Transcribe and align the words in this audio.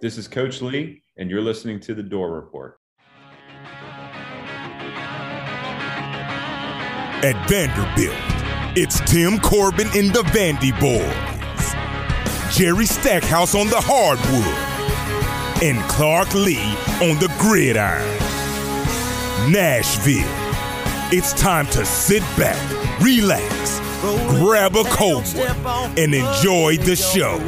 This 0.00 0.16
is 0.16 0.28
Coach 0.28 0.62
Lea, 0.62 1.02
and 1.16 1.28
you're 1.28 1.40
listening 1.40 1.80
to 1.80 1.92
The 1.92 2.04
Dore 2.04 2.30
Report. 2.32 2.78
At 7.20 7.48
Vanderbilt, 7.48 8.14
it's 8.76 9.00
Tim 9.10 9.40
Corbin 9.40 9.88
in 9.96 10.12
the 10.12 10.22
Vandy 10.30 10.70
Boys, 10.78 11.74
Jerry 12.56 12.86
Stackhouse 12.86 13.56
on 13.56 13.66
the 13.66 13.80
hardwood, 13.80 15.64
and 15.64 15.82
Clark 15.90 16.32
Lea 16.32 16.76
on 17.02 17.18
the 17.18 17.34
gridiron. 17.40 18.06
Nashville, 19.50 20.22
it's 21.12 21.32
time 21.32 21.66
to 21.66 21.84
sit 21.84 22.22
back, 22.36 22.56
relax, 23.02 23.80
grab 24.00 24.76
a 24.76 24.84
cold 24.84 25.26
one, 25.34 25.98
and 25.98 26.14
enjoy 26.14 26.76
the 26.76 26.94
show. 26.94 27.38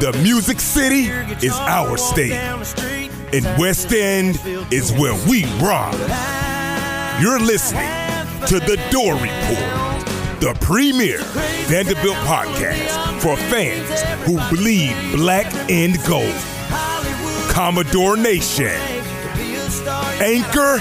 The 0.00 0.18
Music 0.22 0.60
City 0.60 1.04
is 1.44 1.52
our 1.52 1.96
state, 1.96 2.32
and 2.32 3.58
West 3.58 3.92
End 3.92 4.40
is 4.72 4.92
where 4.92 5.14
we 5.28 5.44
rock. 5.62 5.94
You're 7.20 7.40
listening 7.40 7.88
to 8.46 8.58
The 8.58 8.76
Dore 8.90 9.14
Report, 9.14 10.40
the 10.40 10.56
premier 10.60 11.18
Vanderbilt 11.68 12.16
podcast 12.26 13.20
for 13.20 13.36
fans 13.36 14.00
who 14.26 14.38
bleed 14.56 14.94
black 15.14 15.52
and 15.70 15.96
gold. 16.08 16.34
Commodore 17.50 18.16
Nation, 18.16 18.66
anchor 20.20 20.78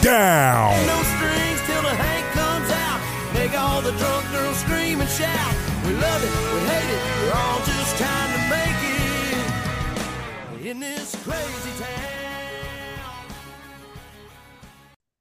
down. 0.00 1.19
The 3.82 3.92
drunk 3.92 4.30
girls 4.30 4.56
scream 4.58 5.00
and 5.00 5.10
shout. 5.10 5.54
We 5.86 5.92
love 5.94 6.22
it, 6.22 6.30
we 6.54 6.60
hate 6.68 6.90
it, 6.94 7.00
we're 7.24 7.32
all 7.34 7.58
just 7.58 7.96
trying 7.96 8.32
to 8.32 8.40
make 8.50 8.80
it 10.62 10.66
in 10.66 10.80
this 10.80 11.16
crazy 11.24 11.82
town. 11.82 11.90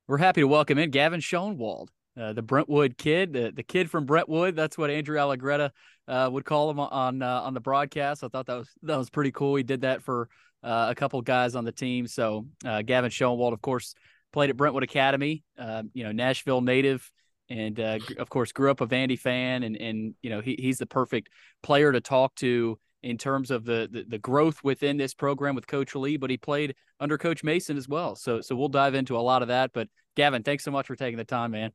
We're 0.08 0.18
happy 0.18 0.42
to 0.42 0.48
welcome 0.48 0.78
in 0.78 0.90
Gavin 0.92 1.22
Schoenwald, 1.22 1.88
uh, 2.20 2.34
the 2.34 2.42
Brentwood 2.42 2.98
kid, 2.98 3.34
the, 3.34 3.52
the 3.56 3.64
kid 3.64 3.90
from 3.90 4.06
Brentwood. 4.06 4.56
That's 4.56 4.78
what 4.78 4.90
Andrew 4.90 5.18
Allegretta 5.18 5.72
uh, 6.08 6.30
would 6.32 6.46
call 6.46 6.70
him 6.70 6.80
on 6.80 7.22
uh, 7.22 7.42
on 7.42 7.54
the 7.54 7.60
broadcast. 7.60 8.24
I 8.24 8.28
thought 8.28 8.48
that 8.48 8.58
was 8.58 8.70
that 8.84 8.98
was 8.98 9.10
pretty 9.10 9.32
cool. 9.32 9.56
He 9.56 9.64
did 9.64 9.82
that 9.82 10.02
for 10.02 10.28
uh, 10.64 10.88
a 10.90 10.96
couple 10.96 11.22
guys 11.22 11.56
on 11.56 11.64
the 11.64 11.72
team. 11.72 12.08
So 12.08 12.48
uh, 12.66 12.82
Gavin 12.82 13.12
Schoenwald, 13.12 13.54
of 13.54 13.62
course, 13.62 13.96
played 14.34 14.50
at 14.50 14.58
Brentwood 14.58 14.84
Academy. 14.84 15.44
Uh, 15.58 15.84
you 15.94 16.04
know, 16.04 16.12
Nashville 16.12 16.62
native, 16.62 17.10
and 17.50 17.80
of 17.80 18.30
course, 18.30 18.52
grew 18.52 18.72
up 18.72 18.82
a 18.82 18.88
Vandy 18.88 19.18
fan. 19.18 19.64
And 19.64 19.76
and 19.78 20.16
you 20.22 20.30
know, 20.30 20.42
he, 20.42 20.56
he's 20.60 20.78
the 20.78 20.86
perfect 20.86 21.30
player 21.64 21.92
to 21.92 22.02
talk 22.02 22.36
to 22.36 22.80
in 23.02 23.18
terms 23.18 23.50
of 23.50 23.64
the, 23.64 23.88
the, 23.90 24.04
the 24.08 24.18
growth 24.18 24.62
within 24.64 24.98
this 24.98 25.14
program 25.14 25.56
with 25.56 25.66
Coach 25.66 25.96
Lea, 25.96 26.18
but 26.18 26.30
he 26.30 26.38
played 26.38 26.76
under 27.00 27.18
Coach 27.18 27.44
Mason 27.44 27.78
as 27.78 27.88
well. 27.88 28.16
So 28.16 28.42
so 28.42 28.56
we'll 28.56 28.68
dive 28.68 28.94
into 28.94 29.18
a 29.18 29.20
lot 29.20 29.42
of 29.42 29.48
that. 29.48 29.72
But 29.74 29.88
Gavin, 30.16 30.44
thanks 30.44 30.64
so 30.64 30.72
much 30.72 30.88
for 30.88 30.96
taking 30.96 31.18
the 31.18 31.24
time, 31.24 31.52
man. 31.52 31.72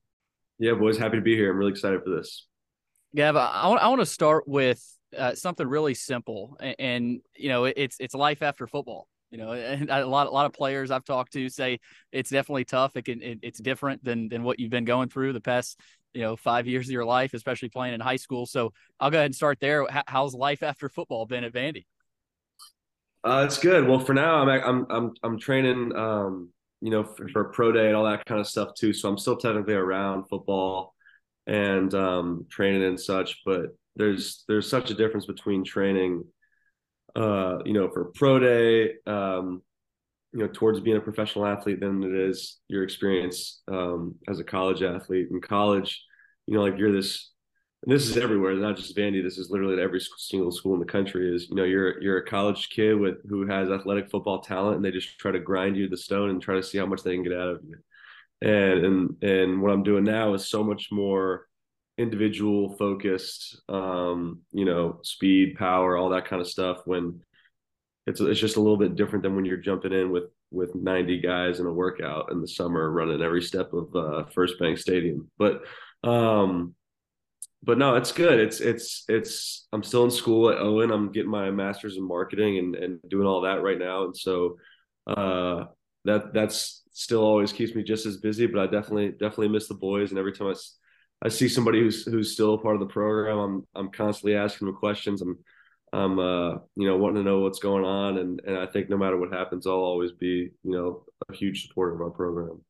Yeah, 0.59 0.75
boys, 0.75 0.99
happy 0.99 1.17
to 1.17 1.23
be 1.23 1.35
here. 1.35 1.51
I'm 1.51 1.59
really 1.59 1.73
excited 1.73 2.03
for 2.05 2.11
this. 2.11 2.47
Gav, 3.17 3.37
I, 3.37 3.69
I 3.81 3.89
want 3.89 4.01
to 4.01 4.07
start 4.07 4.47
with 4.47 4.85
uh, 5.17 5.35
something 5.35 5.67
really 5.67 5.95
simple, 5.95 6.57
and, 6.61 6.77
and, 6.79 7.21
you 7.37 7.49
know, 7.49 7.65
it's 7.65 7.97
it's 8.01 8.15
life 8.15 8.43
after 8.43 8.67
football. 8.67 9.09
You 9.35 9.41
know, 9.41 9.53
and 9.53 9.91
a 9.91 10.07
lot 10.07 10.29
a 10.29 10.31
lot 10.31 10.47
of 10.47 10.53
players 10.53 10.93
I've 10.93 11.05
talked 11.05 11.33
to 11.33 11.49
say 11.49 11.81
it's 12.13 12.31
definitely 12.31 12.67
tough. 12.67 12.95
It 12.95 13.03
can 13.03 13.21
it, 13.21 13.41
it's 13.43 13.59
different 13.59 14.05
than 14.05 14.29
than 14.29 14.45
what 14.45 14.61
you've 14.61 14.71
been 14.71 14.85
going 14.85 15.09
through 15.09 15.33
the 15.33 15.41
past 15.41 15.81
you 16.13 16.23
know 16.23 16.37
five 16.37 16.69
years 16.69 16.87
of 16.87 16.93
your 16.93 17.05
life, 17.05 17.35
especially 17.35 17.69
playing 17.69 17.95
in 17.95 18.01
high 18.01 18.15
school. 18.15 18.47
So 18.47 18.73
I'll 19.01 19.11
go 19.11 19.19
ahead 19.19 19.27
and 19.27 19.35
start 19.35 19.59
there. 19.59 19.89
how's 20.07 20.37
life 20.37 20.63
after 20.63 20.89
football 20.89 21.27
been 21.27 21.43
at 21.43 21.53
Vandy? 21.53 21.85
Uh, 23.25 23.43
it's 23.45 23.59
good. 23.59 23.89
Well, 23.89 23.99
for 23.99 24.15
now, 24.15 24.37
I'm 24.37 24.49
I'm 24.49 24.87
I'm 24.89 25.13
I'm 25.25 25.39
training. 25.41 25.97
Um, 25.97 26.51
you 26.81 26.91
know, 26.91 27.03
for, 27.03 27.27
for, 27.29 27.45
pro 27.45 27.73
day 27.73 27.89
and 27.89 27.97
all 27.97 28.05
that 28.05 28.27
kind 28.27 28.41
of 28.41 28.47
stuff 28.47 28.75
too. 28.75 28.93
So 28.93 29.09
I'm 29.09 29.19
still 29.19 29.37
technically 29.37 29.75
around 29.75 30.29
football 30.29 30.95
and 31.49 31.93
um, 31.95 32.47
training 32.51 32.85
and 32.85 33.01
such, 33.01 33.41
but 33.45 33.75
there's 33.97 34.45
there's 34.47 34.69
such 34.69 34.93
a 34.93 34.95
difference 34.95 35.27
between 35.27 35.65
training, 35.65 36.25
uh, 37.17 37.59
you 37.65 37.73
know, 37.73 37.89
for 37.91 38.07
pro 38.15 38.39
day, 38.39 38.95
um, 39.07 39.63
you 40.33 40.41
know, 40.41 40.49
towards 40.49 40.81
being 40.81 40.97
a 40.97 41.01
professional 41.01 41.47
athlete 41.47 41.81
than 41.81 42.03
it 42.03 42.15
is 42.15 42.59
your 42.69 42.83
experience 42.83 43.63
um, 43.69 44.17
as 44.29 44.41
a 44.41 44.45
college 44.45 44.83
athlete. 44.83 45.29
In 45.31 45.41
college, 45.41 46.03
you 46.47 46.55
know, 46.55 46.63
like 46.63 46.77
you're 46.77 46.93
this 46.93 47.31
and 47.85 47.95
this 47.95 48.09
is 48.09 48.17
everywhere, 48.17 48.55
not 48.55 48.77
just 48.77 48.97
Vandy. 48.97 49.23
This 49.23 49.37
is 49.37 49.51
literally 49.51 49.75
at 49.75 49.79
every 49.79 50.01
single 50.17 50.51
school 50.51 50.73
in 50.73 50.81
the 50.81 50.87
country. 50.87 51.35
Is 51.35 51.49
you 51.51 51.57
know 51.57 51.65
you're 51.65 52.01
you're 52.01 52.17
a 52.17 52.25
college 52.25 52.71
kid 52.71 52.95
with 52.95 53.17
who 53.29 53.47
has 53.47 53.69
athletic 53.69 54.11
football 54.11 54.41
talent, 54.41 54.77
and 54.77 54.85
they 54.85 54.91
just 54.91 55.19
try 55.19 55.31
to 55.31 55.39
grind 55.39 55.77
you 55.77 55.85
to 55.85 55.91
the 55.91 55.97
stone 55.97 56.31
and 56.31 56.41
try 56.41 56.55
to 56.55 56.63
see 56.63 56.79
how 56.79 56.87
much 56.87 57.03
they 57.03 57.13
can 57.13 57.23
get 57.23 57.35
out 57.35 57.51
of 57.51 57.61
you. 57.63 57.77
And 58.41 58.87
and 58.87 59.23
and 59.23 59.63
what 59.63 59.71
I'm 59.71 59.83
doing 59.83 60.05
now 60.05 60.33
is 60.33 60.49
so 60.49 60.65
much 60.65 60.89
more 60.91 61.47
individual 61.99 62.77
focused. 62.77 63.61
Um, 63.69 64.41
you 64.53 64.65
know, 64.65 65.01
speed, 65.03 65.57
power, 65.57 65.97
all 65.97 66.11
that 66.11 66.27
kind 66.27 66.43
of 66.43 66.49
stuff. 66.49 66.79
When 66.85 67.23
it's 68.07 68.21
it's 68.21 68.41
just 68.41 68.57
a 68.57 68.61
little 68.61 68.77
bit 68.77 68.97
different 68.97 69.23
than 69.23 69.37
when 69.37 69.45
you're 69.45 69.57
jumping 69.57 69.93
in 69.93 70.11
with 70.11 70.25
with 70.51 70.75
90 70.75 71.21
guys 71.21 71.59
in 71.59 71.67
a 71.67 71.73
workout 71.73 72.31
in 72.31 72.41
the 72.41 72.49
summer, 72.49 72.91
running 72.91 73.23
every 73.23 73.43
step 73.43 73.73
of 73.73 73.95
uh, 73.97 74.25
First 74.27 74.59
Bank 74.59 74.79
Stadium. 74.79 75.31
But 75.39 75.63
um, 76.05 76.75
but 77.65 77.79
no, 77.79 77.97
it's 77.97 78.13
good. 78.13 78.39
It's 78.39 78.61
it's 78.61 79.05
it's. 79.09 79.67
I'm 79.73 79.83
still 79.83 80.05
in 80.05 80.11
school 80.11 80.51
at 80.51 80.59
Owen. 80.59 80.91
I'm 80.91 81.13
getting 81.13 81.31
my 81.31 81.51
master's 81.51 81.97
in 81.97 82.07
marketing 82.07 82.59
and 82.59 82.77
and 82.77 83.01
doing 83.09 83.27
all 83.27 83.43
that 83.43 83.63
right 83.63 83.79
now. 83.79 84.05
And 84.05 84.17
so 84.17 84.59
uh, 85.07 85.65
that 86.05 86.35
that's 86.35 86.83
still 86.93 87.23
always 87.23 87.53
keeps 87.53 87.75
me 87.75 87.83
just 87.83 88.07
as 88.07 88.19
busy. 88.19 88.47
But 88.47 88.61
I 88.61 88.67
definitely 88.67 89.11
definitely 89.11 89.49
miss 89.49 89.67
the 89.67 89.75
boys. 89.75 90.11
And 90.11 90.19
every 90.19 90.33
time 90.33 90.49
I, 90.49 90.55
I 91.25 91.29
see 91.29 91.49
somebody 91.49 91.81
who's 91.81 92.05
who's 92.05 92.33
still 92.33 92.55
a 92.55 92.59
part 92.59 92.77
of 92.77 92.81
the 92.81 92.93
program, 92.93 93.39
I'm 93.39 93.67
I'm 93.75 93.91
constantly 93.91 94.37
asking 94.37 94.67
them 94.67 94.77
questions. 94.77 95.23
I'm 95.23 95.39
I'm 95.93 96.19
uh, 96.19 96.51
you 96.77 96.87
know 96.87 96.97
wanting 96.99 97.25
to 97.25 97.31
know 97.31 97.41
what's 97.41 97.59
going 97.59 97.85
on. 97.85 98.19
And 98.19 98.41
and 98.47 98.59
I 98.59 98.67
think 98.67 98.91
no 98.91 98.99
matter 98.99 99.17
what 99.17 99.33
happens, 99.33 99.67
I'll 99.67 99.73
always 99.75 100.13
be 100.13 100.51
you 100.63 100.71
know 100.71 101.05
a 101.29 101.35
huge 101.35 101.67
supporter 101.67 101.95
of 101.95 102.03
our 102.03 102.11
program. 102.11 102.61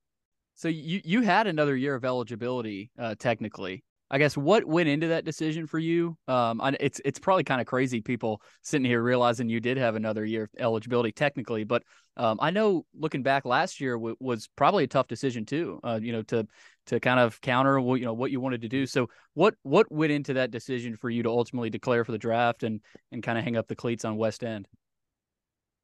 So 0.54 0.68
you 0.68 1.00
you 1.04 1.22
had 1.22 1.48
another 1.48 1.74
year 1.74 1.96
of 1.96 2.04
eligibility 2.04 2.92
uh, 2.96 3.16
technically 3.18 3.82
I 4.14 4.18
guess 4.18 4.36
what 4.36 4.64
went 4.64 4.88
into 4.88 5.08
that 5.08 5.24
decision 5.24 5.66
for 5.66 5.78
you? 5.78 6.16
Um, 6.28 6.60
it's 6.78 7.00
it's 7.04 7.18
probably 7.18 7.42
kind 7.42 7.60
of 7.60 7.66
crazy 7.66 8.00
people 8.00 8.42
sitting 8.62 8.84
here 8.84 9.02
realizing 9.02 9.48
you 9.48 9.58
did 9.60 9.76
have 9.78 9.96
another 9.96 10.24
year 10.24 10.44
of 10.44 10.50
eligibility 10.58 11.10
technically, 11.10 11.64
but 11.64 11.82
um, 12.16 12.38
I 12.40 12.50
know 12.50 12.86
looking 12.94 13.24
back 13.24 13.44
last 13.44 13.80
year 13.80 13.94
w- 13.94 14.16
was 14.20 14.48
probably 14.56 14.84
a 14.84 14.88
tough 14.88 15.08
decision 15.08 15.44
too. 15.46 15.80
Uh, 15.82 15.98
you 16.00 16.12
know, 16.12 16.22
to 16.22 16.46
to 16.86 17.00
kind 17.00 17.20
of 17.20 17.40
counter 17.40 17.80
what 17.80 18.00
you 18.00 18.06
know 18.06 18.12
what 18.12 18.30
you 18.30 18.40
wanted 18.40 18.62
to 18.62 18.68
do. 18.68 18.86
So 18.86 19.08
what 19.34 19.54
what 19.62 19.90
went 19.90 20.12
into 20.12 20.34
that 20.34 20.50
decision 20.50 20.96
for 20.96 21.10
you 21.10 21.22
to 21.22 21.28
ultimately 21.28 21.70
declare 21.70 22.04
for 22.04 22.12
the 22.12 22.18
draft 22.18 22.62
and 22.62 22.80
and 23.12 23.22
kind 23.22 23.38
of 23.38 23.44
hang 23.44 23.56
up 23.56 23.68
the 23.68 23.76
cleats 23.76 24.04
on 24.04 24.16
West 24.16 24.44
End? 24.44 24.68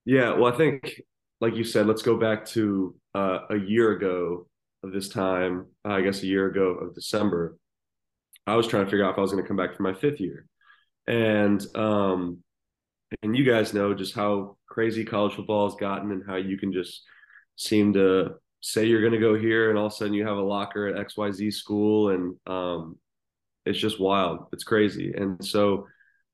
Yeah, 0.05 0.33
well, 0.35 0.53
I 0.53 0.57
think 0.57 1.01
like 1.41 1.55
you 1.55 1.65
said, 1.65 1.87
let's 1.87 2.03
go 2.03 2.17
back 2.17 2.45
to 2.47 2.95
uh, 3.15 3.41
a 3.51 3.57
year 3.57 3.93
ago 3.93 4.47
of 4.83 4.93
this 4.93 5.09
time. 5.09 5.67
I 5.85 6.01
guess 6.01 6.23
a 6.23 6.27
year 6.27 6.47
ago 6.47 6.71
of 6.81 6.95
December 6.95 7.57
I 8.47 8.57
was 8.57 8.67
trying 8.67 8.85
to 8.85 8.91
figure 8.91 9.05
out 9.05 9.13
if 9.13 9.19
I 9.19 9.23
was 9.23 9.31
going 9.31 9.43
to 9.43 9.49
come 9.49 9.57
back 9.57 9.77
for 9.77 9.83
my 9.83 9.95
fifth 9.95 10.21
year. 10.21 10.47
And 11.07 11.65
um, 11.77 12.39
and 13.23 13.37
you 13.37 13.45
guys 13.45 13.75
know 13.75 13.95
just 13.95 14.15
how 14.15 14.57
crazy 14.69 15.05
college 15.05 15.35
football 15.35 15.69
has 15.69 15.77
gotten 15.79 16.11
and 16.11 16.23
how 16.27 16.37
you 16.37 16.59
can 16.59 16.73
just 16.73 17.03
seem 17.57 17.93
to 17.95 18.35
say 18.61 18.87
you're 18.87 19.01
going 19.01 19.13
to 19.13 19.19
go 19.19 19.35
here 19.39 19.71
and 19.71 19.79
all 19.79 19.87
of 19.87 19.93
a 19.93 19.95
sudden 19.95 20.15
you 20.15 20.27
have 20.27 20.37
a 20.37 20.43
locker 20.43 20.87
at 20.87 21.07
XYZ 21.07 21.53
school 21.53 22.11
and 22.11 22.37
um, 22.47 22.97
it's 23.67 23.79
just 23.79 24.01
wild. 24.01 24.47
It's 24.53 24.65
crazy. 24.65 25.13
And 25.17 25.45
so, 25.45 25.87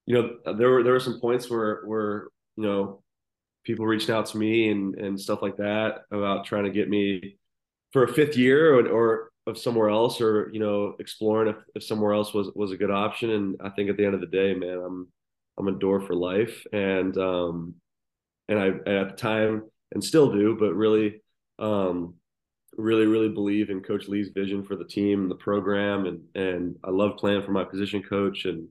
you 0.07 0.15
know, 0.15 0.55
there 0.55 0.71
were 0.71 0.83
there 0.83 0.93
were 0.93 1.01
some 1.01 1.21
points 1.21 1.51
where 1.51 1.83
where, 1.85 2.29
you 2.57 2.65
know, 2.65 3.03
people 3.65 3.87
reached 3.87 4.11
out 4.11 4.27
to 4.27 4.39
me 4.39 4.71
and 4.71 4.95
and 4.97 5.21
stuff 5.21 5.43
like 5.43 5.57
that 5.57 6.03
about 6.11 6.47
trying 6.47 6.65
to 6.65 6.71
get 6.71 6.89
me 6.89 7.37
for 7.93 8.05
a 8.05 8.13
fifth 8.13 8.37
year 8.37 8.75
or, 8.75 8.89
or 8.89 9.31
of 9.47 9.57
somewhere 9.57 9.89
else 9.89 10.21
or 10.21 10.51
you 10.53 10.59
know 10.59 10.95
exploring 10.99 11.49
if, 11.49 11.57
if 11.77 11.83
somewhere 11.85 12.13
else 12.13 12.35
was 12.35 12.51
was 12.55 12.73
a 12.73 12.77
good 12.77 12.91
option 12.91 13.31
and 13.31 13.57
i 13.63 13.69
think 13.71 13.89
at 13.89 13.97
the 13.97 14.05
end 14.05 14.15
of 14.15 14.21
the 14.21 14.27
day 14.27 14.55
man 14.55 14.79
i'm 14.85 15.09
i'm 15.59 15.69
a 15.69 15.79
door 15.79 16.01
for 16.01 16.15
life 16.15 16.65
and 16.73 17.17
um 17.17 17.75
and 18.49 18.59
i 18.59 18.69
at 18.69 19.11
the 19.11 19.15
time 19.17 19.63
and 19.93 20.03
still 20.03 20.33
do 20.33 20.57
but 20.59 20.75
really 20.75 21.23
um 21.59 22.15
really 22.77 23.07
really 23.07 23.29
believe 23.29 23.71
in 23.71 23.81
coach 23.81 24.07
lea's 24.09 24.31
vision 24.35 24.63
for 24.63 24.77
the 24.77 24.85
team 24.85 25.29
the 25.29 25.35
program 25.37 26.07
and 26.07 26.21
and 26.35 26.77
i 26.85 26.91
love 26.91 27.17
playing 27.17 27.43
for 27.43 27.53
my 27.53 27.65
position 27.65 28.03
coach 28.03 28.45
and 28.45 28.69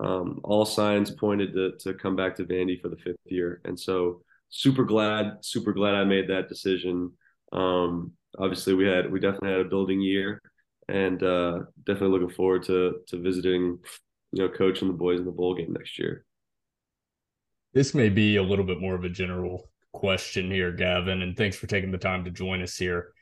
um, 0.00 0.40
all 0.42 0.64
signs 0.64 1.10
pointed 1.12 1.52
to 1.52 1.72
to 1.78 1.94
come 1.94 2.16
back 2.16 2.34
to 2.34 2.44
vandy 2.44 2.80
for 2.80 2.88
the 2.88 2.96
fifth 2.96 3.16
year 3.26 3.60
and 3.64 3.78
so 3.78 4.22
super 4.48 4.84
glad 4.84 5.38
super 5.42 5.72
glad 5.72 5.94
i 5.94 6.02
made 6.04 6.28
that 6.28 6.48
decision 6.48 7.12
um 7.52 8.12
obviously 8.38 8.74
we 8.74 8.86
had 8.86 9.10
we 9.10 9.20
definitely 9.20 9.50
had 9.50 9.60
a 9.60 9.64
building 9.64 10.00
year, 10.00 10.40
and 10.88 11.22
uh, 11.22 11.60
definitely 11.86 12.18
looking 12.18 12.34
forward 12.34 12.62
to 12.64 13.00
to 13.08 13.20
visiting, 13.20 13.78
you 14.32 14.42
know, 14.42 14.48
coach 14.48 14.80
and 14.82 14.90
the 14.90 14.94
boys 14.94 15.18
in 15.20 15.24
the 15.26 15.30
bowl 15.32 15.54
game 15.54 15.72
next 15.72 15.98
year. 15.98 16.24
this 17.74 17.94
may 17.94 18.08
be 18.08 18.36
a 18.36 18.42
little 18.42 18.64
bit 18.64 18.80
more 18.80 18.94
of 18.94 19.04
a 19.04 19.08
general 19.08 19.70
question 19.94 20.50
here, 20.50 20.72
Gavin, 20.72 21.22
and 21.22 21.36
thanks 21.36 21.56
for 21.56 21.66
taking 21.66 21.90
the 21.90 21.98
time 21.98 22.24
to 22.24 22.30
join 22.30 22.60
us 22.60 22.76
here. 22.76 23.12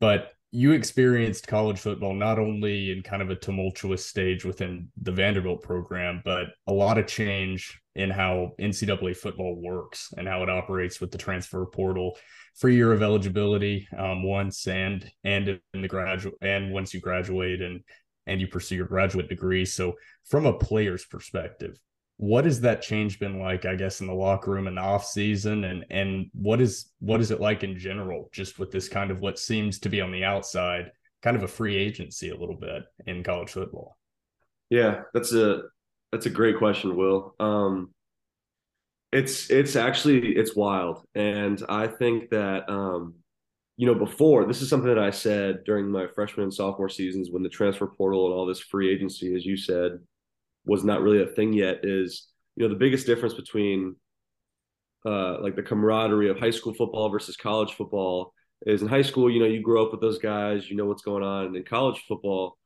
But 0.00 0.32
you 0.50 0.72
experienced 0.72 1.46
college 1.46 1.78
football 1.78 2.14
not 2.14 2.38
only 2.38 2.92
in 2.92 3.02
kind 3.02 3.22
of 3.22 3.30
a 3.30 3.34
tumultuous 3.36 4.06
stage 4.06 4.44
within 4.44 4.88
the 5.02 5.12
Vanderbilt 5.12 5.62
program, 5.62 6.22
but 6.24 6.46
a 6.66 6.72
lot 6.72 6.96
of 6.96 7.06
change 7.06 7.80
in 7.96 8.08
how 8.08 8.52
NCAA 8.60 9.16
football 9.16 9.60
works 9.60 10.12
and 10.16 10.26
how 10.26 10.42
it 10.42 10.48
operates 10.48 11.00
with 11.00 11.10
the 11.10 11.18
transfer 11.18 11.66
portal, 11.66 12.16
free 12.54 12.76
year 12.76 12.92
of 12.92 13.02
eligibility 13.02 13.86
um, 13.98 14.22
once 14.22 14.66
and 14.66 15.10
and 15.24 15.60
in 15.74 15.82
the 15.82 15.88
graduate 15.88 16.34
and 16.40 16.72
once 16.72 16.94
you 16.94 17.00
graduate 17.00 17.60
and 17.60 17.80
and 18.26 18.40
you 18.40 18.46
pursue 18.46 18.76
your 18.76 18.86
graduate 18.86 19.28
degree. 19.28 19.64
So 19.64 19.94
from 20.24 20.46
a 20.46 20.52
player's 20.52 21.04
perspective, 21.04 21.78
what 22.16 22.44
has 22.44 22.60
that 22.60 22.80
change 22.80 23.18
been 23.18 23.40
like 23.40 23.64
i 23.64 23.74
guess 23.74 24.00
in 24.00 24.06
the 24.06 24.14
locker 24.14 24.50
room 24.52 24.68
in 24.68 24.76
the 24.76 24.80
off 24.80 25.04
season? 25.04 25.64
And 25.64 25.84
and 25.90 26.30
what 26.32 26.60
is 26.60 26.92
what 27.00 27.20
is 27.20 27.30
it 27.30 27.40
like 27.40 27.64
in 27.64 27.78
general 27.78 28.28
just 28.32 28.58
with 28.58 28.70
this 28.70 28.88
kind 28.88 29.10
of 29.10 29.20
what 29.20 29.38
seems 29.38 29.78
to 29.80 29.88
be 29.88 30.00
on 30.00 30.12
the 30.12 30.24
outside 30.24 30.92
kind 31.22 31.36
of 31.36 31.42
a 31.42 31.48
free 31.48 31.76
agency 31.76 32.30
a 32.30 32.36
little 32.36 32.56
bit 32.56 32.84
in 33.06 33.24
college 33.24 33.50
football? 33.50 33.98
Yeah 34.70 35.02
that's 35.12 35.32
a 35.32 35.62
that's 36.12 36.26
a 36.26 36.30
great 36.30 36.58
question 36.58 36.96
will. 36.96 37.34
Um 37.40 37.90
it's 39.12 39.50
it's 39.50 39.76
actually 39.76 40.36
it's 40.36 40.54
wild. 40.54 41.02
And 41.14 41.62
i 41.68 41.86
think 41.86 42.30
that 42.30 42.68
um 42.68 43.14
you 43.76 43.86
know 43.86 43.94
before 43.94 44.44
this 44.44 44.62
is 44.62 44.68
something 44.68 44.88
that 44.88 45.00
i 45.00 45.10
said 45.10 45.64
during 45.64 45.90
my 45.90 46.06
freshman 46.06 46.44
and 46.44 46.54
sophomore 46.54 46.88
seasons 46.88 47.30
when 47.32 47.42
the 47.42 47.48
transfer 47.48 47.88
portal 47.88 48.26
and 48.26 48.34
all 48.34 48.46
this 48.46 48.60
free 48.60 48.88
agency 48.88 49.34
as 49.34 49.44
you 49.44 49.56
said 49.56 49.98
was 50.64 50.84
not 50.84 51.02
really 51.02 51.22
a 51.22 51.26
thing 51.26 51.52
yet 51.52 51.80
is 51.82 52.28
you 52.56 52.62
know 52.62 52.72
the 52.72 52.78
biggest 52.78 53.06
difference 53.06 53.34
between 53.34 53.96
uh, 55.06 55.40
like 55.42 55.56
the 55.56 55.62
camaraderie 55.62 56.30
of 56.30 56.38
high 56.38 56.50
school 56.50 56.72
football 56.72 57.10
versus 57.10 57.36
college 57.36 57.74
football 57.74 58.32
is 58.66 58.80
in 58.80 58.88
high 58.88 59.02
school 59.02 59.30
you 59.30 59.40
know 59.40 59.46
you 59.46 59.60
grow 59.60 59.84
up 59.84 59.92
with 59.92 60.00
those 60.00 60.18
guys 60.18 60.70
you 60.70 60.76
know 60.76 60.86
what's 60.86 61.02
going 61.02 61.22
on 61.22 61.46
and 61.46 61.56
in 61.56 61.64
college 61.64 62.02
football. 62.08 62.56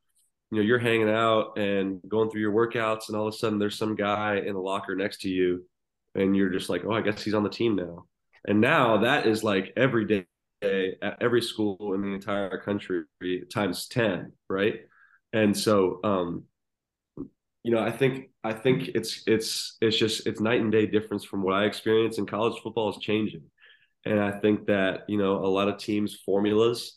You 0.51 0.59
know 0.59 0.65
you're 0.65 0.79
hanging 0.79 1.11
out 1.11 1.59
and 1.59 2.01
going 2.09 2.31
through 2.31 2.41
your 2.41 2.53
workouts 2.53 3.09
and 3.09 3.17
all 3.17 3.29
of 3.29 3.35
a 3.35 3.37
sudden 3.37 3.59
there's 3.59 3.77
some 3.77 3.97
guy 3.97 4.37
in 4.37 4.55
the 4.55 4.61
locker 4.61 4.95
next 4.95 5.21
to 5.23 5.29
you 5.29 5.67
and 6.15 6.35
you're 6.35 6.49
just 6.49 6.71
like 6.71 6.85
oh 6.87 6.93
i 6.93 7.03
guess 7.03 7.23
he's 7.23 7.35
on 7.35 7.43
the 7.43 7.51
team 7.51 7.77
now. 7.77 8.07
And 8.47 8.61
now 8.61 8.99
that 8.99 9.27
is 9.27 9.45
like 9.45 9.73
every 9.77 10.07
day 10.07 10.25
at 10.63 11.21
every 11.21 11.43
school 11.43 11.93
in 11.95 12.01
the 12.03 12.09
entire 12.09 12.59
country 12.59 13.05
times 13.53 13.89
10 13.89 14.33
right? 14.49 14.77
And 15.33 15.57
so 15.57 16.01
um 16.03 16.45
you 17.69 17.75
know, 17.75 17.83
I 17.83 17.91
think 17.91 18.31
I 18.43 18.55
think 18.55 18.89
it's 18.95 19.25
it's 19.27 19.77
it's 19.83 19.99
just 19.99 20.27
it's 20.27 20.41
night 20.41 20.63
and 20.63 20.73
day 20.73 20.87
difference 20.87 21.23
from 21.23 21.43
what 21.43 21.53
I 21.53 21.67
experienced. 21.67 22.19
And 22.19 22.27
college 22.27 22.59
football 22.63 22.89
is 22.89 22.97
changing, 22.97 23.43
and 24.07 24.19
I 24.19 24.31
think 24.41 24.69
that 24.69 25.01
you 25.07 25.19
know 25.19 25.45
a 25.45 25.47
lot 25.47 25.69
of 25.69 25.77
teams 25.77 26.19
formulas, 26.25 26.97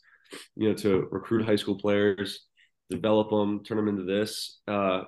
you 0.56 0.70
know, 0.70 0.76
to 0.76 1.10
recruit 1.12 1.46
high 1.46 1.58
school 1.58 1.78
players, 1.78 2.48
develop 2.90 3.32
them, 3.32 3.66
turn 3.66 3.76
them 3.76 3.90
into 3.90 4.04
this. 4.04 4.62
Uh, 4.66 5.02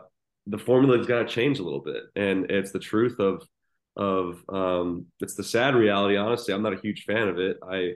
the 0.47 0.57
formula's 0.57 1.07
got 1.07 1.19
to 1.19 1.33
change 1.33 1.59
a 1.59 1.63
little 1.63 1.79
bit, 1.79 2.03
and 2.17 2.51
it's 2.51 2.73
the 2.73 2.79
truth 2.79 3.17
of 3.19 3.47
of 3.95 4.43
um, 4.49 5.05
it's 5.21 5.35
the 5.35 5.45
sad 5.45 5.75
reality. 5.75 6.17
Honestly, 6.17 6.53
I'm 6.53 6.61
not 6.63 6.73
a 6.73 6.81
huge 6.81 7.05
fan 7.05 7.29
of 7.29 7.39
it. 7.39 7.55
I 7.65 7.93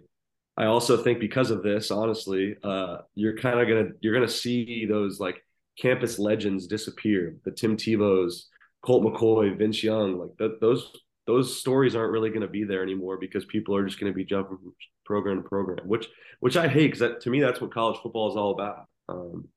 I 0.55 0.67
also 0.67 1.03
think 1.03 1.19
because 1.19 1.51
of 1.51 1.63
this, 1.63 1.91
honestly, 1.91 2.55
uh, 2.63 2.99
you're 3.13 3.35
kind 3.35 3.59
of 3.59 3.67
gonna 3.67 3.89
you're 3.99 4.13
gonna 4.13 4.29
see 4.29 4.85
those 4.85 5.19
like 5.19 5.43
campus 5.79 6.19
legends 6.19 6.67
disappear. 6.67 7.35
The 7.45 7.51
Tim 7.51 7.77
Tebow's, 7.77 8.47
Colt 8.83 9.03
McCoy, 9.03 9.57
Vince 9.57 9.83
Young, 9.83 10.17
like 10.17 10.37
th- 10.37 10.59
those 10.61 10.91
those 11.25 11.59
stories 11.59 11.95
aren't 11.95 12.13
really 12.13 12.29
going 12.29 12.41
to 12.41 12.47
be 12.47 12.63
there 12.63 12.81
anymore 12.81 13.17
because 13.19 13.43
people 13.45 13.75
are 13.75 13.85
just 13.85 13.99
going 13.99 14.11
to 14.11 14.15
be 14.15 14.23
jumping 14.23 14.57
from 14.57 14.73
program 15.05 15.41
to 15.41 15.47
program, 15.47 15.87
which 15.87 16.07
which 16.39 16.57
I 16.57 16.67
hate 16.67 16.93
because 16.93 17.23
to 17.23 17.29
me 17.29 17.41
that's 17.41 17.61
what 17.61 17.73
college 17.73 17.99
football 18.01 18.29
is 18.29 18.37
all 18.37 18.51
about. 18.51 18.85
Um, 19.09 19.47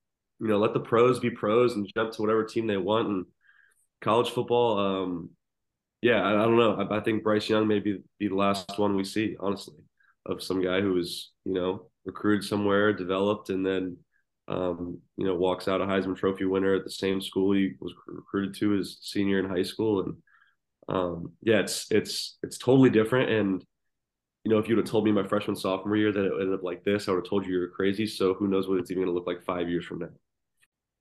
you 0.40 0.48
know, 0.48 0.58
let 0.58 0.72
the 0.74 0.80
pros 0.80 1.20
be 1.20 1.30
pros 1.30 1.74
and 1.74 1.90
jump 1.94 2.12
to 2.12 2.22
whatever 2.22 2.44
team 2.44 2.66
they 2.66 2.76
want. 2.76 3.08
And 3.08 3.26
college 4.00 4.30
football, 4.30 4.78
um, 4.78 5.30
yeah, 6.00 6.22
I, 6.22 6.30
I, 6.30 6.44
don't 6.44 6.56
know. 6.56 6.74
I, 6.76 6.96
I, 6.96 7.00
think 7.00 7.22
Bryce 7.22 7.48
Young 7.48 7.68
may 7.68 7.78
be, 7.78 7.98
be 8.18 8.28
the 8.28 8.34
last 8.34 8.78
one 8.78 8.96
we 8.96 9.04
see, 9.04 9.36
honestly, 9.38 9.74
of 10.24 10.42
some 10.42 10.62
guy 10.62 10.80
who 10.80 10.94
was 10.94 11.30
you 11.44 11.52
know 11.52 11.90
recruited 12.04 12.48
somewhere, 12.48 12.92
developed, 12.92 13.50
and 13.50 13.64
then 13.64 13.98
um, 14.50 14.98
you 15.16 15.24
know, 15.24 15.36
walks 15.36 15.68
out 15.68 15.80
a 15.80 15.84
Heisman 15.86 16.16
Trophy 16.16 16.44
winner 16.44 16.74
at 16.74 16.84
the 16.84 16.90
same 16.90 17.20
school 17.20 17.52
he 17.52 17.74
was 17.80 17.94
recruited 18.06 18.54
to 18.56 18.70
his 18.70 18.98
senior 19.00 19.38
in 19.38 19.48
high 19.48 19.62
school, 19.62 20.02
and 20.02 20.16
um, 20.88 21.32
yeah, 21.40 21.60
it's 21.60 21.86
it's 21.90 22.36
it's 22.42 22.58
totally 22.58 22.90
different. 22.90 23.30
And 23.30 23.64
you 24.44 24.50
know, 24.50 24.58
if 24.58 24.68
you 24.68 24.74
would 24.74 24.84
have 24.84 24.90
told 24.90 25.04
me 25.04 25.12
my 25.12 25.26
freshman 25.26 25.54
sophomore 25.54 25.96
year 25.96 26.12
that 26.12 26.24
it 26.24 26.32
ended 26.32 26.54
up 26.54 26.64
like 26.64 26.82
this, 26.82 27.06
I 27.06 27.12
would 27.12 27.18
have 27.18 27.30
told 27.30 27.46
you 27.46 27.52
you're 27.52 27.68
crazy. 27.68 28.06
So 28.06 28.34
who 28.34 28.48
knows 28.48 28.68
what 28.68 28.78
it's 28.78 28.90
even 28.90 29.04
going 29.04 29.14
to 29.14 29.16
look 29.16 29.26
like 29.26 29.44
five 29.44 29.68
years 29.68 29.84
from 29.84 30.00
now? 30.00 30.08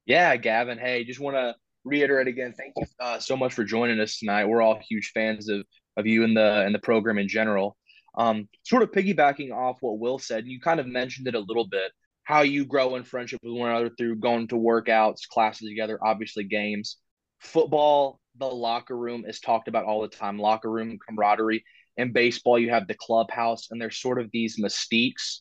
Yeah, 0.06 0.36
Gavin. 0.38 0.78
Hey, 0.78 1.04
just 1.04 1.19
want 1.19 1.36
to 1.36 1.56
reiterate 1.84 2.28
again. 2.28 2.54
Thank 2.56 2.74
you 2.78 2.86
uh, 3.00 3.18
so 3.18 3.36
much 3.36 3.54
for 3.54 3.63
joining 3.63 4.00
us 4.00 4.19
tonight. 4.19 4.46
We're 4.46 4.62
all 4.62 4.80
huge 4.88 5.12
fans 5.13 5.50
of 5.50 5.66
of 5.98 6.06
you 6.06 6.24
and 6.24 6.38
the 6.38 6.63
and 6.66 6.75
the 6.75 6.80
program 6.80 7.18
in 7.18 7.28
general. 7.28 7.78
Um, 8.16 8.48
sort 8.63 8.84
of 8.84 8.92
piggybacking 8.92 9.51
off 9.51 9.78
what 9.81 9.98
Will 9.98 10.19
said, 10.19 10.44
and 10.44 10.51
you 10.51 10.60
kind 10.60 10.80
of 10.80 10.86
mentioned 10.86 11.28
it 11.28 11.36
a 11.36 11.40
little 11.40 11.68
bit 11.68 11.92
how 12.29 12.43
you 12.43 12.63
grow 12.63 12.95
in 12.95 13.03
friendship 13.03 13.39
with 13.41 13.53
one 13.53 13.71
another 13.71 13.89
through 13.89 14.15
going 14.15 14.47
to 14.47 14.53
workouts, 14.53 15.27
classes 15.27 15.67
together, 15.67 15.97
obviously 15.99 16.43
games. 16.43 16.97
Football, 17.39 18.19
the 18.37 18.45
locker 18.45 18.95
room 18.95 19.23
is 19.27 19.39
talked 19.39 19.67
about 19.67 19.85
all 19.85 20.03
the 20.03 20.09
time, 20.09 20.37
locker 20.37 20.69
room 20.69 20.99
camaraderie. 21.09 21.63
In 21.97 22.13
baseball, 22.13 22.59
you 22.59 22.69
have 22.69 22.87
the 22.87 22.93
clubhouse, 22.93 23.71
and 23.71 23.81
there's 23.81 23.97
sort 23.97 24.21
of 24.21 24.29
these 24.31 24.59
mystiques 24.59 25.39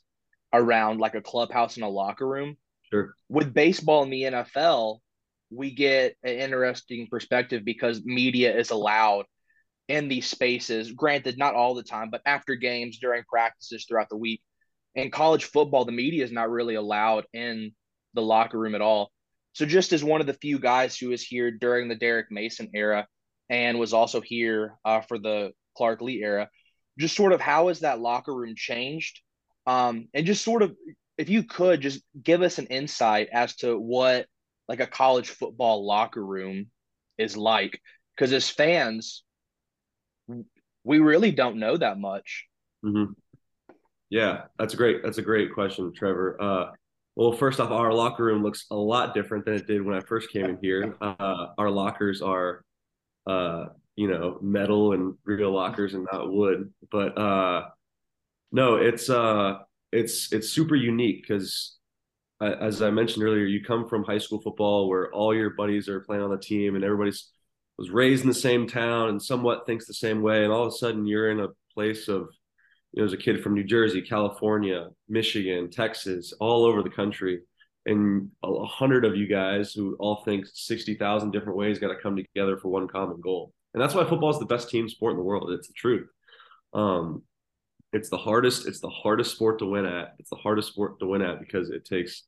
around 0.55 0.99
like 0.99 1.15
a 1.15 1.21
clubhouse 1.21 1.77
and 1.77 1.85
a 1.85 1.89
locker 1.89 2.27
room. 2.27 2.57
Sure. 2.91 3.13
With 3.29 3.53
baseball 3.53 4.03
in 4.05 4.09
the 4.09 4.23
NFL, 4.23 5.01
we 5.51 5.75
get 5.75 6.17
an 6.23 6.39
interesting 6.39 7.07
perspective 7.11 7.67
because 7.67 8.03
media 8.03 8.57
is 8.57 8.71
allowed 8.71 9.27
in 9.89 10.09
these 10.09 10.31
spaces. 10.31 10.91
Granted, 10.93 11.37
not 11.37 11.55
all 11.55 11.75
the 11.75 11.83
time, 11.83 12.09
but 12.11 12.23
after 12.25 12.55
games, 12.55 12.99
during 12.99 13.25
practices 13.29 13.85
throughout 13.85 14.09
the 14.09 14.17
week, 14.17 14.41
in 14.99 15.13
college 15.13 15.45
football, 15.45 15.85
the 15.85 15.93
media 15.93 16.25
is 16.25 16.33
not 16.33 16.51
really 16.51 16.75
allowed 16.75 17.25
in 17.33 17.71
the 18.15 18.21
locker 18.21 18.59
room 18.59 18.75
at 18.75 18.81
all. 18.81 19.13
So, 19.53 19.65
just 19.65 19.93
as 19.93 20.03
one 20.03 20.21
of 20.21 20.27
the 20.27 20.35
few 20.35 20.59
guys 20.59 20.99
who 20.99 21.11
was 21.11 21.23
here 21.23 21.53
during 21.53 21.89
the 21.89 21.95
Derek 21.95 22.27
Mason 22.31 22.71
era 22.75 23.07
and 23.49 23.79
was 23.79 23.93
also 23.93 24.21
here 24.21 24.75
uh, 24.85 25.01
for 25.03 25.19
the 25.19 25.53
Clark 25.77 26.01
Lea 26.03 26.21
era, 26.23 26.49
just 26.99 27.15
sort 27.15 27.33
of 27.33 27.41
how 27.41 27.69
has 27.69 27.81
that 27.81 28.01
locker 28.01 28.35
room 28.35 28.55
changed? 28.57 29.21
Um, 29.67 30.09
and 30.15 30.27
just 30.27 30.43
sort 30.45 30.63
of, 30.63 30.75
if 31.17 31.29
you 31.29 31.45
could 31.45 31.81
just 31.81 32.03
give 32.21 32.43
us 32.43 32.59
an 32.59 32.67
insight 32.67 33.29
as 33.33 33.55
to 33.57 33.79
what 33.79 34.27
like 34.67 34.81
a 34.81 34.87
college 34.87 35.29
football 35.29 35.87
locker 35.87 36.25
room 36.25 36.67
is 37.19 37.37
like, 37.37 37.81
because 38.17 38.33
as 38.33 38.51
fans, 38.51 39.23
we 40.83 40.99
really 40.99 41.31
don't 41.31 41.59
know 41.59 41.77
that 41.77 41.99
much. 41.99 42.47
Mm-hmm. 42.85 43.13
Yeah, 44.11 44.43
that's 44.59 44.75
a 44.75 44.77
great. 44.77 45.03
That's 45.03 45.19
a 45.19 45.23
great 45.23 45.53
question, 45.53 45.93
Trevor. 45.95 46.41
Uh, 46.41 46.71
well, 47.17 47.33
first 47.33 47.61
off, 47.61 47.71
our 47.71 47.93
locker 47.93 48.25
room 48.25 48.43
looks 48.43 48.67
a 48.71 48.77
lot 48.77 49.13
different 49.13 49.45
than 49.45 49.55
it 49.55 49.67
did 49.67 49.83
when 49.83 49.97
I 49.97 50.01
first 50.01 50.31
came 50.31 50.47
in 50.47 50.59
here. 50.63 50.95
Uh, 51.03 51.49
our 51.59 51.71
lockers 51.71 52.23
are, 52.23 52.65
uh, 53.27 53.67
you 53.97 54.09
know, 54.09 54.39
metal 54.41 54.93
and 54.93 55.15
real 55.25 55.51
lockers 55.51 55.95
and 55.95 56.07
not 56.13 56.33
wood. 56.33 56.73
But 56.91 57.19
uh, 57.19 57.69
no, 58.53 58.77
it's 58.77 59.11
uh, 59.11 59.59
it's 59.93 60.33
it's 60.33 60.49
super 60.49 60.75
unique 60.77 61.23
because, 61.23 61.77
as 62.41 62.83
I 62.83 62.91
mentioned 62.91 63.25
earlier, 63.25 63.45
you 63.45 63.63
come 63.65 63.89
from 63.89 64.05
high 64.05 64.19
school 64.19 64.41
football 64.41 64.89
where 64.89 65.13
all 65.13 65.35
your 65.35 65.51
buddies 65.51 65.89
are 65.89 66.01
playing 66.01 66.23
on 66.23 66.31
the 66.31 66.39
team 66.39 66.77
and 66.77 66.85
everybody's 66.85 67.31
was 67.79 67.91
raised 67.91 68.23
in 68.23 68.29
the 68.29 68.35
same 68.35 68.67
town 68.67 69.09
and 69.09 69.23
somewhat 69.23 69.67
thinks 69.67 69.87
the 69.87 69.95
same 69.95 70.23
way, 70.23 70.45
and 70.45 70.53
all 70.53 70.63
of 70.67 70.69
a 70.73 70.77
sudden 70.77 71.07
you're 71.07 71.31
in 71.31 71.41
a 71.41 71.49
place 71.75 72.09
of 72.09 72.29
you 72.99 73.07
know, 73.07 73.13
a 73.13 73.17
kid 73.17 73.43
from 73.45 73.55
New 73.55 73.63
Jersey, 73.63 74.03
California, 74.03 74.89
Michigan, 75.09 75.71
Texas, 75.71 76.33
all 76.41 76.65
over 76.65 76.83
the 76.83 76.91
country, 76.91 77.43
and 77.87 78.29
a 78.43 78.65
hundred 78.65 79.05
of 79.05 79.15
you 79.15 79.29
guys 79.29 79.73
who 79.73 79.95
all 80.01 80.25
think 80.25 80.47
sixty 80.53 80.97
thousand 80.97 81.31
different 81.31 81.57
ways 81.57 81.79
got 81.79 81.89
to 81.89 82.03
come 82.03 82.17
together 82.17 82.57
for 82.57 82.69
one 82.71 82.89
common 82.89 83.21
goal. 83.21 83.53
And 83.73 83.81
that's 83.81 83.95
why 83.95 84.05
football 84.05 84.31
is 84.31 84.41
the 84.41 84.47
best 84.47 84.69
team 84.69 84.89
sport 84.89 85.13
in 85.13 85.17
the 85.17 85.23
world. 85.23 85.51
It's 85.53 85.69
the 85.69 85.75
truth. 85.75 86.09
Um, 86.75 87.23
it's 87.93 88.11
the 88.11 88.19
hardest. 88.19 88.67
It's 88.67 88.81
the 88.81 88.91
hardest 88.91 89.31
sport 89.31 89.61
to 89.61 89.67
win 89.67 89.87
at. 89.87 90.15
It's 90.19 90.31
the 90.31 90.37
hardest 90.37 90.69
sport 90.69 90.99
to 90.99 91.07
win 91.07 91.23
at 91.23 91.39
because 91.39 91.71
it 91.71 91.85
takes 91.85 92.25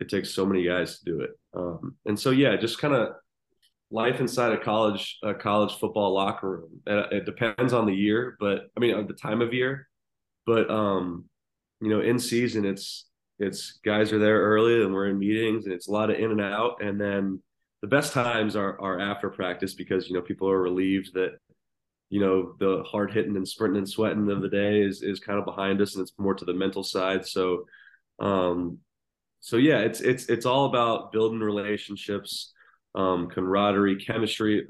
it 0.00 0.08
takes 0.08 0.30
so 0.30 0.44
many 0.44 0.64
guys 0.64 0.98
to 0.98 1.04
do 1.04 1.20
it. 1.20 1.30
Um, 1.54 1.94
and 2.04 2.18
so 2.18 2.30
yeah, 2.30 2.56
just 2.56 2.80
kind 2.80 2.94
of 2.94 3.10
life 3.94 4.18
inside 4.18 4.52
a 4.52 4.58
college 4.58 5.18
a 5.22 5.32
college 5.32 5.78
football 5.78 6.12
locker 6.12 6.50
room. 6.50 6.80
It, 6.86 7.24
depends 7.24 7.72
on 7.72 7.86
the 7.86 7.94
year, 7.94 8.36
but 8.40 8.64
I 8.76 8.80
mean 8.80 9.06
the 9.06 9.14
time 9.14 9.40
of 9.40 9.54
year. 9.54 9.88
But 10.46 10.68
um, 10.68 11.26
you 11.80 11.88
know, 11.88 12.00
in 12.00 12.18
season, 12.18 12.64
it's 12.64 13.06
it's 13.38 13.78
guys 13.84 14.12
are 14.12 14.18
there 14.18 14.40
early 14.40 14.82
and 14.82 14.92
we're 14.92 15.08
in 15.08 15.18
meetings 15.18 15.64
and 15.64 15.72
it's 15.72 15.88
a 15.88 15.92
lot 15.92 16.10
of 16.10 16.18
in 16.18 16.32
and 16.32 16.40
out. 16.40 16.82
And 16.82 17.00
then 17.00 17.40
the 17.82 17.88
best 17.88 18.12
times 18.12 18.56
are 18.56 18.80
are 18.80 18.98
after 18.98 19.30
practice 19.30 19.74
because 19.74 20.08
you 20.08 20.14
know 20.14 20.22
people 20.22 20.50
are 20.50 20.60
relieved 20.60 21.14
that 21.14 21.38
you 22.10 22.18
know 22.18 22.54
the 22.58 22.82
hard 22.82 23.12
hitting 23.12 23.36
and 23.36 23.46
sprinting 23.46 23.78
and 23.78 23.88
sweating 23.88 24.28
of 24.30 24.42
the 24.42 24.48
day 24.48 24.80
is 24.82 25.02
is 25.02 25.20
kind 25.20 25.38
of 25.38 25.44
behind 25.44 25.80
us, 25.80 25.94
and 25.94 26.02
it's 26.02 26.18
more 26.18 26.34
to 26.34 26.44
the 26.44 26.52
mental 26.52 26.82
side. 26.82 27.24
So, 27.26 27.66
um, 28.18 28.78
so 29.38 29.56
yeah, 29.56 29.80
it's 29.80 30.00
it's 30.00 30.26
it's 30.26 30.46
all 30.46 30.66
about 30.66 31.12
building 31.12 31.40
relationships, 31.40 32.53
um, 32.94 33.28
camaraderie, 33.28 33.96
chemistry, 33.96 34.66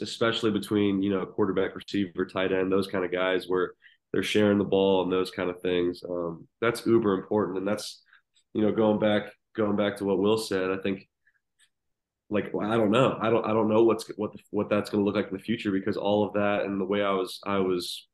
especially 0.00 0.50
between 0.50 1.02
you 1.02 1.10
know 1.10 1.26
quarterback, 1.26 1.74
receiver, 1.74 2.26
tight 2.26 2.52
end, 2.52 2.70
those 2.70 2.86
kind 2.86 3.04
of 3.04 3.12
guys 3.12 3.46
where 3.46 3.72
they're 4.12 4.22
sharing 4.22 4.58
the 4.58 4.64
ball 4.64 5.02
and 5.02 5.12
those 5.12 5.30
kind 5.30 5.50
of 5.50 5.60
things. 5.60 6.02
Um, 6.08 6.46
that's 6.60 6.86
uber 6.86 7.14
important, 7.14 7.58
and 7.58 7.66
that's 7.66 8.02
you 8.52 8.62
know 8.62 8.72
going 8.72 8.98
back 8.98 9.32
going 9.56 9.76
back 9.76 9.96
to 9.96 10.04
what 10.04 10.18
Will 10.18 10.38
said. 10.38 10.70
I 10.70 10.76
think 10.78 11.08
like 12.30 12.52
I 12.60 12.76
don't 12.76 12.90
know, 12.90 13.18
I 13.20 13.30
don't 13.30 13.44
I 13.44 13.52
don't 13.52 13.68
know 13.68 13.84
what's 13.84 14.06
what 14.16 14.32
the, 14.32 14.38
what 14.50 14.68
that's 14.68 14.90
going 14.90 15.02
to 15.02 15.04
look 15.04 15.16
like 15.16 15.28
in 15.28 15.36
the 15.36 15.42
future 15.42 15.70
because 15.70 15.96
all 15.96 16.26
of 16.26 16.34
that 16.34 16.64
and 16.64 16.80
the 16.80 16.84
way 16.84 17.02
I 17.02 17.12
was 17.12 17.40
I 17.44 17.58
was 17.58 18.06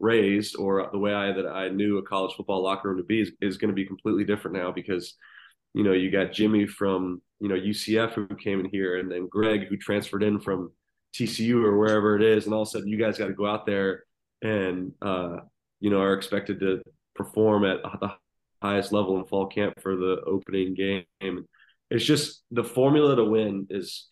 raised 0.00 0.56
or 0.56 0.88
the 0.92 0.98
way 0.98 1.12
I 1.12 1.32
that 1.32 1.46
I 1.46 1.68
knew 1.68 1.98
a 1.98 2.02
college 2.02 2.34
football 2.36 2.62
locker 2.62 2.88
room 2.88 2.98
to 2.98 3.04
be 3.04 3.20
is, 3.20 3.32
is 3.40 3.58
going 3.58 3.70
to 3.70 3.74
be 3.74 3.84
completely 3.84 4.24
different 4.24 4.56
now 4.56 4.70
because 4.70 5.14
you 5.74 5.84
know 5.84 5.92
you 5.92 6.10
got 6.10 6.32
Jimmy 6.32 6.66
from 6.66 7.22
you 7.40 7.48
know 7.48 7.54
UCF 7.54 8.12
who 8.12 8.26
came 8.36 8.60
in 8.60 8.66
here 8.70 8.98
and 8.98 9.10
then 9.10 9.28
Greg 9.28 9.68
who 9.68 9.76
transferred 9.76 10.22
in 10.22 10.40
from 10.40 10.72
TCU 11.14 11.64
or 11.64 11.78
wherever 11.78 12.16
it 12.16 12.22
is 12.22 12.44
and 12.44 12.54
all 12.54 12.62
of 12.62 12.68
a 12.68 12.70
sudden 12.70 12.88
you 12.88 12.98
guys 12.98 13.18
got 13.18 13.28
to 13.28 13.32
go 13.32 13.46
out 13.46 13.66
there 13.66 14.04
and 14.42 14.92
uh, 15.02 15.36
you 15.80 15.90
know 15.90 16.00
are 16.00 16.14
expected 16.14 16.60
to 16.60 16.82
perform 17.14 17.64
at 17.64 17.78
the 18.00 18.12
highest 18.62 18.92
level 18.92 19.18
in 19.18 19.24
fall 19.24 19.46
camp 19.46 19.74
for 19.80 19.96
the 19.96 20.20
opening 20.26 20.74
game. 20.74 21.04
It's 21.90 22.04
just 22.04 22.42
the 22.50 22.64
formula 22.64 23.16
to 23.16 23.24
win 23.24 23.66
is 23.70 24.08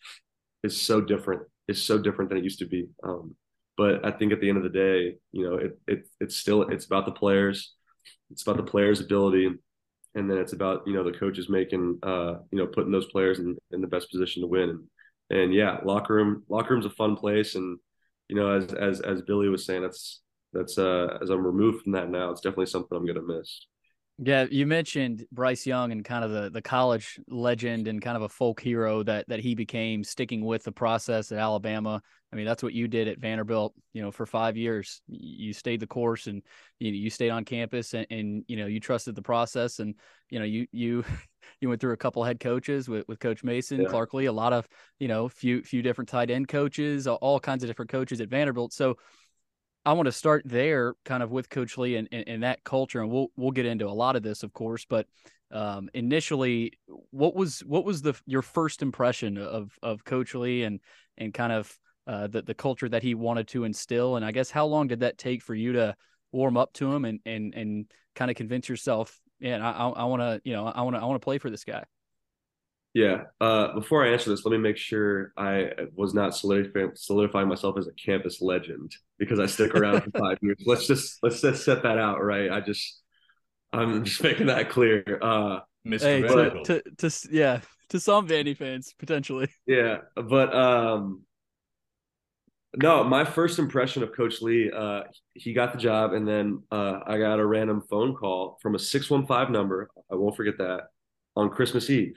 is 0.63 0.79
so 0.79 1.01
different. 1.01 1.43
It's 1.67 1.81
so 1.81 1.97
different 1.97 2.29
than 2.29 2.39
it 2.39 2.43
used 2.43 2.59
to 2.59 2.65
be. 2.65 2.87
Um, 3.03 3.35
but 3.77 4.05
I 4.05 4.11
think 4.11 4.33
at 4.33 4.41
the 4.41 4.49
end 4.49 4.57
of 4.57 4.63
the 4.63 4.69
day, 4.69 5.17
you 5.31 5.43
know, 5.47 5.55
it 5.55 5.79
it 5.87 6.07
it's 6.19 6.35
still 6.35 6.63
it's 6.63 6.85
about 6.85 7.05
the 7.05 7.11
players. 7.11 7.73
It's 8.31 8.41
about 8.41 8.57
the 8.57 8.63
players' 8.63 8.99
ability, 8.99 9.49
and 10.17 10.29
then 10.29 10.37
it's 10.37 10.53
about 10.53 10.81
you 10.87 10.93
know 10.93 11.03
the 11.03 11.17
coaches 11.17 11.47
making 11.47 11.99
uh 12.03 12.35
you 12.51 12.57
know 12.57 12.67
putting 12.67 12.91
those 12.91 13.07
players 13.07 13.39
in 13.39 13.55
in 13.71 13.81
the 13.81 13.87
best 13.87 14.11
position 14.11 14.41
to 14.41 14.47
win. 14.47 14.69
And 14.69 14.83
and 15.29 15.53
yeah, 15.53 15.77
locker 15.83 16.15
room 16.15 16.43
locker 16.49 16.73
room's 16.73 16.85
a 16.85 16.89
fun 16.89 17.15
place, 17.15 17.55
and 17.55 17.77
you 18.27 18.35
know, 18.35 18.51
as 18.51 18.73
as 18.73 19.01
as 19.01 19.21
Billy 19.21 19.49
was 19.49 19.65
saying, 19.65 19.83
that's 19.83 20.21
that's 20.53 20.77
uh 20.77 21.17
as 21.21 21.29
I'm 21.29 21.45
removed 21.45 21.83
from 21.83 21.93
that 21.93 22.09
now, 22.09 22.31
it's 22.31 22.41
definitely 22.41 22.65
something 22.67 22.97
I'm 22.97 23.05
gonna 23.05 23.21
miss. 23.21 23.65
Yeah, 24.19 24.47
you 24.49 24.65
mentioned 24.65 25.27
Bryce 25.31 25.67
Young 25.67 25.91
and 25.91 26.03
kind 26.03 26.25
of 26.25 26.31
the 26.31 26.49
the 26.49 26.61
college 26.61 27.19
legend 27.27 27.87
and 27.87 28.01
kind 28.01 28.17
of 28.17 28.23
a 28.23 28.29
folk 28.29 28.59
hero 28.59 29.03
that 29.03 29.27
that 29.27 29.39
he 29.39 29.53
became, 29.53 30.03
sticking 30.03 30.43
with 30.43 30.63
the 30.63 30.71
process 30.71 31.31
at 31.31 31.37
Alabama. 31.37 32.01
I 32.33 32.35
mean, 32.35 32.45
that's 32.45 32.63
what 32.63 32.73
you 32.73 32.87
did 32.87 33.07
at 33.07 33.19
Vanderbilt. 33.19 33.75
You 33.93 34.01
know, 34.01 34.11
for 34.11 34.25
five 34.25 34.57
years, 34.57 35.01
you 35.07 35.53
stayed 35.53 35.81
the 35.81 35.87
course 35.87 36.25
and 36.25 36.41
you 36.79 36.91
you 36.91 37.11
stayed 37.11 37.29
on 37.29 37.45
campus 37.45 37.93
and, 37.93 38.07
and 38.09 38.43
you 38.47 38.57
know 38.57 38.65
you 38.65 38.79
trusted 38.79 39.13
the 39.13 39.21
process 39.21 39.77
and 39.77 39.93
you 40.31 40.39
know 40.39 40.45
you 40.45 40.65
you 40.71 41.05
you 41.61 41.69
went 41.69 41.79
through 41.79 41.93
a 41.93 41.97
couple 41.97 42.23
head 42.23 42.39
coaches 42.39 42.89
with, 42.89 43.07
with 43.07 43.19
Coach 43.19 43.43
Mason, 43.43 43.81
yeah. 43.81 43.87
Clark 43.87 44.15
Lea, 44.15 44.25
a 44.25 44.31
lot 44.31 44.51
of 44.51 44.67
you 44.99 45.07
know 45.07 45.29
few 45.29 45.61
few 45.61 45.83
different 45.83 46.09
tight 46.09 46.31
end 46.31 46.47
coaches, 46.47 47.05
all 47.05 47.39
kinds 47.39 47.63
of 47.63 47.69
different 47.69 47.91
coaches 47.91 48.19
at 48.19 48.29
Vanderbilt. 48.29 48.73
So 48.73 48.97
I 49.87 49.93
want 49.93 50.07
to 50.07 50.11
start 50.11 50.43
there, 50.45 50.95
kind 51.05 51.23
of 51.23 51.31
with 51.31 51.49
Coach 51.49 51.77
Lea 51.77 51.95
and, 51.95 52.09
and, 52.11 52.27
and, 52.27 52.43
that 52.43 52.63
culture, 52.63 53.01
and 53.01 53.09
we'll 53.09 53.29
we'll 53.37 53.51
get 53.51 53.65
into 53.65 53.87
a 53.87 53.89
lot 53.89 54.17
of 54.17 54.23
this, 54.23 54.43
of 54.43 54.51
course. 54.51 54.85
But 54.85 55.07
um, 55.49 55.89
initially, 55.93 56.73
what 57.11 57.35
was 57.35 57.61
what 57.61 57.85
was 57.85 58.01
the 58.01 58.13
your 58.25 58.41
first 58.41 58.81
impression 58.81 59.37
of 59.37 59.71
of 59.81 60.03
Coach 60.03 60.35
Lea 60.35 60.63
and 60.63 60.81
and 61.17 61.33
kind 61.33 61.53
of 61.53 61.79
uh, 62.05 62.27
the 62.27 62.41
the 62.41 62.53
culture 62.53 62.89
that 62.89 63.01
he 63.01 63.15
wanted 63.15 63.47
to 63.49 63.63
instill? 63.63 64.17
And 64.17 64.25
I 64.25 64.31
guess 64.31 64.51
how 64.51 64.65
long 64.65 64.87
did 64.87 64.99
that 64.99 65.17
take 65.17 65.41
for 65.41 65.55
you 65.55 65.73
to 65.73 65.95
warm 66.33 66.57
up 66.57 66.73
to 66.73 66.93
him 66.93 67.05
and 67.05 67.21
and 67.25 67.55
and 67.55 67.85
kind 68.13 68.29
of 68.29 68.35
convince 68.35 68.67
yourself 68.67 69.19
yeah, 69.39 69.65
I, 69.65 69.89
I 69.89 70.03
want 70.05 70.21
to, 70.21 70.41
you 70.43 70.53
know, 70.53 70.65
I 70.65 70.81
want 70.81 70.95
to, 70.95 71.01
I 71.01 71.05
want 71.05 71.21
to 71.21 71.23
play 71.23 71.37
for 71.37 71.49
this 71.49 71.63
guy. 71.63 71.83
Yeah. 72.97 73.25
Uh, 73.39 73.75
before 73.75 74.03
I 74.03 74.09
answer 74.09 74.31
this, 74.31 74.43
let 74.43 74.51
me 74.51 74.57
make 74.57 74.75
sure 74.75 75.31
I 75.37 75.69
was 75.93 76.15
not 76.15 76.35
solidifying, 76.35 76.93
solidifying 76.95 77.47
myself 77.47 77.77
as 77.77 77.85
a 77.85 77.91
campus 77.91 78.41
legend 78.41 78.91
because 79.19 79.39
I 79.39 79.45
stick 79.45 79.75
around 79.75 80.01
for 80.01 80.09
five 80.17 80.39
years. 80.41 80.57
Let's 80.65 80.87
just 80.87 81.19
let's 81.21 81.39
just 81.39 81.63
set 81.63 81.83
that 81.83 81.99
out, 81.99 82.23
right? 82.23 82.49
I 82.49 82.59
just 82.59 83.03
I'm 83.71 84.03
just 84.03 84.23
making 84.23 84.47
that 84.47 84.71
clear. 84.71 85.03
Uh, 85.21 85.59
Mr. 85.85 86.01
Hey, 86.01 86.21
to, 86.23 86.81
to, 86.81 87.09
to 87.09 87.27
yeah, 87.31 87.59
to 87.89 87.99
some 87.99 88.27
Vandy 88.27 88.57
fans 88.57 88.95
potentially. 88.97 89.47
Yeah, 89.67 89.97
but 90.15 90.55
um, 90.55 91.21
no, 92.81 93.03
my 93.03 93.25
first 93.25 93.59
impression 93.59 94.01
of 94.01 94.11
Coach 94.11 94.41
Lea, 94.41 94.71
uh, 94.75 95.03
he 95.35 95.53
got 95.53 95.71
the 95.71 95.77
job, 95.77 96.13
and 96.13 96.27
then 96.27 96.63
uh, 96.71 97.01
I 97.05 97.19
got 97.19 97.37
a 97.37 97.45
random 97.45 97.83
phone 97.87 98.15
call 98.15 98.57
from 98.59 98.73
a 98.73 98.79
six 98.79 99.07
one 99.07 99.27
five 99.27 99.51
number. 99.51 99.87
I 100.11 100.15
won't 100.15 100.35
forget 100.35 100.57
that 100.57 100.87
on 101.35 101.51
Christmas 101.51 101.91
Eve 101.91 102.15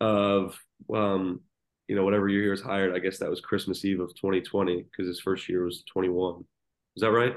of 0.00 0.58
um, 0.92 1.40
you 1.88 1.96
know 1.96 2.04
whatever 2.04 2.28
year 2.28 2.42
he 2.42 2.48
was 2.48 2.62
hired. 2.62 2.94
I 2.94 2.98
guess 2.98 3.18
that 3.18 3.30
was 3.30 3.40
Christmas 3.40 3.84
Eve 3.84 4.00
of 4.00 4.14
2020 4.14 4.84
because 4.90 5.06
his 5.06 5.20
first 5.20 5.48
year 5.48 5.64
was 5.64 5.82
21. 5.84 6.44
Is 6.96 7.02
that 7.02 7.10
right? 7.10 7.34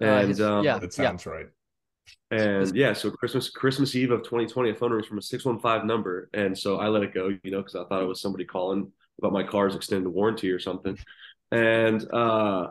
Uh, 0.00 0.04
and 0.04 0.40
uh, 0.40 0.58
um, 0.58 0.64
yeah, 0.64 0.78
that 0.78 0.92
sounds 0.92 1.26
yeah. 1.26 1.32
right. 1.32 1.46
And 2.30 2.74
yeah, 2.74 2.92
so 2.92 3.10
Christmas 3.10 3.50
Christmas 3.50 3.94
Eve 3.94 4.10
of 4.10 4.22
2020, 4.22 4.70
a 4.70 4.74
phone 4.74 4.92
rings 4.92 5.06
from 5.06 5.18
a 5.18 5.22
615 5.22 5.86
number. 5.86 6.30
And 6.32 6.56
so 6.56 6.78
I 6.78 6.88
let 6.88 7.02
it 7.02 7.14
go, 7.14 7.28
you 7.42 7.50
know, 7.50 7.58
because 7.58 7.74
I 7.74 7.84
thought 7.84 8.02
it 8.02 8.06
was 8.06 8.20
somebody 8.20 8.44
calling 8.44 8.92
about 9.18 9.32
my 9.32 9.42
car's 9.42 9.74
extended 9.74 10.08
warranty 10.08 10.50
or 10.50 10.58
something. 10.58 10.98
And 11.50 12.06
uh, 12.12 12.68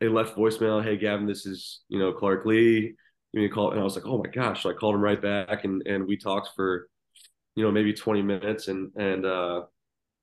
they 0.00 0.08
left 0.08 0.36
voicemail, 0.36 0.82
hey 0.82 0.96
Gavin, 0.96 1.26
this 1.26 1.46
is 1.46 1.80
you 1.88 1.98
know 1.98 2.12
Clark 2.12 2.44
Lea. 2.46 2.94
You 3.32 3.48
call, 3.48 3.70
and 3.70 3.80
I 3.80 3.84
was 3.84 3.96
like, 3.96 4.06
oh 4.06 4.18
my 4.18 4.28
gosh! 4.28 4.62
So 4.62 4.70
I 4.70 4.74
called 4.74 4.94
him 4.94 5.00
right 5.00 5.20
back, 5.20 5.64
and 5.64 5.82
and 5.86 6.06
we 6.06 6.18
talked 6.18 6.50
for 6.54 6.88
you 7.54 7.64
know 7.64 7.70
maybe 7.70 7.92
20 7.92 8.22
minutes, 8.22 8.68
and 8.68 8.92
and 8.96 9.26
uh, 9.26 9.62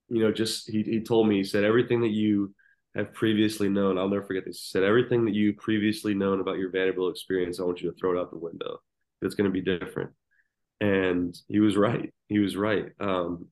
you 0.10 0.24
know 0.24 0.32
just 0.32 0.70
he 0.70 0.84
he 0.84 1.02
told 1.02 1.28
me 1.28 1.38
he 1.38 1.44
said 1.44 1.64
everything 1.64 2.02
that 2.02 2.10
you 2.12 2.54
have 2.96 3.14
previously 3.14 3.70
known. 3.70 3.98
I'll 3.98 4.10
never 4.10 4.26
forget 4.26 4.46
this. 4.46 4.58
He 4.58 4.70
said 4.70 4.84
everything 4.84 5.26
that 5.26 5.34
you 5.34 5.54
previously 5.54 6.14
known 6.14 6.42
about 6.42 6.58
your 6.58 6.72
Vanderbilt 6.72 7.12
experience. 7.12 7.60
I 7.60 7.64
want 7.64 7.82
you 7.82 7.92
to 7.92 7.98
throw 7.98 8.18
it 8.18 8.20
out 8.20 8.32
the 8.32 8.38
window. 8.38 8.80
It's 9.22 9.36
going 9.36 9.52
to 9.52 9.54
be 9.54 9.62
different. 9.62 10.12
And 10.82 11.38
he 11.48 11.60
was 11.60 11.78
right. 11.78 12.12
He 12.28 12.40
was 12.40 12.56
right. 12.56 12.88
Um, 13.00 13.48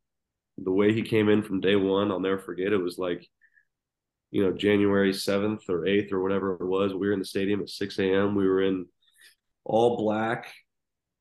the 0.57 0.71
way 0.71 0.93
he 0.93 1.03
came 1.03 1.29
in 1.29 1.43
from 1.43 1.61
day 1.61 1.75
one, 1.75 2.11
I'll 2.11 2.19
never 2.19 2.39
forget. 2.39 2.73
It 2.73 2.77
was 2.77 2.97
like, 2.97 3.27
you 4.31 4.43
know, 4.43 4.51
January 4.51 5.13
7th 5.13 5.69
or 5.69 5.81
8th 5.81 6.11
or 6.11 6.21
whatever 6.21 6.53
it 6.53 6.65
was. 6.65 6.93
We 6.93 7.07
were 7.07 7.13
in 7.13 7.19
the 7.19 7.25
stadium 7.25 7.61
at 7.61 7.69
6 7.69 7.99
a.m. 7.99 8.35
We 8.35 8.47
were 8.47 8.61
in 8.61 8.85
all 9.63 9.97
black, 9.97 10.51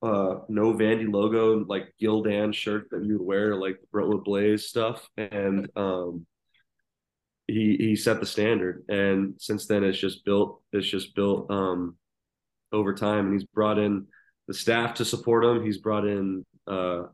uh, 0.07 0.41
no 0.49 0.73
Vandy 0.73 1.11
logo, 1.13 1.65
like 1.67 1.95
Gildan 2.01 2.55
shirt 2.55 2.89
that 2.91 3.05
you 3.05 3.19
would 3.19 3.27
wear, 3.27 3.57
like 3.57 3.81
the 3.81 3.87
Brentwood 3.93 4.25
Blaze 4.25 4.69
stuff. 4.69 5.09
And 5.17 5.69
um, 5.77 6.27
he 7.47 7.77
he 7.79 7.97
set 7.97 8.21
the 8.21 8.27
standard. 8.27 8.85
And 8.89 9.35
since 9.39 9.67
then 9.67 9.85
it's 9.85 9.99
just 9.99 10.25
built, 10.25 10.63
it's 10.73 10.87
just 10.87 11.15
built 11.15 11.51
um 11.51 11.97
over 12.73 12.95
time. 12.95 13.27
And 13.27 13.35
he's 13.35 13.45
brought 13.45 13.79
in 13.79 14.07
the 14.49 14.55
staff 14.55 14.95
to 14.95 15.05
support 15.05 15.45
him. 15.45 15.65
He's 15.65 15.79
brought 15.79 16.07
in 16.07 16.45
uh 16.67 17.05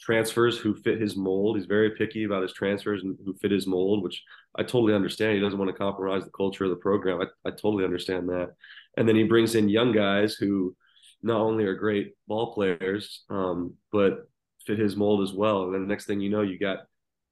transfers 0.00 0.58
who 0.58 0.74
fit 0.74 1.00
his 1.00 1.16
mold. 1.16 1.56
He's 1.56 1.66
very 1.66 1.90
picky 1.90 2.24
about 2.24 2.42
his 2.42 2.52
transfers 2.52 3.02
and 3.04 3.16
who 3.24 3.34
fit 3.34 3.52
his 3.52 3.68
mold, 3.68 4.02
which 4.02 4.20
I 4.58 4.62
totally 4.62 4.94
understand. 4.94 5.34
He 5.34 5.40
doesn't 5.40 5.58
want 5.58 5.70
to 5.70 5.76
compromise 5.76 6.24
the 6.24 6.30
culture 6.30 6.64
of 6.64 6.70
the 6.70 6.76
program. 6.76 7.20
I, 7.20 7.26
I 7.48 7.50
totally 7.50 7.84
understand 7.84 8.28
that. 8.28 8.48
And 8.96 9.08
then 9.08 9.14
he 9.14 9.22
brings 9.22 9.54
in 9.54 9.68
young 9.68 9.92
guys 9.92 10.34
who 10.34 10.74
not 11.22 11.40
only 11.40 11.64
are 11.64 11.74
great 11.74 12.14
ball 12.26 12.52
players, 12.54 13.24
um, 13.30 13.74
but 13.90 14.28
fit 14.66 14.78
his 14.78 14.96
mold 14.96 15.22
as 15.22 15.32
well. 15.32 15.64
And 15.64 15.74
then 15.74 15.82
the 15.82 15.88
next 15.88 16.06
thing 16.06 16.20
you 16.20 16.30
know, 16.30 16.42
you 16.42 16.58
got, 16.58 16.78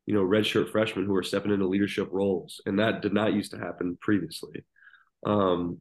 you 0.06 0.14
know, 0.14 0.22
redshirt 0.22 0.70
freshmen 0.70 1.06
who 1.06 1.14
are 1.14 1.22
stepping 1.22 1.52
into 1.52 1.66
leadership 1.66 2.08
roles. 2.10 2.60
And 2.66 2.78
that 2.78 3.02
did 3.02 3.12
not 3.12 3.34
used 3.34 3.52
to 3.52 3.58
happen 3.58 3.98
previously. 4.00 4.64
Um, 5.24 5.80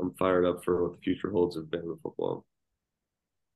I'm 0.00 0.14
fired 0.14 0.44
up 0.44 0.64
for 0.64 0.82
what 0.82 0.92
the 0.92 1.02
future 1.02 1.30
holds 1.30 1.56
of 1.56 1.64
Bama 1.64 2.00
football. 2.02 2.44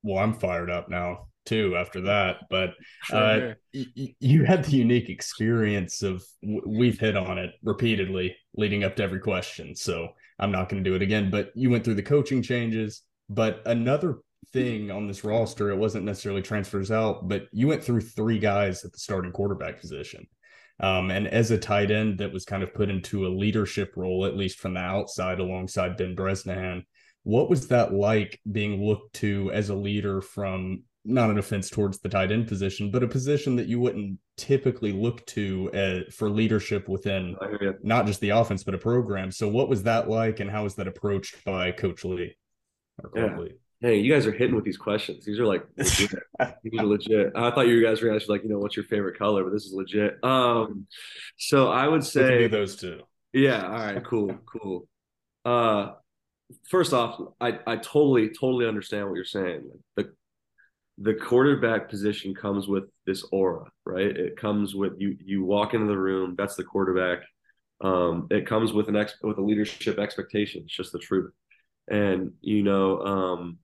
Well, 0.02 0.18
I'm 0.18 0.34
fired 0.34 0.70
up 0.70 0.88
now 0.88 1.28
too 1.44 1.76
after 1.76 2.02
that. 2.02 2.36
But 2.50 2.70
uh, 3.12 3.54
y- 3.74 4.14
you 4.20 4.44
had 4.44 4.64
the 4.64 4.76
unique 4.76 5.08
experience 5.08 6.02
of 6.02 6.24
we've 6.42 6.98
hit 6.98 7.16
on 7.16 7.38
it 7.38 7.52
repeatedly 7.62 8.36
leading 8.56 8.84
up 8.84 8.96
to 8.96 9.02
every 9.02 9.20
question. 9.20 9.74
So 9.74 10.08
I'm 10.38 10.52
not 10.52 10.68
going 10.68 10.82
to 10.82 10.88
do 10.88 10.96
it 10.96 11.02
again. 11.02 11.30
But 11.30 11.50
you 11.54 11.70
went 11.70 11.84
through 11.84 11.94
the 11.94 12.02
coaching 12.02 12.42
changes. 12.42 13.02
But 13.28 13.62
another 13.66 14.18
thing 14.52 14.90
on 14.90 15.06
this 15.06 15.24
roster, 15.24 15.70
it 15.70 15.76
wasn't 15.76 16.04
necessarily 16.04 16.42
transfers 16.42 16.90
out, 16.90 17.28
but 17.28 17.46
you 17.52 17.68
went 17.68 17.82
through 17.82 18.00
three 18.00 18.38
guys 18.38 18.84
at 18.84 18.92
the 18.92 18.98
starting 18.98 19.32
quarterback 19.32 19.80
position. 19.80 20.26
Um, 20.78 21.10
and 21.10 21.26
as 21.26 21.50
a 21.50 21.58
tight 21.58 21.90
end 21.90 22.18
that 22.18 22.32
was 22.32 22.44
kind 22.44 22.62
of 22.62 22.74
put 22.74 22.90
into 22.90 23.26
a 23.26 23.28
leadership 23.28 23.94
role, 23.96 24.26
at 24.26 24.36
least 24.36 24.58
from 24.58 24.74
the 24.74 24.80
outside, 24.80 25.40
alongside 25.40 25.96
Ben 25.96 26.14
Bresnahan, 26.14 26.84
what 27.22 27.50
was 27.50 27.68
that 27.68 27.92
like 27.92 28.38
being 28.50 28.84
looked 28.84 29.14
to 29.14 29.50
as 29.52 29.70
a 29.70 29.74
leader 29.74 30.20
from 30.20 30.82
not 31.04 31.30
an 31.30 31.38
offense 31.38 31.70
towards 31.70 31.98
the 31.98 32.08
tight 32.08 32.32
end 32.32 32.48
position, 32.48 32.90
but 32.90 33.02
a 33.02 33.08
position 33.08 33.56
that 33.56 33.68
you 33.68 33.80
wouldn't 33.80 34.18
typically 34.36 34.92
look 34.92 35.24
to 35.26 35.70
uh, 35.72 36.10
for 36.12 36.28
leadership 36.28 36.88
within 36.88 37.36
not 37.82 38.06
just 38.06 38.20
the 38.20 38.30
offense 38.30 38.64
but 38.64 38.74
a 38.74 38.78
program. 38.78 39.30
So, 39.30 39.48
what 39.48 39.68
was 39.68 39.84
that 39.84 40.08
like, 40.08 40.40
and 40.40 40.50
how 40.50 40.64
was 40.64 40.74
that 40.74 40.88
approached 40.88 41.44
by 41.44 41.72
Coach 41.72 42.04
Lea? 42.04 42.36
Yeah. 43.14 43.38
Hey, 43.80 43.98
you 43.98 44.10
guys 44.10 44.26
are 44.26 44.32
hitting 44.32 44.54
with 44.54 44.64
these 44.64 44.78
questions. 44.78 45.24
These 45.24 45.38
are 45.38 45.46
like 45.46 45.66
legit. 45.76 46.10
these 46.62 46.80
are 46.80 46.86
legit. 46.86 47.32
I 47.34 47.50
thought 47.50 47.68
you 47.68 47.84
guys 47.84 48.00
were 48.00 48.14
actually 48.14 48.36
like, 48.36 48.42
you 48.42 48.48
know, 48.48 48.58
what's 48.58 48.76
your 48.76 48.86
favorite 48.86 49.18
color? 49.18 49.44
But 49.44 49.52
this 49.52 49.66
is 49.66 49.72
legit. 49.72 50.22
Um, 50.24 50.86
so 51.36 51.70
I 51.70 51.86
would 51.86 52.04
say 52.04 52.46
those 52.48 52.76
two. 52.76 53.00
Yeah. 53.32 53.66
All 53.66 53.72
right. 53.72 54.02
Cool. 54.04 54.34
Cool. 54.46 54.88
Uh, 55.44 55.92
first 56.70 56.92
off, 56.92 57.20
I 57.40 57.58
I 57.66 57.76
totally 57.76 58.28
totally 58.28 58.66
understand 58.66 59.08
what 59.08 59.16
you're 59.16 59.24
saying. 59.24 59.70
The 59.96 60.12
the 60.98 61.14
quarterback 61.14 61.90
position 61.90 62.34
comes 62.34 62.66
with 62.66 62.84
this 63.04 63.24
aura, 63.30 63.70
right? 63.84 64.06
It 64.06 64.36
comes 64.36 64.74
with 64.74 64.94
you 64.98 65.16
you 65.24 65.44
walk 65.44 65.74
into 65.74 65.86
the 65.86 65.98
room, 65.98 66.34
that's 66.36 66.56
the 66.56 66.64
quarterback. 66.64 67.20
Um, 67.82 68.26
it 68.30 68.46
comes 68.46 68.72
with 68.72 68.88
an 68.88 68.96
ex 68.96 69.14
with 69.22 69.38
a 69.38 69.42
leadership 69.42 69.98
expectation. 69.98 70.62
It's 70.64 70.74
just 70.74 70.92
the 70.92 70.98
truth. 70.98 71.32
And 71.88 72.32
you 72.40 72.62
know, 72.62 73.00
um, 73.00 73.58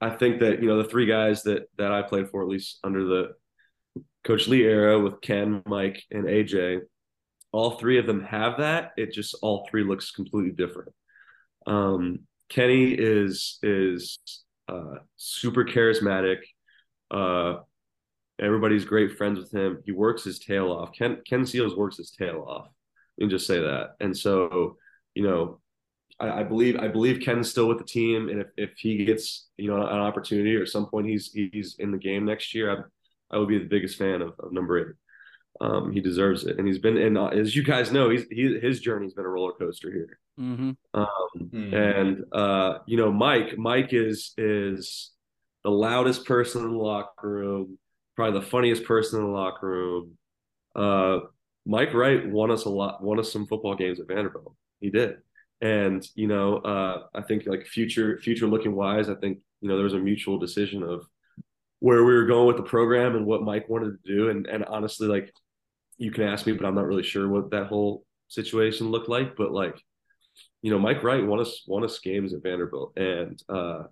I 0.00 0.10
think 0.10 0.40
that 0.40 0.60
you 0.60 0.68
know 0.68 0.82
the 0.82 0.88
three 0.88 1.06
guys 1.06 1.42
that 1.44 1.68
that 1.78 1.92
I 1.92 2.02
played 2.02 2.30
for, 2.30 2.42
at 2.42 2.48
least 2.48 2.78
under 2.84 3.04
the 3.04 3.32
Coach 4.24 4.48
Lea 4.48 4.62
era, 4.62 5.00
with 5.00 5.20
Ken, 5.20 5.62
Mike, 5.66 6.02
and 6.10 6.24
AJ, 6.24 6.80
all 7.52 7.72
three 7.72 7.98
of 7.98 8.06
them 8.06 8.24
have 8.24 8.58
that. 8.58 8.92
It 8.96 9.12
just 9.12 9.36
all 9.42 9.66
three 9.70 9.84
looks 9.84 10.10
completely 10.10 10.52
different. 10.52 10.92
Um, 11.66 12.20
Kenny 12.48 12.92
is 12.92 13.58
is 13.62 14.18
uh, 14.68 14.96
super 15.16 15.64
charismatic. 15.64 16.38
Uh, 17.10 17.56
everybody's 18.38 18.84
great 18.84 19.16
friends 19.16 19.38
with 19.38 19.52
him. 19.52 19.78
He 19.84 19.92
works 19.92 20.24
his 20.24 20.38
tail 20.38 20.70
off. 20.72 20.90
Ken 20.96 21.18
Ken 21.26 21.46
Seals 21.46 21.76
works 21.76 21.96
his 21.96 22.10
tail 22.10 22.44
off. 22.46 22.68
Let 23.18 23.26
me 23.26 23.30
just 23.30 23.46
say 23.46 23.60
that. 23.60 23.90
And 24.00 24.16
so, 24.16 24.76
you 25.14 25.22
know, 25.22 25.59
I, 26.20 26.40
I, 26.40 26.42
believe 26.42 26.76
I 26.78 26.88
believe 26.88 27.22
Ken's 27.24 27.50
still 27.50 27.66
with 27.66 27.78
the 27.78 27.84
team, 27.84 28.28
and 28.28 28.40
if, 28.40 28.48
if 28.56 28.70
he 28.78 29.04
gets 29.04 29.48
you 29.56 29.68
know 29.68 29.76
an 29.76 29.98
opportunity 29.98 30.54
or 30.56 30.62
at 30.62 30.68
some 30.68 30.86
point 30.86 31.08
he's 31.08 31.32
he's 31.32 31.76
in 31.78 31.90
the 31.90 31.98
game 31.98 32.24
next 32.24 32.54
year, 32.54 32.70
I, 32.70 33.34
I 33.34 33.38
would 33.38 33.48
be 33.48 33.58
the 33.58 33.64
biggest 33.64 33.98
fan 33.98 34.22
of, 34.22 34.34
of 34.38 34.52
number 34.52 34.78
eight. 34.78 34.94
Um, 35.60 35.92
he 35.92 36.00
deserves 36.00 36.44
it, 36.44 36.58
and 36.58 36.66
he's 36.66 36.78
been 36.78 36.96
and 36.96 37.18
uh, 37.18 37.26
as 37.26 37.54
you 37.54 37.62
guys 37.62 37.92
know, 37.92 38.10
he's 38.10 38.26
he, 38.30 38.58
his 38.60 38.80
journey's 38.80 39.14
been 39.14 39.24
a 39.26 39.28
roller 39.28 39.52
coaster 39.52 39.90
here. 39.90 40.18
Mm-hmm. 40.38 40.70
Um, 40.94 41.06
mm-hmm. 41.36 41.74
And 41.74 42.24
uh, 42.32 42.78
you 42.86 42.96
know, 42.96 43.12
Mike, 43.12 43.58
Mike 43.58 43.92
is 43.92 44.32
is 44.38 45.10
the 45.64 45.70
loudest 45.70 46.24
person 46.24 46.64
in 46.64 46.70
the 46.70 46.78
locker 46.78 47.28
room, 47.28 47.78
probably 48.16 48.40
the 48.40 48.46
funniest 48.46 48.84
person 48.84 49.20
in 49.20 49.26
the 49.26 49.32
locker 49.32 49.66
room. 49.66 50.16
Uh, 50.74 51.18
Mike 51.66 51.92
Wright 51.92 52.26
won 52.28 52.50
us 52.50 52.64
a 52.64 52.70
lot, 52.70 53.02
won 53.02 53.20
us 53.20 53.32
some 53.32 53.46
football 53.46 53.74
games 53.74 54.00
at 54.00 54.08
Vanderbilt. 54.08 54.54
He 54.80 54.88
did, 54.88 55.16
and 55.60 56.06
you 56.14 56.26
know, 56.26 56.58
uh, 56.58 57.04
I 57.14 57.22
think 57.22 57.46
like 57.46 57.66
future 57.66 58.18
future 58.18 58.46
looking 58.46 58.74
wise, 58.74 59.08
I 59.08 59.14
think 59.14 59.38
you 59.60 59.68
know 59.68 59.76
there 59.76 59.84
was 59.84 59.94
a 59.94 59.98
mutual 59.98 60.38
decision 60.38 60.82
of 60.82 61.06
where 61.80 62.04
we 62.04 62.12
were 62.14 62.26
going 62.26 62.46
with 62.46 62.56
the 62.56 62.62
program 62.62 63.16
and 63.16 63.26
what 63.26 63.42
Mike 63.42 63.68
wanted 63.68 64.02
to 64.02 64.14
do, 64.14 64.30
and 64.30 64.46
and 64.46 64.64
honestly, 64.64 65.08
like 65.08 65.32
you 65.98 66.10
can 66.10 66.24
ask 66.24 66.46
me, 66.46 66.52
but 66.52 66.66
I'm 66.66 66.74
not 66.74 66.86
really 66.86 67.02
sure 67.02 67.28
what 67.28 67.50
that 67.50 67.66
whole 67.66 68.04
situation 68.28 68.90
looked 68.90 69.08
like. 69.08 69.36
But 69.36 69.52
like, 69.52 69.78
you 70.62 70.70
know, 70.70 70.78
Mike 70.78 71.02
Wright 71.02 71.24
won 71.24 71.40
us 71.40 71.62
won 71.66 71.84
us 71.84 71.98
games 71.98 72.32
at 72.32 72.42
Vanderbilt, 72.42 72.96
and 72.96 73.42
uh, 73.48 73.82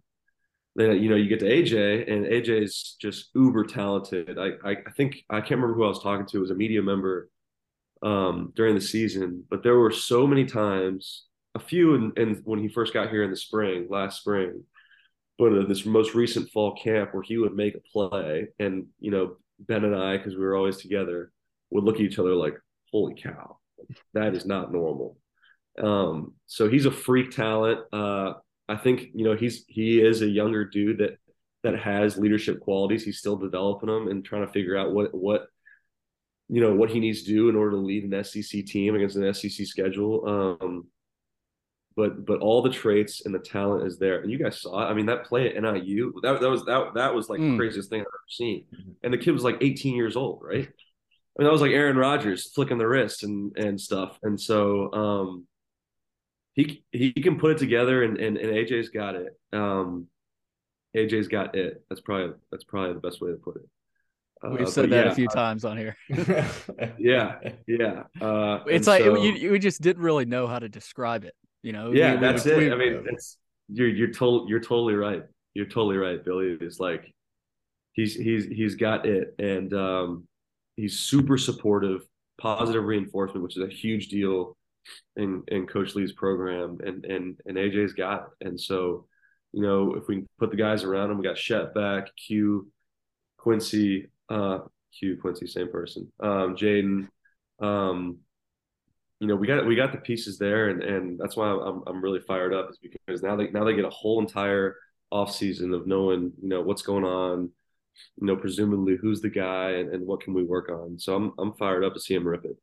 then 0.75 1.03
you 1.03 1.11
know 1.11 1.17
you 1.17 1.29
get 1.29 1.41
to 1.41 1.47
AJ, 1.47 2.11
and 2.11 2.25
AJ's 2.25 2.97
just 3.01 3.29
uber 3.35 3.65
talented. 3.65 4.39
I, 4.39 4.53
I 4.65 4.71
I 4.87 4.91
think 4.97 5.19
I 5.29 5.41
can't 5.41 5.61
remember 5.61 5.75
who 5.75 5.85
I 5.85 5.89
was 5.89 6.03
talking 6.03 6.27
to. 6.27 6.39
It 6.39 6.41
was 6.41 6.51
a 6.51 6.55
media 6.55 6.83
member 6.83 7.29
um, 8.03 8.53
during 8.55 8.75
the 8.75 8.81
season, 8.81 9.45
but 9.51 9.63
there 9.63 9.77
were 9.77 9.91
so 9.91 10.27
many 10.27 10.45
times, 10.45 11.25
a 11.59 11.65
few, 11.65 11.95
and 11.95 12.19
in, 12.19 12.29
in, 12.31 12.35
when 12.45 12.59
he 12.59 12.69
first 12.69 12.95
got 12.95 13.11
here 13.11 13.23
in 13.23 13.31
the 13.31 13.37
spring, 13.37 13.87
last 13.91 14.21
spring, 14.21 14.65
but 15.39 15.53
uh, 15.53 15.67
this 15.67 15.85
most 15.87 16.15
recent 16.15 16.51
fall 16.51 16.75
camp 16.77 17.13
where 17.13 17.23
he 17.23 17.37
would 17.37 17.55
make 17.55 17.75
a 17.75 17.81
play, 17.93 18.49
and 18.59 18.87
you 19.01 19.11
know 19.11 19.37
Ben 19.59 19.85
and 19.85 19.95
I, 19.95 20.17
because 20.17 20.35
we 20.35 20.41
were 20.41 20.57
always 20.57 20.79
together 20.79 21.33
would 21.71 21.85
look 21.85 21.97
at 21.97 22.03
each 22.03 22.19
other 22.19 22.35
like, 22.35 22.55
holy 22.91 23.15
cow, 23.15 23.59
that 24.15 24.35
is 24.35 24.47
not 24.47 24.73
normal. 24.73 25.17
Um, 25.83 26.35
so 26.47 26.69
he's 26.69 26.87
a 26.87 26.91
freak 26.91 27.31
talent. 27.31 27.81
Uh, 27.93 28.35
I 28.69 28.77
think, 28.77 29.09
you 29.15 29.25
know, 29.25 29.37
he's, 29.37 29.65
he 29.69 30.01
is 30.01 30.23
a 30.23 30.29
younger 30.29 30.65
dude 30.65 30.99
that, 30.99 31.19
that 31.63 31.79
has 31.79 32.17
leadership 32.17 32.61
qualities. 32.61 33.05
He's 33.05 33.19
still 33.19 33.37
developing 33.37 33.89
them 33.89 34.09
and 34.09 34.25
trying 34.25 34.47
to 34.47 34.53
figure 34.53 34.77
out 34.77 34.93
what, 34.93 35.15
what, 35.15 35.47
you 36.49 36.61
know, 36.61 36.75
what 36.75 36.91
he 36.91 37.01
needs 37.01 37.23
to 37.23 37.31
do 37.31 37.49
in 37.49 37.57
order 37.57 37.73
to 37.73 37.77
lead 37.77 38.05
an 38.05 38.25
SEC 38.25 38.65
team 38.65 38.95
against 38.95 39.17
an 39.17 39.33
SEC 39.35 39.67
schedule. 39.67 40.57
Um, 40.61 40.87
but 41.99 42.25
but 42.25 42.39
all 42.39 42.63
the 42.63 42.71
traits 42.71 43.27
and 43.27 43.35
the 43.35 43.41
talent 43.41 43.85
is 43.85 43.99
there. 43.99 44.21
And 44.21 44.31
you 44.31 44.39
guys 44.39 44.61
saw 44.63 44.87
it. 44.87 44.91
I 44.91 44.95
mean, 44.95 45.07
that 45.07 45.25
play 45.25 45.53
at 45.53 45.61
NIU, 45.61 46.15
that, 46.23 46.41
that 46.41 46.49
was 46.49 46.65
that 46.67 46.93
that 46.95 47.13
was 47.13 47.29
like 47.29 47.41
mm. 47.41 47.51
the 47.51 47.57
craziest 47.59 47.91
thing 47.91 48.03
I've 48.03 48.07
ever 48.07 48.23
seen. 48.29 48.67
Mm-hmm. 48.73 48.91
And 49.03 49.13
the 49.13 49.19
kid 49.19 49.33
was 49.33 49.43
like 49.43 49.59
18 49.61 49.97
years 49.97 50.15
old, 50.15 50.41
right? 50.41 50.61
I 50.61 51.43
mean, 51.43 51.47
that 51.47 51.53
was 51.53 51.61
like 51.61 51.73
Aaron 51.73 51.97
Rodgers 51.97 52.53
flicking 52.53 52.79
the 52.79 52.87
wrist 52.87 53.25
and 53.25 53.55
and 53.59 53.81
stuff. 53.81 54.17
And 54.23 54.41
so 54.41 54.93
um, 54.93 55.47
he 56.55 56.85
he 56.93 57.13
can 57.13 57.37
put 57.37 57.51
it 57.51 57.59
together, 57.59 58.05
and 58.05 58.17
and, 58.17 58.39
and 58.39 58.53
AJ's 58.53 58.91
got 58.91 59.17
it. 59.17 59.37
Um, 59.53 60.07
AJ's 60.97 61.27
got 61.27 61.57
it. 61.57 61.83
That's 61.91 62.01
probably 62.01 62.37
that's 62.53 62.65
probably 62.65 62.93
the 62.93 63.01
best 63.01 63.21
way 63.21 63.33
to 63.33 63.39
put 63.39 63.57
it. 63.57 63.69
Uh, 64.41 64.51
We've 64.51 64.69
said 64.69 64.91
that 64.91 65.07
yeah, 65.07 65.11
a 65.11 65.15
few 65.17 65.27
uh, 65.27 65.35
times 65.35 65.65
on 65.65 65.77
here. 65.77 65.97
yeah, 66.97 67.39
yeah. 67.67 68.05
Uh, 68.21 68.61
it's 68.69 68.87
like 68.87 69.03
so, 69.03 69.21
you, 69.21 69.51
we 69.51 69.59
just 69.59 69.83
didn't 69.83 70.05
really 70.05 70.27
know 70.27 70.47
how 70.47 70.61
to 70.61 70.69
describe 70.69 71.25
it. 71.25 71.35
You 71.69 71.75
know. 71.75 71.93
Yeah, 71.93 72.15
we, 72.15 72.21
that's 72.21 72.47
we, 72.47 72.53
it. 72.53 72.57
We, 72.57 72.73
I 72.73 72.77
mean, 72.77 73.05
it's 73.11 73.37
you're 73.69 73.89
you're 73.89 74.11
total 74.11 74.47
you're 74.49 74.59
totally 74.59 74.95
right. 74.95 75.23
You're 75.53 75.67
totally 75.67 75.99
right, 75.99 76.25
Billy. 76.25 76.57
It's 76.63 76.81
like 76.81 77.13
he's 77.93 78.15
he's 78.15 78.47
he's 78.47 78.75
got 78.75 79.05
it, 79.05 79.35
and 79.39 79.75
um, 79.75 80.27
he's 80.77 80.99
super 80.99 81.37
supportive, 81.37 82.07
positive 82.41 82.83
reinforcement, 82.83 83.43
which 83.43 83.59
is 83.59 83.63
a 83.63 83.69
huge 83.69 84.09
deal 84.09 84.57
in 85.17 85.43
in 85.49 85.67
Coach 85.67 85.95
Lea's 85.95 86.13
program, 86.13 86.79
and 86.83 87.05
and 87.05 87.39
and 87.45 87.59
AJ's 87.59 87.93
got 87.93 88.31
it. 88.41 88.47
And 88.47 88.59
so, 88.59 89.05
you 89.53 89.61
know, 89.61 89.93
if 89.93 90.09
we 90.09 90.15
can 90.15 90.27
put 90.39 90.51
the 90.51 90.57
guys 90.57 90.85
around 90.85 91.11
him, 91.11 91.19
we 91.19 91.23
got 91.23 91.37
Shep 91.37 91.75
back, 91.75 92.09
Q, 92.17 92.67
Quincy, 93.37 94.09
uh, 94.31 94.61
Q, 94.99 95.19
Quincy, 95.21 95.47
same 95.47 95.71
person, 95.71 96.11
um, 96.19 96.57
Jaden. 96.57 97.09
Um, 97.61 98.21
you 99.21 99.27
know, 99.27 99.37
we 99.37 99.47
got 99.47 99.67
we 99.67 99.77
got 99.77 99.93
the 99.93 99.99
pieces 99.99 100.39
there, 100.39 100.69
and 100.69 100.83
and 100.83 101.19
that's 101.19 101.37
why 101.37 101.49
I'm 101.49 101.83
I'm 101.87 102.03
really 102.03 102.21
fired 102.21 102.55
up, 102.55 102.71
is 102.71 102.79
because 102.79 103.23
now 103.23 103.37
they 103.37 103.51
now 103.51 103.65
they 103.65 103.75
get 103.75 103.85
a 103.85 103.91
whole 103.91 104.21
entire 104.21 104.77
off 105.11 105.35
season 105.35 105.73
of 105.75 105.87
knowing 105.87 106.33
you 106.41 106.49
know 106.49 106.61
what's 106.63 106.83
going 106.83 107.05
on 107.05 107.51
you 108.21 108.27
know, 108.27 108.37
presumably 108.37 108.97
who's 108.97 109.21
the 109.21 109.31
guy 109.31 109.73
and, 109.73 109.95
and 109.95 110.07
what 110.07 110.21
can 110.21 110.35
we 110.35 110.43
work 110.43 110.69
on. 110.69 110.99
So 110.99 111.15
I'm 111.15 111.33
I'm 111.39 111.55
fired 111.55 111.85
up 111.85 111.95
to 111.95 112.01
see 112.01 112.15
him 112.15 112.27
rip 112.27 112.45
it. 112.45 112.57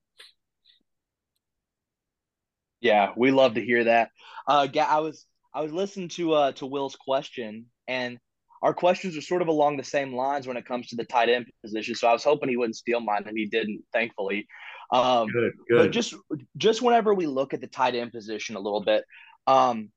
Yeah, 2.81 3.11
we 3.17 3.31
love 3.31 3.55
to 3.55 3.65
hear 3.65 3.85
that. 3.85 4.09
Uh, 4.47 4.67
I 4.79 4.99
was 4.99 5.25
I 5.53 5.61
was 5.61 5.71
listening 5.71 6.09
to 6.09 6.33
uh 6.33 6.51
to 6.53 6.65
Will's 6.65 6.95
question, 6.95 7.67
and 7.87 8.19
our 8.61 8.73
questions 8.73 9.17
are 9.17 9.21
sort 9.21 9.41
of 9.41 9.47
along 9.47 9.77
the 9.77 9.83
same 9.83 10.13
lines 10.13 10.47
when 10.47 10.57
it 10.57 10.65
comes 10.65 10.87
to 10.87 10.95
the 10.95 11.05
tight 11.05 11.29
end 11.29 11.47
position. 11.63 11.95
So 11.95 12.07
I 12.07 12.13
was 12.13 12.23
hoping 12.23 12.49
he 12.49 12.57
wouldn't 12.57 12.75
steal 12.75 12.99
mine, 12.99 13.23
and 13.27 13.37
he 13.37 13.47
didn't, 13.47 13.83
thankfully. 13.93 14.47
Um, 14.91 15.27
good, 15.27 15.53
good. 15.69 15.77
But 15.77 15.91
just 15.91 16.13
just 16.57 16.81
whenever 16.81 17.13
we 17.13 17.27
look 17.27 17.53
at 17.53 17.61
the 17.61 17.67
tight 17.67 17.95
end 17.95 18.11
position 18.11 18.55
a 18.55 18.59
little 18.59 18.83
bit, 18.83 19.03
um, 19.47 19.89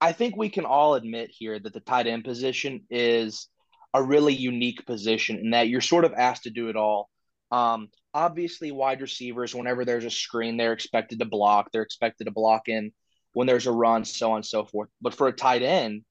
I 0.00 0.12
think 0.12 0.36
we 0.36 0.48
can 0.48 0.64
all 0.64 0.94
admit 0.94 1.30
here 1.30 1.58
that 1.58 1.72
the 1.72 1.80
tight 1.80 2.06
end 2.06 2.24
position 2.24 2.84
is 2.90 3.48
a 3.94 4.02
really 4.02 4.34
unique 4.34 4.84
position 4.86 5.38
in 5.38 5.50
that 5.50 5.68
you're 5.68 5.80
sort 5.80 6.04
of 6.04 6.12
asked 6.12 6.42
to 6.44 6.50
do 6.50 6.68
it 6.68 6.76
all. 6.76 7.08
Um, 7.50 7.88
obviously, 8.12 8.72
wide 8.72 9.00
receivers, 9.00 9.54
whenever 9.54 9.84
there's 9.84 10.04
a 10.04 10.10
screen, 10.10 10.56
they're 10.56 10.72
expected 10.72 11.20
to 11.20 11.24
block. 11.24 11.70
They're 11.72 11.82
expected 11.82 12.24
to 12.24 12.32
block 12.32 12.68
in 12.68 12.92
when 13.32 13.46
there's 13.46 13.66
a 13.66 13.72
run, 13.72 14.04
so 14.04 14.32
on 14.32 14.36
and 14.38 14.46
so 14.46 14.64
forth. 14.64 14.88
But 15.00 15.14
for 15.14 15.28
a 15.28 15.32
tight 15.32 15.62
end, 15.62 16.02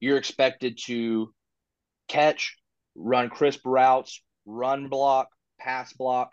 you're 0.00 0.16
expected 0.16 0.78
to 0.86 1.32
catch, 2.08 2.56
run 2.94 3.28
crisp 3.28 3.60
routes, 3.64 4.22
run 4.46 4.88
block, 4.88 5.28
pass 5.58 5.92
block, 5.92 6.32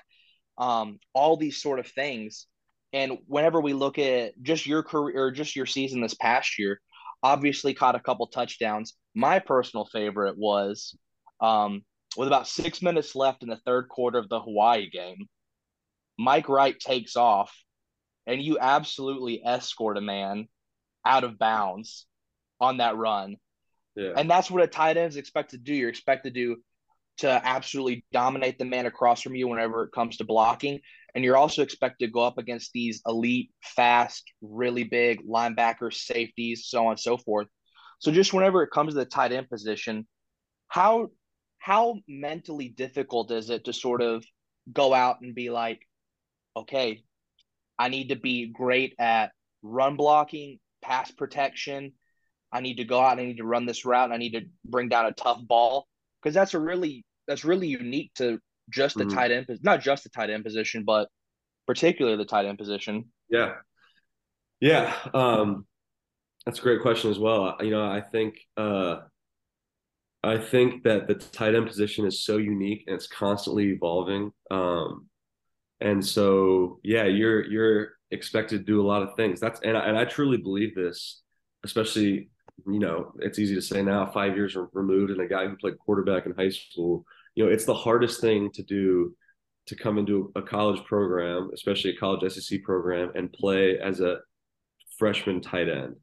um, 0.57 0.99
all 1.13 1.37
these 1.37 1.61
sort 1.61 1.79
of 1.79 1.87
things. 1.87 2.47
And 2.91 3.17
whenever 3.27 3.59
we 3.59 3.73
look 3.73 3.97
at 3.97 4.41
just 4.41 4.67
your 4.67 4.83
career 4.83 5.31
just 5.31 5.55
your 5.55 5.65
season 5.65 6.01
this 6.01 6.13
past 6.13 6.59
year, 6.59 6.79
obviously 7.23 7.73
caught 7.73 7.95
a 7.95 7.99
couple 7.99 8.27
touchdowns. 8.27 8.93
My 9.15 9.39
personal 9.39 9.85
favorite 9.85 10.37
was 10.37 10.95
um, 11.39 11.83
with 12.17 12.27
about 12.27 12.47
six 12.47 12.81
minutes 12.81 13.15
left 13.15 13.43
in 13.43 13.49
the 13.49 13.59
third 13.65 13.89
quarter 13.89 14.19
of 14.19 14.29
the 14.29 14.39
Hawaii 14.39 14.89
game. 14.89 15.27
Mike 16.19 16.49
Wright 16.49 16.79
takes 16.79 17.15
off, 17.15 17.51
and 18.27 18.41
you 18.41 18.59
absolutely 18.59 19.41
escort 19.43 19.97
a 19.97 20.01
man 20.01 20.47
out 21.05 21.23
of 21.23 21.39
bounds 21.39 22.05
on 22.61 22.77
that 22.77 22.95
run. 22.95 23.37
Yeah. 23.95 24.13
And 24.15 24.29
that's 24.29 24.49
what 24.49 24.63
a 24.63 24.67
tight 24.67 24.97
end 24.97 25.09
is 25.09 25.17
expected 25.17 25.65
to 25.65 25.71
do. 25.71 25.73
You're 25.73 25.89
expected 25.89 26.33
to 26.33 26.39
do 26.39 26.61
to 27.17 27.29
absolutely 27.29 28.05
dominate 28.11 28.57
the 28.57 28.65
man 28.65 28.85
across 28.85 29.21
from 29.21 29.35
you 29.35 29.47
whenever 29.47 29.83
it 29.83 29.91
comes 29.91 30.17
to 30.17 30.23
blocking. 30.23 30.79
And 31.15 31.23
you're 31.23 31.37
also 31.37 31.61
expected 31.61 32.07
to 32.07 32.11
go 32.11 32.21
up 32.21 32.37
against 32.37 32.71
these 32.73 33.01
elite, 33.07 33.51
fast, 33.61 34.23
really 34.41 34.83
big 34.83 35.27
linebackers, 35.27 35.93
safeties, 35.93 36.65
so 36.67 36.85
on 36.85 36.91
and 36.93 36.99
so 36.99 37.17
forth. 37.17 37.47
So 37.99 38.11
just 38.11 38.33
whenever 38.33 38.63
it 38.63 38.71
comes 38.71 38.93
to 38.93 38.99
the 38.99 39.05
tight 39.05 39.31
end 39.31 39.49
position, 39.49 40.07
how 40.67 41.09
how 41.59 41.95
mentally 42.09 42.67
difficult 42.67 43.31
is 43.31 43.49
it 43.49 43.65
to 43.65 43.73
sort 43.73 44.01
of 44.01 44.25
go 44.71 44.93
out 44.93 45.21
and 45.21 45.33
be 45.33 45.49
like, 45.49 45.79
okay, 46.57 47.03
I 47.79 47.89
need 47.89 48.09
to 48.09 48.15
be 48.17 48.47
great 48.47 48.95
at 48.99 49.31
run 49.61 49.95
blocking, 49.95 50.59
pass 50.81 51.11
protection. 51.11 51.93
I 52.51 52.59
need 52.59 52.77
to 52.77 52.83
go 52.83 52.99
out 52.99 53.13
and 53.13 53.21
I 53.21 53.25
need 53.25 53.37
to 53.37 53.45
run 53.45 53.65
this 53.65 53.85
route. 53.85 54.11
I 54.11 54.17
need 54.17 54.33
to 54.33 54.41
bring 54.65 54.89
down 54.89 55.05
a 55.05 55.13
tough 55.13 55.39
ball 55.47 55.87
because 56.23 56.33
that's 56.33 56.53
a 56.53 56.59
really 56.59 57.05
that's 57.27 57.45
really 57.45 57.67
unique 57.67 58.13
to 58.15 58.39
just 58.69 58.97
the 58.97 59.05
Mhm. 59.05 59.13
tight 59.13 59.31
end, 59.31 59.47
not 59.61 59.81
just 59.81 60.03
the 60.03 60.09
tight 60.09 60.29
end 60.29 60.43
position, 60.43 60.83
but 60.85 61.09
particularly 61.67 62.17
the 62.17 62.25
tight 62.25 62.45
end 62.45 62.57
position. 62.57 63.11
Yeah. 63.29 63.55
Yeah. 64.59 64.95
Um, 65.13 65.67
that's 66.45 66.59
a 66.59 66.61
great 66.61 66.81
question 66.81 67.11
as 67.11 67.19
well. 67.19 67.57
You 67.61 67.71
know, 67.71 67.85
I 67.85 68.01
think 68.01 68.39
uh, 68.57 69.01
I 70.23 70.37
think 70.37 70.83
that 70.83 71.07
the 71.07 71.15
tight 71.15 71.55
end 71.55 71.67
position 71.67 72.05
is 72.05 72.23
so 72.23 72.37
unique 72.37 72.85
and 72.87 72.95
it's 72.95 73.07
constantly 73.07 73.71
evolving. 73.71 74.31
Um, 74.51 75.09
and 75.81 76.05
so 76.05 76.79
yeah, 76.83 77.05
you're 77.05 77.45
you're 77.45 77.89
expected 78.11 78.59
to 78.59 78.63
do 78.63 78.81
a 78.81 78.87
lot 78.87 79.03
of 79.03 79.15
things. 79.15 79.39
That's 79.39 79.59
and 79.61 79.77
I, 79.77 79.85
and 79.87 79.97
I 79.97 80.05
truly 80.05 80.37
believe 80.37 80.75
this, 80.75 81.21
especially 81.63 82.29
you 82.67 82.79
know, 82.79 83.13
it's 83.19 83.39
easy 83.39 83.55
to 83.55 83.61
say 83.61 83.81
now, 83.81 84.05
five 84.05 84.35
years 84.35 84.55
removed, 84.73 85.11
and 85.11 85.21
a 85.21 85.27
guy 85.27 85.47
who 85.47 85.55
played 85.57 85.77
quarterback 85.79 86.25
in 86.25 86.33
high 86.33 86.49
school. 86.49 87.05
You 87.35 87.45
know, 87.45 87.51
it's 87.51 87.65
the 87.65 87.73
hardest 87.73 88.21
thing 88.21 88.51
to 88.53 88.63
do 88.63 89.15
to 89.65 89.75
come 89.75 89.97
into 89.97 90.31
a 90.35 90.41
college 90.41 90.83
program, 90.85 91.49
especially 91.53 91.91
a 91.91 91.97
college 91.97 92.31
SEC 92.31 92.63
program, 92.63 93.11
and 93.15 93.31
play 93.31 93.79
as 93.79 94.01
a 94.01 94.17
freshman 94.97 95.41
tight 95.41 95.69
end 95.69 95.95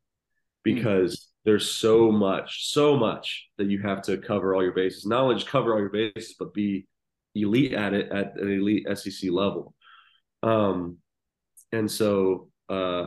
because 0.63 1.29
there's 1.45 1.71
so 1.71 2.11
much, 2.11 2.71
so 2.73 2.97
much 2.97 3.49
that 3.59 3.69
you 3.69 3.81
have 3.81 4.03
to 4.03 4.19
cover 4.19 4.55
all 4.55 4.63
your 4.63 4.73
bases. 4.73 5.07
Not 5.07 5.23
only 5.23 5.37
just 5.37 5.49
cover 5.49 5.73
all 5.73 5.81
your 5.81 5.91
bases, 5.91 6.35
but 6.39 6.53
be 6.53 6.87
elite 7.35 7.73
at 7.73 7.95
it 7.95 8.11
at 8.11 8.37
an 8.37 8.51
elite 8.51 8.87
SEC 8.97 9.31
level. 9.31 9.75
Um, 10.43 10.99
and 11.73 11.91
so, 11.91 12.51
uh, 12.69 13.07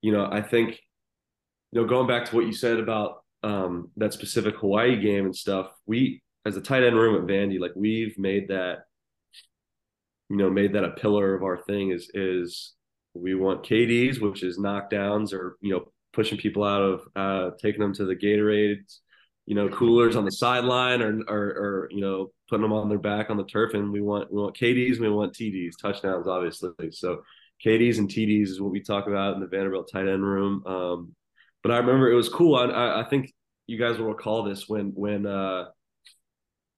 you 0.00 0.12
know, 0.12 0.28
I 0.30 0.42
think, 0.42 0.80
you 1.72 1.80
know, 1.80 1.88
going 1.88 2.06
back 2.06 2.26
to 2.26 2.36
what 2.36 2.46
you 2.46 2.52
said 2.52 2.78
about 2.78 3.24
um, 3.42 3.90
that 3.96 4.12
specific 4.12 4.56
Hawaii 4.56 5.00
game 5.00 5.24
and 5.24 5.34
stuff, 5.34 5.72
we, 5.86 6.22
as 6.44 6.56
a 6.56 6.60
tight 6.60 6.84
end 6.84 6.96
room 6.96 7.16
at 7.16 7.28
Vandy, 7.28 7.58
like 7.58 7.72
we've 7.74 8.16
made 8.18 8.48
that, 8.48 8.80
you 10.28 10.36
know, 10.36 10.50
made 10.50 10.74
that 10.74 10.84
a 10.84 10.90
pillar 10.90 11.34
of 11.34 11.42
our 11.42 11.56
thing 11.56 11.90
is, 11.90 12.10
is 12.14 12.74
we 13.14 13.34
want 13.34 13.64
KDs, 13.64 14.20
which 14.20 14.42
is 14.42 14.58
knockdowns 14.58 15.32
or, 15.32 15.56
you 15.60 15.72
know, 15.72 15.86
pushing 16.12 16.38
people 16.38 16.62
out 16.62 16.82
of, 16.82 17.00
uh, 17.16 17.50
taking 17.60 17.80
them 17.80 17.94
to 17.94 18.04
the 18.04 18.16
Gatorades, 18.16 18.98
you 19.46 19.54
know, 19.54 19.68
coolers 19.70 20.14
on 20.14 20.24
the 20.24 20.30
sideline 20.30 21.00
or, 21.00 21.20
or, 21.26 21.38
or, 21.38 21.88
you 21.90 22.00
know, 22.00 22.32
putting 22.48 22.62
them 22.62 22.72
on 22.72 22.88
their 22.88 22.98
back 22.98 23.30
on 23.30 23.38
the 23.38 23.44
turf. 23.44 23.72
And 23.74 23.90
we 23.90 24.02
want, 24.02 24.32
we 24.32 24.40
want 24.40 24.56
KDs, 24.56 25.00
we 25.00 25.08
want 25.08 25.34
TDs, 25.34 25.72
touchdowns, 25.80 26.28
obviously. 26.28 26.70
So 26.90 27.22
KDs 27.64 27.98
and 27.98 28.08
TDs 28.08 28.48
is 28.48 28.60
what 28.60 28.72
we 28.72 28.82
talk 28.82 29.06
about 29.06 29.34
in 29.34 29.40
the 29.40 29.46
Vanderbilt 29.46 29.90
tight 29.90 30.08
end 30.08 30.22
room. 30.22 30.64
Um, 30.66 31.14
but 31.62 31.72
I 31.72 31.78
remember 31.78 32.10
it 32.10 32.14
was 32.16 32.28
cool. 32.28 32.56
I, 32.56 33.00
I 33.00 33.04
think 33.08 33.32
you 33.66 33.78
guys 33.78 33.98
will 33.98 34.06
recall 34.06 34.42
this 34.42 34.68
when, 34.68 34.88
when, 34.94 35.26
uh, 35.26 35.66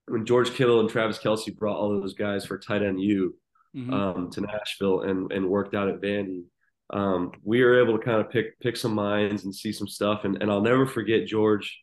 when 0.06 0.26
George 0.26 0.50
Kittle 0.52 0.80
and 0.80 0.88
Travis 0.88 1.18
Kelce 1.18 1.56
brought 1.56 1.76
all 1.76 2.00
those 2.00 2.14
guys 2.14 2.44
for 2.46 2.58
tight 2.58 2.82
end 2.82 3.00
U 3.00 3.34
Mhm. 3.74 3.92
um, 3.92 4.30
to 4.30 4.40
Nashville 4.40 5.00
and 5.00 5.32
and 5.32 5.48
worked 5.48 5.74
out 5.74 5.88
at 5.88 6.00
Vandy. 6.00 6.44
Um, 6.90 7.32
we 7.42 7.60
were 7.64 7.82
able 7.82 7.98
to 7.98 8.04
kind 8.04 8.20
of 8.20 8.30
pick 8.30 8.56
pick 8.60 8.76
some 8.76 8.94
minds 8.94 9.42
and 9.44 9.52
see 9.52 9.72
some 9.72 9.88
stuff. 9.88 10.24
And 10.24 10.40
and 10.40 10.48
I'll 10.48 10.60
never 10.60 10.86
forget 10.86 11.26
George. 11.26 11.82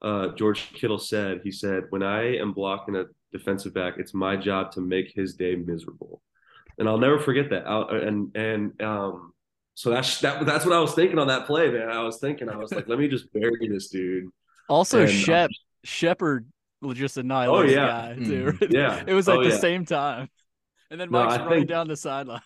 Uh, 0.00 0.28
George 0.28 0.72
Kittle 0.72 0.98
said 0.98 1.40
he 1.44 1.50
said 1.50 1.84
when 1.90 2.02
I 2.02 2.36
am 2.38 2.52
blocking 2.54 2.96
a 2.96 3.04
defensive 3.32 3.74
back, 3.74 3.94
it's 3.98 4.14
my 4.14 4.34
job 4.36 4.72
to 4.72 4.80
make 4.80 5.12
his 5.14 5.34
day 5.34 5.56
miserable. 5.56 6.22
And 6.78 6.88
I'll 6.88 6.96
never 6.96 7.18
forget 7.18 7.50
that. 7.50 7.66
I'll, 7.66 7.88
and 7.90 8.34
and 8.34 8.80
um, 8.80 9.34
so 9.76 9.90
that's 9.90 10.20
that 10.22 10.44
that's 10.46 10.64
what 10.64 10.74
I 10.74 10.80
was 10.80 10.94
thinking 10.94 11.18
on 11.18 11.28
that 11.28 11.46
play, 11.46 11.70
man. 11.70 11.90
I 11.90 12.02
was 12.02 12.18
thinking 12.18 12.48
I 12.48 12.56
was 12.56 12.72
like, 12.72 12.88
let 12.88 12.98
me 12.98 13.08
just 13.08 13.30
bury 13.32 13.68
this 13.68 13.88
dude. 13.88 14.24
Also, 14.68 15.02
And, 15.02 15.10
Shep 15.10 15.50
Sheppard 15.84 16.46
was 16.80 16.96
just 16.98 17.18
annihilated 17.18 17.78
Oh, 17.78 17.82
yeah. 17.82 17.86
guy 17.86 18.14
too. 18.16 18.44
Mhm. 18.52 18.72
Yeah. 18.72 19.04
it 19.06 19.12
was 19.14 19.28
like 19.28 19.38
Oh, 19.38 19.44
the 19.44 19.50
yeah. 19.50 19.58
same 19.58 19.84
time. 19.84 20.28
And 20.90 20.98
then 21.00 21.10
No, 21.10 21.24
Mike's 21.24 21.34
I 21.34 21.44
running 21.44 21.58
think- 21.60 21.68
down 21.68 21.88
the 21.88 21.96
sideline. 21.96 22.40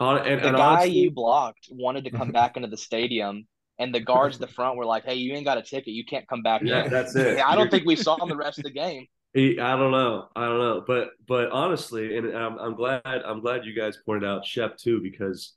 On, 0.00 0.18
and, 0.18 0.40
The 0.42 0.48
and 0.48 0.56
guy 0.56 0.62
honestly, 0.72 0.90
you 0.98 1.10
blocked 1.10 1.68
wanted 1.70 2.04
to 2.04 2.10
come 2.10 2.30
back 2.32 2.56
into 2.56 2.68
the 2.68 2.76
stadium, 2.76 3.46
and 3.78 3.94
the 3.94 4.00
guards 4.00 4.36
at 4.36 4.40
the 4.40 4.46
front 4.52 4.76
were 4.76 4.84
like, 4.84 5.04
"Hey, 5.04 5.14
you 5.14 5.34
ain't 5.34 5.44
got 5.46 5.56
a 5.58 5.62
ticket. 5.62 5.88
You 5.94 6.04
can't 6.04 6.26
come 6.28 6.42
back 6.42 6.62
yeah, 6.64 6.84
in." 6.84 6.90
that's 6.90 7.14
it. 7.16 7.38
I 7.46 7.54
don't 7.54 7.70
think 7.70 7.86
we 7.86 7.96
saw 7.96 8.16
him 8.22 8.28
the 8.28 8.36
rest 8.36 8.58
of 8.58 8.64
the 8.64 8.70
game. 8.72 9.06
He, 9.34 9.60
I 9.60 9.76
don't 9.76 9.90
know. 9.90 10.28
I 10.34 10.46
don't 10.46 10.58
know. 10.58 10.84
But 10.86 11.10
but 11.28 11.50
honestly, 11.50 12.16
and 12.16 12.34
I'm 12.34 12.56
I'm 12.58 12.74
glad 12.74 13.02
I'm 13.04 13.40
glad 13.40 13.66
you 13.66 13.74
guys 13.74 13.98
pointed 14.06 14.26
out 14.26 14.46
Shep 14.46 14.78
too 14.78 15.00
because 15.02 15.52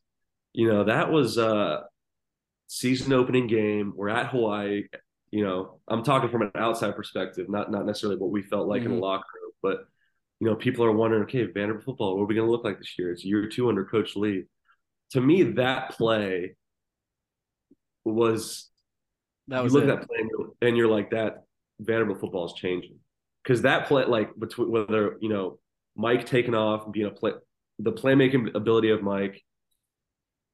you 0.53 0.67
know 0.67 0.83
that 0.85 1.11
was 1.11 1.37
a 1.37 1.83
season 2.67 3.13
opening 3.13 3.47
game. 3.47 3.93
We're 3.95 4.09
at 4.09 4.27
Hawaii. 4.27 4.83
You 5.31 5.43
know, 5.43 5.79
I'm 5.87 6.03
talking 6.03 6.29
from 6.29 6.41
an 6.43 6.51
outside 6.55 6.95
perspective, 6.95 7.49
not 7.49 7.71
not 7.71 7.85
necessarily 7.85 8.17
what 8.19 8.31
we 8.31 8.41
felt 8.41 8.67
like 8.67 8.81
in 8.83 8.89
Mhm. 8.91 8.95
the 8.95 9.01
locker 9.01 9.25
room, 9.41 9.51
but 9.61 9.85
you 10.39 10.47
know, 10.47 10.55
people 10.55 10.85
are 10.85 10.91
wondering, 10.91 11.23
okay, 11.23 11.43
Vanderbilt 11.45 11.83
football, 11.85 12.15
what 12.15 12.23
are 12.23 12.27
we 12.27 12.35
going 12.35 12.47
to 12.47 12.51
look 12.51 12.63
like 12.63 12.77
this 12.79 12.97
year? 12.97 13.11
It's 13.11 13.25
year 13.25 13.47
two 13.49 13.67
under 13.69 13.83
Coach 13.85 14.15
Lea. 14.15 14.45
To 15.11 15.21
me, 15.21 15.43
that 15.53 15.91
play 15.91 16.55
was 18.05 18.69
That 19.49 19.57
you 19.59 19.63
was 19.63 19.73
look 19.73 19.83
it. 19.83 19.89
at 19.89 19.99
that 19.99 20.07
play 20.07 20.19
and 20.19 20.29
you're, 20.29 20.51
and 20.61 20.77
you're 20.77 20.87
like 20.87 21.11
that 21.11 21.43
Vanderbilt 21.79 22.19
football 22.21 22.45
is 22.45 22.53
changing 22.53 22.99
because 23.43 23.61
that 23.63 23.87
play 23.87 24.05
like 24.05 24.29
between 24.37 24.71
whether 24.71 25.17
you 25.21 25.29
know 25.29 25.59
Mike 25.95 26.25
taking 26.25 26.55
off 26.55 26.85
and 26.85 26.93
being 26.93 27.07
a 27.07 27.11
play 27.11 27.33
the 27.79 27.91
playmaking 27.91 28.53
ability 28.55 28.89
of 28.89 29.01
Mike 29.01 29.43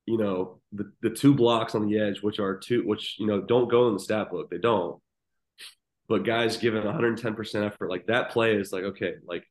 you 0.06 0.18
know 0.18 0.60
the 0.72 0.92
the 1.02 1.10
two 1.10 1.34
blocks 1.34 1.76
on 1.76 1.88
the 1.88 2.00
edge 2.00 2.22
which 2.22 2.40
are 2.40 2.58
two 2.58 2.86
which 2.86 3.16
you 3.18 3.26
know 3.26 3.42
don't 3.42 3.70
go 3.70 3.88
in 3.88 3.94
the 3.94 4.00
stat 4.00 4.32
book. 4.32 4.50
They 4.50 4.58
don't. 4.58 5.02
But 6.08 6.24
guys 6.24 6.58
giving 6.58 6.84
110% 6.84 7.66
effort 7.66 7.90
like 7.90 8.06
that 8.08 8.30
play 8.30 8.56
is 8.56 8.72
like 8.72 8.84
okay 8.84 9.16
like 9.26 9.44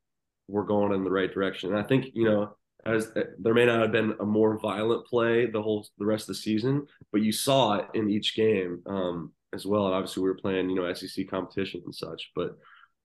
we're 0.47 0.65
going 0.65 0.93
in 0.93 1.05
the 1.05 1.11
right 1.11 1.33
direction. 1.33 1.71
And 1.71 1.79
I 1.79 1.83
think 1.83 2.07
you 2.15 2.25
know 2.25 2.57
as 2.87 3.11
there 3.39 3.55
may 3.55 3.65
not 3.65 3.81
have 3.81 3.93
been 3.93 4.15
a 4.21 4.27
more 4.27 4.59
violent 4.59 5.07
play 5.07 5.47
the 5.47 5.63
whole 5.63 5.87
the 5.99 6.05
rest 6.05 6.25
of 6.25 6.29
the 6.29 6.43
season 6.43 6.87
but 7.13 7.23
you 7.23 7.33
saw 7.33 7.77
it 7.77 7.87
in 7.95 8.11
each 8.11 8.37
game 8.37 8.83
um, 8.87 9.33
as 9.55 9.65
well. 9.65 9.87
And 9.87 9.95
obviously, 9.95 10.23
we 10.23 10.29
were 10.29 10.37
playing, 10.37 10.69
you 10.69 10.77
know, 10.77 10.93
SEC 10.93 11.29
competition 11.29 11.83
and 11.85 11.95
such, 11.95 12.33
but 12.35 12.59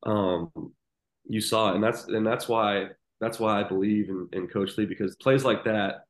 um, 0.04 0.52
you 1.28 1.40
saw 1.40 1.72
it, 1.72 1.76
and 1.76 1.84
that's 1.84 2.06
and 2.06 2.26
that's 2.26 2.50
why 2.50 2.88
that's 3.22 3.40
why 3.40 3.60
I 3.60 3.64
believe 3.64 4.10
in, 4.10 4.28
in 4.34 4.48
Coach 4.48 4.78
Lea 4.78 4.86
because 4.86 5.16
plays 5.18 5.46
like 5.46 5.64
that, 5.66 6.06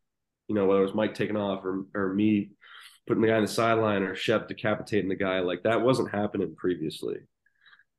you 0.50 0.56
know, 0.56 0.66
whether 0.66 0.82
it 0.82 0.86
was 0.88 0.94
Mike 0.96 1.14
taking 1.16 1.38
off 1.38 1.64
or 1.64 1.86
or 1.96 2.14
me 2.14 2.50
putting 3.08 3.22
the 3.22 3.28
guy 3.30 3.38
in 3.38 3.44
the 3.44 3.48
sideline 3.48 4.04
or 4.04 4.16
Shep 4.16 4.48
decapitating 4.50 5.10
the 5.10 5.16
guy, 5.16 5.40
like 5.40 5.64
that 5.64 5.82
wasn't 5.82 6.12
happening 6.12 6.56
previously, 6.58 7.18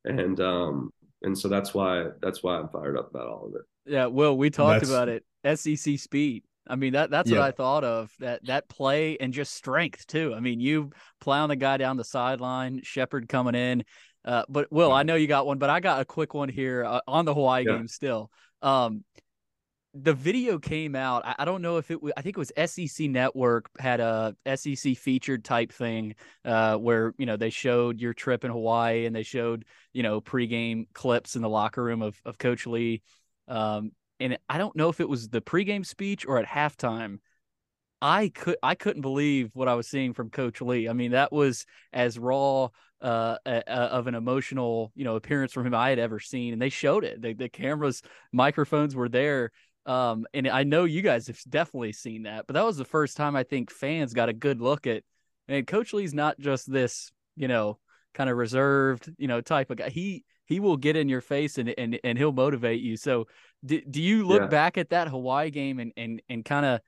and 0.05 0.39
um, 0.41 0.91
and 1.23 1.39
so 1.39 1.49
that's 1.49 1.73
why 1.73 2.07
that's 2.21 2.43
why 2.43 2.57
I'm 2.59 2.69
fired 2.69 2.99
up 2.99 3.11
about 3.11 3.29
all 3.29 3.47
of 3.47 3.55
it. 3.55 3.63
Yeah, 3.87 4.07
Will, 4.07 4.37
we 4.37 4.51
talked 4.51 4.83
That's- 4.83 4.91
about 4.91 5.09
it. 5.09 5.25
SEC 5.59 5.99
speed. 5.99 6.45
I 6.69 6.77
mean 6.77 6.93
that 6.93 7.11
that's 7.11 7.31
what 7.31 7.41
I 7.41 7.51
thought 7.51 7.83
of. 7.83 8.13
That 8.21 8.45
that 8.47 8.69
play 8.69 9.17
and 9.19 9.33
just 9.33 9.55
strength 9.55 10.07
too. 10.07 10.35
I 10.37 10.41
mean, 10.41 10.61
you 10.61 10.91
plowing 11.21 11.49
the 11.49 11.57
guy 11.57 11.79
down 11.79 11.97
the 11.97 12.05
sideline, 12.05 12.81
Sheppard 12.85 13.29
coming 13.29 13.55
in. 13.55 13.85
Uh, 14.25 14.43
but 14.49 14.71
Will, 14.71 14.93
I 14.93 15.03
know 15.03 15.15
you 15.15 15.27
got 15.27 15.47
one, 15.47 15.59
but 15.59 15.71
I 15.71 15.81
got 15.81 16.03
a 16.03 16.05
quick 16.05 16.35
one 16.35 16.51
here 16.51 16.85
uh, 16.85 17.01
on 17.09 17.25
the 17.25 17.33
Hawaii 17.35 17.65
Yeah. 17.67 17.77
game 17.79 17.89
still. 17.89 18.31
Um, 18.61 19.03
the 19.93 20.15
video 20.15 20.59
came 20.59 20.95
out. 20.95 21.23
I, 21.39 21.45
don't 21.45 21.63
know 21.63 21.77
if 21.79 21.91
it 21.91 22.01
was. 22.01 22.13
I 22.17 22.23
think 22.23 22.37
it 22.37 22.39
was 22.39 22.71
SEC 22.71 23.09
Network 23.11 23.69
had 23.79 23.99
a 23.99 24.37
SEC 24.55 24.97
featured 24.97 25.45
type 25.45 25.73
thing 25.73 26.15
uh, 26.45 26.77
where 26.77 27.13
you 27.19 27.27
know 27.27 27.37
they 27.37 27.51
showed 27.51 28.01
your 28.01 28.15
trip 28.15 28.45
in 28.45 28.53
Hawaii 28.53 29.07
and 29.07 29.15
they 29.15 29.25
showed 29.25 29.65
you 29.93 30.03
know 30.05 30.21
pregame 30.21 30.87
clips 30.93 31.35
in 31.35 31.43
the 31.43 31.49
locker 31.49 31.83
room 31.83 32.03
of 32.03 32.21
of 32.25 32.39
Coach 32.39 32.67
Lea. 32.67 33.03
Um, 33.49 33.91
and 34.21 34.39
I 34.49 34.59
don't 34.59 34.77
know 34.77 34.91
if 34.91 35.01
it 35.01 35.09
was 35.09 35.29
the 35.29 35.41
pregame 35.41 35.85
speech 35.85 36.25
or 36.25 36.39
at 36.39 36.47
halftime. 36.47 37.19
I 38.01 38.29
could 38.29 38.57
I 38.63 38.77
couldn't 38.77 39.03
believe 39.03 39.51
what 39.55 39.69
I 39.69 39.75
was 39.75 39.89
seeing 39.89 40.15
from 40.15 40.31
Coach 40.31 40.61
Lea. 40.61 40.89
I 40.89 40.93
mean, 40.93 41.13
that 41.13 41.33
was 41.33 41.67
as 41.93 42.19
raw 42.19 42.69
uh, 43.03 43.37
a, 43.47 43.63
a- 43.67 43.71
of 43.71 44.07
an 44.07 44.15
emotional 44.15 44.93
you 44.95 45.05
know 45.05 45.17
appearance 45.17 45.53
from 45.53 45.67
him 45.67 45.75
I 45.75 45.91
had 45.91 45.99
ever 45.99 46.21
seen, 46.21 46.53
and 46.53 46.63
they 46.63 46.69
showed 46.69 47.05
it. 47.05 47.21
The, 47.21 47.35
the 47.35 47.49
cameras, 47.49 48.03
microphones 48.33 48.95
were 48.95 49.09
there, 49.09 49.51
um, 49.91 50.27
and 50.33 50.47
I 50.49 50.63
know 50.63 50.85
you 50.85 51.03
guys 51.03 51.27
have 51.27 51.41
definitely 51.49 51.93
seen 51.93 52.23
that. 52.23 52.47
But 52.47 52.55
that 52.55 52.65
was 52.65 52.77
the 52.77 52.85
first 52.85 53.17
time 53.17 53.35
I 53.35 53.43
think 53.43 53.71
fans 53.71 54.15
got 54.15 54.29
a 54.29 54.33
good 54.33 54.61
look 54.61 54.87
at. 54.87 55.03
And 55.49 55.67
Coach 55.67 55.93
Lea's 55.93 56.15
not 56.15 56.39
just 56.39 56.71
this 56.71 57.11
you 57.37 57.49
know 57.49 57.79
kind 58.15 58.31
of 58.31 58.37
reserved, 58.37 59.11
you 59.19 59.29
know, 59.29 59.41
type 59.41 59.71
of 59.71 59.79
guy. 59.79 59.89
He 59.89 60.25
he 60.47 60.61
will 60.61 60.77
get 60.77 60.97
in 60.97 61.09
your 61.09 61.21
face 61.21 61.59
and 61.59 61.75
and 61.77 61.99
and 62.05 62.19
he'll 62.19 62.33
motivate 62.33 62.81
you. 62.81 62.97
So 62.97 63.27
do, 63.65 63.81
do 63.81 64.01
you 64.01 64.27
look 64.27 64.43
Yeah. 64.43 64.49
back 64.49 64.79
at 64.79 64.91
that 64.91 65.09
Hawaii 65.09 65.51
game 65.51 65.81
and 65.81 65.93
and 65.97 66.23
and 66.29 66.45
kind 66.45 66.67
of 66.67 66.81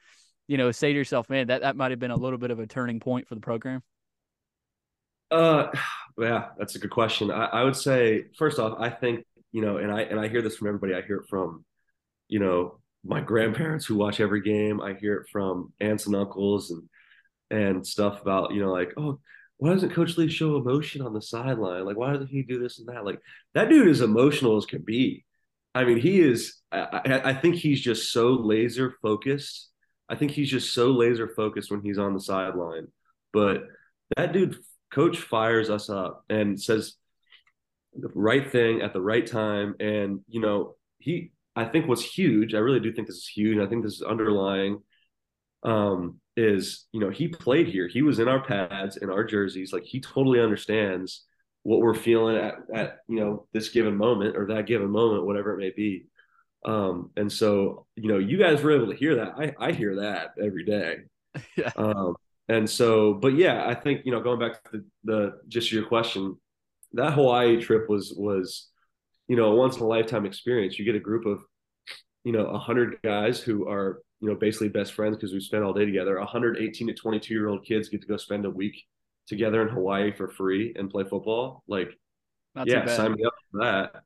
you 0.46 0.56
know 0.56 0.70
say 0.70 0.92
to 0.92 0.98
yourself, 0.98 1.28
man, 1.28 1.48
that 1.48 1.62
that 1.62 1.76
might 1.76 1.90
have 1.90 2.00
been 2.00 2.10
a 2.10 2.16
little 2.16 2.38
bit 2.38 2.50
of 2.50 2.58
a 2.60 2.66
turning 2.66 3.00
point 3.00 3.28
for 3.28 3.34
the 3.34 3.40
program? 3.40 3.82
Uh, 5.30 5.68
yeah, 6.18 6.50
that's 6.58 6.74
a 6.76 6.78
good 6.78 6.90
question. 6.90 7.30
I, 7.30 7.46
I 7.46 7.64
would 7.64 7.76
say 7.76 8.26
first 8.38 8.58
off, 8.58 8.78
I 8.78 8.90
think 8.90 9.24
you 9.52 9.62
know, 9.62 9.76
and 9.78 9.90
I 9.92 10.02
and 10.02 10.20
I 10.20 10.28
hear 10.28 10.42
this 10.42 10.56
from 10.56 10.68
everybody. 10.68 10.94
I 10.94 11.02
hear 11.02 11.16
it 11.16 11.28
from, 11.28 11.64
you 12.28 12.38
know, 12.38 12.78
my 13.04 13.20
grandparents 13.20 13.86
who 13.86 13.96
watch 13.96 14.20
every 14.20 14.40
game. 14.40 14.80
I 14.80 14.94
hear 14.94 15.14
it 15.16 15.28
from 15.30 15.72
aunts 15.80 16.06
and 16.06 16.16
uncles 16.16 16.70
and 16.70 16.88
and 17.50 17.86
stuff 17.86 18.22
about 18.22 18.54
you 18.54 18.62
know 18.62 18.72
like 18.72 18.94
oh 18.96 19.20
why 19.58 19.72
doesn't 19.72 19.94
Coach 19.94 20.16
Lea 20.16 20.28
show 20.28 20.56
emotion 20.56 21.02
on 21.02 21.12
the 21.12 21.22
sideline? 21.22 21.84
Like 21.84 21.96
why 21.96 22.12
doesn't 22.12 22.26
he 22.26 22.42
do 22.42 22.58
this 22.58 22.80
and 22.80 22.88
that? 22.88 23.04
Like 23.04 23.20
that 23.54 23.68
dude 23.68 23.86
is 23.86 24.00
emotional 24.00 24.56
as 24.56 24.66
can 24.66 24.82
be. 24.82 25.24
I 25.74 25.84
mean, 25.84 25.98
he 25.98 26.20
is. 26.20 26.56
I, 26.72 27.20
I 27.24 27.34
think 27.34 27.54
he's 27.54 27.80
just 27.80 28.12
so 28.12 28.30
laser 28.32 28.94
focused. 29.02 29.68
I 30.08 30.16
think 30.16 30.32
he's 30.32 30.50
just 30.50 30.74
so 30.74 30.90
laser 30.90 31.28
focused 31.28 31.70
when 31.70 31.80
he's 31.80 31.98
on 31.98 32.12
the 32.12 32.20
sideline. 32.20 32.88
But 33.32 33.62
that 34.16 34.32
dude 34.32 34.56
coach 34.92 35.18
fires 35.18 35.70
us 35.70 35.88
up 35.88 36.24
and 36.28 36.60
says 36.60 36.96
the 37.94 38.10
right 38.14 38.50
thing 38.50 38.82
at 38.82 38.92
the 38.92 39.00
right 39.00 39.26
time 39.26 39.74
and 39.80 40.20
you 40.28 40.40
know 40.40 40.76
he 40.98 41.31
i 41.56 41.64
think 41.64 41.86
what's 41.86 42.04
huge 42.04 42.54
i 42.54 42.58
really 42.58 42.80
do 42.80 42.92
think 42.92 43.06
this 43.06 43.16
is 43.16 43.28
huge 43.28 43.58
i 43.58 43.66
think 43.66 43.82
this 43.82 43.94
is 43.94 44.02
underlying 44.02 44.78
um 45.64 46.20
is 46.36 46.86
you 46.92 47.00
know 47.00 47.10
he 47.10 47.28
played 47.28 47.68
here. 47.68 47.88
He 47.88 48.02
was 48.02 48.18
in 48.18 48.28
our 48.28 48.42
pads 48.42 48.96
in 48.96 49.10
our 49.10 49.24
jerseys. 49.24 49.72
Like 49.72 49.84
he 49.84 50.00
totally 50.00 50.40
understands 50.40 51.24
what 51.62 51.80
we're 51.80 51.94
feeling 51.94 52.36
at 52.36 52.54
at 52.74 52.98
you 53.08 53.20
know 53.20 53.46
this 53.52 53.68
given 53.68 53.96
moment 53.96 54.36
or 54.36 54.46
that 54.46 54.66
given 54.66 54.90
moment 54.90 55.26
whatever 55.26 55.52
it 55.52 55.58
may 55.58 55.70
be. 55.76 56.06
Um 56.64 57.10
and 57.16 57.30
so 57.30 57.86
you 57.96 58.08
know 58.08 58.18
you 58.18 58.38
guys 58.38 58.62
were 58.62 58.72
able 58.72 58.90
to 58.90 58.96
hear 58.96 59.16
that. 59.16 59.34
I 59.36 59.54
i 59.58 59.72
hear 59.72 59.96
that 59.96 60.30
every 60.42 60.64
day. 60.64 60.96
Yeah. 61.56 61.70
um 61.76 62.14
and 62.48 62.68
so, 62.68 63.14
but 63.14 63.34
yeah, 63.34 63.66
I 63.66 63.74
think 63.74 64.02
you 64.04 64.12
know, 64.12 64.20
going 64.20 64.38
back 64.38 64.62
to 64.64 64.70
the, 64.72 64.84
the 65.04 65.32
just 65.48 65.72
your 65.72 65.86
question, 65.86 66.36
that 66.92 67.12
Hawaii 67.12 67.60
trip 67.62 67.88
was 67.88 68.12
was, 68.16 68.68
you 69.32 69.38
know, 69.38 69.50
a 69.50 69.54
once 69.54 69.76
in 69.78 69.82
a 69.82 69.86
lifetime 69.86 70.26
experience. 70.26 70.78
You 70.78 70.84
get 70.84 70.94
a 70.94 71.00
group 71.00 71.24
of, 71.24 71.42
you 72.22 72.32
know, 72.32 72.48
a 72.48 72.58
hundred 72.58 72.98
guys 73.02 73.40
who 73.40 73.66
are 73.66 74.02
you 74.20 74.28
know 74.28 74.34
basically 74.34 74.68
best 74.68 74.92
friends 74.92 75.16
because 75.16 75.32
we 75.32 75.40
spent 75.40 75.64
all 75.64 75.72
day 75.72 75.86
together. 75.86 76.18
A 76.18 76.26
hundred 76.26 76.58
eighteen 76.58 76.86
to 76.88 76.92
twenty 76.92 77.18
two 77.18 77.32
year 77.32 77.48
old 77.48 77.64
kids 77.64 77.88
get 77.88 78.02
to 78.02 78.06
go 78.06 78.18
spend 78.18 78.44
a 78.44 78.50
week 78.50 78.84
together 79.26 79.62
in 79.62 79.68
Hawaii 79.68 80.12
for 80.12 80.28
free 80.28 80.74
and 80.76 80.90
play 80.90 81.04
football. 81.04 81.62
Like, 81.66 81.98
Not 82.54 82.66
yeah, 82.66 82.84
sign 82.94 83.14
me 83.14 83.24
up 83.24 83.32
for 83.50 83.60
that. 83.64 84.02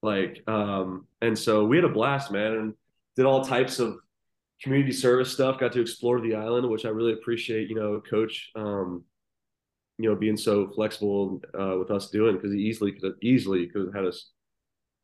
Like, 0.00 0.42
um, 0.48 1.06
and 1.20 1.38
so 1.38 1.66
we 1.66 1.76
had 1.76 1.84
a 1.84 1.90
blast, 1.90 2.30
man, 2.30 2.52
and 2.52 2.74
did 3.16 3.26
all 3.26 3.44
types 3.44 3.80
of 3.80 3.98
community 4.62 4.92
service 4.92 5.30
stuff. 5.30 5.60
Got 5.60 5.72
to 5.72 5.82
explore 5.82 6.22
the 6.22 6.36
island, 6.36 6.70
which 6.70 6.86
I 6.86 6.88
really 6.88 7.12
appreciate. 7.12 7.68
You 7.68 7.76
know, 7.76 8.00
Coach, 8.00 8.50
um, 8.56 9.04
you 9.98 10.08
know, 10.08 10.16
being 10.16 10.38
so 10.38 10.70
flexible 10.70 11.42
uh, 11.52 11.76
with 11.78 11.90
us 11.90 12.08
doing 12.08 12.36
because 12.36 12.54
he 12.54 12.60
easily 12.60 12.92
could 12.92 13.04
have 13.04 13.14
easily 13.20 13.66
could 13.66 13.84
have 13.84 13.94
had 13.94 14.06
us, 14.06 14.30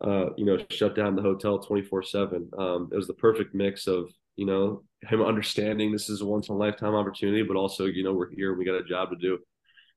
uh, 0.00 0.26
you 0.36 0.44
know, 0.44 0.58
shut 0.70 0.94
down 0.94 1.16
the 1.16 1.22
hotel 1.22 1.58
twenty 1.58 1.82
four 1.82 2.02
seven. 2.02 2.50
Um, 2.58 2.88
It 2.92 2.96
was 2.96 3.06
the 3.06 3.14
perfect 3.14 3.54
mix 3.54 3.86
of 3.86 4.08
you 4.36 4.46
know 4.46 4.82
him 5.02 5.22
understanding 5.22 5.92
this 5.92 6.08
is 6.08 6.20
a 6.20 6.26
once 6.26 6.48
in 6.48 6.54
a 6.54 6.58
lifetime 6.58 6.94
opportunity, 6.94 7.42
but 7.42 7.56
also 7.56 7.86
you 7.86 8.04
know 8.04 8.12
we're 8.12 8.30
here, 8.30 8.54
we 8.54 8.64
got 8.64 8.74
a 8.74 8.84
job 8.84 9.10
to 9.10 9.16
do, 9.16 9.38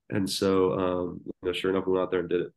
and 0.09 0.29
so 0.29 0.73
um, 0.73 1.21
you 1.25 1.33
know, 1.43 1.53
sure 1.53 1.71
enough, 1.71 1.85
we 1.85 1.93
went 1.93 2.03
out 2.03 2.11
there 2.11 2.21
and 2.21 2.29
did 2.29 2.41
it. 2.41 2.53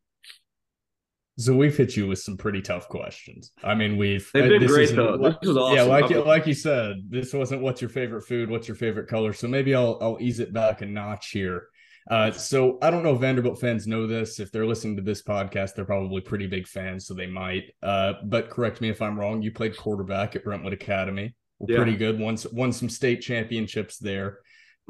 So 1.39 1.57
we've 1.57 1.77
hit 1.77 1.97
you 1.97 2.07
with 2.07 2.19
some 2.19 2.37
pretty 2.37 2.61
tough 2.61 2.89
questions. 2.89 3.53
I 3.65 3.75
mean, 3.75 3.97
we've 3.97 4.31
They've 4.35 4.45
uh, 4.45 4.49
been 4.49 4.63
this 4.63 4.71
great 4.71 4.95
though. 4.95 5.17
This 5.17 5.37
was 5.43 5.57
awesome. 5.57 5.77
Yeah, 5.77 5.83
like 5.85 6.11
you, 6.11 6.23
like 6.23 6.47
you 6.47 6.55
said, 6.55 6.97
this 7.09 7.33
wasn't 7.33 7.63
what's 7.63 7.81
your 7.81 7.89
favorite 7.89 8.23
food, 8.23 8.51
what's 8.51 8.69
your 8.69 8.75
favorite 8.75 9.09
color. 9.09 9.33
So 9.33 9.49
maybe 9.49 9.75
I'll 9.75 9.99
I'll 10.03 10.19
ease 10.21 10.41
it 10.41 10.53
back 10.53 10.83
a 10.83 10.87
notch 10.87 11.31
here. 11.31 11.69
Uh, 12.11 12.31
so 12.33 12.79
I 12.83 12.91
don't 12.91 13.03
know 13.03 13.15
if 13.15 13.21
Vanderbilt 13.21 13.61
fans 13.61 13.87
know 13.87 14.07
this. 14.07 14.41
If 14.41 14.51
they're 14.51 14.67
listening 14.67 14.97
to 14.97 15.03
this 15.03 15.23
podcast, 15.23 15.75
they're 15.75 15.85
probably 15.85 16.21
pretty 16.21 16.47
big 16.47 16.67
fans, 16.67 17.07
so 17.07 17.15
they 17.15 17.27
might. 17.27 17.65
Uh, 17.83 18.15
but 18.25 18.51
correct 18.51 18.81
me 18.81 18.89
if 18.89 19.01
I'm 19.01 19.19
wrong. 19.19 19.43
You 19.43 19.53
played 19.53 19.77
quarterback 19.77 20.35
at 20.35 20.45
Brentwood 20.45 20.73
Academy. 20.73 21.35
Yeah. 21.67 21.77
pretty 21.77 21.97
good. 21.97 22.19
Won 22.19 22.37
won 22.53 22.73
some 22.73 22.89
state 22.89 23.21
championships 23.21 23.99
there. 23.99 24.39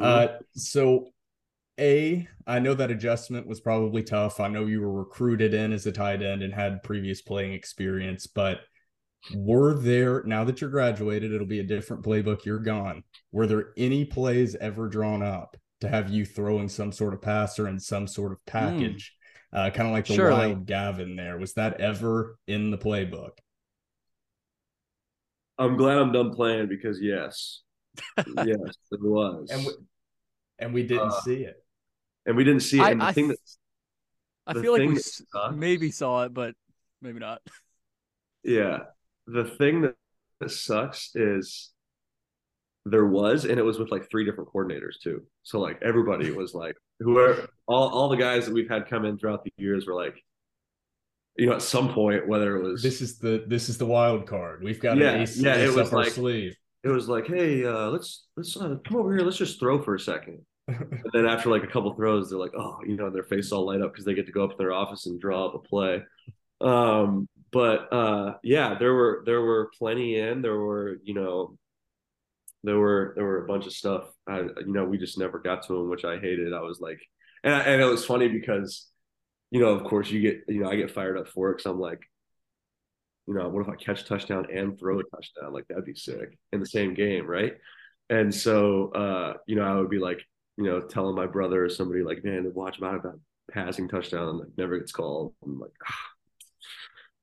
Mhm. 0.00 0.04
Uh, 0.04 0.28
so 0.54 1.08
a, 1.78 2.26
I 2.46 2.58
know 2.60 2.74
that 2.74 2.90
adjustment 2.90 3.46
was 3.46 3.60
probably 3.60 4.02
tough. 4.02 4.40
I 4.40 4.48
know 4.48 4.66
you 4.66 4.80
were 4.80 4.92
recruited 4.92 5.52
in 5.52 5.72
as 5.72 5.86
a 5.86 5.92
tight 5.92 6.22
end 6.22 6.42
and 6.42 6.52
had 6.52 6.82
previous 6.82 7.20
playing 7.20 7.52
experience, 7.52 8.26
but 8.26 8.60
were 9.34 9.74
there 9.74 10.22
now 10.24 10.44
that 10.44 10.60
you're 10.60 10.70
graduated, 10.70 11.32
it'll 11.32 11.46
be 11.46 11.60
a 11.60 11.64
different 11.64 12.04
playbook. 12.04 12.44
You're 12.44 12.58
gone. 12.58 13.04
Were 13.32 13.46
there 13.46 13.72
any 13.76 14.04
plays 14.04 14.54
ever 14.56 14.88
drawn 14.88 15.22
up 15.22 15.56
to 15.82 15.88
have 15.88 16.10
you 16.10 16.24
throwing 16.24 16.68
some 16.68 16.90
sort 16.92 17.12
of 17.14 17.20
passer 17.22 17.66
and 17.66 17.80
some 17.82 18.06
sort 18.08 18.32
of 18.32 18.38
package? 18.46 19.14
Uh, 19.52 19.68
kind 19.70 19.86
of 19.88 19.92
like 19.92 20.06
the 20.06 20.14
Surely. 20.14 20.34
wild 20.48 20.66
Gavin 20.66 21.14
there. 21.16 21.36
Was 21.38 21.52
that 21.54 21.80
ever 21.80 22.38
in 22.46 22.70
the 22.70 22.78
playbook? 22.78 23.32
I'm 25.58 25.76
glad 25.76 25.98
I'm 25.98 26.12
done 26.12 26.32
playing 26.34 26.68
because 26.68 27.00
yes, 27.00 27.60
yes, 28.16 28.58
it 28.90 29.00
was, 29.02 29.50
And 29.50 29.66
we, 29.66 29.72
and 30.58 30.74
we 30.74 30.82
didn't 30.82 31.08
Uh, 31.10 31.20
see 31.20 31.42
it. 31.44 31.62
and 32.26 32.36
we 32.36 32.44
didn't 32.44 32.62
see 32.62 32.78
it. 32.78 32.82
I- 32.82 32.90
And 32.92 33.00
the 33.00 33.04
I 33.06 33.12
thing 33.12 33.28
that 33.28 33.38
I 34.46 34.52
the 34.54 34.62
feel 34.62 34.72
like 34.72 34.88
we 34.88 34.96
sucks- 34.98 35.54
maybe 35.54 35.90
saw 35.90 36.24
it, 36.24 36.32
but 36.34 36.54
maybe 37.00 37.18
not. 37.20 37.42
Yeah. 38.42 38.78
The 39.26 39.44
thing 39.44 39.82
that, 39.82 39.94
that 40.40 40.50
sucks 40.50 41.14
is 41.14 41.70
there 42.84 43.06
was, 43.06 43.44
and 43.44 43.58
it 43.58 43.62
was 43.62 43.78
with 43.78 43.90
like 43.90 44.10
three 44.10 44.24
different 44.24 44.50
coordinators 44.52 44.98
too. 45.02 45.22
So 45.42 45.60
like 45.60 45.80
everybody 45.82 46.30
was 46.32 46.54
like, 46.54 46.74
whoever, 47.00 47.48
all, 47.66 47.88
all 47.90 48.08
the 48.08 48.16
guys 48.16 48.46
that 48.46 48.52
we've 48.54 48.68
had 48.68 48.88
come 48.88 49.04
in 49.04 49.18
throughout 49.18 49.44
the 49.44 49.52
years 49.56 49.86
were 49.86 49.94
like, 49.94 50.16
you 51.36 51.46
know, 51.46 51.54
at 51.54 51.62
some 51.62 51.92
point, 51.92 52.26
whether 52.28 52.56
it 52.56 52.62
was, 52.62 52.82
This 52.82 53.00
is 53.00 53.18
the 53.18 53.44
this 53.46 53.68
is 53.68 53.78
the 53.78 53.86
wild 53.86 54.26
card. 54.26 54.62
We've 54.62 54.80
got 54.80 54.96
Yeah, 54.98 55.14
ace, 55.20 55.36
yeah, 55.38 55.54
it 55.56 55.72
was 55.74 55.92
like- 55.92 56.08
sleeve. 56.12 56.56
it 56.84 56.88
was 56.88 57.08
like, 57.08 57.26
hey, 57.26 57.64
uh, 57.64 57.88
let's, 57.88 58.26
let's 58.36 58.56
uh, 58.56 58.76
come 58.84 58.96
over 58.98 59.14
here. 59.14 59.24
Let's 59.24 59.38
just 59.38 59.58
throw 59.60 59.80
for 59.82 59.94
a 59.94 60.00
second. 60.00 60.40
And 60.68 61.10
then 61.12 61.26
after 61.26 61.50
like 61.50 61.64
a 61.64 61.66
couple 61.68 61.92
throws, 61.94 62.30
they're 62.30 62.38
like, 62.38 62.52
oh, 62.56 62.78
you 62.86 62.96
know, 62.96 63.10
their 63.10 63.22
face 63.24 63.50
all 63.52 63.66
light 63.66 63.80
up 63.80 63.92
because 63.92 64.04
they 64.04 64.14
get 64.14 64.26
to 64.26 64.32
go 64.32 64.44
up 64.44 64.50
to 64.50 64.56
their 64.58 64.72
office 64.72 65.06
and 65.06 65.20
draw 65.20 65.46
up 65.46 65.54
a 65.54 65.58
play. 65.58 66.02
Um, 66.60 67.28
but 67.50 67.92
uh, 67.92 68.34
yeah, 68.42 68.76
there 68.78 68.94
were 68.94 69.22
there 69.26 69.40
were 69.42 69.70
plenty 69.78 70.18
in. 70.18 70.40
There 70.40 70.56
were 70.56 70.98
you 71.02 71.14
know, 71.14 71.58
there 72.64 72.78
were 72.78 73.12
there 73.16 73.24
were 73.24 73.44
a 73.44 73.46
bunch 73.46 73.66
of 73.66 73.72
stuff. 73.72 74.04
I 74.28 74.40
you 74.40 74.72
know 74.72 74.84
we 74.84 74.98
just 74.98 75.18
never 75.18 75.38
got 75.38 75.66
to 75.66 75.74
them, 75.74 75.90
which 75.90 76.04
I 76.04 76.18
hated. 76.18 76.52
I 76.52 76.60
was 76.60 76.80
like, 76.80 77.00
and 77.44 77.54
I, 77.54 77.60
and 77.60 77.82
it 77.82 77.86
was 77.86 78.04
funny 78.04 78.28
because, 78.28 78.88
you 79.50 79.60
know, 79.60 79.70
of 79.70 79.84
course 79.84 80.10
you 80.10 80.20
get 80.20 80.44
you 80.48 80.60
know 80.60 80.70
I 80.70 80.76
get 80.76 80.90
fired 80.90 81.18
up 81.18 81.28
for 81.28 81.50
it 81.50 81.56
because 81.58 81.70
I'm 81.70 81.80
like, 81.80 82.00
you 83.26 83.34
know, 83.34 83.48
what 83.48 83.62
if 83.62 83.68
I 83.68 83.76
catch 83.76 84.02
a 84.02 84.04
touchdown 84.04 84.46
and 84.52 84.78
throw 84.78 85.00
a 85.00 85.04
touchdown? 85.04 85.52
Like 85.52 85.66
that'd 85.68 85.84
be 85.84 85.94
sick 85.94 86.38
in 86.52 86.60
the 86.60 86.66
same 86.66 86.94
game, 86.94 87.26
right? 87.26 87.54
And 88.10 88.34
so, 88.34 88.90
uh, 88.90 89.34
you 89.46 89.56
know, 89.56 89.62
I 89.62 89.74
would 89.74 89.90
be 89.90 89.98
like, 89.98 90.20
you 90.58 90.64
know, 90.64 90.80
telling 90.80 91.16
my 91.16 91.26
brother 91.26 91.64
or 91.64 91.68
somebody 91.68 92.02
like, 92.02 92.24
man, 92.24 92.50
watch 92.54 92.78
about 92.78 92.96
about 92.96 93.18
passing 93.50 93.88
touchdown 93.88 94.38
like 94.38 94.48
never 94.56 94.78
gets 94.78 94.92
called. 94.92 95.34
I'm 95.44 95.58
like, 95.58 95.72
ah. 95.86 95.94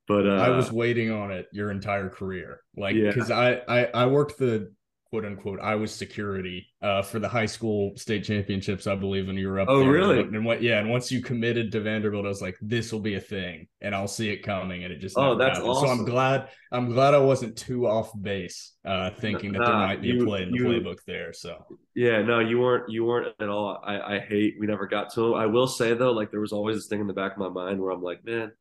but 0.08 0.28
uh, 0.28 0.38
I 0.38 0.50
was 0.50 0.72
waiting 0.72 1.12
on 1.12 1.32
it 1.32 1.48
your 1.52 1.72
entire 1.72 2.10
career. 2.10 2.62
Like 2.76 2.96
Yeah. 2.96 3.12
because 3.12 3.32
I, 3.32 3.62
I 3.68 3.86
I 3.94 4.06
worked 4.08 4.38
the 4.38 4.72
quote 5.10 5.26
unquote 5.26 5.60
I 5.60 5.76
was 5.76 5.92
security 5.94 6.68
uh 6.82 7.02
for 7.02 7.20
the 7.20 7.28
high 7.28 7.46
school 7.46 7.94
state 7.96 8.24
championships, 8.24 8.86
I 8.88 8.96
believe, 8.96 9.28
when 9.28 9.36
you 9.38 9.48
were 9.50 9.60
up 9.60 9.68
Oh, 9.70 9.80
there. 9.80 9.90
really? 9.92 10.20
And 10.20 10.46
what 10.46 10.62
yeah, 10.62 10.80
and 10.80 10.90
once 10.90 11.12
you 11.12 11.22
committed 11.22 11.72
to 11.72 11.80
Vanderbilt, 11.82 12.26
I 12.26 12.30
was 12.30 12.42
like, 12.42 12.58
this 12.62 12.92
will 12.92 13.00
be 13.00 13.16
a 13.16 13.20
thing 13.20 13.68
and 13.82 13.96
I'll 13.96 14.08
see 14.08 14.30
it 14.30 14.44
coming. 14.44 14.84
And 14.84 14.94
it 14.94 15.00
just 15.00 15.18
Oh, 15.18 15.36
that's 15.38 15.58
happened. 15.58 15.76
So 15.76 15.82
I'm 15.88 15.92
awesome. 16.02 16.06
glad 16.06 16.50
I'm 16.72 16.92
glad 16.92 17.14
I 17.14 17.20
wasn't 17.20 17.58
too 17.58 17.88
off 17.88 18.12
base 18.22 18.74
uh 18.86 19.10
thinking 19.20 19.52
that 19.54 19.66
there 19.66 19.76
might 19.76 20.02
be 20.02 20.20
a 20.20 20.24
play 20.26 20.44
in 20.44 20.52
the 20.52 20.58
you- 20.58 20.66
playbook 20.66 21.00
there. 21.08 21.34
So 21.34 21.66
Yeah, 21.96 22.22
no, 22.22 22.40
you 22.40 22.60
weren't. 22.60 22.90
You 22.92 23.04
weren't 23.06 23.36
at 23.40 23.50
all. 23.50 23.82
I, 23.84 24.16
I 24.16 24.20
hate 24.20 24.56
we 24.60 24.68
never 24.68 24.88
got 24.88 25.12
to 25.16 25.26
him. 25.28 25.34
I 25.34 25.48
will 25.48 25.68
say 25.68 25.94
though, 25.96 26.12
like 26.12 26.30
there 26.32 26.40
was 26.40 26.54
always 26.54 26.78
this 26.78 26.88
thing 26.88 27.02
in 27.02 27.08
the 27.08 27.14
back 27.14 27.34
of 27.34 27.38
my 27.40 27.50
mind 27.50 27.82
where 27.82 27.92
I'm 27.92 28.02
like, 28.04 28.24
man, 28.24 28.52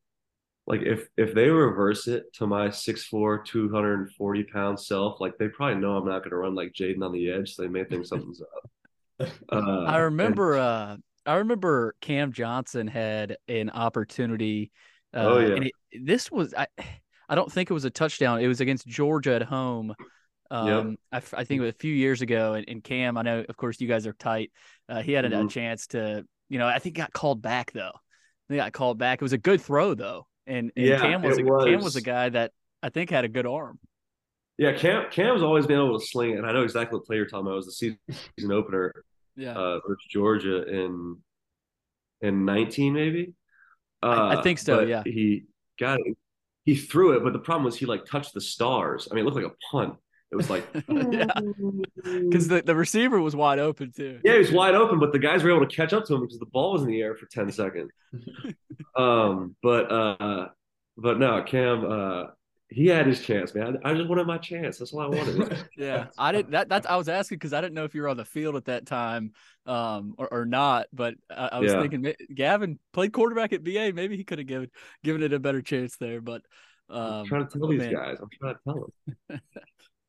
like 0.68 0.82
if 0.82 1.08
if 1.18 1.34
they 1.34 1.48
reverse 1.50 2.08
it 2.08 2.32
to 2.34 2.46
my 2.46 2.70
6'4", 2.70 3.38
240 3.44 4.44
pound 4.44 4.80
self, 4.80 5.20
like 5.20 5.38
they 5.38 5.48
probably 5.48 5.80
know 5.80 5.96
I'm 5.96 6.06
not 6.06 6.20
going 6.20 6.30
to 6.30 6.36
run 6.38 6.54
like 6.56 6.74
Jaden 6.74 7.04
on 7.04 7.12
the 7.12 7.30
edge, 7.32 7.54
so 7.56 7.62
they 7.62 7.68
may 7.68 7.84
think 7.84 8.06
something's 8.06 8.42
up. 8.42 8.48
Uh, 9.50 9.84
I 9.86 9.96
remember 9.98 10.56
uh 10.58 10.96
I 11.26 11.34
remember 11.36 11.94
Cam 12.00 12.32
Johnson 12.32 12.86
had 12.86 13.36
an 13.48 13.70
opportunity 13.70 14.70
uh 15.14 15.18
Oh, 15.18 15.38
yeah. 15.38 15.54
and 15.56 15.64
it, 15.64 15.74
this 16.04 16.30
was 16.30 16.54
I 16.54 16.66
I 17.28 17.34
don't 17.34 17.50
think 17.52 17.70
it 17.70 17.74
was 17.74 17.84
a 17.84 17.90
touchdown. 17.90 18.40
It 18.40 18.48
was 18.48 18.60
against 18.60 18.86
Georgia 18.86 19.34
at 19.34 19.42
home. 19.42 19.94
Um 20.50 20.96
I, 21.12 21.18
f- 21.18 21.34
I 21.36 21.44
think 21.44 21.58
it 21.60 21.64
was 21.64 21.74
a 21.74 21.78
few 21.78 21.94
years 21.94 22.22
ago 22.22 22.54
and, 22.54 22.68
and 22.68 22.84
Cam, 22.84 23.18
I 23.18 23.22
know 23.22 23.44
of 23.48 23.56
course 23.56 23.80
you 23.80 23.88
guys 23.88 24.06
are 24.06 24.14
tight. 24.14 24.52
Uh 24.88 25.02
he 25.02 25.12
had 25.12 25.24
a, 25.24 25.40
a 25.40 25.44
Mhm. 25.44 25.50
chance 25.50 25.88
to, 25.88 26.24
you 26.48 26.58
know, 26.58 26.68
I 26.68 26.78
think 26.78 26.96
got 26.96 27.12
called 27.12 27.42
back 27.42 27.72
though. 27.72 27.92
they 28.48 28.56
got 28.56 28.72
called 28.72 28.98
back. 28.98 29.20
It 29.20 29.24
was 29.24 29.32
a 29.34 29.38
good 29.38 29.60
throw 29.60 29.94
though, 29.94 30.26
and, 30.48 30.72
and 30.76 30.86
Yeah, 30.86 30.98
Cam 30.98 31.22
was, 31.22 31.38
it 31.38 31.38
a, 31.38 31.44
Cam 31.64 31.82
was 31.82 31.84
was. 31.84 31.96
a 31.96 32.02
guy 32.02 32.28
that 32.30 32.52
I 32.82 32.90
think 32.90 33.10
had 33.10 33.24
a 33.24 33.28
good 33.28 33.46
arm. 33.46 33.78
Yeah, 34.58 34.72
Cam 34.72 35.10
Cam's 35.10 35.42
always 35.42 35.66
been 35.66 35.78
able 35.78 35.98
to 35.98 36.04
sling 36.06 36.32
it, 36.32 36.38
and 36.38 36.46
I 36.46 36.52
know 36.52 36.62
exactly 36.62 36.98
what 36.98 37.06
player 37.06 37.20
you're 37.20 37.28
talking 37.28 37.46
about. 37.46 37.52
It 37.52 37.56
was 37.56 37.66
the 37.66 37.96
season 38.36 38.52
opener 38.52 39.04
Yeah, 39.36 39.52
uh, 39.54 39.80
versus 39.86 40.04
Georgia 40.10 40.64
in 40.68 41.18
in 42.20 42.44
19 42.44 42.92
maybe. 42.94 43.34
Uh, 44.02 44.36
I 44.38 44.42
think 44.42 44.58
so, 44.58 44.80
yeah. 44.82 45.02
he 45.04 45.44
got 45.78 45.98
it. 46.00 46.16
He 46.64 46.76
threw 46.76 47.16
it, 47.16 47.24
but 47.24 47.32
the 47.32 47.38
problem 47.38 47.64
was 47.64 47.76
he 47.76 47.86
like 47.86 48.04
touched 48.04 48.34
the 48.34 48.40
stars. 48.40 49.08
I 49.10 49.14
mean, 49.14 49.24
it 49.24 49.26
looked 49.26 49.42
like 49.42 49.52
a 49.52 49.56
punt. 49.72 49.94
It 50.30 50.36
was 50.36 50.50
like 50.50 50.66
yeah, 50.88 51.26
because 52.04 52.48
the, 52.48 52.62
the 52.64 52.74
receiver 52.74 53.20
was 53.20 53.34
wide 53.34 53.58
open 53.58 53.92
too. 53.92 54.20
yeah, 54.24 54.32
he 54.32 54.38
was 54.38 54.52
wide 54.52 54.74
open, 54.74 54.98
but 54.98 55.12
the 55.12 55.18
guys 55.18 55.42
were 55.42 55.50
able 55.50 55.66
to 55.66 55.74
catch 55.74 55.92
up 55.92 56.04
to 56.06 56.14
him 56.14 56.20
because 56.20 56.38
the 56.38 56.46
ball 56.46 56.72
was 56.72 56.82
in 56.82 56.88
the 56.88 57.00
air 57.00 57.14
for 57.14 57.26
10 57.26 57.50
seconds. 57.50 57.90
um, 58.96 59.56
but 59.62 59.90
uh, 59.90 60.48
but 60.98 61.18
no, 61.18 61.42
Cam, 61.42 61.90
uh, 61.90 62.24
he 62.68 62.86
had 62.86 63.06
his 63.06 63.20
chance, 63.20 63.54
man. 63.54 63.78
I 63.84 63.94
just 63.94 64.08
wanted 64.08 64.26
my 64.26 64.36
chance. 64.36 64.78
That's 64.78 64.92
all 64.92 65.00
I 65.00 65.06
wanted. 65.06 65.66
Yeah, 65.78 66.08
I 66.18 66.32
didn't. 66.32 66.50
That 66.50 66.68
that's 66.68 66.86
I 66.86 66.96
was 66.96 67.08
asking 67.08 67.36
because 67.36 67.54
I 67.54 67.62
didn't 67.62 67.74
know 67.74 67.84
if 67.84 67.94
you 67.94 68.02
were 68.02 68.08
on 68.08 68.18
the 68.18 68.26
field 68.26 68.56
at 68.56 68.66
that 68.66 68.84
time, 68.84 69.32
um, 69.64 70.14
or, 70.18 70.28
or 70.30 70.44
not. 70.44 70.88
But 70.92 71.14
I, 71.30 71.48
I 71.52 71.58
was 71.60 71.72
Yeah. 71.72 71.80
thinking 71.80 72.12
Gavin 72.34 72.78
played 72.92 73.12
quarterback 73.14 73.54
at 73.54 73.64
BA. 73.64 73.92
Maybe 73.94 74.18
he 74.18 74.24
could 74.24 74.38
have 74.38 74.46
given 74.46 74.70
given 75.02 75.22
it 75.22 75.32
a 75.32 75.38
better 75.38 75.62
chance 75.62 75.96
there. 75.96 76.20
But 76.20 76.42
I'm 76.90 77.20
um, 77.20 77.26
trying 77.26 77.48
to 77.48 77.58
tell 77.58 77.68
these 77.68 77.78
man. 77.80 77.92
guys. 77.94 78.18
I'm 78.20 78.28
trying 78.38 78.54
to 78.54 78.60
tell 78.64 78.92
them. 79.28 79.40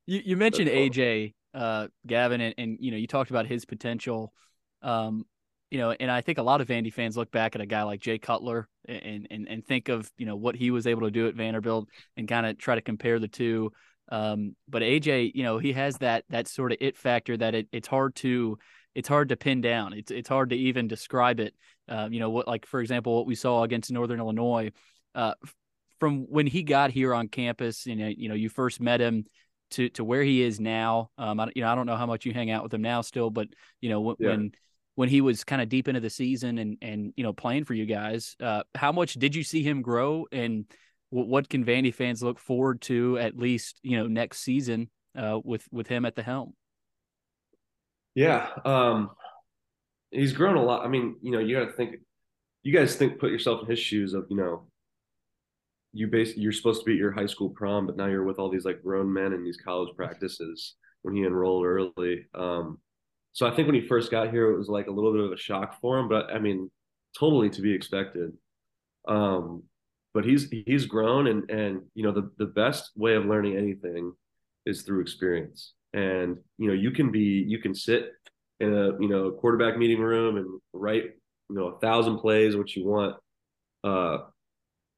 You 0.09 0.23
you 0.25 0.37
mentioned 0.37 0.69
AJ, 0.69 1.35
uh, 1.53 1.87
Gavin, 2.07 2.41
and, 2.41 2.55
and 2.57 2.77
you 2.79 2.89
know 2.89 2.97
you 2.97 3.05
talked 3.05 3.29
about 3.29 3.45
his 3.45 3.65
potential. 3.65 4.33
Um, 4.81 5.25
you 5.69 5.77
know, 5.77 5.91
and 5.91 6.09
I 6.09 6.21
think 6.21 6.39
a 6.39 6.43
lot 6.43 6.61
of 6.61 6.67
Vandy 6.67 6.91
fans 6.91 7.15
look 7.15 7.29
back 7.29 7.53
at 7.53 7.61
a 7.61 7.67
guy 7.67 7.83
like 7.83 7.99
Jay 8.01 8.17
Cutler 8.17 8.67
and 8.87 9.27
and 9.29 9.47
and 9.47 9.63
think 9.63 9.87
of 9.87 10.11
you 10.17 10.25
know 10.25 10.35
what 10.35 10.55
he 10.55 10.71
was 10.71 10.87
able 10.87 11.01
to 11.01 11.11
do 11.11 11.27
at 11.27 11.35
Vanderbilt 11.35 11.89
and 12.17 12.27
kind 12.27 12.47
of 12.47 12.57
try 12.57 12.73
to 12.73 12.81
compare 12.81 13.19
the 13.19 13.27
two. 13.27 13.71
Um, 14.11 14.55
but 14.67 14.81
AJ, 14.81 15.33
you 15.35 15.43
know, 15.43 15.59
he 15.59 15.73
has 15.73 15.95
that 15.99 16.23
that 16.29 16.47
sort 16.47 16.71
of 16.71 16.79
it 16.81 16.97
factor 16.97 17.37
that 17.37 17.53
it, 17.53 17.67
it's 17.71 17.87
hard 17.87 18.15
to 18.15 18.57
it's 18.95 19.07
hard 19.07 19.29
to 19.29 19.37
pin 19.37 19.61
down. 19.61 19.93
It's 19.93 20.09
it's 20.09 20.29
hard 20.29 20.49
to 20.49 20.55
even 20.55 20.87
describe 20.87 21.39
it. 21.39 21.53
Uh, 21.87 22.09
you 22.09 22.19
know, 22.19 22.31
what 22.31 22.47
like 22.47 22.65
for 22.65 22.81
example, 22.81 23.15
what 23.15 23.27
we 23.27 23.35
saw 23.35 23.61
against 23.61 23.91
Northern 23.91 24.19
Illinois. 24.19 24.71
Uh, 25.13 25.35
from 25.99 26.21
when 26.29 26.47
he 26.47 26.63
got 26.63 26.89
here 26.89 27.13
on 27.13 27.27
campus, 27.27 27.85
you 27.85 27.95
know, 27.95 28.07
you 28.07 28.27
know, 28.27 28.35
you 28.35 28.49
first 28.49 28.81
met 28.81 29.01
him 29.01 29.25
to 29.71 29.89
to 29.89 30.03
where 30.03 30.23
he 30.23 30.41
is 30.41 30.59
now. 30.59 31.11
Um, 31.17 31.39
I, 31.39 31.49
you 31.55 31.61
know, 31.61 31.69
I 31.69 31.75
don't 31.75 31.85
know 31.85 31.95
how 31.95 32.05
much 32.05 32.25
you 32.25 32.33
hang 32.33 32.51
out 32.51 32.63
with 32.63 32.73
him 32.73 32.81
now 32.81 33.01
still, 33.01 33.29
but 33.29 33.47
you 33.81 33.89
know, 33.89 34.01
when 34.01 34.15
Yeah. 34.19 34.29
when, 34.29 34.51
when 34.95 35.09
he 35.09 35.21
was 35.21 35.43
kind 35.43 35.61
of 35.61 35.69
deep 35.69 35.87
into 35.87 36.01
the 36.01 36.09
season 36.09 36.57
and 36.57 36.77
and 36.81 37.13
you 37.15 37.23
know 37.23 37.33
playing 37.33 37.65
for 37.65 37.73
you 37.73 37.85
guys, 37.85 38.35
uh, 38.41 38.63
how 38.75 38.91
much 38.91 39.13
did 39.13 39.35
you 39.35 39.43
see 39.43 39.63
him 39.63 39.81
grow, 39.81 40.25
and 40.31 40.65
what, 41.09 41.27
what 41.27 41.49
can 41.49 41.65
Vandy 41.65 41.93
fans 41.93 42.21
look 42.21 42.39
forward 42.39 42.81
to 42.81 43.17
at 43.17 43.37
least 43.37 43.79
you 43.83 43.97
know 43.97 44.07
next 44.07 44.39
season 44.39 44.89
uh, 45.17 45.39
with 45.43 45.65
with 45.71 45.87
him 45.87 46.05
at 46.05 46.15
the 46.15 46.23
helm? 46.23 46.53
Yeah, 48.15 48.49
um, 48.65 49.11
he's 50.11 50.33
grown 50.33 50.57
a 50.57 50.63
lot. 50.63 50.85
I 50.85 50.89
mean, 50.89 51.15
you 51.21 51.31
know, 51.31 51.39
you 51.39 51.57
got 51.57 51.65
to 51.65 51.71
think. 51.71 51.95
You 52.61 52.73
guys 52.73 52.95
think, 52.97 53.19
put 53.19 53.31
yourself 53.31 53.61
in 53.63 53.69
his 53.69 53.79
shoes 53.79 54.13
of, 54.13 54.25
you 54.29 54.35
know, 54.35 54.67
you 55.93 56.07
basically 56.07 56.43
you're 56.43 56.51
supposed 56.51 56.81
to 56.81 56.85
be 56.85 56.93
at 56.93 56.97
your 56.97 57.11
high 57.11 57.25
school 57.25 57.49
prom, 57.49 57.85
but 57.85 57.97
now 57.97 58.05
you're 58.05 58.23
with 58.23 58.39
all 58.39 58.49
these 58.49 58.65
like 58.65 58.83
grown 58.83 59.11
men 59.11 59.33
in 59.33 59.43
these 59.43 59.57
college 59.57 59.95
practices 59.95 60.75
when 61.01 61.15
he 61.15 61.23
enrolled 61.23 61.65
early. 61.65 62.25
Um, 62.33 62.79
so 63.31 63.47
I 63.47 63.55
think 63.55 63.67
when 63.67 63.75
he 63.75 63.87
first 63.87 64.11
got 64.11 64.31
here, 64.31 64.51
it 64.51 64.57
was 64.57 64.67
like 64.67 64.87
a 64.87 64.91
little 64.91 65.13
bit 65.13 65.23
of 65.23 65.31
a 65.31 65.37
shock 65.37 65.79
for 65.81 65.97
him, 65.97 66.07
but 66.07 66.31
I 66.31 66.39
mean, 66.39 66.69
totally 67.17 67.49
to 67.51 67.61
be 67.61 67.73
expected. 67.73 68.31
Um, 69.07 69.63
but 70.13 70.25
he's 70.25 70.49
he's 70.65 70.85
grown, 70.85 71.27
and 71.27 71.49
and 71.49 71.81
you 71.93 72.03
know, 72.03 72.11
the 72.11 72.31
the 72.37 72.45
best 72.45 72.91
way 72.95 73.15
of 73.15 73.25
learning 73.25 73.57
anything 73.57 74.13
is 74.65 74.81
through 74.81 75.01
experience. 75.01 75.73
And 75.93 76.37
you 76.57 76.67
know, 76.67 76.73
you 76.73 76.91
can 76.91 77.11
be 77.11 77.45
you 77.47 77.59
can 77.59 77.75
sit 77.75 78.11
in 78.59 78.73
a 78.73 78.99
you 78.99 79.07
know 79.07 79.31
quarterback 79.31 79.77
meeting 79.77 79.99
room 79.99 80.37
and 80.37 80.59
write 80.73 81.03
you 81.49 81.55
know 81.55 81.67
a 81.67 81.79
thousand 81.79 82.17
plays 82.17 82.55
what 82.55 82.75
you 82.75 82.85
want. 82.85 83.15
Uh, 83.83 84.17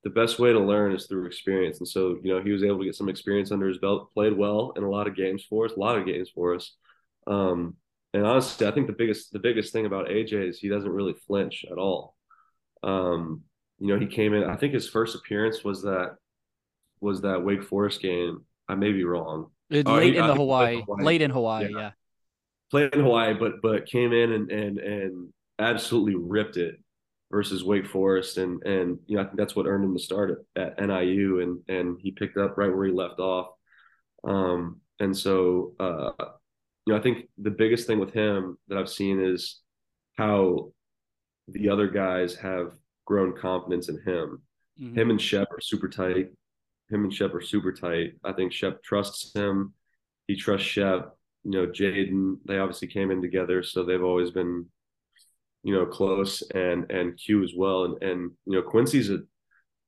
the 0.03 0.09
best 0.09 0.39
way 0.39 0.51
to 0.51 0.59
learn 0.59 0.93
is 0.93 1.05
through 1.07 1.25
experience. 1.27 1.77
And 1.79 1.87
so, 1.87 2.17
you 2.23 2.33
know, 2.33 2.41
he 2.41 2.51
was 2.51 2.63
able 2.63 2.79
to 2.79 2.85
get 2.85 2.95
some 2.95 3.09
experience 3.09 3.51
under 3.51 3.67
his 3.67 3.77
belt, 3.77 4.11
played 4.13 4.33
well 4.35 4.73
in 4.75 4.83
a 4.83 4.89
lot 4.89 5.07
of 5.07 5.15
games 5.15 5.43
for 5.47 5.65
us, 5.65 5.73
a 5.73 5.79
lot 5.79 5.97
of 5.97 6.05
games 6.05 6.29
for 6.33 6.55
us. 6.55 6.75
Um, 7.27 7.75
and 8.13 8.25
honestly, 8.25 8.65
I 8.67 8.71
think 8.71 8.87
the 8.87 8.93
biggest 8.93 9.31
the 9.31 9.39
biggest 9.39 9.71
thing 9.71 9.85
about 9.85 10.07
AJ 10.07 10.49
is 10.49 10.59
he 10.59 10.69
doesn't 10.69 10.89
really 10.91 11.13
flinch 11.27 11.65
at 11.71 11.77
all. 11.77 12.15
Um, 12.83 13.41
you 13.79 13.87
know, 13.87 13.99
he 13.99 14.07
came 14.07 14.33
in. 14.33 14.43
I 14.43 14.55
think 14.57 14.73
his 14.73 14.89
first 14.89 15.15
appearance 15.15 15.63
was 15.63 15.83
that 15.83 16.15
was 16.99 17.21
that 17.21 17.43
Wake 17.43 17.63
Forest 17.63 18.01
game. 18.01 18.45
I 18.67 18.75
may 18.75 18.91
be 18.91 19.03
wrong. 19.03 19.51
It, 19.69 19.87
Oh, 19.87 19.95
late 19.95 20.13
he- 20.13 20.17
in 20.17 20.23
I 20.23 20.27
the 20.27 20.33
think 20.33 20.39
Hawaii, 20.41 20.81
Hawaii. 20.81 21.03
late 21.05 21.21
in 21.21 21.31
Hawaii, 21.31 21.69
Yeah. 21.71 21.77
yeah. 21.79 21.91
played 22.69 22.93
in 22.93 23.01
Hawaii, 23.01 23.33
but 23.33 23.61
but 23.61 23.85
came 23.85 24.11
in 24.13 24.31
and 24.33 24.51
and 24.51 24.77
and 24.79 25.33
absolutely 25.59 26.15
ripped 26.15 26.57
it 26.57 26.75
versus 27.31 27.63
Wake 27.63 27.87
Forest, 27.87 28.37
and 28.37 28.61
and 28.63 28.99
you 29.07 29.15
know 29.15 29.23
I 29.23 29.25
think 29.25 29.37
that's 29.37 29.55
what 29.55 29.65
earned 29.65 29.85
him 29.85 29.93
the 29.93 29.99
start 29.99 30.45
at, 30.55 30.77
at 30.79 30.87
NIU, 30.87 31.39
and 31.39 31.59
and 31.67 31.97
he 31.99 32.11
picked 32.11 32.37
up 32.37 32.57
right 32.57 32.73
where 32.73 32.85
he 32.85 32.91
left 32.91 33.19
off. 33.19 33.47
Um, 34.23 34.81
and 34.99 35.17
so 35.17 35.73
uh, 35.79 36.11
you 36.85 36.93
know 36.93 36.99
I 36.99 37.01
think 37.01 37.29
the 37.37 37.51
biggest 37.51 37.87
thing 37.87 37.99
with 37.99 38.13
him 38.13 38.57
that 38.67 38.77
I've 38.77 38.89
seen 38.89 39.21
is 39.23 39.61
how 40.17 40.71
the 41.47 41.69
other 41.69 41.87
guys 41.87 42.35
have 42.35 42.73
grown 43.05 43.35
confidence 43.35 43.89
in 43.89 43.99
him. 44.01 44.41
Mhm. 44.79 44.97
Him 44.97 45.09
and 45.09 45.21
Shep 45.21 45.51
are 45.51 45.61
super 45.61 45.89
tight. 45.89 46.29
Him 46.89 47.03
and 47.05 47.13
Shep 47.13 47.33
are 47.33 47.41
super 47.41 47.71
tight. 47.73 48.13
I 48.23 48.33
think 48.33 48.53
Shep 48.53 48.83
trusts 48.83 49.33
him. 49.33 49.73
He 50.27 50.35
trusts 50.35 50.67
Shep. 50.67 51.15
You 51.43 51.51
know, 51.51 51.67
Jaden, 51.67 52.37
they 52.45 52.59
obviously 52.59 52.87
came 52.87 53.09
in 53.09 53.21
together, 53.21 53.63
so 53.63 53.83
they've 53.83 54.03
always 54.03 54.29
been, 54.29 54.67
you 55.63 55.73
know, 55.73 55.85
close 55.85 56.41
and 56.53 56.89
and 56.91 57.17
Q 57.17 57.43
as 57.43 57.53
well. 57.55 57.85
And 57.85 58.03
and 58.03 58.31
you 58.45 58.53
know, 58.53 58.61
Quincy's 58.61 59.09
a 59.09 59.19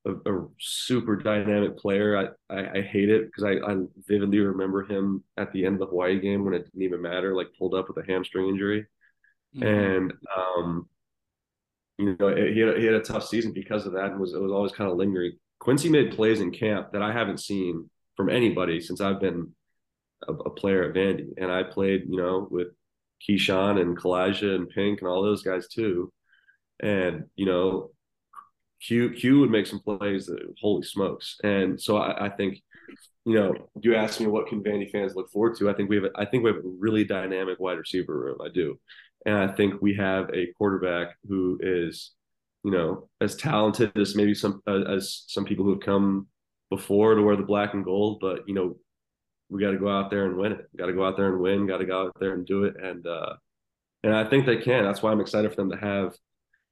a, 0.05 0.11
a 0.13 0.47
super 0.59 1.15
dynamic 1.15 1.77
player. 1.77 2.17
I, 2.49 2.53
I, 2.55 2.79
I 2.79 2.81
hate 2.81 3.09
it 3.09 3.25
because 3.27 3.43
I, 3.43 3.53
I 3.71 3.77
vividly 4.07 4.39
remember 4.39 4.83
him 4.85 5.23
at 5.37 5.51
the 5.53 5.65
end 5.65 5.75
of 5.75 5.79
the 5.81 5.85
Hawaii 5.87 6.19
game 6.19 6.43
when 6.45 6.53
it 6.53 6.65
didn't 6.65 6.81
even 6.83 7.01
matter, 7.01 7.35
like 7.35 7.47
pulled 7.57 7.73
up 7.73 7.87
with 7.87 7.97
a 8.05 8.11
hamstring 8.11 8.49
injury 8.49 8.85
Mhm. 9.53 9.63
and 9.65 10.13
um, 10.35 10.89
you 11.97 12.15
know 12.19 12.35
he 12.35 12.59
had, 12.59 12.69
a, 12.69 12.79
he 12.79 12.85
had 12.85 12.95
a 12.95 13.01
tough 13.01 13.27
season 13.27 13.53
because 13.53 13.85
of 13.85 13.93
that, 13.93 14.11
and 14.11 14.19
was 14.19 14.33
it 14.33 14.41
was 14.41 14.51
always 14.51 14.71
kind 14.71 14.89
of 14.89 14.97
lingering. 14.97 15.33
Quincy 15.59 15.89
made 15.89 16.11
plays 16.15 16.41
in 16.41 16.51
camp 16.51 16.91
that 16.91 17.01
I 17.01 17.11
haven't 17.11 17.39
seen 17.39 17.89
from 18.17 18.29
anybody 18.29 18.81
since 18.81 18.99
I've 19.01 19.19
been 19.19 19.53
a, 20.27 20.33
a 20.33 20.49
player 20.51 20.83
at 20.85 20.95
Vandy, 20.95 21.29
and 21.37 21.51
I 21.51 21.63
played 21.63 22.03
you 22.09 22.17
know 22.17 22.47
with 22.49 22.69
Keyshawn 23.27 23.79
and 23.81 23.97
Kalija 23.97 24.55
and 24.55 24.69
Pink 24.69 25.01
and 25.01 25.09
all 25.09 25.23
those 25.23 25.43
guys 25.43 25.67
too, 25.67 26.11
and 26.81 27.25
you 27.35 27.45
know 27.45 27.91
Q 28.81 29.11
Q 29.11 29.39
would 29.39 29.51
make 29.51 29.67
some 29.67 29.79
plays 29.79 30.27
that 30.27 30.39
holy 30.61 30.83
smokes, 30.83 31.37
and 31.43 31.79
so 31.81 31.97
I, 31.97 32.25
I 32.25 32.29
think 32.29 32.59
you 33.25 33.35
know, 33.35 33.53
you 33.81 33.95
asked 33.95 34.19
me 34.19 34.27
what 34.27 34.47
can 34.47 34.63
Vandy 34.63 34.89
fans 34.91 35.15
look 35.15 35.31
forward 35.31 35.57
to. 35.57 35.69
I 35.69 35.73
think 35.73 35.89
we 35.89 35.95
have, 35.97 36.05
I 36.15 36.25
think 36.25 36.43
we 36.43 36.49
have 36.49 36.57
a 36.57 36.67
really 36.79 37.05
dynamic 37.05 37.59
wide 37.59 37.77
receiver 37.77 38.17
room. 38.17 38.37
I 38.43 38.49
do, 38.49 38.79
and 39.25 39.35
I 39.35 39.47
think 39.47 39.81
we 39.81 39.95
have 39.95 40.29
a 40.33 40.47
quarterback 40.57 41.15
who 41.27 41.57
is, 41.61 42.11
you 42.63 42.71
know, 42.71 43.07
as 43.21 43.35
talented 43.35 43.97
as 43.97 44.15
maybe 44.15 44.33
some 44.33 44.61
uh, 44.67 44.83
as 44.83 45.23
some 45.27 45.45
people 45.45 45.63
who 45.63 45.71
have 45.71 45.79
come 45.79 46.27
before 46.69 47.15
to 47.15 47.21
wear 47.21 47.37
the 47.37 47.43
black 47.43 47.73
and 47.73 47.85
gold. 47.85 48.19
But 48.19 48.47
you 48.47 48.53
know, 48.53 48.75
we 49.53 49.61
got 49.61 49.71
to 49.71 49.77
go 49.77 49.87
out 49.87 50.09
there 50.09 50.25
and 50.25 50.35
win 50.35 50.53
it. 50.53 50.67
Got 50.75 50.87
to 50.87 50.93
go 50.93 51.05
out 51.05 51.15
there 51.15 51.31
and 51.31 51.39
win. 51.39 51.67
Got 51.67 51.77
to 51.77 51.85
go 51.85 52.07
out 52.07 52.19
there 52.19 52.33
and 52.33 52.43
do 52.43 52.63
it. 52.63 52.75
And 52.81 53.05
uh, 53.05 53.35
and 54.03 54.13
I 54.13 54.23
think 54.25 54.47
they 54.47 54.57
can. 54.57 54.83
That's 54.83 55.03
why 55.03 55.11
I'm 55.11 55.21
excited 55.21 55.51
for 55.51 55.57
them 55.57 55.69
to 55.69 55.77
have, 55.77 56.15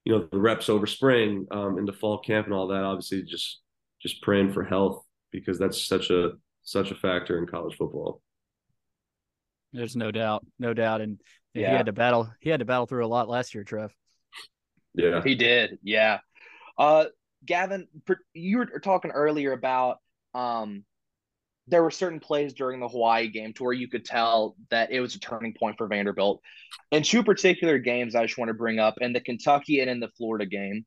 you 0.04 0.12
know, 0.12 0.28
the 0.30 0.40
reps 0.40 0.68
over 0.68 0.86
spring 0.86 1.46
um, 1.52 1.78
into 1.78 1.92
fall 1.92 2.18
camp 2.18 2.46
and 2.46 2.54
all 2.54 2.66
that. 2.66 2.82
Obviously, 2.82 3.22
just 3.22 3.60
just 4.02 4.20
praying 4.20 4.52
for 4.52 4.64
health 4.64 5.04
because 5.30 5.60
that's 5.60 5.80
such 5.80 6.10
a 6.10 6.32
such 6.64 6.90
a 6.90 6.96
factor 6.96 7.38
in 7.38 7.46
college 7.46 7.76
football. 7.76 8.20
There's 9.72 9.94
no 9.94 10.10
doubt, 10.10 10.44
no 10.58 10.74
doubt, 10.74 11.00
and 11.00 11.20
he 11.54 11.62
had 11.62 11.86
to 11.86 11.92
battle. 11.92 12.30
He 12.40 12.50
had 12.50 12.58
to 12.58 12.66
battle 12.66 12.86
through 12.86 13.06
a 13.06 13.08
lot 13.08 13.28
last 13.28 13.54
year, 13.54 13.62
Trev. 13.62 13.94
Yeah. 14.94 15.22
He 15.22 15.34
did, 15.34 15.78
yeah. 15.82 16.18
Uh, 16.76 17.06
Gavin, 17.46 17.86
you 18.34 18.58
were 18.58 18.66
talking 18.80 19.12
earlier 19.12 19.52
about 19.52 19.98
um, 20.34 20.84
there 21.72 21.82
were 21.82 21.90
certain 21.90 22.20
plays 22.20 22.52
during 22.52 22.80
the 22.80 22.88
Hawaii 22.88 23.28
game 23.28 23.52
to 23.54 23.64
where 23.64 23.72
you 23.72 23.88
could 23.88 24.04
tell 24.04 24.56
that 24.70 24.92
it 24.92 25.00
was 25.00 25.14
a 25.14 25.18
turning 25.18 25.54
point 25.58 25.78
for 25.78 25.86
Vanderbilt. 25.86 26.40
In 26.90 27.02
two 27.02 27.24
particular 27.24 27.78
games, 27.78 28.14
I 28.14 28.24
just 28.24 28.38
want 28.38 28.50
to 28.50 28.54
bring 28.54 28.78
up 28.78 28.96
in 29.00 29.12
the 29.12 29.20
Kentucky 29.20 29.80
and 29.80 29.90
in 29.90 29.98
the 29.98 30.10
Florida 30.16 30.46
game. 30.46 30.84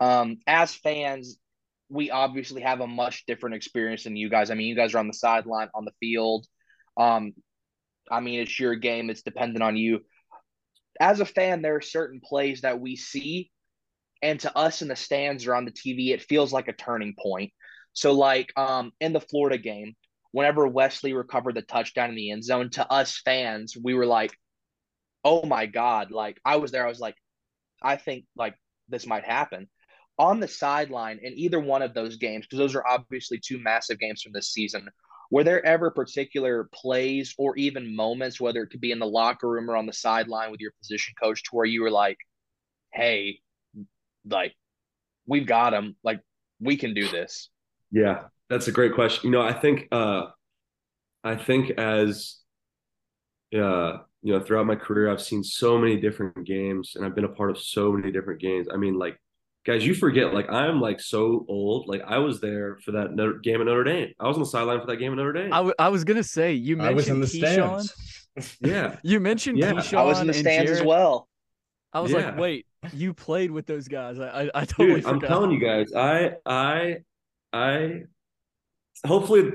Um, 0.00 0.38
as 0.46 0.74
fans, 0.74 1.36
we 1.90 2.10
obviously 2.10 2.62
have 2.62 2.80
a 2.80 2.86
much 2.86 3.26
different 3.26 3.54
experience 3.54 4.04
than 4.04 4.16
you 4.16 4.30
guys. 4.30 4.50
I 4.50 4.54
mean, 4.54 4.66
you 4.66 4.74
guys 4.74 4.94
are 4.94 4.98
on 4.98 5.06
the 5.06 5.14
sideline, 5.14 5.68
on 5.74 5.84
the 5.84 5.92
field. 6.00 6.46
Um, 6.96 7.34
I 8.10 8.20
mean, 8.20 8.40
it's 8.40 8.58
your 8.58 8.74
game; 8.74 9.10
it's 9.10 9.22
dependent 9.22 9.62
on 9.62 9.76
you. 9.76 10.00
As 10.98 11.20
a 11.20 11.26
fan, 11.26 11.62
there 11.62 11.76
are 11.76 11.82
certain 11.82 12.20
plays 12.24 12.62
that 12.62 12.80
we 12.80 12.96
see 12.96 13.50
and 14.22 14.38
to 14.40 14.56
us 14.56 14.82
in 14.82 14.88
the 14.88 14.96
stands 14.96 15.46
or 15.46 15.54
on 15.54 15.64
the 15.64 15.72
TV, 15.72 16.10
it 16.10 16.22
feels 16.22 16.52
like 16.52 16.68
a 16.68 16.72
turning 16.72 17.14
point. 17.20 17.52
So, 17.92 18.12
like 18.12 18.52
um, 18.56 18.92
in 19.00 19.12
the 19.12 19.20
Florida 19.20 19.58
game, 19.58 19.94
whenever 20.32 20.66
Wesley 20.66 21.12
recovered 21.12 21.54
the 21.54 21.62
touchdown 21.62 22.10
in 22.10 22.16
the 22.16 22.30
end 22.30 22.44
zone, 22.44 22.70
to 22.70 22.90
us 22.90 23.20
fans, 23.24 23.76
we 23.76 23.94
were 23.94 24.06
like, 24.06 24.32
"Oh 25.24 25.44
my 25.46 25.66
god!" 25.66 26.10
Like 26.10 26.40
I 26.44 26.56
was 26.56 26.72
there, 26.72 26.84
I 26.84 26.88
was 26.88 27.00
like, 27.00 27.16
"I 27.82 27.96
think 27.96 28.26
like 28.36 28.56
this 28.88 29.06
might 29.06 29.24
happen." 29.24 29.68
On 30.18 30.40
the 30.40 30.48
sideline 30.48 31.20
in 31.22 31.32
either 31.38 31.60
one 31.60 31.82
of 31.82 31.94
those 31.94 32.16
games, 32.16 32.46
because 32.46 32.58
those 32.58 32.74
are 32.74 32.86
obviously 32.86 33.38
two 33.38 33.58
massive 33.58 33.98
games 33.98 34.22
from 34.22 34.32
this 34.32 34.52
season. 34.52 34.88
Were 35.30 35.44
there 35.44 35.64
ever 35.64 35.90
particular 35.90 36.68
plays 36.72 37.34
or 37.38 37.56
even 37.56 37.96
moments, 37.96 38.38
whether 38.40 38.62
it 38.62 38.68
could 38.68 38.82
be 38.82 38.92
in 38.92 38.98
the 38.98 39.06
locker 39.06 39.48
room 39.48 39.70
or 39.70 39.76
on 39.76 39.86
the 39.86 39.92
sideline 39.92 40.50
with 40.50 40.60
your 40.60 40.72
position 40.80 41.14
coach, 41.22 41.42
to 41.44 41.50
where 41.52 41.64
you 41.64 41.82
were 41.82 41.90
like, 41.90 42.18
"Hey, 42.92 43.40
like 44.28 44.54
we've 45.26 45.46
got 45.46 45.74
him. 45.74 45.96
Like 46.02 46.20
we 46.60 46.76
can 46.76 46.94
do 46.94 47.08
this. 47.08 47.50
Yeah, 47.90 48.24
that's 48.52 48.68
a 48.68 48.72
great 48.72 48.94
question. 48.94 49.20
You 49.26 49.30
know, 49.32 49.42
I 49.42 49.52
think 49.52 49.88
uh 49.92 50.26
I 51.24 51.36
think 51.36 51.70
as 51.78 52.38
uh 53.54 53.98
you 54.24 54.32
know, 54.32 54.40
throughout 54.40 54.66
my 54.66 54.76
career 54.76 55.10
I've 55.10 55.20
seen 55.22 55.42
so 55.42 55.78
many 55.78 55.96
different 56.00 56.46
games 56.46 56.92
and 56.94 57.04
I've 57.04 57.14
been 57.14 57.24
a 57.24 57.28
part 57.28 57.50
of 57.50 57.58
so 57.58 57.92
many 57.92 58.12
different 58.12 58.40
games. 58.40 58.68
I 58.72 58.76
mean, 58.76 58.98
like 58.98 59.16
guys, 59.66 59.84
you 59.86 59.94
forget 59.94 60.32
like 60.34 60.50
I'm 60.50 60.80
like 60.80 61.00
so 61.00 61.44
old. 61.48 61.88
Like 61.88 62.02
I 62.06 62.18
was 62.18 62.40
there 62.40 62.78
for 62.84 62.92
that 62.92 63.14
Notre, 63.14 63.38
game 63.38 63.60
at 63.60 63.66
Notre 63.66 63.84
Dame. 63.84 64.12
I 64.20 64.28
was 64.28 64.36
on 64.36 64.42
the 64.42 64.46
sideline 64.48 64.80
for 64.80 64.86
that 64.86 64.96
game 64.96 65.12
at 65.12 65.16
Notre 65.16 65.32
Dame. 65.32 65.52
I, 65.52 65.56
w- 65.58 65.74
I 65.78 65.88
was 65.88 66.04
gonna 66.04 66.22
say 66.24 66.52
you 66.52 66.76
mentioned 66.76 66.92
I 66.92 66.94
was 66.94 67.08
in 67.08 67.20
the 67.20 67.26
Keyshawn. 67.26 67.82
stands. 67.82 68.56
yeah. 68.60 68.96
You 69.02 69.18
mentioned 69.20 69.58
Yeah. 69.58 69.72
Keyshawn 69.72 69.98
I 69.98 70.02
was 70.04 70.20
in 70.20 70.26
the 70.26 70.32
and 70.34 70.40
stands 70.40 70.70
as 70.70 70.82
well. 70.82 71.28
I 71.92 72.00
was 72.00 72.10
Yeah. 72.12 72.18
like, 72.18 72.38
wait, 72.38 72.66
you 72.92 73.12
played 73.12 73.50
with 73.50 73.66
those 73.66 73.88
guys. 73.88 74.18
I 74.18 74.44
I, 74.44 74.50
I 74.54 74.64
totally 74.64 75.00
Dude, 75.00 75.06
I'm 75.10 75.20
telling 75.20 75.50
you 75.50 75.58
guys, 75.58 75.92
I 75.94 76.32
I 76.46 76.96
I 77.52 78.02
hopefully 79.06 79.50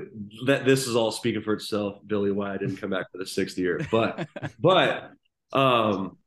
that 0.46 0.64
this 0.64 0.86
is 0.86 0.96
all 0.96 1.10
speaking 1.10 1.42
for 1.42 1.54
itself, 1.54 1.98
Billy, 2.06 2.30
why 2.30 2.54
I 2.54 2.58
didn't 2.58 2.76
come 2.76 2.90
back 2.90 3.10
for 3.10 3.18
the 3.18 3.26
sixth 3.26 3.58
year. 3.58 3.80
But 3.90 4.28
but 4.60 5.12
um 5.52 6.18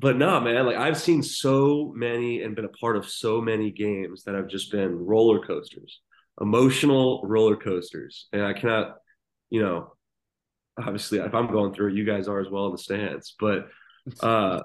but 0.00 0.16
no 0.16 0.40
man 0.40 0.66
like 0.66 0.76
i've 0.76 1.00
seen 1.00 1.22
so 1.22 1.92
many 1.94 2.42
and 2.42 2.56
been 2.56 2.64
a 2.64 2.68
part 2.68 2.96
of 2.96 3.08
so 3.08 3.40
many 3.40 3.70
games 3.70 4.24
that 4.24 4.34
have 4.34 4.48
just 4.48 4.70
been 4.70 4.96
roller 4.96 5.40
coasters 5.40 6.00
emotional 6.40 7.22
roller 7.24 7.56
coasters 7.56 8.28
and 8.32 8.42
i 8.42 8.52
cannot 8.52 8.96
you 9.50 9.60
know 9.60 9.92
obviously 10.78 11.18
if 11.18 11.34
i'm 11.34 11.50
going 11.50 11.74
through 11.74 11.88
it 11.88 11.94
you 11.94 12.04
guys 12.04 12.28
are 12.28 12.40
as 12.40 12.48
well 12.48 12.66
in 12.66 12.72
the 12.72 12.78
stands 12.78 13.34
but 13.38 13.68
uh 14.20 14.62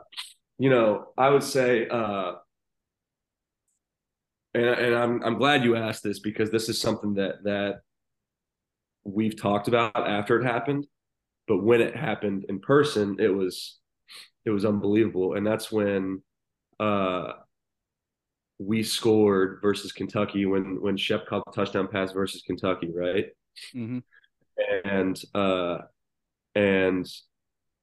you 0.58 0.70
know 0.70 1.08
i 1.18 1.30
would 1.30 1.44
say 1.44 1.88
uh 1.88 2.34
and, 4.56 4.66
and 4.66 4.96
i'm 4.96 5.22
i'm 5.24 5.38
glad 5.38 5.64
you 5.64 5.76
asked 5.76 6.04
this 6.04 6.20
because 6.20 6.50
this 6.50 6.70
is 6.70 6.80
something 6.80 7.14
that 7.14 7.44
that 7.44 7.82
we've 9.04 9.40
talked 9.40 9.68
about 9.68 9.96
after 9.96 10.40
it 10.40 10.46
happened 10.46 10.88
but 11.48 11.58
when 11.64 11.82
it 11.82 11.96
happened 11.96 12.46
in 12.50 12.60
person 12.60 13.18
it 13.20 13.28
was 13.30 13.78
it 14.46 14.50
was 14.50 14.66
unbelievable 14.66 15.36
and 15.36 15.46
that's 15.46 15.72
when 15.72 16.22
uh 16.80 17.34
we 18.58 18.84
scored 18.84 19.60
versus 19.62 19.92
Kentucky 19.92 20.46
when 20.46 20.82
when 20.82 20.96
Shep 20.98 21.28
caught 21.28 21.44
the 21.46 21.52
touchdown 21.52 21.88
pass 21.90 22.14
versus 22.14 22.42
Kentucky, 22.42 22.90
right? 22.96 23.28
Mhm. 23.74 24.02
And 24.86 25.22
uh 25.34 25.80
and 26.56 27.06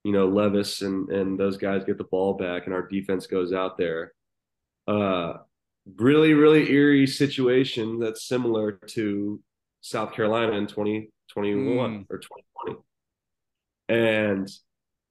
you 0.05 0.13
know 0.13 0.29
Levis 0.29 0.81
and 0.81 1.11
and 1.11 1.39
those 1.39 1.59
guys 1.59 1.85
get 1.85 1.99
the 1.99 2.05
ball 2.05 2.35
back 2.35 2.65
and 2.65 2.75
our 2.75 2.89
defense 2.89 3.27
goes 3.27 3.53
out 3.53 3.77
there. 3.77 4.15
Uh 4.89 5.35
really 5.97 6.33
really 6.35 6.71
eerie 6.71 7.07
situation 7.07 7.99
that's 7.99 8.27
similar 8.29 8.73
to 8.73 9.41
South 9.81 10.13
Carolina 10.15 10.53
in 10.53 10.67
2021 10.67 12.05
Mm. 12.05 12.07
or 12.09 12.19
2020. 12.19 12.79
And 13.89 14.49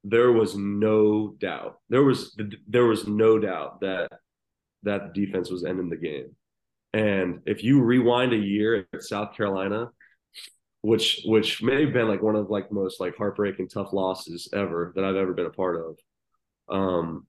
there 0.04 0.32
was 0.32 0.56
no 0.56 1.36
doubt. 1.40 1.80
There 1.90 2.04
was 2.04 2.36
there 2.68 2.86
was 2.86 3.08
no 3.08 3.38
doubt 3.38 3.82
that 3.82 4.10
that 4.84 5.14
defense 5.14 5.52
was 5.52 5.64
ending 5.64 5.90
the 5.90 5.98
game. 5.98 6.36
And 6.94 7.42
if 7.46 7.64
you 7.64 7.82
rewind 7.82 8.34
a 8.34 8.38
year 8.38 8.88
at 8.94 9.04
South 9.04 9.36
Carolina, 9.36 9.92
which 10.82 11.22
which 11.26 11.62
may 11.62 11.84
have 11.84 11.94
been 11.94 12.08
like 12.08 12.22
one 12.24 12.36
of 12.36 12.50
like 12.50 12.70
the 12.70 12.76
most 12.76 13.00
like 13.00 13.16
heartbreaking 13.18 13.68
tough 13.70 13.94
losses 13.94 14.50
ever 14.54 14.92
that 14.96 15.04
I've 15.04 15.16
ever 15.18 15.34
been 15.34 15.46
a 15.46 15.52
part 15.52 15.76
of. 15.86 15.98
Um 16.76 17.28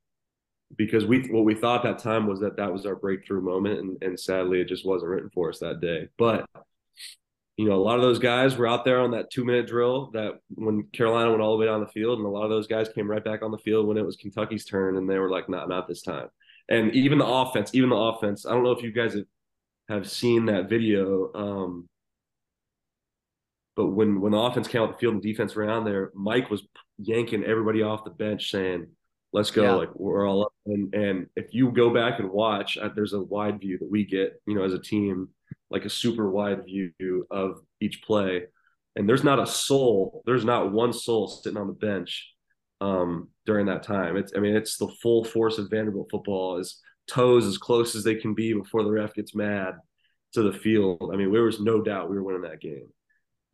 because 0.76 1.04
we 1.04 1.22
what 1.30 1.44
we 1.44 1.54
thought 1.54 1.82
that 1.82 1.98
time 1.98 2.26
was 2.26 2.40
that 2.40 2.56
that 2.56 2.72
was 2.72 2.86
our 2.86 2.96
breakthrough 2.96 3.42
moment 3.42 3.78
and, 3.78 4.02
and 4.02 4.18
sadly 4.18 4.60
it 4.60 4.68
just 4.68 4.86
wasn't 4.86 5.10
written 5.10 5.30
for 5.30 5.48
us 5.50 5.58
that 5.58 5.80
day. 5.80 6.08
But 6.18 6.46
you 7.56 7.68
know, 7.68 7.74
a 7.74 7.82
lot 7.82 7.96
of 7.96 8.02
those 8.02 8.18
guys 8.18 8.56
were 8.56 8.66
out 8.66 8.84
there 8.84 9.00
on 9.00 9.10
that 9.10 9.30
two 9.30 9.44
minute 9.44 9.66
drill 9.66 10.10
that 10.12 10.40
when 10.54 10.84
Carolina 10.92 11.30
went 11.30 11.42
all 11.42 11.52
the 11.52 11.58
way 11.58 11.66
down 11.66 11.80
the 11.80 11.86
field, 11.86 12.18
and 12.18 12.26
a 12.26 12.30
lot 12.30 12.44
of 12.44 12.50
those 12.50 12.66
guys 12.66 12.88
came 12.88 13.10
right 13.10 13.22
back 13.22 13.42
on 13.42 13.50
the 13.50 13.58
field 13.58 13.86
when 13.86 13.98
it 13.98 14.06
was 14.06 14.16
Kentucky's 14.16 14.64
turn, 14.64 14.96
and 14.96 15.08
they 15.08 15.18
were 15.18 15.30
like, 15.30 15.48
"Not, 15.48 15.68
not 15.68 15.86
this 15.86 16.02
time." 16.02 16.28
And 16.68 16.92
even 16.94 17.18
the 17.18 17.26
offense, 17.26 17.74
even 17.74 17.90
the 17.90 17.96
offense. 17.96 18.46
I 18.46 18.52
don't 18.52 18.64
know 18.64 18.72
if 18.72 18.82
you 18.82 18.90
guys 18.90 19.14
have, 19.14 19.24
have 19.88 20.10
seen 20.10 20.46
that 20.46 20.70
video, 20.70 21.30
um, 21.34 21.88
but 23.76 23.88
when 23.88 24.20
when 24.20 24.32
the 24.32 24.38
offense 24.38 24.66
came 24.66 24.82
out 24.82 24.92
the 24.92 24.98
field 24.98 25.14
and 25.14 25.22
defense 25.22 25.54
around 25.54 25.84
there, 25.84 26.10
Mike 26.14 26.50
was 26.50 26.62
yanking 26.98 27.44
everybody 27.44 27.82
off 27.82 28.04
the 28.04 28.10
bench, 28.10 28.50
saying, 28.50 28.86
"Let's 29.32 29.50
go!" 29.50 29.62
Yeah. 29.62 29.72
Like 29.72 29.94
we're 29.94 30.28
all 30.28 30.44
up. 30.44 30.52
And 30.66 30.94
and 30.94 31.26
if 31.36 31.52
you 31.52 31.70
go 31.72 31.90
back 31.90 32.18
and 32.20 32.30
watch, 32.30 32.78
uh, 32.78 32.90
there's 32.94 33.12
a 33.12 33.22
wide 33.22 33.60
view 33.60 33.78
that 33.78 33.90
we 33.90 34.04
get, 34.04 34.40
you 34.46 34.54
know, 34.54 34.64
as 34.64 34.72
a 34.72 34.78
team 34.78 35.28
like 35.72 35.84
a 35.86 35.90
super 35.90 36.30
wide 36.30 36.64
view 36.66 37.26
of 37.30 37.60
each 37.80 38.02
play. 38.02 38.44
And 38.94 39.08
there's 39.08 39.24
not 39.24 39.40
a 39.40 39.46
soul, 39.46 40.22
there's 40.26 40.44
not 40.44 40.70
one 40.70 40.92
soul 40.92 41.26
sitting 41.26 41.58
on 41.58 41.66
the 41.66 41.72
bench 41.72 42.30
um, 42.80 43.30
during 43.46 43.66
that 43.66 43.82
time. 43.82 44.16
It's, 44.16 44.32
I 44.36 44.40
mean, 44.40 44.54
it's 44.54 44.76
the 44.76 44.92
full 45.02 45.24
force 45.24 45.56
of 45.58 45.70
Vanderbilt 45.70 46.08
football 46.10 46.58
is 46.58 46.80
toes 47.08 47.46
as 47.46 47.56
close 47.56 47.94
as 47.94 48.04
they 48.04 48.14
can 48.14 48.34
be 48.34 48.52
before 48.52 48.84
the 48.84 48.90
ref 48.90 49.14
gets 49.14 49.34
mad 49.34 49.76
to 50.34 50.42
the 50.42 50.52
field. 50.52 51.10
I 51.12 51.16
mean, 51.16 51.32
there 51.32 51.42
was 51.42 51.60
no 51.60 51.80
doubt 51.80 52.10
we 52.10 52.16
were 52.16 52.22
winning 52.22 52.42
that 52.42 52.60
game. 52.60 52.88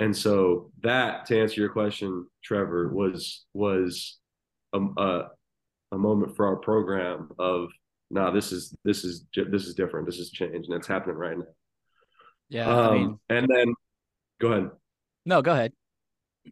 And 0.01 0.17
so 0.17 0.71
that, 0.83 1.27
to 1.27 1.41
answer 1.41 1.61
your 1.61 1.71
question, 1.71 2.27
Trevor, 2.43 2.89
was 2.93 3.45
was 3.53 4.19
a, 4.73 4.81
a, 4.81 5.29
a 5.93 5.99
moment 5.99 6.37
for 6.37 6.47
our 6.47 6.57
program 6.57 7.31
of, 7.39 7.69
nah, 8.11 8.31
this 8.31 8.53
is 8.53 8.77
this 8.85 9.05
is 9.05 9.25
this 9.35 9.67
is 9.67 9.75
different. 9.75 10.07
This 10.07 10.19
is 10.19 10.31
change, 10.31 10.67
and 10.67 10.75
it's 10.75 10.87
happening 10.87 11.17
right 11.17 11.39
now. 11.39 11.45
Yeah, 12.49 12.69
Um, 12.69 12.87
I 12.89 12.95
mean, 12.95 13.19
and 13.29 13.49
then 13.49 13.75
go 14.41 14.53
ahead. 14.53 14.71
no, 15.25 15.43
go 15.43 15.53
ahead. 15.53 15.73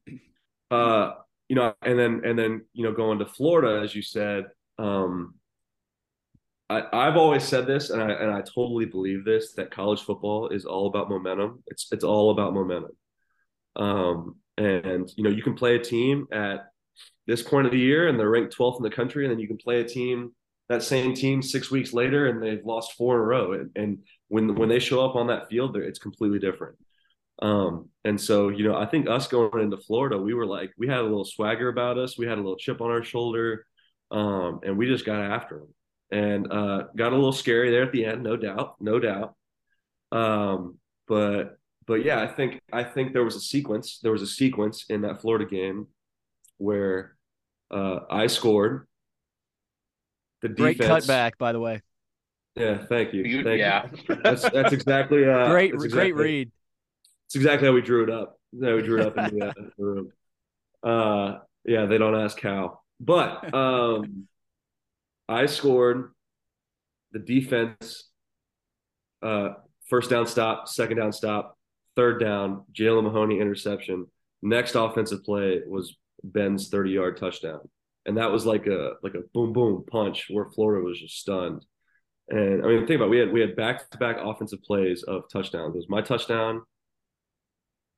Uh, 0.68 1.12
you 1.48 1.54
know, 1.54 1.72
and 1.82 1.96
then 1.96 2.22
and 2.24 2.36
then 2.36 2.64
you 2.72 2.82
know, 2.82 2.92
going 2.92 3.20
to 3.20 3.24
Florida, 3.26 3.80
as 3.84 3.94
you 3.94 4.02
said, 4.02 4.46
um, 4.80 5.36
I, 6.68 6.82
I've 6.92 7.16
always 7.16 7.44
said 7.44 7.68
this, 7.68 7.90
and 7.90 8.02
I 8.02 8.10
and 8.10 8.32
I 8.32 8.40
totally 8.40 8.84
believe 8.86 9.24
this 9.24 9.52
that 9.52 9.70
college 9.70 10.00
football 10.02 10.48
is 10.48 10.64
all 10.64 10.88
about 10.88 11.08
momentum. 11.08 11.62
It's 11.68 11.86
it's 11.92 12.02
all 12.02 12.32
about 12.32 12.52
momentum. 12.52 12.90
Um, 13.76 14.36
and 14.58 15.08
you 15.16 15.22
know, 15.22 15.30
you 15.30 15.44
can 15.44 15.54
play 15.54 15.76
a 15.76 15.78
team 15.78 16.26
at 16.32 16.66
this 17.26 17.42
point 17.42 17.66
of 17.66 17.72
the 17.72 17.78
year, 17.78 18.08
and 18.08 18.18
they're 18.18 18.30
ranked 18.30 18.56
12th 18.56 18.78
in 18.78 18.82
the 18.82 18.90
country, 18.90 19.24
and 19.24 19.32
then 19.32 19.40
you 19.40 19.48
can 19.48 19.56
play 19.56 19.80
a 19.80 19.84
team 19.84 20.32
that 20.68 20.82
same 20.82 21.14
team 21.14 21.42
six 21.42 21.70
weeks 21.70 21.92
later, 21.92 22.26
and 22.26 22.42
they've 22.42 22.64
lost 22.64 22.94
four 22.94 23.16
in 23.16 23.20
a 23.20 23.24
row. 23.24 23.52
And, 23.52 23.70
and 23.76 23.98
when 24.28 24.54
when 24.56 24.68
they 24.68 24.80
show 24.80 25.04
up 25.04 25.14
on 25.14 25.28
that 25.28 25.48
field, 25.48 25.76
it's 25.76 25.98
completely 25.98 26.38
different. 26.38 26.76
Um, 27.42 27.90
and 28.04 28.20
so, 28.20 28.48
you 28.48 28.64
know, 28.66 28.76
I 28.76 28.86
think 28.86 29.08
us 29.08 29.28
going 29.28 29.62
into 29.62 29.76
Florida, 29.76 30.18
we 30.18 30.34
were 30.34 30.46
like, 30.46 30.72
we 30.78 30.88
had 30.88 31.00
a 31.00 31.02
little 31.02 31.24
swagger 31.24 31.68
about 31.68 31.98
us. 31.98 32.18
We 32.18 32.26
had 32.26 32.38
a 32.38 32.40
little 32.40 32.56
chip 32.56 32.80
on 32.80 32.90
our 32.90 33.04
shoulder. 33.04 33.66
Um, 34.10 34.60
and 34.64 34.78
we 34.78 34.86
just 34.86 35.04
got 35.04 35.20
after 35.20 35.58
them 35.58 35.74
and, 36.10 36.52
uh, 36.52 36.84
got 36.96 37.12
a 37.12 37.16
little 37.16 37.32
scary 37.32 37.70
there 37.70 37.82
at 37.82 37.92
the 37.92 38.04
end, 38.04 38.22
no 38.22 38.36
doubt, 38.36 38.76
no 38.80 38.98
doubt. 38.98 39.34
Um, 40.12 40.78
but, 41.08 41.58
but 41.86 42.04
yeah, 42.04 42.22
I 42.22 42.28
think, 42.28 42.60
I 42.72 42.84
think 42.84 43.12
there 43.12 43.24
was 43.24 43.36
a 43.36 43.40
sequence, 43.40 43.98
there 44.02 44.12
was 44.12 44.22
a 44.22 44.26
sequence 44.26 44.86
in 44.88 45.02
that 45.02 45.20
Florida 45.20 45.44
game 45.44 45.88
where, 46.58 47.16
uh, 47.70 48.00
I 48.10 48.26
scored 48.28 48.86
the 50.42 50.48
Great 50.48 50.78
defense. 50.78 51.06
cutback, 51.06 51.32
by 51.38 51.52
the 51.52 51.60
way. 51.60 51.82
Yeah. 52.54 52.84
Thank 52.86 53.12
you. 53.12 53.22
You- 53.24 53.44
Thank 53.44 53.58
yeah. 53.58 53.88
you. 54.08 54.16
That's, 54.22 54.48
that's 54.50 54.72
exactly, 54.72 55.28
uh, 55.28 55.48
great, 55.50 55.72
that's 55.72 55.86
great 55.92 56.14
read. 56.14 56.50
it's 57.26 57.36
exactly 57.36 57.66
how 57.68 57.74
we 57.74 57.82
drew 57.82 58.04
it 58.04 58.10
up. 58.10 58.38
How 58.62 58.74
we 58.76 58.82
drew 58.82 59.00
it 59.00 59.06
up 59.06 59.18
in 59.32 59.38
the, 59.38 59.46
uh, 59.46 59.52
the 59.56 59.84
room. 59.84 60.12
Uh, 60.82 61.38
yeah, 61.64 61.86
they 61.86 61.98
don't 61.98 62.14
ask 62.14 62.40
how, 62.40 62.80
but 63.00 63.52
um, 63.52 64.28
I 65.28 65.46
scored. 65.46 66.12
The 67.12 67.18
defense, 67.18 68.08
uh, 69.22 69.50
first 69.88 70.10
down 70.10 70.26
stop, 70.26 70.68
second 70.68 70.98
down 70.98 71.12
stop, 71.12 71.56
third 71.96 72.20
down, 72.20 72.64
Jaylen 72.72 73.04
Mahoney 73.04 73.40
interception. 73.40 74.06
Next 74.42 74.74
offensive 74.74 75.24
play 75.24 75.60
was 75.66 75.96
Ben's 76.32 76.68
thirty 76.68 76.90
yard 76.90 77.16
touchdown, 77.16 77.60
and 78.06 78.16
that 78.18 78.30
was 78.30 78.46
like 78.46 78.66
a 78.66 78.92
like 79.02 79.14
a 79.14 79.22
boom 79.34 79.52
boom 79.52 79.84
punch 79.90 80.26
where 80.30 80.46
Florida 80.46 80.84
was 80.84 81.00
just 81.00 81.18
stunned. 81.18 81.64
And 82.28 82.64
I 82.64 82.68
mean, 82.68 82.86
think 82.86 82.96
about 82.96 83.06
it, 83.06 83.10
we 83.10 83.18
had 83.18 83.32
we 83.32 83.40
had 83.40 83.56
back 83.56 83.90
to 83.90 83.98
back 83.98 84.16
offensive 84.20 84.62
plays 84.62 85.02
of 85.04 85.24
touchdowns. 85.32 85.74
It 85.74 85.78
was 85.78 85.88
my 85.88 86.02
touchdown, 86.02 86.62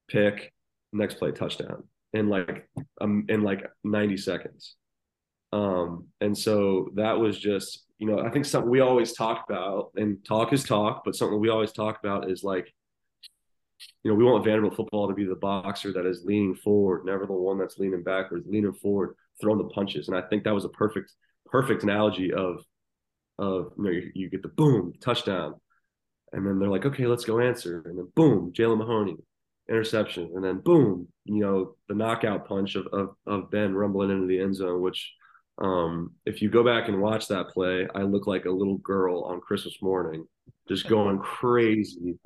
pick, 0.09 0.53
next 0.93 1.15
play 1.15 1.33
touchdown 1.33 1.85
in 2.13 2.29
like 2.29 2.69
um 3.01 3.27
in 3.29 3.43
like 3.43 3.65
90 3.85 4.17
seconds. 4.17 4.77
Um, 5.53 6.09
and 6.21 6.37
so 6.37 6.89
that 6.95 7.19
was 7.19 7.39
just, 7.39 7.87
you 7.99 8.07
know, 8.07 8.21
I 8.21 8.31
think 8.31 8.45
something 8.45 8.71
we 8.71 8.81
always 8.81 9.13
talk 9.13 9.47
about, 9.49 9.93
and 9.97 10.23
talk 10.25 10.53
is 10.53 10.65
talk, 10.65 11.03
but 11.05 11.17
something 11.17 11.41
we 11.41 11.49
always 11.49 11.73
talk 11.73 11.99
about 12.03 12.31
is 12.31 12.45
like, 12.45 12.73
you 14.03 14.11
know, 14.11 14.17
we 14.17 14.25
want 14.25 14.45
Vanderbilt 14.45 14.77
football 14.77 15.09
to 15.09 15.15
be 15.15 15.25
the 15.25 15.35
boxer 15.35 15.93
that 15.93 16.07
is 16.07 16.25
leaning 16.25 16.55
forward, 16.55 17.05
never 17.05 17.27
the 17.27 17.33
one 17.33 17.59
that's 17.59 17.79
leaning 17.79 18.03
backwards, 18.03 18.47
leaning 18.49 18.73
forward, 18.73 19.15
throwing 19.41 19.59
the 19.59 19.69
punches. 19.69 20.09
And 20.09 20.17
I 20.17 20.23
think 20.23 20.45
that 20.45 20.55
was 20.55 20.65
a 20.65 20.71
perfect, 20.71 21.13
perfect 21.47 21.83
analogy 21.83 22.33
of, 22.33 22.61
of 23.39 23.73
you 23.77 23.85
know, 23.85 23.91
you, 23.91 24.11
you 24.15 24.31
get 24.31 24.43
the 24.43 24.49
boom 24.49 24.93
touchdown, 25.01 25.55
and 26.33 26.47
then 26.47 26.59
they're 26.59 26.69
like, 26.69 26.87
okay, 26.87 27.07
let's 27.07 27.25
go 27.25 27.41
answer, 27.41 27.83
and 27.85 27.99
then 27.99 28.09
boom, 28.15 28.53
Jaylen 28.53 28.79
Mahoney, 28.79 29.17
interception, 29.69 30.33
and 30.35 30.45
then 30.45 30.61
boom, 30.61 31.09
you 31.25 31.41
know, 31.41 31.77
the 31.89 31.95
knockout 31.95 32.49
punch 32.49 32.75
of 32.75 32.87
of, 32.93 33.11
of 33.27 33.51
Ben 33.51 33.75
rumbling 33.75 34.11
into 34.11 34.27
the 34.27 34.41
end 34.41 34.57
zone, 34.57 34.83
which 34.83 35.13
um, 35.61 36.13
if 36.25 36.41
you 36.41 36.51
go 36.51 36.65
back 36.65 36.89
and 36.89 37.01
watch 37.01 37.29
that 37.29 37.49
play, 37.49 37.89
I 37.95 38.03
look 38.03 38.27
like 38.27 38.45
a 38.45 38.51
little 38.51 38.79
girl 38.79 39.23
on 39.23 39.41
Christmas 39.41 39.77
morning, 39.83 40.27
just 40.69 40.89
going 40.89 41.19
crazy. 41.19 42.19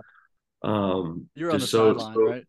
Um, 0.65 1.29
You're 1.35 1.51
on 1.51 1.55
the 1.57 1.59
just 1.61 1.71
so- 1.73 1.97
sideline, 1.97 2.15
so- 2.15 2.21
right? 2.23 2.45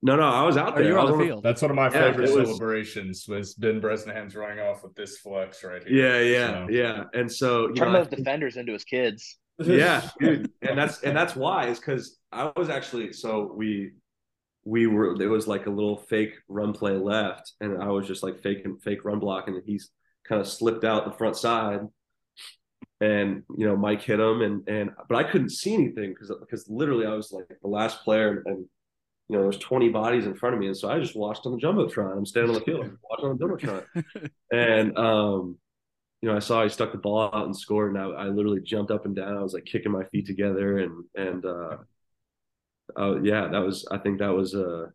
No, 0.00 0.14
no, 0.14 0.22
I 0.28 0.44
was 0.44 0.56
out 0.56 0.74
Or 0.74 0.78
there. 0.78 0.90
you're 0.90 0.98
I 0.98 1.02
on 1.02 1.06
the 1.08 1.12
on 1.14 1.24
field. 1.26 1.42
That's 1.42 1.60
one 1.60 1.72
of 1.72 1.76
my 1.76 1.86
Yeah, 1.86 2.10
favorite 2.12 2.30
it 2.30 2.36
was- 2.36 2.46
celebrations 2.48 3.26
was 3.28 3.54
Ben 3.54 3.80
Bresnahan's 3.80 4.36
running 4.36 4.60
off 4.60 4.84
with 4.84 4.94
this 4.94 5.18
flex 5.18 5.64
right 5.64 5.82
here. 5.86 6.22
Yeah, 6.22 6.22
yeah, 6.22 6.66
So- 6.66 6.70
yeah. 6.70 7.04
And 7.14 7.32
so 7.32 7.68
you 7.68 7.74
Turn 7.74 7.92
know, 7.92 7.98
I 7.98 8.02
those 8.04 8.16
defenders 8.16 8.56
into 8.56 8.72
his 8.72 8.84
kids. 8.84 9.38
yeah 9.60 10.08
dude 10.20 10.52
and 10.62 10.78
that's 10.78 11.02
and 11.02 11.16
that's 11.16 11.34
why 11.34 11.66
is 11.66 11.80
because 11.80 12.16
i 12.30 12.48
was 12.56 12.68
actually 12.70 13.12
so 13.12 13.52
we 13.56 13.90
we 14.64 14.86
were 14.86 15.18
there 15.18 15.28
was 15.30 15.48
like 15.48 15.66
a 15.66 15.70
little 15.70 15.96
fake 15.96 16.34
run 16.46 16.72
play 16.72 16.92
left 16.92 17.54
and 17.60 17.82
i 17.82 17.88
was 17.88 18.06
just 18.06 18.22
like 18.22 18.38
faking 18.40 18.76
fake 18.78 19.04
run 19.04 19.18
blocking 19.18 19.56
and 19.56 19.64
he's 19.66 19.90
kind 20.28 20.40
of 20.40 20.46
slipped 20.46 20.84
out 20.84 21.04
the 21.06 21.10
front 21.10 21.34
side 21.36 21.80
and 23.00 23.42
you 23.56 23.66
know 23.66 23.76
mike 23.76 24.02
hit 24.02 24.18
him 24.18 24.42
and 24.42 24.68
and 24.68 24.90
but 25.08 25.16
i 25.16 25.22
couldn't 25.22 25.50
see 25.50 25.74
anything 25.74 26.10
because 26.12 26.32
because 26.40 26.68
literally 26.68 27.06
i 27.06 27.14
was 27.14 27.30
like 27.32 27.46
the 27.62 27.68
last 27.68 28.02
player 28.02 28.42
and 28.46 28.66
you 29.28 29.36
know 29.36 29.42
there's 29.42 29.58
20 29.58 29.88
bodies 29.90 30.26
in 30.26 30.34
front 30.34 30.54
of 30.54 30.60
me 30.60 30.66
and 30.66 30.76
so 30.76 30.90
i 30.90 30.98
just 30.98 31.14
watched 31.14 31.46
on 31.46 31.52
the 31.52 31.58
jumbotron 31.58 32.16
i'm 32.16 32.26
standing 32.26 32.54
on 32.54 32.58
the 32.58 32.64
field 32.64 32.90
watching 33.08 33.26
on 33.26 33.38
the 33.38 33.44
jumbotron 33.44 34.30
and 34.52 34.98
um 34.98 35.56
you 36.20 36.28
know, 36.28 36.36
I 36.36 36.40
saw 36.40 36.62
he 36.62 36.68
stuck 36.68 36.92
the 36.92 36.98
ball 36.98 37.30
out 37.32 37.46
and 37.46 37.56
scored, 37.56 37.94
and 37.94 38.02
I, 38.02 38.06
I 38.06 38.24
literally 38.24 38.60
jumped 38.60 38.90
up 38.90 39.04
and 39.04 39.14
down. 39.14 39.36
I 39.36 39.42
was 39.42 39.54
like 39.54 39.64
kicking 39.64 39.92
my 39.92 40.04
feet 40.04 40.26
together, 40.26 40.78
and 40.78 41.04
and 41.14 41.44
uh, 41.44 41.76
uh, 42.98 43.20
yeah, 43.22 43.48
that 43.48 43.58
was. 43.58 43.86
I 43.90 43.98
think 43.98 44.18
that 44.18 44.34
was 44.34 44.54
uh, 44.54 44.86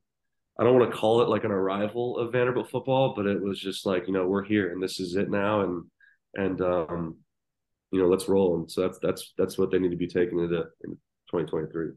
I 0.60 0.64
don't 0.64 0.78
want 0.78 0.92
to 0.92 0.98
call 0.98 1.22
it 1.22 1.30
like 1.30 1.46
an 1.46 1.52
arrival 1.52 2.18
of 2.18 2.34
Vanderbilt 2.34 2.70
football, 2.70 3.14
but 3.16 3.26
it 3.26 3.42
was 3.42 3.60
just 3.60 3.86
like 3.86 4.08
you 4.08 4.14
know 4.14 4.28
we're 4.28 4.44
here 4.44 4.72
and 4.72 4.84
this 4.84 5.00
is 5.00 5.16
it 5.16 5.30
now, 5.30 5.62
and 5.62 5.84
and 6.36 6.62
um, 6.62 7.18
you 7.94 8.02
know 8.02 8.08
let's 8.10 8.28
roll. 8.28 8.56
And 8.58 8.70
so 8.70 8.82
that's 8.82 9.00
that's 9.00 9.34
that's 9.38 9.58
what 9.58 9.72
they 9.72 9.80
need 9.80 9.92
to 9.92 9.98
be 9.98 10.08
taking 10.08 10.40
into 10.40 10.58
in 10.84 10.92
2023. 11.32 11.92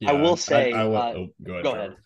Yeah, 0.00 0.12
will 0.12 0.36
say, 0.36 0.72
I, 0.72 0.84
will- 0.84 0.96
uh, 0.96 1.12
oh, 1.16 1.28
go 1.42 1.52
ahead. 1.54 1.64
go 1.64 1.72
ahead. 1.72 1.96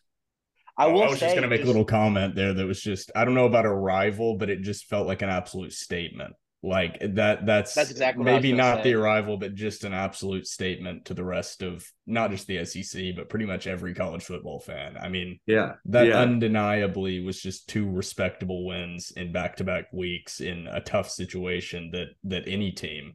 I 0.79 0.87
Oh, 0.87 0.93
will 0.93 1.03
I 1.03 1.09
was 1.11 1.19
say, 1.19 1.27
just 1.27 1.35
going 1.35 1.43
to 1.43 1.49
make 1.49 1.61
just- 1.61 1.67
a 1.67 1.71
little 1.73 1.85
comment 1.85 2.35
there 2.35 2.55
that 2.55 2.65
was 2.67 2.81
just 2.81 3.11
I 3.15 3.25
don't 3.27 3.35
know 3.35 3.45
about 3.47 3.67
a 3.67 3.73
rival, 3.75 4.39
but 4.39 4.49
it 4.49 4.63
just 4.63 4.87
felt 4.87 5.07
like 5.07 5.21
an 5.23 5.29
absolute 5.29 5.73
statement. 5.75 6.33
Like 6.65 6.99
that 7.17 7.45
that's 7.45 7.75
That's 7.75 7.91
exactly 7.91 8.27
what 8.27 8.45
maybe 8.45 8.53
not 8.53 8.83
say. 8.83 8.85
the 8.85 8.95
arrival, 8.95 9.37
but 9.37 9.55
just 9.55 9.83
an 9.83 9.93
absolute 9.93 10.47
statement 10.47 11.07
to 11.07 11.15
the 11.15 11.25
rest 11.25 11.63
of 11.63 11.85
not 12.07 12.31
just 12.31 12.47
the 12.47 12.65
SEC, 12.65 13.13
but 13.17 13.29
pretty 13.29 13.47
much 13.47 13.67
every 13.67 13.95
college 13.95 14.25
football 14.25 14.61
fan. 14.61 14.97
I 14.97 15.09
mean, 15.09 15.41
Yeah, 15.47 15.75
that 15.87 16.13
yeah. 16.13 16.15
undeniably 16.15 17.21
was 17.21 17.41
just 17.43 17.69
two 17.69 17.91
respectable 17.91 18.65
wins 18.65 19.11
in 19.17 19.33
back-to-back 19.33 19.93
weeks 19.93 20.41
in 20.41 20.69
a 20.69 20.81
tough 20.81 21.11
situation 21.11 21.91
that 21.93 22.09
that 22.25 22.45
any 22.47 22.71
team 22.73 23.15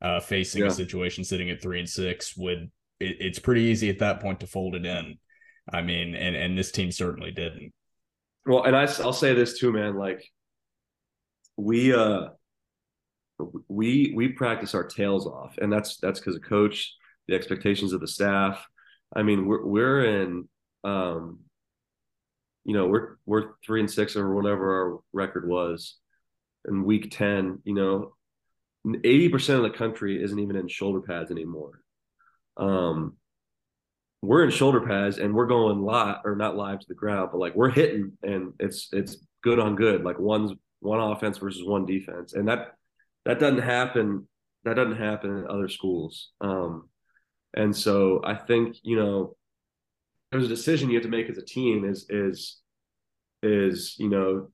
uh 0.00 0.20
facing 0.20 0.64
Yeah. 0.64 0.66
a 0.66 0.70
situation 0.70 1.24
sitting 1.24 1.50
at 1.50 1.60
three 1.60 1.78
and 1.80 1.88
six 1.88 2.34
would 2.36 2.70
it, 3.00 3.16
it's 3.20 3.38
pretty 3.38 3.62
easy 3.62 3.90
at 3.90 3.98
that 4.00 4.20
point 4.20 4.40
to 4.40 4.46
fold 4.46 4.74
it 4.74 4.86
in 4.86 5.18
i 5.72 5.82
mean 5.82 6.14
and 6.14 6.36
and 6.36 6.56
this 6.58 6.70
team 6.72 6.92
certainly 6.92 7.30
didn't 7.30 7.72
Well, 8.46 8.64
and 8.64 8.76
I, 8.76 8.82
I'll 9.02 9.12
say 9.12 9.34
this 9.34 9.58
too, 9.58 9.72
man. 9.72 9.96
Like 9.96 10.22
we, 11.56 11.94
uh, 11.94 12.28
we, 13.68 14.12
we 14.14 14.28
practice 14.28 14.74
our 14.74 14.84
tails 14.84 15.26
off 15.26 15.58
and 15.58 15.72
that's, 15.72 15.98
that's 15.98 16.20
because 16.20 16.36
of 16.36 16.42
coach, 16.42 16.94
the 17.28 17.34
expectations 17.34 17.92
of 17.92 18.00
the 18.00 18.08
staff. 18.08 18.66
I 19.14 19.22
mean, 19.22 19.46
we're, 19.46 19.64
we're 19.64 20.04
in, 20.22 20.48
um, 20.84 21.40
you 22.64 22.74
know, 22.74 22.88
we're, 22.88 23.16
we're 23.26 23.52
three 23.64 23.80
and 23.80 23.90
six 23.90 24.16
or 24.16 24.34
whatever 24.34 24.94
our 24.94 25.00
record 25.12 25.48
was 25.48 25.96
in 26.66 26.84
week 26.84 27.10
10, 27.10 27.60
you 27.64 27.74
know, 27.74 28.14
80% 28.86 29.56
of 29.56 29.62
the 29.62 29.70
country 29.70 30.22
isn't 30.22 30.38
even 30.38 30.56
in 30.56 30.68
shoulder 30.68 31.00
pads 31.00 31.30
anymore. 31.30 31.80
Um, 32.56 33.16
we're 34.22 34.44
in 34.44 34.50
shoulder 34.50 34.80
pads 34.80 35.18
and 35.18 35.34
we're 35.34 35.46
going 35.46 35.82
live 35.82 36.18
or 36.24 36.36
not 36.36 36.56
live 36.56 36.80
to 36.80 36.86
the 36.88 36.94
ground, 36.94 37.30
but 37.32 37.38
like 37.38 37.54
we're 37.54 37.70
hitting 37.70 38.12
and 38.22 38.52
it's 38.58 38.88
it's 38.92 39.18
good 39.42 39.58
on 39.58 39.76
good, 39.76 40.04
like 40.04 40.18
one's 40.18 40.52
one 40.80 41.00
offense 41.00 41.38
versus 41.38 41.64
one 41.64 41.86
defense. 41.86 42.32
And 42.32 42.48
that 42.48 42.72
that 43.26 43.38
doesn't 43.38 43.62
happen 43.62 44.26
that 44.64 44.74
doesn't 44.74 44.96
happen 44.96 45.30
in 45.30 45.46
other 45.46 45.68
schools. 45.68 46.30
Um 46.40 46.88
and 47.54 47.74
so 47.74 48.20
I 48.24 48.34
think, 48.34 48.76
you 48.82 48.96
know, 48.96 49.36
there's 50.30 50.44
a 50.44 50.48
decision 50.48 50.90
you 50.90 50.96
have 50.96 51.04
to 51.04 51.08
make 51.08 51.28
as 51.30 51.38
a 51.38 51.42
team 51.42 51.84
is 51.84 52.06
is 52.08 52.60
is, 53.42 53.96
you 53.98 54.08
know, 54.08 54.50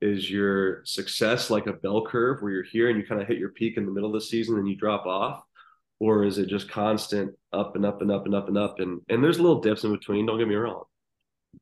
is 0.00 0.30
your 0.30 0.84
success 0.84 1.50
like 1.50 1.66
a 1.66 1.74
bell 1.74 2.06
curve 2.06 2.40
where 2.40 2.52
you're 2.52 2.62
here 2.62 2.88
and 2.88 2.98
you 2.98 3.06
kind 3.06 3.20
of 3.20 3.28
hit 3.28 3.38
your 3.38 3.50
peak 3.50 3.76
in 3.76 3.84
the 3.84 3.92
middle 3.92 4.08
of 4.08 4.14
the 4.14 4.26
season 4.26 4.58
and 4.58 4.68
you 4.68 4.76
drop 4.76 5.06
off? 5.06 5.42
or 6.00 6.24
is 6.24 6.38
it 6.38 6.48
just 6.48 6.68
constant 6.68 7.32
up 7.52 7.76
and 7.76 7.84
up 7.84 8.00
and 8.00 8.10
up 8.10 8.24
and 8.24 8.34
up 8.34 8.48
and 8.48 8.58
up 8.58 8.80
and 8.80 9.00
and 9.08 9.22
there's 9.22 9.38
little 9.38 9.60
dips 9.60 9.84
in 9.84 9.92
between 9.92 10.26
don't 10.26 10.38
get 10.38 10.48
me 10.48 10.54
wrong 10.54 10.82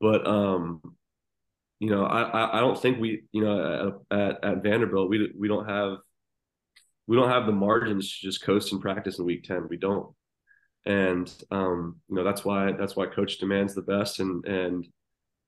but 0.01 0.27
um 0.27 0.81
you 1.81 1.91
know 1.91 2.05
i 2.05 2.59
i, 2.59 2.61
don't 2.61 2.81
think 2.81 2.99
we 2.99 3.25
you 3.33 3.45
know 3.45 4.01
at, 4.11 4.19
at, 4.19 4.45
at 4.45 4.63
vanderbilt 4.63 5.11
we 5.11 5.33
we 5.39 5.49
don't 5.49 5.69
have 5.69 5.99
we 7.09 7.17
don't 7.17 7.31
have 7.31 7.47
the 7.47 7.53
margins 7.53 8.13
to 8.13 8.27
just 8.27 8.43
coast 8.43 8.73
and 8.73 8.81
practice 8.81 9.19
in 9.19 9.25
week 9.25 9.43
10 9.43 9.67
we 9.69 9.77
don't 9.77 10.15
and 10.87 11.43
um 11.51 11.97
you 12.09 12.15
know 12.15 12.23
that's 12.23 12.45
why 12.45 12.71
that's 12.73 12.95
why 12.95 13.07
coach 13.07 13.39
demands 13.39 13.75
the 13.75 13.83
best 13.83 14.21
and 14.21 14.47
and 14.47 14.87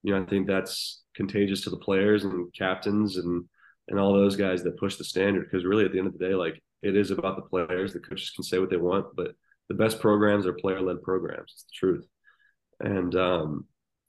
you 0.03 0.13
know 0.13 0.21
i 0.21 0.27
think 0.27 0.47
that's 0.47 1.05
contagious 1.15 1.61
to 1.61 1.71
the 1.71 1.77
players 1.77 2.25
and 2.25 2.53
captains 2.53 3.17
and 3.17 3.45
and 3.89 3.99
all 3.99 4.13
those 4.13 4.37
guys 4.37 4.63
that 4.65 4.79
push 4.79 4.97
the 4.97 5.05
standard 5.05 5.45
because 5.49 5.65
really 5.65 5.85
at 5.85 5.93
the 5.93 5.99
end 5.99 6.09
of 6.09 6.13
the 6.13 6.27
day 6.27 6.35
like 6.35 6.61
it 6.83 6.97
is 6.97 7.11
about 7.11 7.37
the 7.37 7.43
players. 7.43 7.93
The 7.93 8.01
coaches 8.01 8.31
can 8.31 8.45
say 8.45 8.59
what 8.59 8.71
they 8.71 8.77
want, 8.77 9.15
but 9.15 9.35
the 9.69 9.75
best 9.75 10.01
programs 10.01 10.47
are 10.47 10.53
player 10.53 10.81
led 10.81 11.03
programs. 11.03 11.53
It's 11.53 11.65
the 11.65 11.73
truth. 11.75 12.07
And 12.81 13.15
um, 13.15 13.67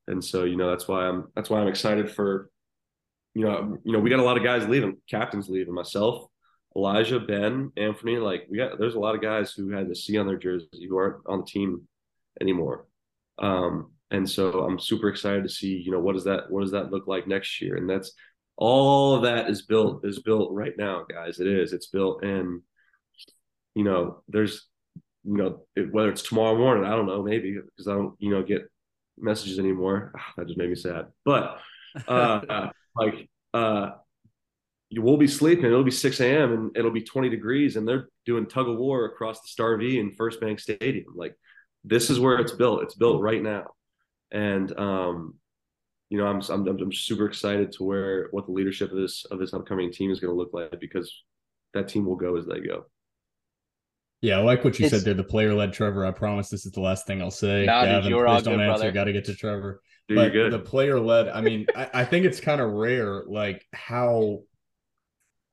and 0.07 0.23
so 0.23 0.45
you 0.45 0.55
know 0.55 0.69
that's 0.69 0.87
why 0.87 1.07
I'm 1.07 1.27
that's 1.35 1.49
why 1.49 1.59
I'm 1.59 1.67
excited 1.67 2.09
for 2.09 2.49
you 3.33 3.45
know 3.45 3.77
you 3.83 3.91
know 3.91 3.99
we 3.99 4.09
got 4.09 4.19
a 4.19 4.23
lot 4.23 4.37
of 4.37 4.43
guys 4.43 4.67
leaving, 4.67 4.97
captains 5.09 5.49
leaving, 5.49 5.73
myself, 5.73 6.27
Elijah, 6.75 7.19
Ben, 7.19 7.71
Anthony. 7.77 8.17
Like 8.17 8.47
we 8.49 8.57
got 8.57 8.79
there's 8.79 8.95
a 8.95 8.99
lot 8.99 9.15
of 9.15 9.21
guys 9.21 9.51
who 9.51 9.69
had 9.69 9.89
the 9.89 9.95
C 9.95 10.17
on 10.17 10.27
their 10.27 10.37
jersey 10.37 10.87
who 10.87 10.97
aren't 10.97 11.17
on 11.27 11.39
the 11.39 11.45
team 11.45 11.87
anymore. 12.39 12.87
Um, 13.39 13.91
and 14.11 14.29
so 14.29 14.63
I'm 14.65 14.79
super 14.79 15.09
excited 15.09 15.43
to 15.43 15.49
see 15.49 15.81
you 15.83 15.91
know 15.91 15.99
what 15.99 16.13
does 16.13 16.25
that 16.25 16.49
what 16.49 16.61
does 16.61 16.71
that 16.71 16.91
look 16.91 17.07
like 17.07 17.27
next 17.27 17.61
year, 17.61 17.75
and 17.75 17.89
that's 17.89 18.13
all 18.61 19.15
of 19.15 19.23
that 19.23 19.49
is 19.49 19.63
built 19.63 20.05
is 20.05 20.19
built 20.19 20.51
right 20.53 20.77
now 20.77 21.03
guys 21.09 21.39
it 21.39 21.47
is 21.47 21.73
it's 21.73 21.87
built 21.87 22.23
and 22.23 22.61
you 23.73 23.83
know 23.83 24.21
there's 24.27 24.67
you 25.23 25.35
know 25.35 25.61
it, 25.75 25.91
whether 25.91 26.09
it's 26.09 26.21
tomorrow 26.21 26.55
morning 26.55 26.85
i 26.85 26.95
don't 26.95 27.07
know 27.07 27.23
maybe 27.23 27.53
because 27.53 27.87
i 27.87 27.93
don't 27.93 28.13
you 28.19 28.29
know 28.29 28.43
get 28.43 28.69
messages 29.17 29.57
anymore 29.57 30.11
Ah, 30.15 30.33
that 30.37 30.45
just 30.45 30.59
made 30.59 30.69
me 30.69 30.75
sad 30.75 31.07
but 31.25 31.57
uh 32.07 32.69
like 32.95 33.27
uh 33.55 33.91
you 34.93 35.01
will 35.01 35.15
be 35.17 35.27
sleeping. 35.27 35.65
It'll 35.65 35.83
be 35.85 35.89
6 35.91 36.19
a.m 36.19 36.51
and 36.51 36.71
it'll 36.75 36.91
be 36.91 37.01
20 37.01 37.29
degrees 37.29 37.77
and 37.77 37.87
they're 37.87 38.09
doing 38.25 38.45
tug 38.45 38.67
of 38.69 38.77
war 38.77 39.05
across 39.05 39.41
the 39.41 39.47
star 39.47 39.77
v 39.77 39.97
in 39.99 40.11
first 40.15 40.39
bank 40.41 40.59
stadium. 40.59 41.13
Like 41.15 41.33
this 41.83 42.09
is 42.09 42.19
where 42.19 42.37
it's 42.39 42.51
built. 42.51 42.83
It's 42.83 42.95
built 42.95 43.21
right 43.21 43.41
now. 43.41 43.67
And 44.31 44.77
um 44.77 45.35
you 46.09 46.17
know, 46.17 46.27
I'm, 46.27 46.41
I'm 46.49 46.67
I'm 46.67 46.91
super 46.91 47.25
excited 47.25 47.71
to 47.73 47.85
where 47.85 48.27
what 48.31 48.45
the 48.45 48.51
leadership 48.51 48.91
of 48.91 48.97
this 48.97 49.23
of 49.31 49.39
this 49.39 49.53
upcoming 49.53 49.93
team 49.93 50.11
is 50.11 50.19
going 50.19 50.33
to 50.33 50.37
look 50.37 50.51
like 50.53 50.77
because 50.81 51.09
that 51.73 51.87
team 51.87 52.05
will 52.05 52.17
go 52.17 52.35
as 52.35 52.45
they 52.45 52.59
go. 52.59 52.85
yeah 54.21 54.37
i 54.37 54.41
like 54.41 54.65
what 54.65 54.77
you 54.77 54.85
It's- 54.87 54.91
said 55.01 55.05
there 55.05 55.13
the 55.13 55.23
player 55.23 55.53
led 55.53 55.71
trevor. 55.71 56.05
I 56.05 56.11
promise 56.11 56.49
this 56.49 56.65
is 56.65 56.73
the 56.73 56.81
last 56.81 57.07
thing 57.07 57.21
i'll 57.21 57.31
say. 57.31 57.65
Nah, 57.65 57.83
dude, 57.85 57.89
Gavin, 57.91 58.09
you 58.09 58.15
were 58.17 58.27
all 58.27 58.35
please 58.39 58.43
don't 58.45 58.57
good, 58.57 58.63
answer. 58.67 58.79
brother. 58.81 58.91
got 58.91 59.03
to 59.05 59.13
get 59.13 59.25
to 59.25 59.35
trevor. 59.35 59.81
Dude, 60.09 60.17
but 60.17 60.33
you're 60.33 60.49
the 60.49 60.59
player 60.59 60.99
led 60.99 61.29
i 61.29 61.39
mean 61.39 61.65
I, 61.75 61.89
I 62.01 62.03
think 62.05 62.25
it's 62.25 62.41
kind 62.41 62.59
of 62.59 62.69
rare 62.71 63.23
like 63.25 63.65
how 63.73 64.41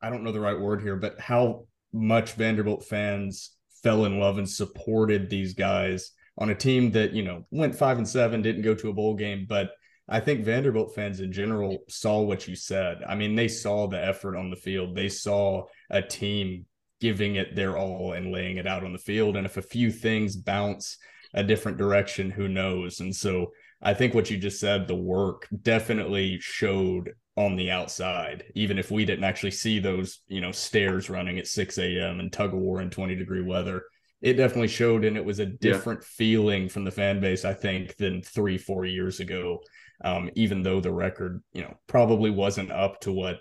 i 0.03 0.11
don't 0.11 0.23
know 0.23 0.33
the 0.33 0.41
right 0.41 0.59
word 0.59 0.83
here 0.83 0.97
but 0.97 1.19
how 1.21 1.65
much 1.93 2.33
Vanderbilt 2.33 2.85
fans 2.85 3.53
fell 3.83 4.05
in 4.05 4.19
love 4.19 4.39
and 4.39 4.49
supported 4.49 5.31
these 5.31 5.55
guys 5.55 6.13
on 6.37 6.51
a 6.51 6.55
team 6.55 6.91
that, 6.93 7.13
you 7.13 7.23
know, 7.23 7.47
went 7.51 7.75
five 7.75 7.99
and 7.99 8.09
seven, 8.09 8.43
didn't 8.43 8.63
go 8.63 8.75
to 8.75 8.91
a 8.91 8.93
bowl 8.93 9.15
game, 9.15 9.47
but 9.49 9.71
I 10.09 10.21
think 10.21 10.45
Vanderbilt 10.45 10.95
fans 10.95 11.21
in 11.21 11.33
general 11.33 11.79
saw 11.89 12.21
what 12.21 12.49
you 12.49 12.57
said. 12.57 13.03
I 13.07 13.15
mean, 13.15 13.35
they 13.35 13.49
saw 13.49 13.87
the 13.87 14.03
effort 14.03 14.37
on 14.37 14.51
the 14.51 14.57
field. 14.57 14.95
They 14.95 15.09
saw 15.09 15.65
a 15.91 16.01
team 16.01 16.65
giving 17.01 17.37
it 17.37 17.55
their 17.55 17.77
all 17.77 18.13
and 18.13 18.33
laying 18.33 18.57
it 18.57 18.67
out 18.67 18.85
on 18.85 18.93
the 18.93 18.99
field. 18.99 19.37
And 19.37 19.45
if 19.45 19.57
a 19.57 19.63
few 19.63 19.91
things 19.91 20.37
bounce 20.37 20.97
a 21.35 21.45
different 21.45 21.77
direction, 21.77 22.31
who 22.31 22.49
knows? 22.49 23.01
And 23.01 23.15
so 23.15 23.53
I 23.83 23.95
think 23.95 24.15
what 24.15 24.31
you 24.31 24.39
just 24.39 24.61
said, 24.61 24.89
the 24.89 24.95
work 24.95 25.47
definitely 25.63 26.39
showed 26.41 27.13
on 27.39 27.55
the 27.55 27.71
outside, 27.71 28.43
even 28.57 28.81
if 28.81 28.91
we 28.91 29.05
didn't 29.05 29.23
actually 29.23 29.53
see 29.53 29.79
those, 29.79 30.19
you 30.27 30.41
know, 30.41 30.51
stairs 30.51 31.09
running 31.09 31.39
at 31.39 31.47
6 31.47 31.79
a.m. 31.79 32.19
and 32.19 32.33
tug 32.33 32.53
of 32.53 32.59
war 32.59 32.83
in 32.83 32.91
20 32.91 33.15
degree 33.15 33.43
weather. 33.43 33.85
It 34.21 34.33
definitely 34.33 34.67
showed, 34.67 35.05
and 35.05 35.17
it 35.17 35.25
was 35.25 35.39
a 35.39 35.47
different 35.47 36.01
yeah. 36.01 36.09
feeling 36.17 36.69
from 36.69 36.83
the 36.83 36.91
fan 36.91 37.21
base, 37.21 37.45
I 37.45 37.55
think, 37.55 37.97
than 37.97 38.23
three, 38.23 38.59
four 38.59 38.85
years 38.87 39.21
ago. 39.21 39.61
Um, 40.03 40.31
even 40.35 40.65
though 40.65 40.81
the 40.81 40.93
record, 40.93 41.41
you 41.53 41.63
know, 41.63 41.75
probably 41.87 42.31
wasn't 42.31 42.73
up 42.73 43.01
to 43.03 43.13
what 43.13 43.37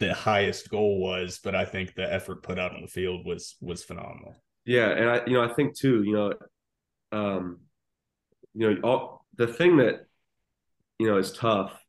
the 0.00 0.14
highest 0.14 0.70
goal 0.70 0.98
was, 0.98 1.38
but 1.44 1.54
I 1.54 1.66
think 1.66 1.94
the 1.94 2.10
effort 2.10 2.42
put 2.42 2.58
out 2.58 2.74
on 2.74 2.80
the 2.80 2.88
field 2.88 3.26
was 3.26 3.56
was 3.60 3.84
phenomenal. 3.84 4.42
Yeah, 4.64 4.88
and 4.88 5.10
I, 5.10 5.20
you 5.26 5.34
know, 5.34 5.42
I 5.42 5.52
think 5.52 5.76
too, 5.76 6.02
you 6.02 6.12
know, 6.14 6.32
um, 7.12 7.60
you 8.54 8.72
know, 8.72 8.80
all 8.82 9.26
the 9.36 9.46
thing 9.46 9.76
that 9.76 10.06
you 10.98 11.08
know 11.08 11.18
is 11.18 11.32
tough 11.32 11.83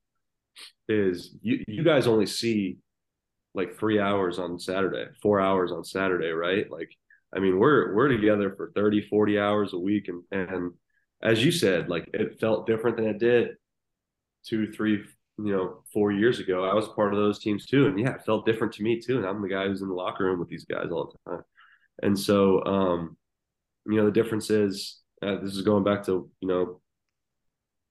is 0.87 1.35
you 1.41 1.63
you 1.67 1.83
guys 1.83 2.07
only 2.07 2.25
see 2.25 2.77
like 3.55 3.77
three 3.77 3.99
hours 3.99 4.37
on 4.37 4.59
Saturday, 4.59 5.05
four 5.21 5.39
hours 5.39 5.71
on 5.71 5.83
Saturday, 5.83 6.29
right? 6.29 6.69
Like, 6.69 6.89
I 7.35 7.39
mean, 7.39 7.57
we're 7.57 7.93
we're 7.95 8.09
together 8.09 8.53
for 8.55 8.71
30, 8.75 9.07
40 9.09 9.39
hours 9.39 9.73
a 9.73 9.79
week. 9.79 10.09
And 10.09 10.23
and 10.31 10.71
as 11.23 11.43
you 11.43 11.51
said, 11.51 11.89
like 11.89 12.09
it 12.13 12.39
felt 12.39 12.67
different 12.67 12.97
than 12.97 13.07
it 13.07 13.19
did 13.19 13.51
two, 14.45 14.71
three, 14.71 15.03
you 15.37 15.51
know, 15.51 15.83
four 15.93 16.11
years 16.11 16.39
ago. 16.39 16.65
I 16.65 16.73
was 16.73 16.87
part 16.89 17.13
of 17.13 17.19
those 17.19 17.39
teams 17.39 17.65
too. 17.65 17.87
And 17.87 17.99
yeah, 17.99 18.15
it 18.15 18.25
felt 18.25 18.45
different 18.45 18.73
to 18.73 18.83
me 18.83 18.99
too. 18.99 19.17
And 19.17 19.25
I'm 19.25 19.41
the 19.41 19.49
guy 19.49 19.67
who's 19.67 19.81
in 19.81 19.87
the 19.87 19.93
locker 19.93 20.25
room 20.25 20.39
with 20.39 20.49
these 20.49 20.65
guys 20.65 20.91
all 20.91 21.13
the 21.25 21.31
time. 21.31 21.43
And 22.03 22.19
so 22.19 22.63
um, 22.65 23.17
you 23.87 23.95
know, 23.95 24.05
the 24.05 24.11
difference 24.11 24.49
is 24.49 25.01
uh, 25.21 25.37
this 25.41 25.55
is 25.55 25.61
going 25.61 25.83
back 25.83 26.05
to, 26.05 26.29
you 26.41 26.47
know, 26.47 26.81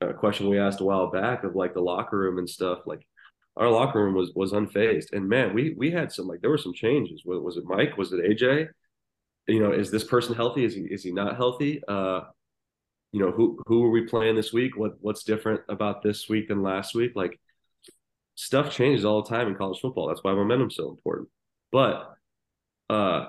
a 0.00 0.14
question 0.14 0.48
we 0.48 0.58
asked 0.58 0.80
a 0.80 0.84
while 0.84 1.10
back 1.10 1.44
of 1.44 1.54
like 1.54 1.74
the 1.74 1.80
locker 1.80 2.18
room 2.18 2.38
and 2.38 2.48
stuff. 2.48 2.80
Like 2.86 3.06
our 3.56 3.70
locker 3.70 4.02
room 4.02 4.14
was 4.14 4.32
was 4.34 4.52
unfazed, 4.52 5.12
and 5.12 5.28
man, 5.28 5.54
we 5.54 5.74
we 5.76 5.90
had 5.90 6.12
some 6.12 6.26
like 6.26 6.40
there 6.40 6.50
were 6.50 6.58
some 6.58 6.74
changes. 6.74 7.22
Was, 7.24 7.40
was 7.40 7.56
it 7.56 7.64
Mike? 7.64 7.96
Was 7.96 8.12
it 8.12 8.24
AJ? 8.24 8.68
You 9.46 9.60
know, 9.60 9.72
is 9.72 9.90
this 9.90 10.04
person 10.04 10.34
healthy? 10.34 10.64
Is 10.64 10.74
he 10.74 10.82
is 10.82 11.02
he 11.02 11.12
not 11.12 11.36
healthy? 11.36 11.82
Uh, 11.86 12.22
you 13.12 13.20
know, 13.20 13.30
who 13.30 13.60
who 13.66 13.84
are 13.84 13.90
we 13.90 14.06
playing 14.06 14.36
this 14.36 14.52
week? 14.52 14.76
What 14.76 14.94
what's 15.00 15.22
different 15.22 15.60
about 15.68 16.02
this 16.02 16.28
week 16.28 16.48
than 16.48 16.62
last 16.62 16.94
week? 16.94 17.12
Like 17.14 17.38
stuff 18.34 18.72
changes 18.72 19.04
all 19.04 19.22
the 19.22 19.28
time 19.28 19.48
in 19.48 19.54
college 19.54 19.80
football. 19.80 20.08
That's 20.08 20.24
why 20.24 20.32
momentum's 20.34 20.76
so 20.76 20.90
important. 20.90 21.28
But 21.70 22.14
uh 22.90 23.26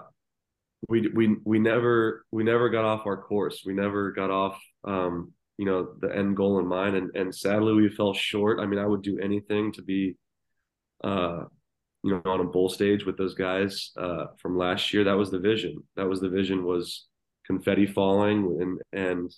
we 0.89 1.07
we 1.09 1.35
we 1.43 1.59
never 1.59 2.25
we 2.31 2.43
never 2.43 2.69
got 2.69 2.85
off 2.85 3.05
our 3.05 3.21
course. 3.21 3.63
We 3.65 3.73
never 3.73 4.11
got 4.11 4.31
off 4.31 4.59
um 4.83 5.33
you 5.57 5.65
know 5.65 5.93
the 5.99 6.15
end 6.15 6.35
goal 6.35 6.59
in 6.59 6.67
mind. 6.67 6.95
And 6.95 7.15
and 7.15 7.33
sadly 7.33 7.73
we 7.73 7.89
fell 7.89 8.13
short. 8.13 8.59
I 8.59 8.65
mean 8.65 8.79
i 8.79 8.85
would 8.85 9.01
do 9.01 9.19
anything 9.19 9.71
to 9.73 9.81
be 9.81 10.15
uh 11.03 11.43
you 12.03 12.11
know 12.11 12.21
on 12.25 12.41
a 12.41 12.45
bowl 12.45 12.69
stage 12.69 13.05
with 13.05 13.17
those 13.17 13.33
guys 13.33 13.91
uh 13.97 14.25
from 14.41 14.57
last 14.57 14.93
year. 14.93 15.03
That 15.03 15.17
was 15.17 15.31
the 15.31 15.39
vision. 15.39 15.83
That 15.95 16.07
was 16.07 16.19
the 16.21 16.29
vision 16.29 16.63
was 16.63 17.07
confetti 17.45 17.85
falling 17.85 18.57
and 18.61 18.79
and 18.91 19.35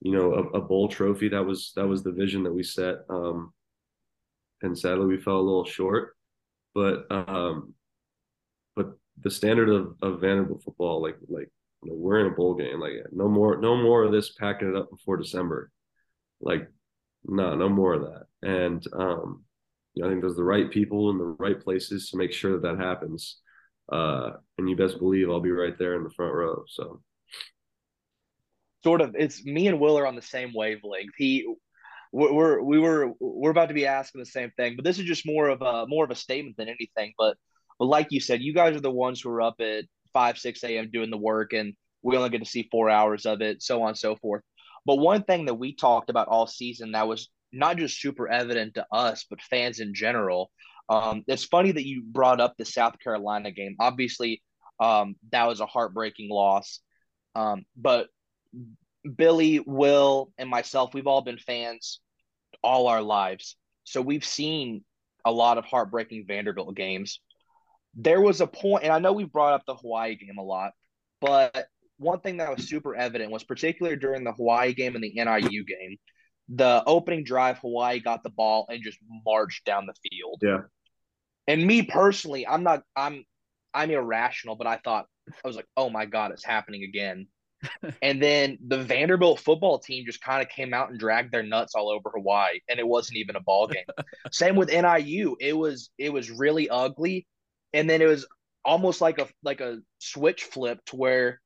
you 0.00 0.12
know 0.12 0.34
a, 0.34 0.58
a 0.58 0.60
bowl 0.60 0.88
trophy. 0.88 1.28
That 1.28 1.44
was 1.44 1.72
that 1.76 1.86
was 1.86 2.02
the 2.02 2.12
vision 2.12 2.42
that 2.44 2.52
we 2.52 2.62
set 2.62 2.96
um 3.08 3.52
and 4.62 4.78
sadly 4.78 5.06
we 5.06 5.20
fell 5.20 5.38
a 5.38 5.48
little 5.48 5.64
short. 5.64 6.16
But 6.74 7.06
um 7.10 7.74
but 8.76 8.92
the 9.20 9.30
standard 9.30 9.70
of, 9.70 9.96
of 10.02 10.20
Vanderbilt 10.20 10.62
football 10.62 11.02
like 11.02 11.16
like 11.28 11.50
know, 11.86 11.94
we're 11.94 12.20
in 12.20 12.32
a 12.32 12.34
bowl 12.34 12.54
game. 12.54 12.80
Like 12.80 12.92
no 13.12 13.28
more, 13.28 13.58
no 13.58 13.76
more 13.76 14.04
of 14.04 14.12
this 14.12 14.32
packing 14.32 14.68
it 14.68 14.76
up 14.76 14.90
before 14.90 15.16
December. 15.16 15.70
Like, 16.40 16.68
no, 17.24 17.54
no 17.54 17.68
more 17.68 17.94
of 17.94 18.02
that. 18.02 18.24
And 18.42 18.84
um, 18.92 19.44
you 19.94 20.02
know, 20.02 20.08
I 20.08 20.12
think 20.12 20.22
there's 20.22 20.36
the 20.36 20.44
right 20.44 20.70
people 20.70 21.10
in 21.10 21.18
the 21.18 21.24
right 21.24 21.60
places 21.60 22.10
to 22.10 22.16
make 22.18 22.32
sure 22.32 22.52
that 22.52 22.62
that 22.62 22.78
happens. 22.78 23.38
Uh, 23.90 24.32
and 24.58 24.68
you 24.68 24.76
best 24.76 24.98
believe 24.98 25.30
I'll 25.30 25.40
be 25.40 25.50
right 25.50 25.78
there 25.78 25.94
in 25.94 26.04
the 26.04 26.10
front 26.10 26.34
row. 26.34 26.64
So, 26.68 27.00
sort 28.84 29.00
of, 29.00 29.14
it's 29.16 29.44
me 29.44 29.68
and 29.68 29.80
Will 29.80 29.98
are 29.98 30.06
on 30.06 30.16
the 30.16 30.22
same 30.22 30.52
wavelength. 30.54 31.14
He, 31.16 31.46
we're 32.12 32.62
we 32.62 32.78
were 32.78 33.12
we're 33.20 33.50
about 33.50 33.68
to 33.68 33.74
be 33.74 33.86
asking 33.86 34.20
the 34.20 34.26
same 34.26 34.50
thing, 34.56 34.74
but 34.76 34.84
this 34.84 34.98
is 34.98 35.04
just 35.04 35.26
more 35.26 35.48
of 35.48 35.60
a 35.62 35.86
more 35.86 36.04
of 36.04 36.10
a 36.10 36.14
statement 36.14 36.56
than 36.56 36.68
anything. 36.68 37.12
But 37.18 37.36
but 37.78 37.86
like 37.86 38.08
you 38.10 38.20
said, 38.20 38.42
you 38.42 38.54
guys 38.54 38.76
are 38.76 38.80
the 38.80 38.90
ones 38.90 39.20
who 39.20 39.30
are 39.30 39.42
up 39.42 39.56
at 39.60 39.84
five, 40.16 40.38
six 40.38 40.64
a.m. 40.64 40.88
doing 40.90 41.10
the 41.10 41.18
work, 41.18 41.52
and 41.52 41.74
we 42.02 42.16
only 42.16 42.30
get 42.30 42.38
to 42.38 42.48
see 42.48 42.68
four 42.70 42.88
hours 42.88 43.26
of 43.26 43.42
it, 43.42 43.62
so 43.62 43.82
on 43.82 43.88
and 43.88 43.98
so 43.98 44.16
forth. 44.16 44.42
But 44.86 44.96
one 44.96 45.24
thing 45.24 45.44
that 45.44 45.58
we 45.62 45.74
talked 45.74 46.08
about 46.08 46.28
all 46.28 46.46
season 46.46 46.92
that 46.92 47.06
was 47.06 47.28
not 47.52 47.76
just 47.76 48.00
super 48.00 48.26
evident 48.26 48.74
to 48.74 48.86
us, 48.90 49.26
but 49.28 49.42
fans 49.42 49.78
in 49.78 49.92
general. 49.92 50.50
Um, 50.88 51.22
it's 51.26 51.44
funny 51.44 51.72
that 51.72 51.86
you 51.86 52.02
brought 52.02 52.40
up 52.40 52.54
the 52.56 52.64
South 52.64 52.98
Carolina 52.98 53.50
game. 53.50 53.76
Obviously, 53.78 54.42
um, 54.80 55.16
that 55.32 55.46
was 55.46 55.60
a 55.60 55.66
heartbreaking 55.66 56.30
loss. 56.30 56.80
Um, 57.34 57.66
but 57.76 58.08
Billy, 59.16 59.60
Will, 59.60 60.32
and 60.38 60.48
myself, 60.48 60.94
we've 60.94 61.06
all 61.06 61.22
been 61.22 61.38
fans 61.38 62.00
all 62.62 62.86
our 62.86 63.02
lives. 63.02 63.56
So 63.84 64.00
we've 64.00 64.24
seen 64.24 64.82
a 65.26 65.32
lot 65.32 65.58
of 65.58 65.64
heartbreaking 65.66 66.24
Vanderbilt 66.26 66.74
games 66.74 67.20
there 67.96 68.20
was 68.20 68.40
a 68.40 68.46
point, 68.46 68.84
and 68.84 68.92
I 68.92 68.98
know 68.98 69.12
we've 69.12 69.32
brought 69.32 69.54
up 69.54 69.62
the 69.66 69.74
Hawaii 69.74 70.16
game 70.16 70.38
a 70.38 70.42
lot, 70.42 70.72
but 71.20 71.66
one 71.98 72.20
thing 72.20 72.36
that 72.36 72.54
was 72.54 72.68
super 72.68 72.94
evident 72.94 73.30
was 73.30 73.42
particularly 73.42 73.96
during 73.96 74.22
the 74.22 74.32
Hawaii 74.32 74.74
game 74.74 74.94
and 74.94 75.02
the 75.02 75.12
NIU 75.14 75.64
game, 75.64 75.96
the 76.48 76.82
opening 76.86 77.24
drive, 77.24 77.58
Hawaii 77.58 78.00
got 78.00 78.22
the 78.22 78.30
ball 78.30 78.66
and 78.68 78.82
just 78.82 78.98
marched 79.24 79.64
down 79.64 79.86
the 79.86 79.94
field. 80.10 80.40
Yeah. 80.42 80.60
And 81.48 81.66
me 81.66 81.82
personally, 81.82 82.46
I'm 82.46 82.62
not, 82.62 82.82
I'm, 82.94 83.24
I'm 83.72 83.90
irrational, 83.90 84.56
but 84.56 84.66
I 84.66 84.76
thought, 84.76 85.06
I 85.44 85.48
was 85.48 85.56
like, 85.56 85.66
oh 85.76 85.90
my 85.90 86.04
God, 86.04 86.32
it's 86.32 86.44
happening 86.44 86.84
again. 86.84 87.28
and 88.02 88.22
then 88.22 88.58
the 88.66 88.82
Vanderbilt 88.82 89.40
football 89.40 89.78
team 89.78 90.04
just 90.04 90.20
kind 90.20 90.42
of 90.42 90.48
came 90.48 90.74
out 90.74 90.90
and 90.90 90.98
dragged 90.98 91.32
their 91.32 91.42
nuts 91.42 91.74
all 91.74 91.90
over 91.90 92.10
Hawaii, 92.14 92.60
and 92.68 92.78
it 92.78 92.86
wasn't 92.86 93.16
even 93.16 93.36
a 93.36 93.40
ball 93.40 93.66
game. 93.66 93.84
Same 94.30 94.56
with 94.56 94.68
NIU. 94.68 95.36
It 95.40 95.54
was 95.54 95.90
it 95.98 96.12
was 96.12 96.30
really 96.30 96.68
ugly, 96.68 97.26
and 97.72 97.88
then 97.88 98.02
it 98.02 98.06
was 98.06 98.26
almost 98.64 99.00
like 99.00 99.18
a 99.18 99.28
like 99.42 99.60
a 99.60 99.78
switch 99.98 100.44
flipped 100.44 100.92
where 100.92 101.40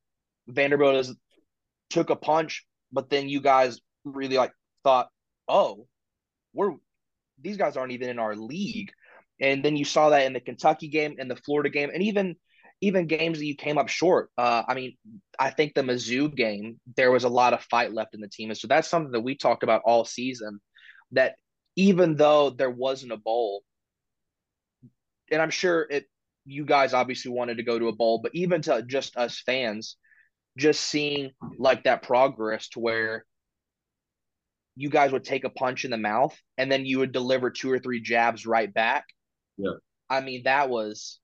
Vanderbilt 0.49 0.97
is, 0.97 1.15
took 1.91 2.11
a 2.11 2.17
punch, 2.17 2.65
but 2.93 3.11
then 3.11 3.29
you 3.29 3.41
guys 3.41 3.81
really 4.05 4.37
like 4.37 4.53
thought, 4.85 5.09
oh, 5.49 5.87
we're 6.53 6.73
these 7.41 7.57
guys 7.57 7.77
aren't 7.77 7.93
even 7.93 8.09
in 8.09 8.19
our 8.19 8.35
league, 8.35 8.91
and 9.41 9.65
then 9.65 9.77
you 9.77 9.85
saw 9.85 10.11
that 10.11 10.27
in 10.27 10.33
the 10.33 10.41
Kentucky 10.41 10.89
game 10.89 11.17
and 11.19 11.31
the 11.31 11.37
Florida 11.37 11.71
game, 11.71 11.91
and 11.93 12.03
even 12.03 12.37
even 12.81 13.07
games 13.07 13.39
that 13.39 13.47
you 13.47 13.57
came 13.57 13.77
up 13.77 13.89
short. 13.89 14.31
Uh, 14.39 14.63
I 14.67 14.75
mean, 14.75 14.97
I 15.39 15.51
think 15.51 15.75
the 15.75 15.83
Mizzou 15.83 16.35
game 16.35 16.81
there 16.97 17.11
was 17.11 17.25
a 17.25 17.29
lot 17.29 17.53
of 17.53 17.63
fight 17.65 17.93
left 17.93 18.15
in 18.15 18.21
the 18.21 18.29
team, 18.29 18.51
and 18.51 18.59
so 18.59 18.69
that's 18.69 18.89
something 18.89 19.13
that 19.13 19.21
we 19.21 19.37
talked 19.37 19.63
about 19.63 19.83
all 19.85 20.05
season. 20.05 20.61
That 21.13 21.35
even 21.77 22.17
though 22.17 22.51
there 22.51 22.71
wasn't 22.71 23.13
a 23.13 23.17
bowl, 23.17 23.63
and 25.31 25.41
I'm 25.41 25.51
sure 25.51 25.87
it 25.91 26.07
you 26.45 26.65
guys 26.65 26.95
obviously 26.95 27.31
wanted 27.31 27.59
to 27.59 27.63
go 27.63 27.79
to 27.79 27.89
a 27.89 27.95
bowl, 27.95 28.21
but 28.23 28.35
even 28.35 28.63
to 28.63 28.83
just 28.83 29.17
us 29.17 29.41
fans, 29.45 29.97
just 30.57 30.81
seeing 30.81 31.31
like 31.59 31.85
that 31.85 32.03
progress 32.03 32.69
to 32.71 32.81
where 32.81 33.25
you 34.77 34.89
guys 34.89 35.13
would 35.13 35.25
take 35.25 35.45
a 35.45 35.51
punch 35.51 35.85
in 35.85 35.91
the 35.91 35.97
mouth 35.97 36.37
and 36.57 36.71
then 36.73 36.87
you 36.87 36.99
would 36.99 37.13
deliver 37.13 37.51
two 37.51 37.71
or 37.71 37.79
three 37.79 38.01
jabs 38.01 38.47
right 38.47 38.73
back. 38.73 39.05
Yeah. 39.59 39.75
I 40.09 40.21
mean, 40.21 40.43
that 40.45 40.71
was 40.71 41.21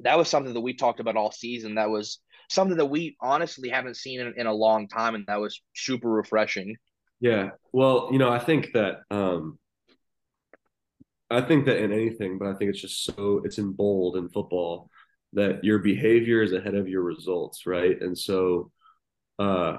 that 0.00 0.16
was 0.16 0.28
something 0.28 0.54
that 0.54 0.60
we 0.60 0.74
talked 0.74 1.00
about 1.00 1.16
all 1.16 1.32
season. 1.32 1.74
That 1.74 1.90
was 1.90 2.20
something 2.48 2.76
that 2.78 2.86
we 2.86 3.16
honestly 3.20 3.68
haven't 3.68 3.96
seen 3.96 4.20
in, 4.20 4.34
in 4.36 4.46
a 4.46 4.52
long 4.52 4.88
time, 4.88 5.14
and 5.14 5.24
that 5.26 5.40
was 5.40 5.60
super 5.74 6.08
refreshing. 6.08 6.76
Yeah. 7.20 7.50
Well, 7.72 8.08
you 8.12 8.18
know, 8.18 8.30
I 8.30 8.38
think 8.38 8.72
that 8.74 9.00
um 9.10 9.58
I 11.30 11.42
think 11.42 11.66
that 11.66 11.78
in 11.78 11.92
anything, 11.92 12.38
but 12.38 12.48
I 12.48 12.54
think 12.54 12.70
it's 12.70 12.80
just 12.80 13.04
so 13.04 13.42
it's 13.44 13.58
in 13.58 13.72
bold 13.72 14.16
in 14.16 14.28
football 14.28 14.90
that 15.34 15.62
your 15.62 15.78
behavior 15.78 16.42
is 16.42 16.52
ahead 16.52 16.74
of 16.74 16.88
your 16.88 17.02
results, 17.02 17.66
right? 17.66 18.00
And 18.00 18.16
so 18.16 18.70
uh 19.38 19.78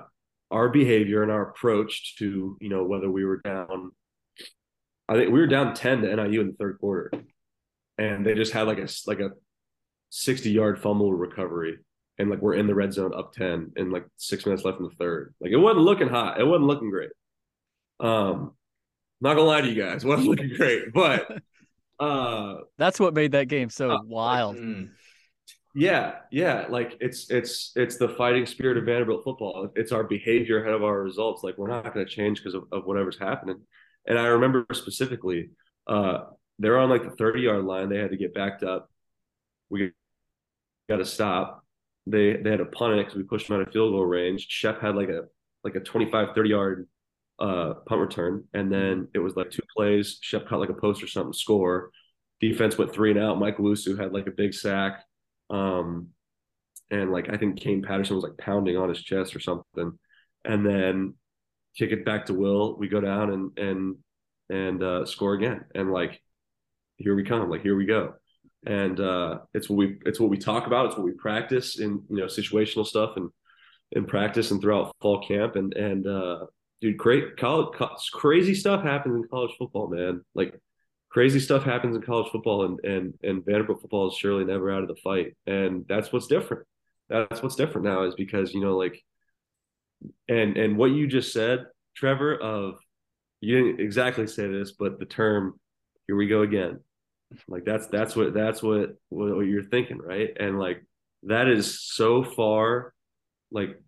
our 0.51 0.69
behavior 0.69 1.21
and 1.23 1.31
our 1.31 1.49
approach 1.49 2.15
to, 2.17 2.57
you 2.59 2.69
know, 2.69 2.83
whether 2.83 3.09
we 3.09 3.25
were 3.25 3.37
down 3.37 3.91
I 5.07 5.15
think 5.15 5.31
we 5.31 5.39
were 5.39 5.47
down 5.47 5.73
10 5.73 6.01
to 6.03 6.15
NIU 6.15 6.41
in 6.41 6.47
the 6.47 6.53
third 6.53 6.79
quarter. 6.79 7.11
And 7.97 8.25
they 8.25 8.35
just 8.35 8.53
had 8.53 8.67
like 8.67 8.77
a 8.77 8.87
like 9.07 9.19
a 9.19 9.31
60 10.11 10.51
yard 10.51 10.79
fumble 10.79 11.13
recovery 11.13 11.79
and 12.19 12.29
like 12.29 12.41
we're 12.41 12.55
in 12.55 12.67
the 12.67 12.75
red 12.75 12.93
zone 12.93 13.13
up 13.17 13.33
10 13.33 13.73
and 13.75 13.91
like 13.91 14.05
six 14.17 14.45
minutes 14.45 14.65
left 14.65 14.79
in 14.79 14.83
the 14.83 14.95
third. 14.99 15.33
Like 15.41 15.51
it 15.51 15.57
wasn't 15.57 15.85
looking 15.85 16.09
hot. 16.09 16.39
It 16.39 16.45
wasn't 16.45 16.67
looking 16.67 16.91
great. 16.91 17.11
Um, 17.99 18.53
not 19.21 19.35
gonna 19.35 19.47
lie 19.47 19.61
to 19.61 19.67
you 19.67 19.81
guys, 19.81 20.05
wasn't 20.05 20.29
looking 20.29 20.53
great, 20.57 20.93
but 20.93 21.41
uh, 21.99 22.55
that's 22.77 22.99
what 22.99 23.13
made 23.13 23.33
that 23.33 23.47
game 23.47 23.69
so 23.69 23.91
uh, 23.91 23.99
wild. 24.03 24.57
Mm. 24.57 24.89
Yeah, 25.75 26.15
yeah, 26.31 26.65
like 26.69 26.97
it's 26.99 27.29
it's 27.29 27.71
it's 27.75 27.97
the 27.97 28.09
fighting 28.09 28.45
spirit 28.45 28.77
of 28.77 28.85
Vanderbilt 28.85 29.23
football. 29.23 29.69
It's 29.75 29.91
our 29.91 30.03
behavior 30.03 30.61
ahead 30.61 30.73
of 30.73 30.83
our 30.83 31.01
results. 31.01 31.43
Like 31.43 31.57
we're 31.57 31.67
not 31.67 31.93
to 31.93 32.05
change 32.05 32.39
because 32.39 32.55
of, 32.55 32.63
of 32.71 32.85
whatever's 32.85 33.19
happening. 33.19 33.61
And 34.07 34.17
I 34.17 34.27
remember 34.27 34.65
specifically, 34.73 35.51
uh, 35.87 36.21
they're 36.57 36.79
on 36.79 36.89
like 36.89 37.03
the 37.03 37.15
thirty 37.15 37.41
yard 37.41 37.65
line. 37.65 37.89
They 37.89 37.99
had 37.99 38.11
to 38.11 38.17
get 38.17 38.33
backed 38.33 38.63
up. 38.63 38.89
We 39.69 39.91
got 40.89 40.97
to 40.97 41.05
stop. 41.05 41.63
They 42.07 42.37
they 42.37 42.49
had 42.49 42.59
to 42.59 42.65
punt 42.65 42.95
it 42.95 43.05
because 43.05 43.15
we 43.15 43.23
pushed 43.23 43.47
them 43.47 43.57
out 43.57 43.67
of 43.67 43.71
field 43.71 43.93
goal 43.93 44.05
range. 44.05 44.47
Shep 44.49 44.81
had 44.81 44.95
like 44.95 45.09
a 45.09 45.25
like 45.63 45.75
a 45.75 45.81
25, 45.81 46.29
30 46.33 46.49
yard 46.49 46.87
uh, 47.39 47.73
punt 47.85 48.01
return, 48.01 48.43
and 48.53 48.71
then 48.71 49.07
it 49.13 49.19
was 49.19 49.35
like 49.35 49.51
two 49.51 49.63
plays. 49.75 50.17
Shep 50.21 50.47
caught 50.47 50.59
like 50.59 50.69
a 50.69 50.73
post 50.73 51.03
or 51.03 51.07
something, 51.07 51.33
score. 51.33 51.91
Defense 52.41 52.77
went 52.77 52.93
three 52.93 53.11
and 53.11 53.19
out. 53.19 53.39
Mike 53.39 53.57
Lusu 53.57 53.99
had 53.99 54.13
like 54.13 54.27
a 54.27 54.31
big 54.31 54.53
sack. 54.53 55.03
Um, 55.49 56.09
and 56.91 57.11
like 57.11 57.29
I 57.31 57.37
think 57.37 57.59
Kane 57.59 57.81
Patterson 57.81 58.15
was 58.15 58.23
like 58.23 58.37
pounding 58.37 58.77
on 58.77 58.89
his 58.89 59.01
chest 59.01 59.35
or 59.35 59.39
something, 59.39 59.97
and 60.45 60.65
then 60.65 61.13
kick 61.77 61.91
it 61.91 62.05
back 62.05 62.25
to 62.27 62.33
Will. 62.33 62.77
We 62.77 62.87
go 62.87 63.01
down 63.01 63.31
and 63.31 63.57
and 63.57 63.95
and 64.49 64.83
uh, 64.83 65.05
score 65.05 65.33
again, 65.33 65.65
and 65.75 65.91
like 65.91 66.21
here 66.97 67.15
we 67.15 67.23
come, 67.23 67.49
like 67.49 67.61
here 67.61 67.75
we 67.75 67.85
go, 67.85 68.15
and 68.65 68.99
uh, 68.99 69.39
it's 69.53 69.69
what 69.69 69.77
we 69.77 69.99
it's 70.05 70.19
what 70.19 70.29
we 70.29 70.37
talk 70.37 70.67
about, 70.67 70.87
it's 70.87 70.95
what 70.95 71.05
we 71.05 71.11
practice 71.11 71.79
in 71.79 72.03
you 72.09 72.17
know 72.17 72.25
situational 72.25 72.85
stuff 72.85 73.11
and 73.15 73.29
in 73.91 74.05
practice 74.05 74.51
and 74.51 74.61
throughout 74.61 74.95
fall 75.01 75.21
camp, 75.21 75.55
and 75.55 75.73
and 75.73 76.07
uh, 76.07 76.45
dude, 76.81 76.97
great 76.97 77.37
college 77.37 77.77
crazy 78.11 78.55
stuff 78.55 78.83
happens 78.83 79.15
in 79.15 79.27
college 79.29 79.51
football, 79.57 79.87
man, 79.87 80.23
like 80.35 80.59
crazy 81.09 81.39
stuff 81.39 81.63
happens 81.63 81.95
in 81.95 82.01
college 82.01 82.31
football 82.31 82.65
and 82.65 82.79
and 82.83 83.13
and 83.23 83.45
Vanderbilt 83.45 83.81
football 83.81 84.07
is 84.07 84.15
surely 84.15 84.45
never 84.45 84.71
out 84.71 84.83
of 84.83 84.87
the 84.87 84.95
fight. 84.95 85.35
And 85.47 85.85
that's 85.87 86.11
what's 86.11 86.27
different. 86.27 86.65
That's 87.09 87.41
what's 87.41 87.55
different 87.55 87.85
now 87.85 88.03
is 88.03 88.15
because, 88.15 88.53
you 88.53 88.61
know, 88.61 88.77
like 88.77 89.03
and 90.27 90.57
and 90.57 90.77
what 90.77 90.91
you 90.91 91.07
just 91.07 91.33
said, 91.33 91.65
Trevor, 91.95 92.35
of 92.35 92.79
you 93.41 93.57
didn't 93.57 93.81
exactly 93.81 94.27
say 94.27 94.47
this, 94.47 94.71
but 94.71 94.99
the 94.99 95.05
term 95.05 95.59
here 96.07 96.15
we 96.15 96.27
go 96.27 96.41
again. 96.41 96.79
Like 97.47 97.65
that's 97.65 97.87
that's 97.87 98.15
what 98.15 98.33
that's 98.33 98.63
what 98.63 98.95
what 99.09 99.41
you're 99.41 99.63
thinking, 99.63 99.97
right? 99.97 100.29
And 100.39 100.59
like 100.59 100.83
that 101.23 101.47
is 101.47 101.81
so 101.81 102.23
far 102.23 102.93
like 103.51 103.81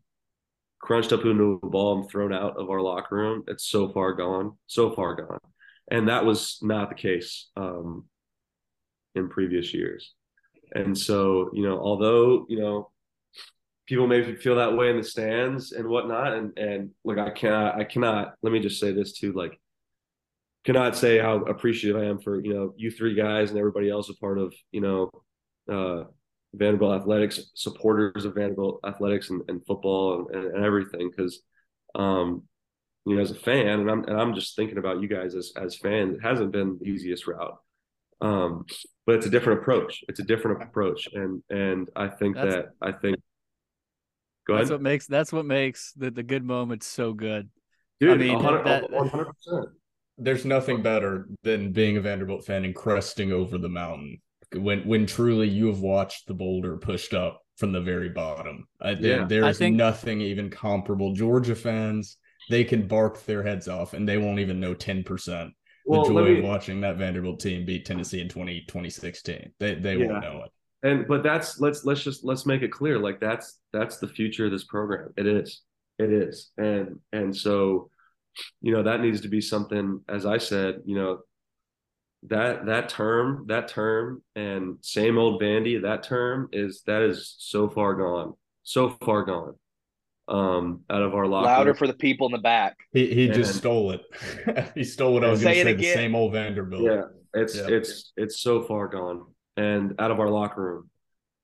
crunched 0.81 1.13
up 1.13 1.25
into 1.25 1.59
a 1.61 1.67
ball 1.67 1.99
and 1.99 2.09
thrown 2.09 2.33
out 2.33 2.57
of 2.57 2.69
our 2.69 2.81
locker 2.81 3.15
room. 3.15 3.43
It's 3.47 3.65
so 3.65 3.89
far 3.89 4.13
gone, 4.13 4.57
so 4.67 4.93
far 4.93 5.15
gone 5.15 5.39
and 5.91 6.07
that 6.07 6.25
was 6.25 6.57
not 6.61 6.89
the 6.89 6.95
case 6.95 7.49
um, 7.57 8.05
in 9.13 9.29
previous 9.29 9.73
years. 9.73 10.13
And 10.73 10.97
so, 10.97 11.51
you 11.53 11.63
know, 11.63 11.77
although 11.77 12.45
you 12.47 12.59
know 12.59 12.89
people 13.85 14.07
may 14.07 14.35
feel 14.35 14.55
that 14.55 14.75
way 14.75 14.89
in 14.89 14.97
the 14.97 15.03
stands 15.03 15.73
and 15.73 15.87
whatnot, 15.87 16.33
and 16.33 16.57
and 16.57 16.91
like 17.03 17.17
I 17.17 17.29
cannot, 17.29 17.75
I 17.79 17.83
cannot. 17.83 18.33
Let 18.41 18.53
me 18.53 18.61
just 18.61 18.79
say 18.79 18.93
this 18.93 19.11
too, 19.11 19.33
like 19.33 19.59
cannot 20.63 20.95
say 20.95 21.17
how 21.17 21.37
appreciative 21.37 22.01
I 22.01 22.05
am 22.05 22.19
for 22.19 22.41
you 22.41 22.53
know 22.53 22.73
you 22.77 22.89
three 22.89 23.13
guys 23.13 23.49
and 23.49 23.59
everybody 23.59 23.89
else 23.89 24.09
a 24.09 24.15
part 24.15 24.37
of 24.37 24.53
you 24.71 24.79
know 24.79 25.11
uh, 25.69 26.05
Vanderbilt 26.53 27.01
athletics, 27.01 27.51
supporters 27.53 28.25
of 28.25 28.35
Vanderbilt 28.35 28.79
athletics 28.85 29.29
and, 29.29 29.41
and 29.47 29.65
football 29.65 30.27
and, 30.31 30.35
and, 30.35 30.55
and 30.55 30.65
everything 30.65 31.09
because 31.09 31.41
um, 31.95 32.43
you 33.05 33.15
know, 33.15 33.21
as 33.21 33.31
a 33.31 33.35
fan, 33.35 33.79
and 33.79 33.89
I'm 33.89 34.03
and 34.03 34.19
I'm 34.19 34.35
just 34.35 34.55
thinking 34.55 34.77
about 34.77 35.01
you 35.01 35.07
guys 35.07 35.33
as 35.35 35.51
as 35.55 35.75
fans. 35.75 36.15
It 36.15 36.21
hasn't 36.21 36.51
been 36.51 36.77
the 36.79 36.87
easiest 36.87 37.25
route, 37.25 37.57
um, 38.21 38.65
but 39.05 39.15
it's 39.15 39.25
a 39.25 39.29
different 39.29 39.61
approach. 39.61 40.03
It's 40.07 40.19
a 40.19 40.23
different 40.23 40.61
approach, 40.61 41.09
and 41.13 41.41
and 41.49 41.89
I 41.95 42.09
think 42.09 42.35
that's, 42.35 42.53
that 42.53 42.65
I 42.81 42.91
think. 42.91 43.17
Go 44.47 44.55
that's 44.55 44.69
ahead. 44.69 44.79
what 44.79 44.81
makes 44.81 45.07
that's 45.07 45.33
what 45.33 45.45
makes 45.45 45.93
the 45.93 46.11
the 46.11 46.23
good 46.23 46.43
moments 46.43 46.85
so 46.85 47.13
good. 47.13 47.49
Dude, 47.99 48.11
I 48.11 48.17
mean, 48.17 48.35
100 48.35 49.09
percent. 49.09 49.69
There's 50.17 50.45
nothing 50.45 50.83
better 50.83 51.27
than 51.41 51.71
being 51.71 51.97
a 51.97 52.01
Vanderbilt 52.01 52.45
fan 52.45 52.65
and 52.65 52.75
cresting 52.75 53.31
over 53.31 53.57
the 53.57 53.69
mountain 53.69 54.21
when 54.55 54.87
when 54.87 55.05
truly 55.05 55.47
you 55.47 55.67
have 55.67 55.79
watched 55.79 56.27
the 56.27 56.33
boulder 56.33 56.77
pushed 56.77 57.13
up 57.13 57.41
from 57.57 57.71
the 57.71 57.81
very 57.81 58.09
bottom. 58.09 58.67
Uh, 58.83 58.87
I, 58.87 58.91
yeah. 58.91 59.25
there 59.25 59.45
is 59.47 59.57
think... 59.57 59.75
nothing 59.75 60.21
even 60.21 60.49
comparable. 60.49 61.13
Georgia 61.13 61.55
fans 61.55 62.17
they 62.49 62.63
can 62.63 62.87
bark 62.87 63.23
their 63.25 63.43
heads 63.43 63.67
off 63.67 63.93
and 63.93 64.07
they 64.07 64.17
won't 64.17 64.39
even 64.39 64.59
know 64.59 64.73
10% 64.73 65.51
well, 65.85 66.03
the 66.03 66.09
joy 66.09 66.23
me, 66.25 66.39
of 66.39 66.45
watching 66.45 66.81
that 66.81 66.97
Vanderbilt 66.97 67.39
team 67.39 67.65
beat 67.65 67.85
Tennessee 67.85 68.21
in 68.21 68.29
20, 68.29 68.61
2016. 68.61 69.53
They 69.59 69.75
they 69.75 69.97
yeah. 69.97 70.07
won't 70.07 70.23
know 70.23 70.43
it. 70.45 70.51
And 70.83 71.07
but 71.07 71.23
that's 71.23 71.59
let's 71.59 71.85
let's 71.85 72.03
just 72.03 72.23
let's 72.23 72.45
make 72.45 72.61
it 72.61 72.71
clear 72.71 72.97
like 72.97 73.19
that's 73.19 73.59
that's 73.71 73.97
the 73.97 74.07
future 74.07 74.45
of 74.45 74.51
this 74.51 74.63
program. 74.63 75.13
It 75.17 75.27
is. 75.27 75.61
It 75.99 76.11
is. 76.11 76.51
And 76.57 76.99
and 77.11 77.35
so 77.35 77.89
you 78.61 78.73
know 78.73 78.83
that 78.83 79.01
needs 79.01 79.21
to 79.21 79.27
be 79.27 79.41
something 79.41 80.01
as 80.07 80.25
I 80.25 80.37
said, 80.37 80.81
you 80.85 80.95
know, 80.95 81.19
that 82.27 82.65
that 82.67 82.89
term, 82.89 83.45
that 83.47 83.67
term 83.67 84.21
and 84.35 84.77
same 84.81 85.17
old 85.17 85.41
Vandy, 85.41 85.81
that 85.81 86.03
term 86.03 86.49
is 86.51 86.83
that 86.85 87.01
is 87.01 87.35
so 87.39 87.69
far 87.69 87.95
gone. 87.95 88.33
So 88.63 88.91
far 89.01 89.23
gone 89.23 89.55
um, 90.27 90.81
out 90.89 91.01
of 91.01 91.13
our 91.13 91.27
locker. 91.27 91.45
Louder 91.45 91.73
for 91.73 91.87
the 91.87 91.93
people 91.93 92.27
in 92.27 92.31
the 92.31 92.37
back. 92.37 92.77
He 92.93 93.13
he 93.13 93.25
and, 93.25 93.33
just 93.33 93.55
stole 93.55 93.91
it. 93.91 94.01
he 94.75 94.83
stole 94.83 95.13
what 95.13 95.23
I 95.23 95.29
was 95.29 95.43
going 95.43 95.55
to 95.55 95.63
say. 95.63 95.73
The 95.73 95.93
same 95.93 96.15
old 96.15 96.33
Vanderbilt. 96.33 96.83
Yeah, 96.83 97.03
it's 97.33 97.55
yeah. 97.55 97.67
it's 97.67 98.13
it's 98.17 98.41
so 98.41 98.63
far 98.63 98.87
gone 98.87 99.25
and 99.57 99.95
out 99.99 100.11
of 100.11 100.19
our 100.19 100.29
locker 100.29 100.61
room 100.61 100.89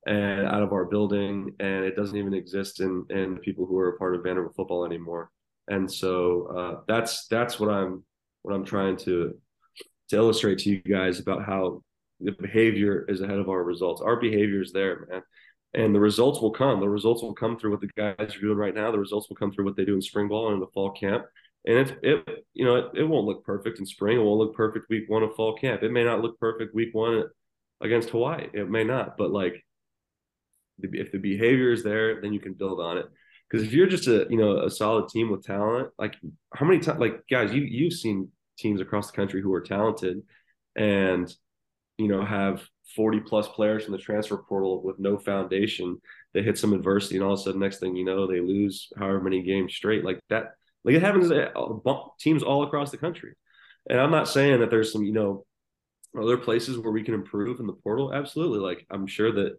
and 0.06 0.48
out 0.48 0.64
of 0.64 0.72
our 0.72 0.86
building, 0.86 1.54
and 1.60 1.84
it 1.84 1.96
doesn't 1.96 2.18
even 2.18 2.34
exist 2.34 2.80
in 2.80 3.06
in 3.10 3.38
people 3.40 3.66
who 3.66 3.78
are 3.78 3.90
a 3.90 3.98
part 3.98 4.16
of 4.16 4.24
Vanderbilt 4.24 4.56
football 4.56 4.86
anymore. 4.86 5.32
And 5.68 5.92
so 5.92 6.48
uh, 6.58 6.82
that's 6.88 7.28
that's 7.28 7.60
what 7.60 7.70
I'm 7.70 8.04
what 8.44 8.54
I'm 8.54 8.64
trying 8.64 8.96
to 8.98 9.38
to 10.10 10.16
illustrate 10.16 10.60
to 10.60 10.70
you 10.70 10.82
guys 10.82 11.20
about 11.20 11.46
how 11.46 11.82
the 12.20 12.32
behavior 12.32 13.06
is 13.08 13.22
ahead 13.22 13.38
of 13.38 13.50
our 13.50 13.64
results. 13.64 14.02
Our 14.02 14.16
behavior 14.16 14.62
is 14.62 14.72
there, 14.72 15.08
man 15.10 15.22
and 15.74 15.94
the 15.94 16.00
results 16.00 16.42
will 16.42 16.52
come. 16.52 16.80
The 16.80 16.90
results 16.90 17.22
will 17.22 17.34
come 17.34 17.58
through 17.58 17.72
what 17.72 17.82
the 17.82 17.90
guys 17.96 18.36
are 18.36 18.40
doing 18.40 18.58
right 18.58 18.74
now. 18.74 18.92
The 18.92 19.00
results 19.00 19.30
will 19.30 19.36
come 19.36 19.52
through 19.52 19.66
what 19.66 19.76
they 19.76 19.86
do 19.86 19.96
in 19.96 20.02
spring 20.02 20.28
ball 20.28 20.48
and 20.48 20.56
in 20.56 20.60
the 20.60 20.68
fall 20.74 20.92
camp. 20.92 21.26
And 21.66 21.78
it, 21.78 22.00
it 22.02 22.46
you 22.54 22.66
know, 22.66 22.76
it, 22.78 22.86
it 22.96 23.04
won't 23.04 23.28
look 23.28 23.44
perfect 23.44 23.80
in 23.80 23.86
spring. 23.86 24.18
It 24.18 24.24
won't 24.24 24.40
look 24.40 24.56
perfect 24.56 24.90
week 24.90 25.04
one 25.08 25.24
of 25.24 25.36
fall 25.36 25.56
camp. 25.56 25.84
It 25.84 25.92
may 25.92 26.04
not 26.04 26.22
look 26.22 26.40
perfect 26.40 26.74
week 26.74 26.94
one 26.94 27.26
against 27.82 28.10
Hawaii. 28.10 28.48
It 28.54 28.70
may 28.70 28.84
not, 28.84 29.18
but 29.18 29.32
like 29.32 29.64
if 30.80 31.12
the 31.12 31.20
behavior 31.20 31.72
is 31.72 31.84
there, 31.84 32.22
then 32.22 32.34
you 32.34 32.40
can 32.40 32.54
build 32.54 32.80
on 32.80 32.98
it. 32.98 33.06
Because 33.50 33.66
if 33.66 33.74
you're 33.74 33.88
just 33.88 34.08
a 34.08 34.26
you 34.30 34.38
know 34.38 34.64
a 34.64 34.70
solid 34.70 35.10
team 35.10 35.30
with 35.30 35.44
talent, 35.44 35.90
like 35.98 36.16
how 36.54 36.66
many 36.66 36.80
times, 36.80 37.00
like 37.00 37.22
guys, 37.30 37.54
you 37.54 37.62
you've 37.62 37.94
seen 37.94 38.30
teams 38.58 38.82
across 38.82 39.12
the 39.12 39.16
country 39.16 39.42
who 39.42 39.54
are 39.54 39.62
talented, 39.62 40.22
and 40.76 41.34
you 41.98 42.08
know 42.08 42.24
have 42.24 42.64
40 42.96 43.22
plus 43.22 43.48
players 43.48 43.84
from 43.84 43.92
the 43.92 43.98
transfer 43.98 44.38
portal 44.38 44.82
with 44.82 44.98
no 44.98 45.18
foundation 45.18 46.00
they 46.34 46.42
hit 46.42 46.58
some 46.58 46.74
adversity 46.74 47.16
and 47.16 47.26
all 47.26 47.34
of 47.34 47.40
a 47.40 47.44
sudden 47.44 47.60
next 47.60 47.80
thing 47.80 47.96
you 47.96 48.06
know 48.06 48.28
they 48.28 48.40
lose 48.40 48.90
however 48.98 49.20
many 49.22 49.42
games 49.42 49.74
straight. 49.74 50.04
Like 50.04 50.20
that 50.30 50.52
like 50.84 50.96
it 50.96 51.02
happens 51.02 51.30
to 51.30 51.52
teams 52.20 52.44
all 52.44 52.64
across 52.64 52.92
the 52.92 52.98
country. 52.98 53.34
And 53.90 54.00
i'm 54.00 54.12
not 54.12 54.28
saying 54.28 54.60
that 54.60 54.70
there's 54.70 54.92
some 54.92 55.04
you 55.04 55.14
know 55.14 55.46
other 56.20 56.38
places 56.38 56.78
where 56.78 56.92
we 56.92 57.04
can 57.04 57.14
improve 57.14 57.60
in 57.60 57.68
the 57.68 57.74
portal. 57.74 58.14
Absolutely. 58.14 58.60
Like 58.60 58.86
i'm 58.92 59.08
sure 59.08 59.32
that 59.32 59.58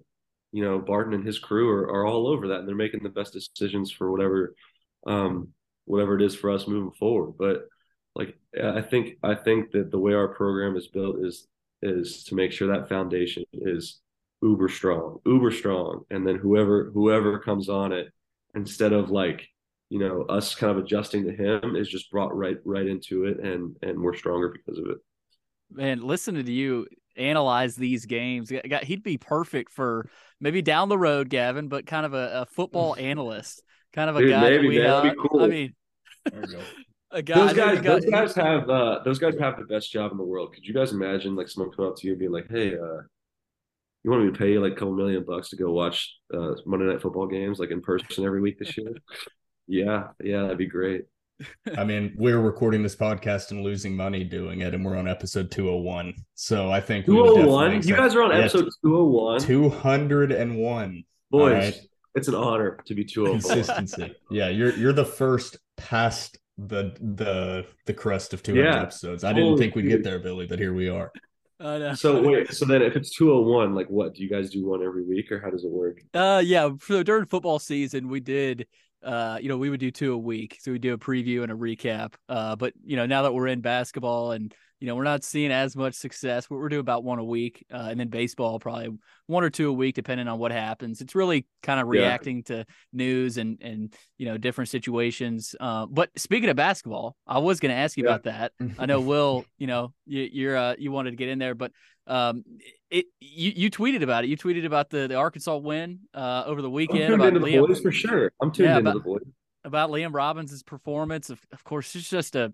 you 0.52 0.62
know 0.62 0.78
barton 0.78 1.14
and 1.14 1.26
his 1.26 1.38
crew 1.38 1.68
are, 1.68 1.90
are 1.90 2.06
all 2.06 2.28
over 2.28 2.48
that 2.48 2.60
and 2.60 2.68
they're 2.68 2.74
making 2.74 3.02
the 3.02 3.08
best 3.08 3.32
decisions 3.32 3.90
for 3.90 4.10
whatever 4.10 4.54
um 5.06 5.48
whatever 5.84 6.16
it 6.16 6.22
is 6.22 6.34
for 6.34 6.50
us 6.50 6.68
moving 6.68 6.92
forward. 6.92 7.32
But 7.38 7.62
like 8.18 8.36
i 8.62 8.80
think 8.80 9.16
i 9.22 9.34
think 9.34 9.70
that 9.70 9.90
the 9.90 9.98
way 9.98 10.12
our 10.12 10.28
program 10.28 10.76
is 10.76 10.88
built 10.88 11.24
is 11.24 11.46
is 11.80 12.24
to 12.24 12.34
make 12.34 12.52
sure 12.52 12.68
that 12.68 12.88
foundation 12.88 13.44
is 13.52 14.00
uber 14.42 14.68
strong, 14.68 15.18
uber 15.26 15.50
strong, 15.50 16.04
and 16.10 16.26
then 16.26 16.36
whoever 16.36 16.90
whoever 16.92 17.38
comes 17.38 17.68
on 17.68 17.92
it, 17.92 18.12
instead 18.54 18.92
of 18.92 19.10
like 19.10 19.48
you 19.90 19.98
know 19.98 20.22
us 20.22 20.54
kind 20.54 20.70
of 20.76 20.82
adjusting 20.84 21.24
to 21.24 21.32
him, 21.32 21.76
is 21.76 21.88
just 21.88 22.10
brought 22.10 22.36
right 22.36 22.58
right 22.64 22.86
into 22.86 23.24
it, 23.24 23.40
and 23.40 23.76
and 23.82 24.00
we're 24.00 24.14
stronger 24.14 24.48
because 24.48 24.78
of 24.78 24.86
it. 24.86 24.98
Man, 25.70 26.00
listening 26.00 26.46
to 26.46 26.52
you 26.52 26.86
analyze 27.16 27.74
these 27.74 28.06
games, 28.06 28.50
he'd 28.82 29.02
be 29.02 29.18
perfect 29.18 29.72
for 29.72 30.08
maybe 30.40 30.62
down 30.62 30.88
the 30.88 30.98
road, 30.98 31.28
Gavin, 31.28 31.68
but 31.68 31.86
kind 31.86 32.06
of 32.06 32.14
a, 32.14 32.42
a 32.42 32.46
football 32.46 32.96
analyst, 32.98 33.62
kind 33.92 34.08
of 34.08 34.16
a 34.16 34.20
Dude, 34.20 34.30
guy. 34.30 34.50
Maybe, 34.50 34.78
that 34.78 35.02
we, 35.02 35.10
uh, 35.10 35.14
cool. 35.14 35.42
I 35.42 35.46
mean. 35.48 35.74
A 37.10 37.22
guy, 37.22 37.38
those 37.38 37.52
guys, 37.54 37.82
those 37.82 38.04
guys 38.04 38.34
have 38.34 38.68
uh, 38.68 39.00
those 39.04 39.18
guys 39.18 39.34
have 39.40 39.58
the 39.58 39.64
best 39.64 39.90
job 39.90 40.12
in 40.12 40.18
the 40.18 40.24
world. 40.24 40.52
Could 40.52 40.66
you 40.66 40.74
guys 40.74 40.92
imagine 40.92 41.36
like 41.36 41.48
someone 41.48 41.74
come 41.74 41.86
up 41.86 41.96
to 41.96 42.06
you 42.06 42.12
and 42.12 42.18
being 42.18 42.32
like, 42.32 42.50
"Hey, 42.50 42.74
uh, 42.74 43.00
you 44.02 44.04
you 44.04 44.10
want 44.10 44.24
me 44.24 44.32
to 44.32 44.38
pay 44.38 44.52
you 44.52 44.60
like 44.60 44.72
a 44.72 44.74
couple 44.74 44.94
million 44.94 45.24
bucks 45.24 45.48
to 45.50 45.56
go 45.56 45.72
watch 45.72 46.16
uh, 46.34 46.54
Monday 46.66 46.86
Night 46.86 47.00
Football 47.00 47.26
games 47.26 47.58
like 47.58 47.70
in 47.70 47.80
person 47.80 48.24
every 48.24 48.42
week 48.42 48.58
this 48.58 48.76
year? 48.76 48.92
yeah, 49.66 50.08
yeah, 50.22 50.42
that'd 50.42 50.58
be 50.58 50.66
great. 50.66 51.04
I 51.76 51.84
mean, 51.84 52.14
we're 52.18 52.40
recording 52.40 52.82
this 52.82 52.96
podcast 52.96 53.52
and 53.52 53.62
losing 53.62 53.96
money 53.96 54.24
doing 54.24 54.60
it, 54.60 54.74
and 54.74 54.84
we're 54.84 54.96
on 54.96 55.08
episode 55.08 55.50
201. 55.50 56.14
So 56.34 56.70
I 56.70 56.80
think 56.80 57.06
201. 57.06 57.82
You 57.84 57.96
guys 57.96 58.14
are 58.14 58.22
on 58.22 58.32
episode 58.32 58.68
201. 58.84 59.40
201. 59.40 61.04
Boys, 61.30 61.52
Alright. 61.52 61.80
it's 62.14 62.28
an 62.28 62.34
honor 62.34 62.78
to 62.86 62.94
be 62.94 63.04
201. 63.04 63.40
Consistency. 63.40 64.14
yeah, 64.30 64.48
you're 64.48 64.74
you're 64.74 64.92
the 64.92 65.04
first 65.04 65.58
past 65.76 66.38
the 66.58 66.92
the 67.00 67.64
the 67.86 67.94
crust 67.94 68.34
of 68.34 68.42
200 68.42 68.64
Yeah. 68.64 68.82
episodes. 68.82 69.22
I 69.24 69.32
didn't 69.32 69.50
Holy 69.50 69.58
think 69.58 69.74
we'd 69.76 69.82
dude. 69.82 69.90
get 69.92 70.02
there, 70.04 70.18
Billy, 70.18 70.46
but 70.46 70.58
here 70.58 70.74
we 70.74 70.88
are. 70.88 71.10
I 71.60 71.78
know. 71.78 71.94
So 71.94 72.20
wait, 72.22 72.52
so 72.52 72.66
then 72.66 72.82
if 72.82 72.94
it's 72.96 73.10
201, 73.16 73.74
like 73.74 73.88
what? 73.88 74.14
Do 74.14 74.22
you 74.22 74.28
guys 74.28 74.50
do 74.50 74.66
one 74.66 74.82
every 74.82 75.04
week 75.04 75.30
or 75.32 75.40
how 75.40 75.50
does 75.50 75.64
it 75.64 75.70
work? 75.70 76.00
Uh, 76.14 76.42
yeah. 76.44 76.70
So 76.82 77.02
during 77.02 77.26
football 77.26 77.58
season, 77.58 78.08
we 78.08 78.20
did. 78.20 78.66
Uh, 79.02 79.38
you 79.40 79.48
know, 79.48 79.56
we 79.56 79.70
would 79.70 79.78
do 79.78 79.92
two 79.92 80.12
a 80.12 80.18
week. 80.18 80.58
So 80.60 80.72
we 80.72 80.78
do 80.80 80.92
a 80.94 80.98
preview 80.98 81.44
and 81.44 81.52
a 81.52 81.54
recap. 81.54 82.14
Uh, 82.28 82.56
but 82.56 82.72
you 82.84 82.96
know, 82.96 83.06
now 83.06 83.22
that 83.22 83.32
we're 83.32 83.46
in 83.46 83.60
basketball 83.60 84.32
and 84.32 84.52
you 84.80 84.86
know 84.86 84.94
we're 84.94 85.02
not 85.04 85.24
seeing 85.24 85.50
as 85.50 85.74
much 85.76 85.94
success, 85.94 86.48
we're 86.48 86.68
doing 86.68 86.80
about 86.80 87.02
one 87.04 87.18
a 87.18 87.24
week. 87.24 87.64
Uh, 87.72 87.88
and 87.90 87.98
then 87.98 88.08
baseball 88.08 88.58
probably 88.60 88.90
one 89.26 89.42
or 89.44 89.50
two 89.50 89.68
a 89.68 89.72
week, 89.72 89.94
depending 89.94 90.28
on 90.28 90.38
what 90.38 90.52
happens. 90.52 91.00
It's 91.00 91.14
really 91.14 91.46
kind 91.62 91.80
of 91.80 91.86
Yeah. 91.92 92.02
reacting 92.02 92.42
to 92.44 92.64
news 92.92 93.38
and 93.38 93.58
and 93.60 93.92
you 94.18 94.26
know 94.26 94.38
different 94.38 94.68
situations. 94.70 95.54
Uh, 95.58 95.86
but 95.86 96.10
speaking 96.16 96.48
of 96.48 96.56
basketball, 96.56 97.16
I 97.26 97.38
was 97.38 97.60
going 97.60 97.70
to 97.70 97.76
ask 97.78 97.96
you 97.96 98.04
Yeah. 98.04 98.10
about 98.10 98.22
that. 98.24 98.52
I 98.78 98.86
know 98.86 99.00
Will, 99.00 99.44
you 99.58 99.66
know, 99.66 99.92
you, 100.06 100.28
you're 100.32 100.56
uh, 100.56 100.74
you 100.78 100.92
wanted 100.92 101.10
to 101.10 101.16
get 101.16 101.28
in 101.28 101.38
there, 101.38 101.54
but 101.54 101.72
um, 102.06 102.44
it 102.90 103.06
you 103.20 103.52
you 103.54 103.70
tweeted 103.70 104.02
about 104.02 104.24
it. 104.24 104.28
You 104.30 104.36
tweeted 104.36 104.64
about 104.64 104.90
the 104.90 105.08
the 105.08 105.16
Arkansas 105.16 105.56
win 105.56 106.00
uh 106.14 106.44
over 106.46 106.62
the 106.62 106.68
I'm 106.68 106.74
weekend 106.74 107.00
tuned 107.00 107.14
about 107.14 107.28
into 107.28 107.40
the 107.40 107.46
Liam 107.46 107.66
boys 107.66 107.80
for 107.80 107.92
sure. 107.92 108.32
I'm 108.40 108.50
tuned 108.52 108.68
Yeah, 108.68 108.78
into 108.78 108.90
but- 108.92 108.94
the 108.94 109.00
boys. 109.04 109.22
about 109.64 109.90
Liam 109.90 110.14
Robbins' 110.14 110.62
performance. 110.62 111.28
Of, 111.30 111.40
of 111.52 111.64
course, 111.64 111.94
it's 111.96 112.08
just 112.08 112.36
a 112.36 112.52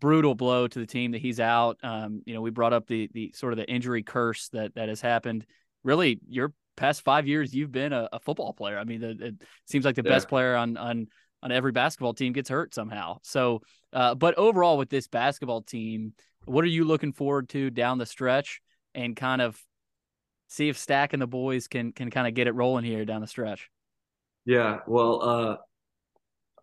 brutal 0.00 0.34
blow 0.34 0.68
to 0.68 0.78
the 0.78 0.86
team 0.86 1.12
that 1.12 1.20
he's 1.20 1.40
out. 1.40 1.78
Um, 1.82 2.22
you 2.26 2.34
know, 2.34 2.40
we 2.40 2.50
brought 2.50 2.72
up 2.72 2.86
the 2.86 3.08
the 3.12 3.32
sort 3.34 3.52
of 3.52 3.56
the 3.56 3.68
injury 3.68 4.02
curse 4.02 4.48
that 4.50 4.74
that 4.74 4.88
has 4.88 5.00
happened. 5.00 5.46
Really, 5.84 6.20
your 6.28 6.52
past 6.76 7.02
five 7.02 7.26
years, 7.26 7.54
you've 7.54 7.72
been 7.72 7.92
a, 7.92 8.08
a 8.12 8.20
football 8.20 8.52
player. 8.52 8.78
I 8.78 8.84
mean, 8.84 9.00
the, 9.00 9.10
it 9.20 9.34
seems 9.66 9.84
like 9.84 9.96
the 9.96 10.02
Yeah. 10.04 10.10
best 10.12 10.28
player 10.28 10.54
on 10.56 10.76
on 10.76 11.08
on 11.42 11.52
every 11.52 11.72
basketball 11.72 12.14
team 12.14 12.32
gets 12.32 12.48
hurt 12.48 12.74
somehow. 12.74 13.18
So, 13.22 13.62
uh, 13.92 14.14
but 14.14 14.36
overall 14.36 14.78
with 14.78 14.90
this 14.90 15.06
basketball 15.06 15.62
team, 15.62 16.12
what 16.44 16.64
are 16.64 16.68
you 16.68 16.84
looking 16.84 17.12
forward 17.12 17.48
to 17.50 17.70
down 17.70 17.98
the 17.98 18.06
stretch 18.06 18.60
and 18.94 19.14
kind 19.16 19.40
of 19.42 19.60
see 20.48 20.68
if 20.68 20.78
Stack 20.78 21.12
and 21.12 21.20
the 21.22 21.26
boys 21.26 21.68
can 21.68 21.92
can 21.92 22.10
kind 22.10 22.26
of 22.26 22.34
get 22.34 22.46
it 22.46 22.54
rolling 22.54 22.84
here 22.84 23.04
down 23.04 23.20
the 23.20 23.26
stretch? 23.26 23.68
Yeah, 24.44 24.80
well, 24.86 25.22
uh, 25.22 25.56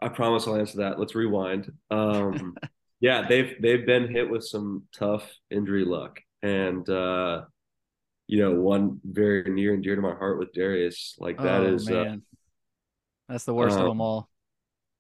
I 0.02 0.10
promise 0.10 0.48
I'll 0.48 0.56
answer 0.56 0.80
that. 0.80 1.00
Let's 1.00 1.16
rewind. 1.16 1.72
Um, 1.92 2.56
yeah, 3.04 3.28
they've 3.28 3.54
they've 3.60 3.86
been 3.86 4.08
hit 4.08 4.30
with 4.30 4.46
some 4.46 4.84
tough 4.98 5.30
injury 5.52 5.84
luck, 5.84 6.22
and 6.42 6.90
uh, 6.90 7.42
you 8.28 8.40
know, 8.40 8.54
one 8.54 9.02
very 9.04 9.44
near 9.52 9.74
and 9.74 9.84
dear 9.84 9.98
to 9.98 10.02
my 10.02 10.14
heart 10.14 10.40
with 10.40 10.54
Darius. 10.54 11.16
Like 11.20 11.38
that 11.40 11.64
oh 11.64 11.74
is, 11.74 11.90
uh, 11.90 11.92
man, 11.96 12.22
that's 13.28 13.44
the 13.44 13.54
worst 13.54 13.76
of 13.76 13.82
um, 13.82 13.90
them 13.90 14.00
all. 14.02 14.30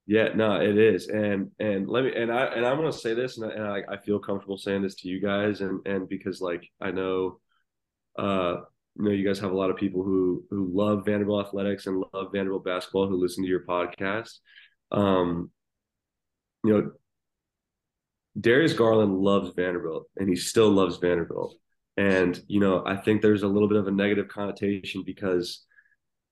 yeah, 0.05 0.33
no, 0.35 0.59
it 0.59 0.77
is, 0.77 1.07
and 1.07 1.51
and 1.59 1.87
let 1.87 2.03
me 2.03 2.13
and 2.13 2.29
I 2.29 2.47
and 2.47 2.65
I'm 2.65 2.75
gonna 2.75 2.91
say 2.91 3.13
this, 3.13 3.37
and 3.37 3.49
I, 3.49 3.55
and 3.55 3.63
I, 3.63 3.93
I 3.93 3.97
feel 4.01 4.19
comfortable 4.19 4.57
saying 4.57 4.81
this 4.81 4.95
to 4.95 5.07
you 5.07 5.21
guys, 5.21 5.61
and 5.61 5.79
and 5.87 6.09
because 6.09 6.41
like 6.41 6.69
I 6.81 6.91
know, 6.91 7.39
uh, 8.19 8.55
you 8.97 9.05
know, 9.05 9.11
you 9.11 9.25
guys 9.25 9.39
have 9.39 9.53
a 9.53 9.57
lot 9.57 9.69
of 9.69 9.77
people 9.77 10.03
who 10.03 10.43
who 10.49 10.69
love 10.73 11.05
Vanderbilt 11.05 11.47
athletics 11.47 11.87
and 11.87 12.03
love 12.13 12.33
Vanderbilt 12.33 12.65
basketball 12.65 13.07
who 13.07 13.15
listen 13.15 13.45
to 13.45 13.49
your 13.49 13.65
podcast. 13.65 14.39
Um, 14.91 15.51
you 16.65 16.73
know, 16.73 16.91
Darius 18.39 18.73
Garland 18.73 19.17
loves 19.19 19.51
Vanderbilt, 19.55 20.07
and 20.17 20.27
he 20.27 20.35
still 20.35 20.69
loves 20.69 20.97
Vanderbilt. 20.97 21.55
And 21.97 22.41
you 22.47 22.59
know, 22.59 22.83
I 22.85 22.95
think 22.95 23.21
there's 23.21 23.43
a 23.43 23.47
little 23.47 23.67
bit 23.67 23.77
of 23.77 23.87
a 23.87 23.91
negative 23.91 24.27
connotation 24.27 25.03
because 25.05 25.63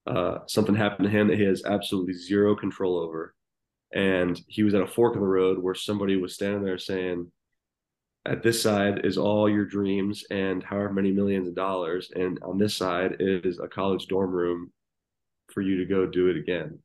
uh, 0.07 0.39
something 0.47 0.75
happened 0.75 1.05
to 1.05 1.11
him 1.11 1.27
that 1.27 1.37
he 1.37 1.43
has 1.43 1.63
absolutely 1.65 2.13
zero 2.13 2.55
control 2.55 2.97
over. 2.97 3.35
And 3.93 4.39
he 4.47 4.63
was 4.63 4.73
at 4.73 4.81
a 4.81 4.87
fork 4.87 5.15
in 5.15 5.21
the 5.21 5.27
road 5.27 5.59
where 5.59 5.75
somebody 5.75 6.15
was 6.15 6.33
standing 6.33 6.63
there 6.63 6.79
saying, 6.79 7.31
"At 8.25 8.41
this 8.41 8.61
side 8.61 9.05
is 9.05 9.17
all 9.17 9.49
your 9.49 9.65
dreams 9.65 10.23
and 10.31 10.63
however 10.63 10.93
many 10.93 11.11
millions 11.11 11.47
of 11.47 11.55
dollars, 11.55 12.09
and 12.15 12.39
on 12.41 12.57
this 12.57 12.75
side 12.75 13.17
is 13.19 13.59
a 13.59 13.67
college 13.67 14.07
dorm 14.07 14.31
room 14.31 14.71
for 15.53 15.61
you 15.61 15.77
to 15.77 15.85
go 15.85 16.07
do 16.07 16.29
it 16.29 16.37
again." 16.37 16.79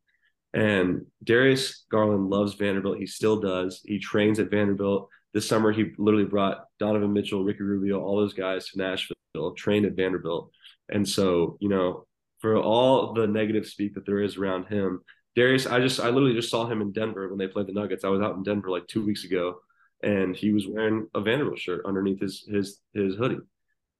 And 0.56 1.04
Darius 1.22 1.84
Garland 1.90 2.30
loves 2.30 2.54
Vanderbilt. 2.54 2.96
He 2.96 3.06
still 3.06 3.38
does. 3.38 3.82
He 3.84 3.98
trains 3.98 4.40
at 4.40 4.50
Vanderbilt. 4.50 5.10
This 5.34 5.46
summer, 5.46 5.70
he 5.70 5.92
literally 5.98 6.24
brought 6.24 6.64
Donovan 6.78 7.12
Mitchell, 7.12 7.44
Ricky 7.44 7.62
Rubio, 7.62 8.00
all 8.00 8.16
those 8.16 8.32
guys 8.32 8.70
to 8.70 8.78
Nashville, 8.78 9.52
trained 9.54 9.84
at 9.84 9.92
Vanderbilt. 9.92 10.50
And 10.88 11.06
so, 11.06 11.58
you 11.60 11.68
know, 11.68 12.06
for 12.38 12.56
all 12.56 13.12
the 13.12 13.26
negative 13.26 13.66
speak 13.66 13.94
that 13.94 14.06
there 14.06 14.22
is 14.22 14.38
around 14.38 14.64
him, 14.68 15.02
Darius, 15.34 15.66
I 15.66 15.78
just, 15.78 16.00
I 16.00 16.08
literally 16.08 16.34
just 16.34 16.50
saw 16.50 16.66
him 16.66 16.80
in 16.80 16.90
Denver 16.90 17.28
when 17.28 17.36
they 17.36 17.48
played 17.48 17.66
the 17.66 17.72
Nuggets. 17.72 18.02
I 18.02 18.08
was 18.08 18.22
out 18.22 18.36
in 18.36 18.42
Denver 18.42 18.70
like 18.70 18.86
two 18.86 19.04
weeks 19.04 19.24
ago, 19.24 19.58
and 20.02 20.34
he 20.34 20.54
was 20.54 20.66
wearing 20.66 21.06
a 21.12 21.20
Vanderbilt 21.20 21.58
shirt 21.58 21.84
underneath 21.84 22.20
his 22.20 22.46
his 22.50 22.80
his 22.94 23.14
hoodie 23.16 23.40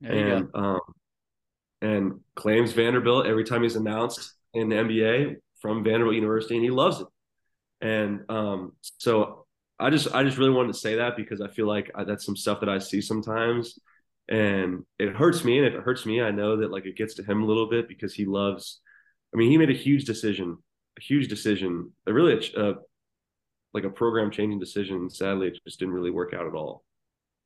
go. 0.03 0.09
and 0.09 0.49
um, 0.55 0.81
and 1.83 2.21
claims 2.35 2.73
Vanderbilt 2.73 3.27
every 3.27 3.45
time 3.45 3.63
he's 3.63 3.77
announced 3.77 4.33
in 4.55 4.71
the 4.71 4.77
NBA 4.77 5.37
from 5.61 5.85
Vanderbilt 5.85 6.15
University, 6.15 6.57
and 6.57 6.65
he 6.65 6.71
loves 6.71 7.01
it. 7.01 7.07
And 7.81 8.23
um, 8.31 8.73
so 8.99 9.47
I 9.79 9.91
just 9.91 10.15
I 10.15 10.25
just 10.25 10.39
really 10.39 10.51
wanted 10.51 10.73
to 10.73 10.79
say 10.79 10.97
that 10.97 11.17
because 11.17 11.41
I 11.41 11.49
feel 11.49 11.67
like 11.67 11.91
I, 11.95 12.05
that's 12.05 12.25
some 12.25 12.37
stuff 12.37 12.61
that 12.61 12.69
I 12.69 12.79
see 12.79 13.01
sometimes, 13.01 13.79
and 14.29 14.85
it 14.99 15.15
hurts 15.15 15.45
me. 15.45 15.59
And 15.59 15.67
if 15.67 15.75
it 15.75 15.83
hurts 15.83 16.07
me, 16.07 16.23
I 16.23 16.31
know 16.31 16.57
that 16.59 16.71
like 16.71 16.87
it 16.87 16.97
gets 16.97 17.15
to 17.15 17.23
him 17.23 17.43
a 17.43 17.47
little 17.47 17.69
bit 17.69 17.89
because 17.89 18.15
he 18.15 18.25
loves. 18.25 18.81
I 19.35 19.37
mean, 19.37 19.51
he 19.51 19.59
made 19.59 19.71
a 19.71 19.75
huge 19.75 20.05
decision, 20.05 20.57
a 20.99 21.03
huge 21.03 21.29
decision, 21.29 21.93
a 22.07 22.13
really 22.13 22.51
uh, 22.57 22.75
like 23.75 23.85
a 23.85 23.91
program 23.91 24.31
changing 24.31 24.59
decision. 24.59 25.11
Sadly, 25.11 25.49
it 25.49 25.59
just 25.67 25.79
didn't 25.79 25.95
really 25.95 26.11
work 26.11 26.33
out 26.33 26.47
at 26.47 26.55
all. 26.55 26.85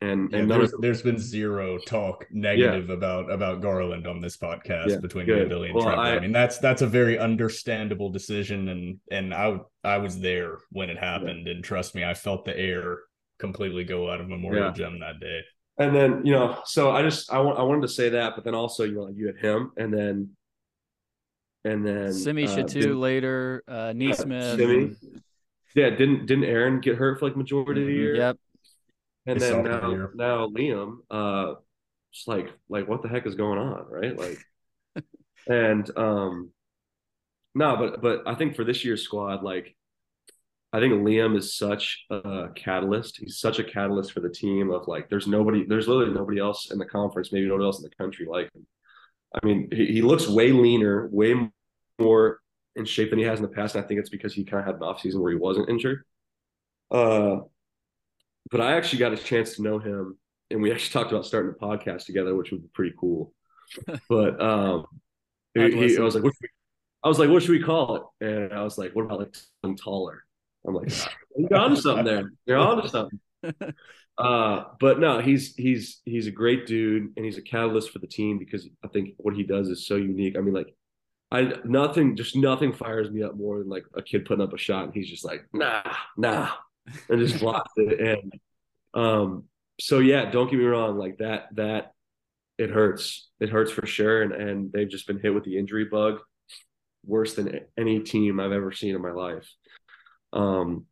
And 0.02 0.30
Yeah, 0.30 0.38
and 0.38 0.48
none 0.48 0.58
there's, 0.60 0.72
of 0.72 0.80
there's 0.80 1.02
been 1.02 1.18
zero 1.18 1.76
talk 1.86 2.26
negative 2.30 2.88
about 2.88 3.30
about 3.30 3.60
Garland 3.60 4.06
on 4.06 4.20
this 4.20 4.36
podcast 4.36 4.88
Yeah, 4.88 4.96
between 4.96 5.26
me 5.26 5.32
good. 5.34 5.40
and 5.42 5.48
Billy 5.50 5.66
and 5.68 5.74
Well, 5.76 5.84
Trevor. 5.84 6.00
I, 6.00 6.16
I- 6.16 6.20
mean, 6.20 6.32
that's 6.32 6.56
that's 6.58 6.80
a 6.82 6.86
very 6.86 7.18
understandable 7.18 8.08
decision, 8.10 8.68
and 8.68 8.98
and 9.10 9.34
I 9.34 9.58
I 9.84 9.98
was 9.98 10.18
there 10.18 10.58
when 10.70 10.88
it 10.88 10.96
happened, 10.98 11.48
and 11.48 11.62
trust 11.62 11.94
me, 11.94 12.02
I 12.04 12.14
felt 12.14 12.44
the 12.46 12.58
air 12.58 12.98
completely 13.38 13.84
go 13.84 14.10
out 14.10 14.20
of 14.22 14.28
Memorial 14.28 14.66
Yeah. 14.66 14.72
Gym 14.72 15.00
that 15.00 15.20
day. 15.20 15.40
and 15.78 15.94
then 15.96 16.26
you 16.26 16.32
know 16.32 16.58
so 16.66 16.90
i 16.90 17.00
just 17.00 17.32
i 17.32 17.38
want 17.40 17.58
i 17.58 17.62
wanted 17.62 17.80
to 17.80 17.88
say 17.88 18.10
that 18.10 18.34
but 18.36 18.44
then 18.44 18.54
also 18.54 18.84
you 18.84 18.92
know 18.96 19.04
like 19.04 19.16
you 19.16 19.26
had 19.28 19.36
him 19.38 19.72
and 19.78 19.90
then 19.94 20.28
and 21.64 21.86
then 21.86 22.12
Simi 22.12 22.44
uh, 22.44 22.48
Shittu 22.54 22.82
didn't- 22.82 23.62
uh, 23.66 23.92
Nesmith. 23.94 24.58
Simi. 24.58 24.94
yeah 25.74 25.88
didn't 25.90 26.26
didn't 26.26 26.44
aaron 26.44 26.80
get 26.80 26.96
hurt 26.96 27.18
for 27.18 27.26
like 27.28 27.36
majority 27.36 27.80
of 27.82 27.86
the 27.86 27.92
Mhm. 27.94 27.96
year 27.96 28.16
Yep. 28.16 28.36
And 29.26 29.40
then 29.40 29.64
now 29.64 30.08
now 30.14 30.46
liam 30.48 30.98
uh 31.10 31.54
just 32.12 32.28
like 32.28 32.48
like 32.68 32.88
what 32.88 33.02
the 33.02 33.08
heck 33.08 33.26
is 33.26 33.34
going 33.34 33.58
on 33.58 33.84
right 33.88 34.16
like 34.16 34.38
and 35.48 35.90
um 35.96 36.50
no 37.54 37.76
but 37.76 38.00
but 38.00 38.22
i 38.26 38.34
think 38.34 38.56
for 38.56 38.64
this 38.64 38.84
year's 38.84 39.02
squad 39.02 39.42
like 39.42 39.74
I 40.72 40.78
think 40.78 40.94
Liam 40.94 41.36
is 41.36 41.56
such 41.56 42.04
a 42.10 42.48
catalyst. 42.54 43.18
He's 43.18 43.38
such 43.38 43.58
a 43.58 43.64
catalyst 43.64 44.12
for 44.12 44.20
the 44.20 44.28
team 44.28 44.70
of 44.70 44.86
like 44.86 45.08
there's 45.08 45.26
nobody 45.26 45.64
there's 45.66 45.88
literally 45.88 46.14
nobody 46.14 46.38
else 46.38 46.70
in 46.70 46.78
the 46.78 46.84
conference, 46.84 47.32
maybe 47.32 47.48
nobody 47.48 47.64
else 47.64 47.78
in 47.78 47.88
the 47.88 47.96
country 47.96 48.26
like 48.30 48.48
him. 48.54 48.66
I 49.34 49.44
mean, 49.44 49.68
he, 49.72 49.86
he 49.86 50.02
looks 50.02 50.28
way 50.28 50.52
leaner, 50.52 51.08
way 51.10 51.34
more 51.98 52.40
in 52.76 52.84
shape 52.84 53.10
than 53.10 53.18
he 53.18 53.24
has 53.24 53.40
in 53.40 53.44
the 53.44 53.50
past. 53.50 53.74
And 53.74 53.84
I 53.84 53.88
think 53.88 53.98
it's 53.98 54.10
because 54.10 54.32
he 54.32 54.44
kind 54.44 54.60
of 54.60 54.66
had 54.66 54.76
an 54.76 54.82
off 54.82 55.00
season 55.00 55.20
where 55.20 55.32
he 55.32 55.38
wasn't 55.38 55.68
injured. 55.68 56.04
Uh 56.90 57.38
but 58.50 58.60
I 58.60 58.72
actually 58.76 58.98
got 59.00 59.12
a 59.12 59.16
chance 59.16 59.56
to 59.56 59.62
know 59.62 59.78
him 59.78 60.18
and 60.50 60.60
we 60.62 60.72
actually 60.72 60.92
talked 60.92 61.12
about 61.12 61.26
starting 61.26 61.52
a 61.58 61.64
podcast 61.64 62.06
together, 62.06 62.34
which 62.34 62.50
would 62.50 62.62
be 62.62 62.68
pretty 62.74 62.94
cool. 62.98 63.32
But 64.08 64.40
um 64.42 64.86
he, 65.54 65.70
he- 65.70 65.98
I 65.98 66.02
was 66.02 66.14
like, 66.14 66.24
what 66.24 66.34
should 66.34 66.42
we, 66.42 66.48
I 67.04 67.08
was 67.08 67.18
like, 67.18 67.30
what 67.30 67.42
should 67.42 67.52
we 67.52 67.62
call 67.62 67.96
it? 67.96 68.26
And 68.26 68.52
I 68.52 68.62
was 68.62 68.78
like, 68.78 68.94
what 68.94 69.04
about 69.04 69.20
like 69.20 69.36
something 69.62 69.76
taller? 69.76 70.24
I'm 70.66 70.74
like, 70.74 70.92
you're 71.36 71.58
onto 71.58 71.76
something 71.76 72.04
there. 72.04 72.32
You're 72.46 72.58
onto 72.58 72.88
something. 72.88 73.20
Uh, 74.18 74.64
but 74.78 75.00
no, 75.00 75.20
he's 75.20 75.54
he's 75.56 76.02
he's 76.04 76.26
a 76.26 76.30
great 76.30 76.66
dude 76.66 77.10
and 77.16 77.24
he's 77.24 77.38
a 77.38 77.42
catalyst 77.42 77.90
for 77.90 78.00
the 78.00 78.06
team 78.06 78.38
because 78.38 78.68
I 78.84 78.88
think 78.88 79.14
what 79.16 79.34
he 79.34 79.42
does 79.44 79.68
is 79.70 79.86
so 79.86 79.96
unique. 79.96 80.36
I 80.36 80.40
mean, 80.42 80.52
like, 80.52 80.74
I 81.30 81.54
nothing, 81.64 82.16
just 82.16 82.36
nothing 82.36 82.72
fires 82.74 83.10
me 83.10 83.22
up 83.22 83.34
more 83.36 83.58
than 83.58 83.68
like 83.70 83.84
a 83.96 84.02
kid 84.02 84.26
putting 84.26 84.44
up 84.44 84.52
a 84.52 84.58
shot 84.58 84.84
and 84.84 84.94
he's 84.94 85.08
just 85.08 85.24
like, 85.24 85.46
nah, 85.54 85.82
nah, 86.18 86.50
and 87.08 87.20
just 87.20 87.40
blocked 87.40 87.70
it. 87.76 88.00
And 88.00 88.32
um, 88.94 89.44
so 89.80 89.98
yeah, 89.98 90.30
don't 90.30 90.50
get 90.50 90.58
me 90.58 90.64
wrong, 90.64 90.98
like 90.98 91.18
that 91.18 91.48
that 91.54 91.92
it 92.58 92.70
hurts. 92.70 93.30
It 93.40 93.48
hurts 93.48 93.72
for 93.72 93.86
sure, 93.86 94.22
and 94.22 94.32
and 94.32 94.72
they've 94.72 94.88
just 94.88 95.06
been 95.06 95.20
hit 95.20 95.34
with 95.34 95.44
the 95.44 95.58
injury 95.58 95.86
bug, 95.86 96.20
worse 97.04 97.34
than 97.34 97.60
any 97.78 98.00
team 98.00 98.38
I've 98.38 98.52
ever 98.52 98.72
seen 98.72 98.94
in 98.94 99.02
my 99.02 99.12
life. 99.12 99.48
Um, 100.32 100.86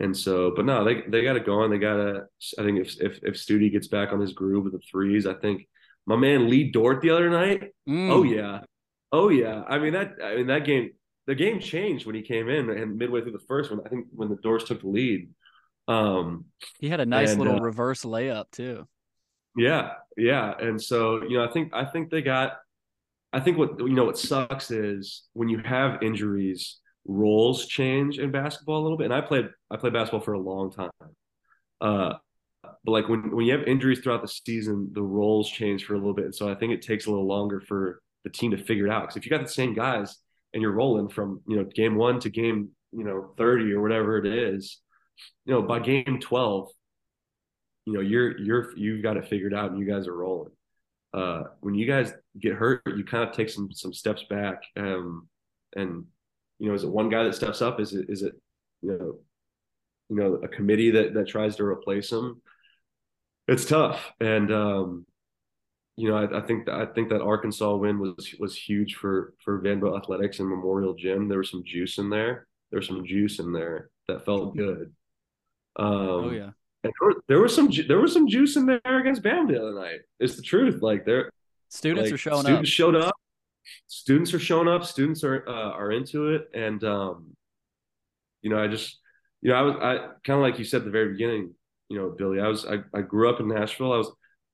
and 0.00 0.16
so, 0.16 0.52
but 0.54 0.64
no, 0.64 0.84
they 0.84 1.02
they 1.08 1.22
got 1.22 1.34
to 1.34 1.40
go 1.40 1.60
on. 1.60 1.70
They 1.70 1.78
got 1.78 1.96
to. 1.96 2.26
I 2.58 2.64
think 2.64 2.80
if 2.80 3.00
if 3.00 3.20
if 3.22 3.34
Stute 3.36 3.70
gets 3.70 3.86
back 3.86 4.12
on 4.12 4.20
his 4.20 4.32
groove 4.32 4.64
with 4.64 4.72
the 4.72 4.80
threes, 4.90 5.26
I 5.26 5.34
think 5.34 5.68
my 6.06 6.16
man 6.16 6.50
Lee 6.50 6.72
Dort 6.72 7.00
the 7.00 7.10
other 7.10 7.30
night. 7.30 7.70
Mm. 7.88 8.10
Oh 8.10 8.22
yeah, 8.24 8.60
oh 9.12 9.28
yeah. 9.28 9.62
I 9.68 9.78
mean 9.78 9.92
that. 9.92 10.14
I 10.22 10.36
mean 10.36 10.48
that 10.48 10.64
game. 10.64 10.90
The 11.26 11.34
game 11.34 11.60
changed 11.60 12.06
when 12.06 12.14
he 12.14 12.22
came 12.22 12.48
in, 12.48 12.70
and 12.70 12.96
midway 12.96 13.20
through 13.22 13.32
the 13.32 13.46
first 13.46 13.70
one, 13.70 13.80
I 13.86 13.88
think 13.88 14.06
when 14.12 14.28
the 14.28 14.36
Dores 14.36 14.64
took 14.64 14.80
the 14.80 14.88
lead. 14.88 15.30
Um, 15.88 16.46
he 16.80 16.88
had 16.88 17.00
a 17.00 17.06
nice 17.06 17.30
and, 17.30 17.40
little 17.40 17.56
uh, 17.56 17.60
reverse 17.60 18.04
layup 18.04 18.50
too. 18.50 18.86
yeah, 19.56 19.92
yeah, 20.16 20.54
and 20.58 20.80
so 20.80 21.22
you 21.22 21.38
know, 21.38 21.44
I 21.44 21.52
think 21.52 21.72
I 21.72 21.84
think 21.84 22.10
they 22.10 22.22
got. 22.22 22.58
I 23.32 23.40
think 23.40 23.56
what 23.56 23.78
you 23.78 23.90
know 23.90 24.04
what 24.04 24.18
sucks 24.18 24.70
is 24.70 25.24
when 25.32 25.48
you 25.48 25.58
have 25.58 26.02
injuries, 26.02 26.80
roles 27.06 27.66
change 27.66 28.18
in 28.18 28.30
basketball 28.30 28.80
a 28.80 28.82
little 28.82 28.98
bit. 28.98 29.04
And 29.06 29.14
I 29.14 29.20
played 29.20 29.48
I 29.70 29.76
played 29.76 29.92
basketball 29.92 30.20
for 30.20 30.34
a 30.34 30.40
long 30.40 30.70
time. 30.70 30.90
Uh, 31.80 32.14
but 32.62 32.92
like 32.92 33.08
when 33.08 33.34
when 33.34 33.46
you 33.46 33.52
have 33.56 33.66
injuries 33.66 34.00
throughout 34.00 34.22
the 34.22 34.28
season, 34.28 34.90
the 34.92 35.02
roles 35.02 35.50
change 35.50 35.84
for 35.84 35.94
a 35.94 35.98
little 35.98 36.14
bit. 36.14 36.26
And 36.26 36.34
so 36.34 36.50
I 36.50 36.54
think 36.54 36.72
it 36.72 36.82
takes 36.82 37.06
a 37.06 37.10
little 37.10 37.26
longer 37.26 37.60
for 37.60 38.00
the 38.24 38.30
team 38.30 38.52
to 38.52 38.58
figure 38.58 38.86
it 38.86 38.92
out. 38.92 39.02
Because 39.02 39.16
if 39.16 39.24
you 39.24 39.30
got 39.30 39.42
the 39.42 39.52
same 39.52 39.74
guys 39.74 40.16
and 40.52 40.62
you're 40.62 40.72
rolling 40.72 41.08
from 41.08 41.40
you 41.46 41.56
know 41.56 41.64
game 41.64 41.96
one 41.96 42.20
to 42.20 42.30
game 42.30 42.70
you 42.92 43.04
know 43.04 43.32
thirty 43.36 43.72
or 43.72 43.80
whatever 43.80 44.18
it 44.18 44.26
is, 44.26 44.80
you 45.44 45.52
know 45.52 45.62
by 45.62 45.78
game 45.78 46.18
twelve, 46.20 46.68
you 47.86 47.92
know 47.94 48.00
you're 48.00 48.38
you're 48.38 48.76
you've 48.76 49.02
got 49.02 49.16
it 49.16 49.28
figured 49.28 49.54
out 49.54 49.70
and 49.70 49.78
you 49.78 49.86
guys 49.86 50.06
are 50.06 50.16
rolling. 50.16 50.52
Uh, 51.14 51.42
when 51.60 51.74
you 51.74 51.86
guys 51.86 52.12
get 52.40 52.54
hurt, 52.54 52.82
you 52.96 53.04
kind 53.04 53.28
of 53.28 53.34
take 53.34 53.50
some 53.50 53.70
some 53.72 53.92
steps 53.92 54.24
back. 54.30 54.62
Um, 54.76 55.28
and 55.76 56.04
you 56.58 56.68
know, 56.68 56.74
is 56.74 56.84
it 56.84 56.90
one 56.90 57.08
guy 57.08 57.24
that 57.24 57.34
steps 57.34 57.60
up? 57.60 57.80
Is 57.80 57.92
it 57.92 58.06
is 58.08 58.22
it 58.22 58.34
you 58.80 58.98
know, 58.98 59.18
you 60.08 60.16
know, 60.16 60.34
a 60.42 60.48
committee 60.48 60.92
that 60.92 61.14
that 61.14 61.28
tries 61.28 61.56
to 61.56 61.64
replace 61.64 62.10
him? 62.10 62.40
It's 63.48 63.64
tough, 63.64 64.12
and 64.20 64.52
um, 64.52 65.06
you 65.96 66.08
know, 66.08 66.16
I, 66.16 66.38
I 66.38 66.40
think 66.40 66.66
that 66.66 66.74
I 66.74 66.86
think 66.86 67.10
that 67.10 67.20
Arkansas 67.20 67.74
win 67.76 67.98
was 67.98 68.34
was 68.38 68.56
huge 68.56 68.94
for 68.94 69.34
for 69.44 69.58
Vanderbilt 69.60 70.02
athletics 70.02 70.40
and 70.40 70.48
Memorial 70.48 70.94
Gym. 70.94 71.28
There 71.28 71.38
was 71.38 71.50
some 71.50 71.64
juice 71.64 71.98
in 71.98 72.10
there. 72.10 72.46
There 72.70 72.78
was 72.78 72.86
some 72.86 73.04
juice 73.04 73.38
in 73.38 73.52
there 73.52 73.90
that 74.08 74.24
felt 74.24 74.56
good. 74.56 74.92
Um, 75.76 75.86
oh 75.86 76.30
yeah. 76.30 76.50
and 76.84 76.92
there, 77.00 77.12
there 77.28 77.40
was 77.40 77.54
some 77.54 77.70
there 77.88 78.00
was 78.00 78.12
some 78.12 78.28
juice 78.28 78.56
in 78.56 78.66
there 78.66 78.80
against 78.84 79.22
Bam 79.22 79.46
the 79.46 79.60
other 79.60 79.74
night. 79.74 80.00
It's 80.18 80.36
the 80.36 80.42
truth. 80.42 80.82
Like 80.82 81.04
there, 81.04 81.30
Students 81.72 82.10
like, 82.10 82.14
are 82.14 82.18
showing 82.18 82.42
students 82.42 82.68
up. 82.68 82.72
showed 82.72 82.96
up. 82.96 83.16
Students 83.86 84.34
are 84.34 84.38
showing 84.38 84.68
up. 84.68 84.84
Students 84.84 85.24
are 85.24 85.48
uh, 85.48 85.70
are 85.70 85.90
into 85.90 86.34
it, 86.34 86.50
and 86.52 86.84
um, 86.84 87.34
you 88.42 88.50
know, 88.50 88.62
I 88.62 88.68
just, 88.68 88.98
you 89.40 89.50
know, 89.50 89.56
I 89.56 89.62
was 89.62 89.76
I 89.76 89.96
kind 90.22 90.38
of 90.38 90.40
like 90.40 90.58
you 90.58 90.66
said 90.66 90.82
at 90.82 90.84
the 90.84 90.90
very 90.90 91.12
beginning. 91.12 91.54
You 91.88 91.98
know, 91.98 92.10
Billy, 92.10 92.40
I 92.40 92.48
was 92.48 92.66
I, 92.66 92.80
I 92.94 93.00
grew 93.00 93.30
up 93.30 93.40
in 93.40 93.48
Nashville. 93.48 93.92
I 93.92 93.96
was 93.96 94.12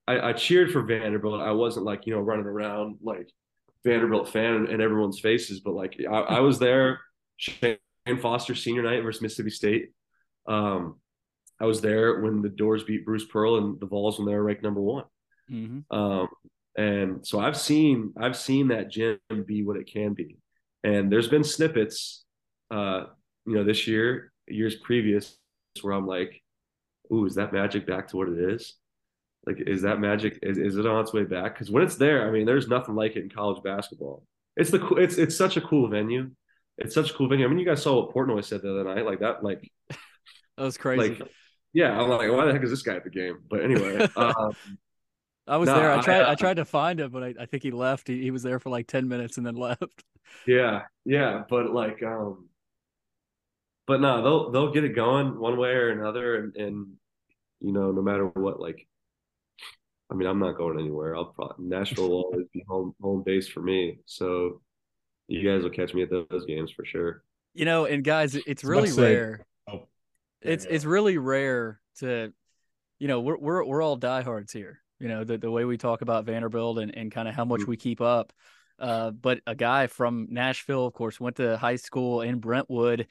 I, 0.09 0.31
I 0.31 0.33
cheered 0.35 0.73
for 0.73 0.83
Vanderbilt. 0.83 1.41
I 1.41 1.53
wasn't 1.53 1.87
like 1.87 2.07
you 2.07 2.15
know 2.15 2.21
running 2.21 2.47
around 2.47 2.99
like 3.03 3.29
Vanderbilt 3.85 4.31
fan 4.31 4.67
in 4.69 4.81
everyone's 4.81 5.21
faces, 5.21 5.61
but 5.61 5.75
like 5.75 5.97
I, 6.11 6.15
I 6.15 6.41
was 6.41 6.59
there. 6.59 7.01
Shan 7.39 7.79
Foster 8.21 8.55
senior 8.55 8.83
night 8.83 9.03
versus 9.03 9.23
Mississippi 9.23 9.51
State. 9.51 9.91
Um, 10.49 10.97
I 11.61 11.67
was 11.67 11.81
there 11.81 12.21
when 12.21 12.43
the 12.43 12.49
Dores 12.49 12.85
beat 12.85 13.05
Bruce 13.05 13.27
Pearl 13.27 13.59
and 13.59 13.81
the 13.81 13.87
Vols 13.87 14.19
when 14.19 14.27
they 14.27 14.35
were 14.35 14.45
ranked 14.45 14.63
number 14.63 14.81
one. 14.81 15.05
hmm 15.49 15.81
Um, 15.91 16.29
and 16.77 17.27
so 17.27 17.41
I've 17.41 17.57
seen 17.57 18.13
I've 18.21 18.37
seen 18.37 18.69
that 18.69 18.91
gym 18.91 19.19
be 19.47 19.65
what 19.65 19.77
it 19.77 19.91
can 19.93 20.15
be. 20.15 20.39
And 20.85 21.11
there's 21.13 21.29
been 21.29 21.45
snippets, 21.45 22.25
uh, 22.71 23.07
you 23.47 23.55
know, 23.55 23.65
this 23.65 23.87
year, 23.89 24.33
years 24.47 24.77
previous, 24.77 25.37
where 25.83 25.95
I'm 25.95 26.07
like, 26.07 26.43
"Ooh, 27.13 27.27
is 27.27 27.37
that 27.37 27.53
magic 27.53 27.87
back 27.87 28.09
to 28.09 28.17
what 28.17 28.29
it 28.29 28.39
is? 28.53 28.77
Like, 29.49 29.67
is 29.67 29.81
that 29.83 29.99
magic? 29.99 30.39
Is, 30.43 30.59
is 30.59 30.77
it 30.77 30.87
on 30.87 31.01
its 31.01 31.15
way 31.15 31.25
back? 31.25 31.55
Because 31.55 31.71
when 31.71 31.83
it's 31.83 31.97
there, 31.97 32.29
I 32.29 32.31
mean, 32.31 32.45
there's 32.45 32.69
nothing 32.69 32.95
like 32.95 33.17
it 33.17 33.23
in 33.23 33.31
college 33.31 33.63
basketball. 33.63 34.23
It's 34.57 34.71
the. 34.71 34.87
It's 34.97 35.17
it's 35.17 35.35
such 35.35 35.57
a 35.57 35.63
cool 35.63 35.89
venue. 35.89 36.31
It's 36.77 36.95
such 36.95 37.11
a 37.11 37.15
cool 37.15 37.31
venue. 37.31 37.47
I 37.47 37.49
mean, 37.49 37.59
you 37.59 37.65
guys 37.65 37.83
saw 37.83 38.05
what 38.05 38.15
Portnoy 38.15 38.45
said 38.45 38.61
the 38.61 38.71
other 38.71 38.95
night, 38.95 39.07
like 39.07 39.21
that, 39.21 39.43
like 39.43 39.73
That 40.59 40.65
was 40.65 40.77
crazy. 40.77 41.15
like 41.15 41.31
yeah. 41.73 41.99
I'm 41.99 42.11
like, 42.11 42.31
why 42.31 42.45
the 42.45 42.53
heck 42.53 42.63
is 42.63 42.69
this 42.69 42.83
guy 42.83 42.97
at 42.97 43.05
the 43.05 43.11
game? 43.11 43.39
But 43.49 43.63
anyway, 43.63 44.07
um, 44.17 44.55
I 45.47 45.57
was 45.57 45.69
no, 45.69 45.77
there. 45.77 45.93
I 45.93 45.99
I, 45.99 46.03
tried. 46.03 46.21
I, 46.21 46.33
uh, 46.33 46.35
tried 46.37 46.57
to 46.59 46.67
find 46.67 47.01
him, 47.01 47.11
but 47.11 47.23
I, 47.23 47.35
I 47.41 47.47
think 47.47 47.63
he 47.63 47.71
left. 47.71 48.07
He, 48.07 48.21
he 48.21 48.31
was 48.31 48.43
there 48.43 48.61
for 48.61 48.69
like 48.69 48.87
ten 48.87 49.09
minutes 49.09 49.39
and 49.39 49.47
then 49.47 49.55
left. 49.55 50.05
Yeah, 50.47 50.83
yeah, 51.07 51.45
but 51.49 51.73
like, 51.73 52.03
um, 52.03 52.51
but 53.87 54.03
no, 54.03 54.23
they'll 54.23 54.51
they'll 54.51 54.73
get 54.73 54.85
it 54.85 54.95
going 54.95 55.39
one 55.39 55.57
way 55.57 55.71
or 55.71 55.89
another, 55.89 56.37
and 56.37 56.57
and 56.57 56.87
you 57.61 57.73
know, 57.73 57.91
no 57.93 58.03
matter 58.03 58.27
what, 58.27 58.61
like, 58.61 58.87
I 60.11 60.15
mean, 60.15 60.27
I'm 60.27 60.39
not 60.39 60.57
going 60.57 60.79
anywhere. 60.79 61.15
I'll 61.17 61.27
probably 61.27 61.67
Nashville 61.67 62.09
will 62.09 62.23
always 62.25 62.47
be 62.53 62.65
home 62.69 62.95
home 63.03 63.23
base 63.25 63.49
for 63.49 63.61
me. 63.61 63.99
So 64.07 64.63
you 65.29 65.43
guys 65.49 65.63
will 65.63 65.71
catch 65.71 65.93
me 65.95 66.03
at 66.03 66.11
those 66.11 66.45
games 66.47 66.71
for 66.71 66.85
sure. 66.85 67.23
You 67.55 67.65
know, 67.65 67.85
and 67.85 68.03
guys, 68.03 68.35
it's 68.35 68.65
really 68.65 68.89
to 68.89 68.95
say- 68.95 69.15
rare. 69.15 69.47
Oh, 69.71 69.87
It's 70.41 70.65
yeah. 70.65 70.71
it's 70.73 70.85
really 70.85 71.19
rare 71.19 71.81
to, 71.99 72.33
you 72.99 73.09
know, 73.09 73.21
we're 73.21 73.37
we're 73.39 73.65
we're 73.65 73.83
all 73.83 73.97
diehards 73.97 74.53
here. 74.53 74.81
You 75.01 75.09
know, 75.09 75.25
the 75.25 75.37
the 75.39 75.51
way 75.51 75.65
we 75.65 75.77
talk 75.77 76.01
about 76.03 76.25
Vanderbilt 76.25 76.79
and 76.79 76.95
and 76.97 77.13
kind 77.13 77.29
of 77.29 77.35
how 77.35 77.45
much 77.45 77.61
Mhm. 77.63 77.69
we 77.69 77.77
keep 77.77 78.01
up. 78.01 78.33
Uh, 78.79 79.11
but 79.11 79.41
a 79.47 79.55
guy 79.57 79.89
from 79.89 80.29
Nashville, 80.31 80.87
of 80.87 80.93
course, 80.95 81.19
went 81.21 81.37
to 81.37 81.57
high 81.57 81.77
school 81.77 82.23
in 82.23 82.39
Brentwood. 82.39 83.09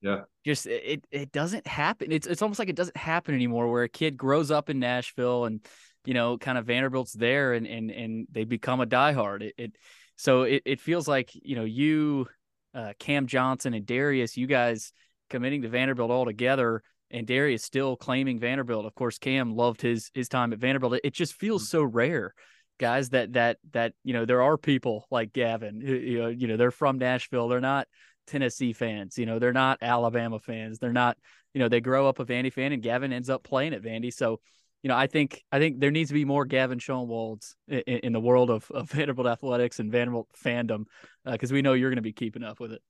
Yeah. 0.00 0.22
Just 0.44 0.66
it 0.66 1.06
it 1.10 1.30
doesn't 1.32 1.66
happen. 1.66 2.10
It's 2.12 2.26
it's 2.26 2.42
almost 2.42 2.58
like 2.58 2.68
it 2.70 2.76
doesn't 2.76 2.96
happen 2.96 3.34
anymore 3.34 3.70
where 3.70 3.82
a 3.84 3.88
kid 3.88 4.16
grows 4.16 4.50
up 4.50 4.70
in 4.70 4.78
Nashville 4.78 5.44
and 5.44 5.64
you 6.06 6.14
know, 6.14 6.38
kind 6.38 6.56
of 6.58 6.66
Vanderbilt's 6.66 7.12
there 7.12 7.52
and 7.52 7.66
and 7.66 7.90
and 7.90 8.26
they 8.30 8.44
become 8.44 8.80
a 8.80 8.86
diehard. 8.86 9.42
It, 9.42 9.54
it 9.58 9.76
so 10.16 10.42
it, 10.42 10.62
it 10.64 10.80
feels 10.80 11.06
like, 11.06 11.30
you 11.34 11.56
know, 11.56 11.64
you 11.64 12.26
uh, 12.74 12.92
Cam 12.98 13.26
Johnson 13.26 13.74
and 13.74 13.84
Darius, 13.84 14.36
you 14.36 14.46
guys 14.46 14.92
committing 15.28 15.62
to 15.62 15.68
Vanderbilt 15.68 16.10
all 16.10 16.24
together 16.24 16.82
and 17.10 17.26
Darius 17.26 17.64
still 17.64 17.96
claiming 17.96 18.38
Vanderbilt. 18.38 18.86
Of 18.86 18.94
course, 18.94 19.18
Cam 19.18 19.54
loved 19.54 19.80
his 19.80 20.10
his 20.14 20.28
time 20.28 20.52
at 20.52 20.58
Vanderbilt. 20.58 20.94
It, 20.94 21.00
it 21.04 21.14
just 21.14 21.34
feels 21.34 21.68
so 21.68 21.82
rare, 21.82 22.34
guys, 22.78 23.10
that 23.10 23.34
that 23.34 23.58
that 23.72 23.94
you 24.04 24.12
know 24.12 24.24
there 24.24 24.42
are 24.42 24.56
people 24.56 25.06
like 25.10 25.32
Gavin. 25.32 25.80
who, 25.80 25.94
You 25.94 26.18
know, 26.18 26.28
you 26.28 26.48
know 26.48 26.56
they're 26.56 26.70
from 26.70 26.98
Nashville. 26.98 27.48
They're 27.48 27.60
not 27.60 27.86
Tennessee 28.26 28.72
fans. 28.72 29.18
You 29.18 29.26
know, 29.26 29.38
they're 29.38 29.52
not 29.52 29.78
Alabama 29.82 30.38
fans. 30.38 30.78
They're 30.78 30.92
not. 30.92 31.16
You 31.54 31.60
know, 31.60 31.68
they 31.68 31.80
grow 31.80 32.06
up 32.06 32.18
a 32.18 32.24
Vandy 32.26 32.52
fan, 32.52 32.72
and 32.72 32.82
Gavin 32.82 33.12
ends 33.12 33.30
up 33.30 33.42
playing 33.42 33.74
at 33.74 33.82
Vandy. 33.82 34.12
So. 34.12 34.40
You 34.86 34.88
know, 34.90 34.96
I 34.96 35.08
think 35.08 35.42
I 35.50 35.58
think 35.58 35.80
there 35.80 35.90
needs 35.90 36.10
to 36.10 36.14
be 36.14 36.24
more 36.24 36.44
Gavin 36.44 36.78
Schoenwalds 36.78 37.56
in, 37.66 37.80
in 37.80 38.12
the 38.12 38.20
world 38.20 38.50
of, 38.50 38.70
of 38.70 38.88
Vanderbilt 38.92 39.26
athletics 39.26 39.80
and 39.80 39.90
Vanderbilt 39.90 40.28
fandom, 40.40 40.84
because 41.24 41.50
we 41.50 41.60
know 41.60 41.72
you're 41.72 41.90
going 41.90 41.96
to 41.96 42.02
be 42.02 42.12
keeping 42.12 42.44
up 42.44 42.60
with 42.60 42.70
it. 42.70 42.80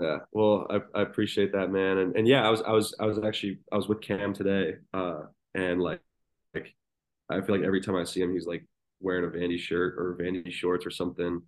Yeah, 0.00 0.20
well, 0.32 0.66
I, 0.70 0.78
I 0.98 1.02
appreciate 1.02 1.52
that, 1.52 1.70
man, 1.70 1.98
and 1.98 2.16
and 2.16 2.26
yeah, 2.26 2.46
I 2.46 2.48
was 2.48 2.62
I 2.62 2.72
was 2.72 2.94
I 2.98 3.04
was 3.04 3.18
actually 3.22 3.58
I 3.70 3.76
was 3.76 3.88
with 3.88 4.00
Cam 4.00 4.32
today, 4.32 4.76
uh, 4.94 5.24
and 5.54 5.82
like, 5.82 6.00
like 6.54 6.74
I 7.28 7.42
feel 7.42 7.56
like 7.56 7.66
every 7.66 7.82
time 7.82 7.96
I 7.96 8.04
see 8.04 8.22
him, 8.22 8.32
he's 8.32 8.46
like 8.46 8.64
wearing 8.98 9.26
a 9.26 9.28
Vandy 9.28 9.58
shirt 9.58 9.96
or 9.98 10.16
Vandy 10.18 10.50
shorts 10.50 10.86
or 10.86 10.90
something, 10.90 11.42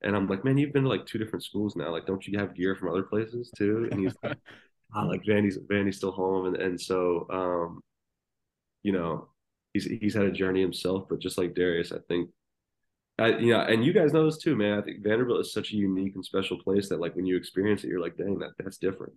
and 0.00 0.16
I'm 0.16 0.26
like, 0.26 0.42
man, 0.42 0.56
you've 0.56 0.72
been 0.72 0.84
to 0.84 0.88
like 0.88 1.04
two 1.04 1.18
different 1.18 1.44
schools 1.44 1.76
now, 1.76 1.92
like, 1.92 2.06
don't 2.06 2.26
you 2.26 2.38
have 2.38 2.54
gear 2.54 2.76
from 2.76 2.88
other 2.88 3.02
places 3.02 3.52
too? 3.58 3.88
And 3.90 4.00
he's 4.00 4.16
like, 4.22 4.38
ah, 4.94 5.02
like 5.02 5.22
Vandy's 5.22 5.58
Vandy's 5.58 5.98
still 5.98 6.12
home, 6.12 6.46
and 6.46 6.56
and 6.56 6.80
so, 6.80 7.26
um, 7.28 7.82
you 8.82 8.92
know, 8.92 9.28
he's 9.72 9.84
he's 9.84 10.14
had 10.14 10.26
a 10.26 10.32
journey 10.32 10.60
himself, 10.60 11.06
but 11.08 11.20
just 11.20 11.38
like 11.38 11.54
Darius, 11.54 11.92
I 11.92 11.98
think 12.08 12.30
I, 13.18 13.38
you 13.38 13.52
know, 13.52 13.60
and 13.60 13.84
you 13.84 13.92
guys 13.92 14.12
know 14.12 14.24
this 14.24 14.38
too, 14.38 14.56
man. 14.56 14.78
I 14.78 14.82
think 14.82 15.02
Vanderbilt 15.02 15.40
is 15.40 15.52
such 15.52 15.72
a 15.72 15.76
unique 15.76 16.14
and 16.14 16.24
special 16.24 16.58
place 16.58 16.88
that, 16.88 17.00
like, 17.00 17.14
when 17.14 17.26
you 17.26 17.36
experience 17.36 17.84
it, 17.84 17.88
you're 17.88 18.00
like, 18.00 18.16
dang, 18.16 18.38
that 18.38 18.52
that's 18.58 18.78
different. 18.78 19.12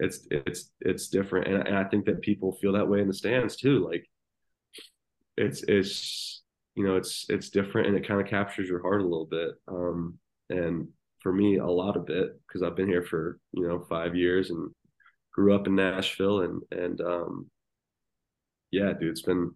It's 0.00 0.26
it's 0.30 0.72
it's 0.80 1.08
different, 1.08 1.46
and 1.46 1.68
and 1.68 1.76
I 1.76 1.84
think 1.84 2.06
that 2.06 2.22
people 2.22 2.52
feel 2.52 2.72
that 2.72 2.88
way 2.88 3.00
in 3.00 3.06
the 3.08 3.14
stands 3.14 3.56
too. 3.56 3.86
Like, 3.88 4.04
it's 5.36 5.62
it's 5.68 6.42
you 6.74 6.84
know, 6.84 6.96
it's 6.96 7.26
it's 7.28 7.50
different, 7.50 7.86
and 7.86 7.96
it 7.96 8.06
kind 8.06 8.20
of 8.20 8.26
captures 8.26 8.68
your 8.68 8.82
heart 8.82 9.00
a 9.00 9.04
little 9.04 9.26
bit. 9.26 9.52
Um, 9.68 10.18
and 10.50 10.88
for 11.20 11.32
me, 11.32 11.58
a 11.58 11.66
lot 11.66 11.96
of 11.96 12.10
it 12.10 12.38
because 12.46 12.62
I've 12.62 12.76
been 12.76 12.88
here 12.88 13.04
for 13.04 13.38
you 13.52 13.66
know 13.66 13.86
five 13.88 14.16
years 14.16 14.50
and 14.50 14.70
grew 15.32 15.54
up 15.54 15.68
in 15.68 15.76
Nashville, 15.76 16.40
and 16.40 16.62
and 16.72 17.00
um, 17.00 17.50
yeah, 18.74 18.92
dude, 18.92 19.10
it's 19.10 19.22
been 19.22 19.52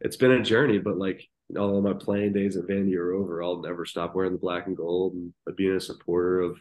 it's 0.00 0.16
been 0.16 0.32
a 0.32 0.42
journey, 0.42 0.78
but 0.78 0.96
like 0.96 1.22
all 1.56 1.76
of 1.76 1.84
my 1.84 1.92
playing 1.92 2.32
days 2.32 2.56
at 2.56 2.64
Vandy 2.64 2.96
are 2.96 3.12
over. 3.12 3.42
I'll 3.42 3.60
never 3.60 3.84
stop 3.84 4.14
wearing 4.14 4.32
the 4.32 4.38
black 4.38 4.66
and 4.66 4.76
gold 4.76 5.14
and 5.14 5.32
being 5.56 5.76
a 5.76 5.80
supporter 5.80 6.40
of 6.40 6.58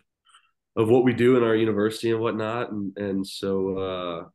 of 0.75 0.89
what 0.89 1.03
we 1.03 1.13
do 1.13 1.37
in 1.37 1.43
our 1.43 1.55
university 1.55 2.11
and 2.11 2.19
whatnot. 2.19 2.71
And 2.71 2.97
and 2.97 3.25
so 3.25 3.77
uh 3.77 4.25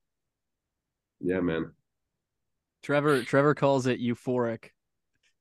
yeah, 1.20 1.40
man. 1.40 1.72
Trevor 2.82 3.22
Trevor 3.22 3.55
calls 3.55 3.86
it 3.86 4.00
euphoric. 4.00 4.70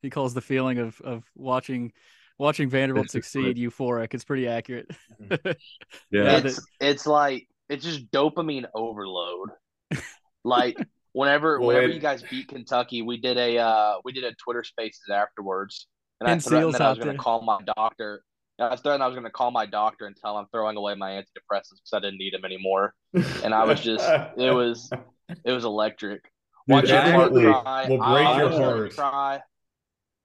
He 0.02 0.10
calls 0.10 0.34
the 0.34 0.42
feeling 0.42 0.80
of 0.80 1.00
of 1.02 1.24
watching 1.36 1.94
watching 2.38 2.70
Vanderbilt 2.70 3.10
succeed 3.10 3.56
euphoric. 3.56 4.14
It's 4.14 4.26
pretty 4.26 4.48
accurate. 4.48 4.92
Yeah. 5.20 5.38
Yeah, 6.12 6.38
it's 6.38 6.60
it's 6.82 7.08
like 7.08 7.48
it's 7.70 7.86
just 7.86 8.12
dopamine 8.12 8.66
overload. 8.76 9.50
like 10.44 10.78
whenever 11.14 11.60
Well, 11.60 11.70
whenever 11.70 11.88
it- 11.88 11.94
you 11.96 12.00
guys 12.00 12.24
beat 12.30 12.48
Kentucky, 12.48 13.02
we 13.02 13.18
did 13.18 13.38
a 13.38 13.58
uh 13.58 13.94
we 14.04 14.12
did 14.12 14.24
a 14.24 14.34
Twitter 14.36 14.64
Spaces 14.64 15.10
afterwards, 15.12 15.88
and 16.20 16.30
I 16.30 16.38
threatened 16.40 16.74
that 16.76 16.82
I 16.82 16.90
was 16.90 17.00
going 17.00 17.12
in. 17.12 17.18
to 17.18 17.22
call 17.22 17.42
my 17.42 17.60
doctor. 17.78 18.24
I 18.60 18.76
threatened 18.76 19.02
I 19.02 19.08
was 19.08 19.16
going 19.16 19.24
to 19.26 19.32
call 19.32 19.50
my 19.50 19.66
doctor 19.66 20.06
and 20.06 20.16
tell 20.16 20.38
him 20.38 20.44
I'm 20.44 20.48
throwing 20.52 20.78
away 20.78 20.94
my 20.94 21.12
antidepressants 21.12 21.80
because 21.82 21.94
I 21.94 22.00
didn't 22.00 22.20
need 22.20 22.34
them 22.34 22.46
anymore. 22.46 22.94
And 23.44 23.54
I 23.56 23.64
was 23.66 23.80
just 23.82 24.08
it 24.38 24.52
was 24.54 24.90
it 25.46 25.52
was 25.52 25.66
electric. 25.66 26.22
Dude, 26.24 26.76
Watch 26.76 26.88
that 26.90 27.08
your 27.08 27.16
heart 27.16 27.32
will- 27.32 27.54
cry. 27.62 27.88
will 27.90 27.98
break 27.98 28.28
I 28.28 28.38
your 28.38 28.50
was 28.50 28.58
heart. 28.60 28.96
Cry. 28.96 29.42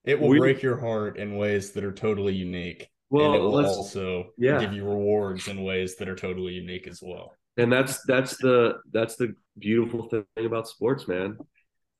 It 0.05 0.21
will 0.21 0.29
We- 0.29 0.39
break 0.39 0.63
your 0.63 0.79
heart 0.79 1.19
in 1.19 1.37
ways 1.37 1.73
that 1.73 1.83
are 1.85 1.93
totally 1.93 2.35
unique. 2.35 2.87
Well, 3.09 3.27
and 3.27 3.35
it 3.37 3.39
will 3.39 3.65
also 3.65 4.33
yeah. 4.37 4.61
give 4.61 4.73
you 4.73 4.85
rewards 4.85 5.47
in 5.49 5.63
ways 5.63 5.97
that 5.97 6.09
are 6.09 6.17
totally 6.17 6.53
unique 6.55 6.87
as 6.89 7.01
well. 7.03 7.33
and 7.57 7.73
that's 7.73 8.03
that's 8.05 8.37
the 8.37 8.75
that's 8.93 9.17
the 9.17 9.35
beautiful 9.59 10.09
thing 10.09 10.25
about 10.45 10.69
sports 10.69 11.09
man 11.09 11.37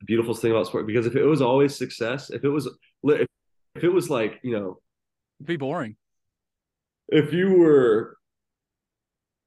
the 0.01 0.05
beautiful 0.07 0.35
thing 0.35 0.51
about 0.51 0.67
sport 0.67 0.87
because 0.87 1.07
if 1.07 1.17
it 1.17 1.25
was 1.25 1.41
always 1.41 1.75
success 1.77 2.31
if 2.31 2.45
it 2.45 2.49
was 2.49 2.67
if 3.05 3.27
if 3.75 3.85
it 3.85 3.89
was 3.89 4.11
like 4.11 4.39
you 4.43 4.53
know 4.53 4.79
It'd 5.39 5.47
be 5.47 5.57
boring. 5.57 5.97
if 7.09 7.33
you 7.33 7.53
were 7.59 8.17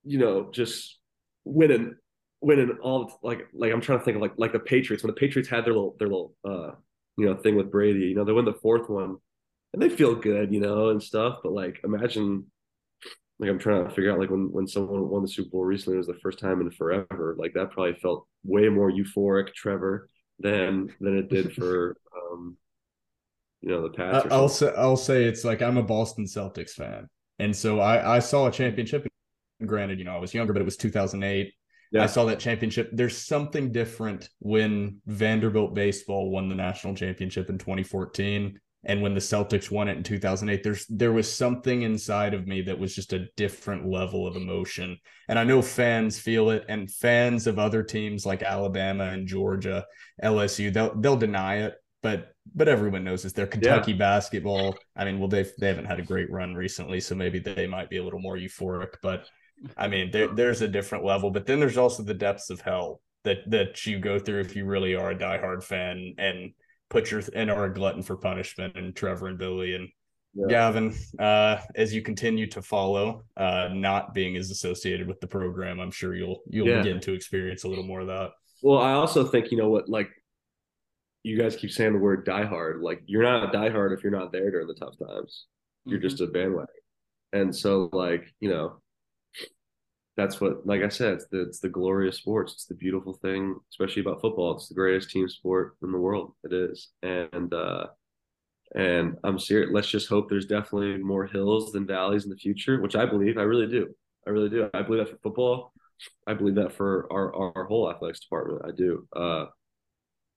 you 0.03 0.17
know 0.17 0.49
just 0.51 0.97
winning 1.45 1.95
winning 2.41 2.77
all 2.81 3.19
like 3.21 3.47
like 3.53 3.71
i'm 3.73 3.81
trying 3.81 3.99
to 3.99 4.05
think 4.05 4.15
of 4.15 4.21
like 4.21 4.33
like 4.37 4.53
the 4.53 4.59
patriots 4.59 5.03
when 5.03 5.13
the 5.13 5.19
patriots 5.19 5.49
had 5.49 5.65
their 5.65 5.73
little 5.73 5.95
their 5.99 6.07
little 6.07 6.35
uh 6.45 6.71
you 7.17 7.25
know 7.25 7.35
thing 7.35 7.55
with 7.55 7.71
brady 7.71 7.99
you 7.99 8.15
know 8.15 8.23
they 8.23 8.31
win 8.31 8.45
the 8.45 8.53
fourth 8.53 8.89
one 8.89 9.17
and 9.73 9.81
they 9.81 9.89
feel 9.89 10.15
good 10.15 10.53
you 10.53 10.59
know 10.61 10.89
and 10.89 11.03
stuff 11.03 11.39
but 11.43 11.51
like 11.51 11.79
imagine 11.83 12.45
like 13.39 13.49
i'm 13.49 13.59
trying 13.59 13.83
to 13.83 13.89
figure 13.89 14.11
out 14.11 14.19
like 14.19 14.29
when 14.29 14.51
when 14.51 14.67
someone 14.67 15.07
won 15.09 15.21
the 15.21 15.27
super 15.27 15.49
bowl 15.49 15.63
recently 15.65 15.95
it 15.95 15.97
was 15.99 16.07
the 16.07 16.19
first 16.21 16.39
time 16.39 16.61
in 16.61 16.69
forever 16.71 17.35
like 17.37 17.53
that 17.53 17.71
probably 17.71 17.93
felt 18.01 18.27
way 18.43 18.69
more 18.69 18.91
euphoric 18.91 19.53
trevor 19.53 20.09
than 20.39 20.93
than 20.99 21.17
it 21.17 21.29
did 21.29 21.53
for 21.53 21.95
um 22.31 22.57
you 23.61 23.69
know 23.69 23.83
the 23.83 23.89
past 23.89 24.27
I- 24.27 24.35
I'll 24.35 24.49
say 24.49 24.73
I'll 24.77 24.97
say 24.97 25.23
it's 25.25 25.43
like 25.43 25.61
I'm 25.61 25.77
a 25.77 25.83
Boston 25.83 26.25
Celtics 26.25 26.71
fan, 26.71 27.07
and 27.39 27.55
so 27.55 27.79
I 27.79 28.15
I 28.15 28.19
saw 28.19 28.47
a 28.47 28.51
championship. 28.51 29.05
Granted, 29.65 29.99
you 29.99 30.05
know 30.05 30.15
I 30.15 30.19
was 30.19 30.33
younger, 30.33 30.53
but 30.53 30.61
it 30.61 30.65
was 30.65 30.77
2008. 30.77 31.53
Yeah. 31.91 32.03
I 32.03 32.05
saw 32.05 32.23
that 32.25 32.39
championship. 32.39 32.89
There's 32.93 33.17
something 33.17 33.71
different 33.71 34.29
when 34.39 35.01
Vanderbilt 35.07 35.73
baseball 35.73 36.29
won 36.29 36.47
the 36.47 36.55
national 36.55 36.95
championship 36.95 37.49
in 37.49 37.57
2014 37.57 38.59
and 38.85 39.01
when 39.01 39.13
the 39.13 39.19
Celtics 39.19 39.69
won 39.69 39.89
it 39.89 39.97
in 39.97 40.03
2008. 40.03 40.63
There's 40.63 40.85
there 40.87 41.11
was 41.11 41.31
something 41.31 41.81
inside 41.81 42.33
of 42.33 42.47
me 42.47 42.61
that 42.63 42.79
was 42.79 42.95
just 42.95 43.13
a 43.13 43.27
different 43.35 43.89
level 43.89 44.25
of 44.25 44.35
emotion. 44.35 44.97
And 45.27 45.37
I 45.37 45.43
know 45.43 45.61
fans 45.61 46.17
feel 46.17 46.49
it 46.49 46.65
and 46.69 46.89
fans 46.89 47.45
of 47.47 47.59
other 47.59 47.83
teams 47.83 48.25
like 48.25 48.41
Alabama 48.41 49.05
and 49.05 49.27
Georgia, 49.27 49.85
LSU, 50.23 50.71
they'll 50.71 50.95
they'll 50.95 51.17
deny 51.17 51.57
it, 51.57 51.75
but 52.01 52.31
but 52.55 52.69
everyone 52.69 53.03
knows 53.03 53.23
this. 53.23 53.33
They're 53.33 53.47
Kentucky 53.47 53.93
basketball. 53.93 54.77
I 54.95 55.05
mean, 55.05 55.19
well, 55.19 55.27
they've 55.27 55.51
they 55.59 55.67
haven't 55.67 55.85
had 55.85 55.99
a 55.99 56.03
great 56.03 56.31
run 56.31 56.55
recently, 56.55 56.99
so 57.01 57.15
maybe 57.15 57.39
they 57.39 57.67
might 57.67 57.89
be 57.89 57.97
a 57.97 58.03
little 58.03 58.21
more 58.21 58.37
euphoric. 58.37 58.95
But 59.01 59.25
I 59.75 59.87
mean, 59.89 60.09
there, 60.11 60.27
there's 60.27 60.61
a 60.61 60.67
different 60.67 61.03
level. 61.03 61.31
But 61.31 61.45
then 61.45 61.59
there's 61.59 61.77
also 61.77 62.03
the 62.03 62.13
depths 62.13 62.49
of 62.49 62.61
hell 62.61 63.01
that 63.25 63.39
that 63.47 63.85
you 63.85 63.99
go 63.99 64.17
through 64.19 64.39
if 64.39 64.55
you 64.55 64.65
really 64.65 64.95
are 64.95 65.11
a 65.11 65.17
diehard 65.17 65.63
fan 65.63 66.13
and 66.17 66.53
put 66.89 67.11
your 67.11 67.21
and 67.35 67.49
are 67.51 67.65
a 67.65 67.73
glutton 67.73 68.03
for 68.03 68.17
punishment. 68.17 68.75
And 68.75 68.95
Trevor 68.95 69.27
and 69.27 69.37
Billy 69.37 69.75
and 69.75 69.87
Yeah. 70.33 70.45
Gavin, 70.47 70.93
uh, 71.17 71.57
as 71.75 71.93
you 71.93 72.01
continue 72.03 72.45
to 72.51 72.61
follow, 72.61 73.23
uh, 73.35 73.69
not 73.73 74.13
being 74.13 74.35
as 74.37 74.51
associated 74.51 75.07
with 75.07 75.19
the 75.19 75.27
program, 75.27 75.79
I'm 75.79 75.91
sure 75.91 76.15
you'll 76.15 76.41
you'll 76.47 76.67
Yeah. 76.67 76.81
begin 76.83 76.99
to 77.01 77.13
experience 77.13 77.63
a 77.63 77.67
little 77.67 77.83
more 77.83 78.01
of 78.01 78.07
that. 78.07 78.31
Well, 78.61 78.77
I 78.79 78.93
also 78.93 79.23
think 79.25 79.51
you 79.51 79.57
know 79.57 79.69
what, 79.69 79.89
like 79.89 80.09
you 81.23 81.37
guys 81.37 81.55
keep 81.55 81.71
saying 81.71 81.93
the 81.93 81.99
word 81.99 82.25
diehard. 82.25 82.81
Like 82.81 83.01
you're 83.07 83.23
not 83.23 83.43
a 83.53 83.57
diehard 83.57 83.93
if 83.93 84.03
you're 84.03 84.11
not 84.11 84.31
there 84.31 84.51
during 84.51 84.67
the 84.67 84.75
tough 84.75 84.95
times. 84.99 85.47
You're 85.85 85.99
just 85.99 86.21
a 86.21 86.27
bandwagon, 86.27 86.67
and 87.33 87.55
so 87.55 87.89
like 87.91 88.23
you 88.39 88.49
know, 88.49 88.81
that's 90.19 90.41
what, 90.41 90.65
like 90.65 90.83
I 90.83 90.89
said, 90.89 91.13
it's 91.13 91.27
the 91.27 91.41
it's 91.41 91.59
the 91.59 91.69
glorious 91.69 92.17
sports. 92.17 92.53
It's 92.53 92.65
the 92.65 92.75
beautiful 92.75 93.13
thing, 93.13 93.55
especially 93.71 94.01
about 94.01 94.21
football. 94.21 94.55
It's 94.55 94.67
the 94.67 94.75
greatest 94.75 95.09
team 95.09 95.27
sport 95.29 95.75
in 95.83 95.91
the 95.91 95.97
world. 95.97 96.33
It 96.43 96.53
is, 96.53 96.89
and 97.01 97.53
uh 97.53 97.87
and 98.75 99.17
I'm 99.23 99.39
serious. 99.39 99.71
Let's 99.73 99.89
just 99.89 100.09
hope 100.09 100.29
there's 100.29 100.45
definitely 100.45 100.97
more 100.97 101.25
hills 101.25 101.71
than 101.71 101.87
valleys 101.87 102.23
in 102.25 102.29
the 102.29 102.35
future, 102.37 102.81
which 102.81 102.95
I 102.95 103.05
believe. 103.05 103.37
I 103.37 103.43
really 103.43 103.67
do. 103.67 103.95
I 104.27 104.29
really 104.31 104.49
do. 104.49 104.69
I 104.73 104.81
believe 104.83 105.05
that 105.05 105.11
for 105.11 105.19
football. 105.23 105.73
I 106.27 106.33
believe 106.33 106.55
that 106.55 106.73
for 106.73 107.07
our 107.11 107.55
our 107.57 107.65
whole 107.65 107.89
athletics 107.89 108.19
department. 108.19 108.61
I 108.65 108.71
do. 108.71 109.07
Uh, 109.15 109.45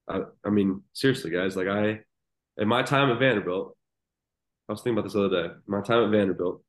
I 0.08 0.20
I 0.44 0.50
mean 0.50 0.82
seriously, 0.92 1.30
guys. 1.30 1.56
Like 1.56 1.68
I, 1.68 2.00
in 2.56 2.68
my 2.68 2.82
time 2.82 3.10
at 3.10 3.18
Vanderbilt, 3.18 3.76
I 4.68 4.72
was 4.72 4.80
thinking 4.80 4.98
about 4.98 5.04
this 5.04 5.14
the 5.14 5.24
other 5.24 5.48
day. 5.48 5.54
My 5.66 5.82
time 5.82 6.04
at 6.04 6.10
Vanderbilt, 6.10 6.62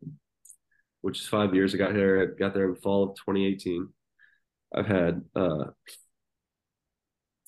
which 1.04 1.20
is 1.20 1.28
five 1.28 1.54
years. 1.54 1.76
I 1.76 1.78
got 1.78 1.93
here. 1.93 2.22
I 2.22 2.39
got 2.39 2.54
there 2.54 2.70
in 2.70 2.76
fall 2.76 3.04
of 3.04 3.16
2018. 3.18 3.89
I've 4.74 4.88
had 4.88 5.22
uh, 5.36 5.66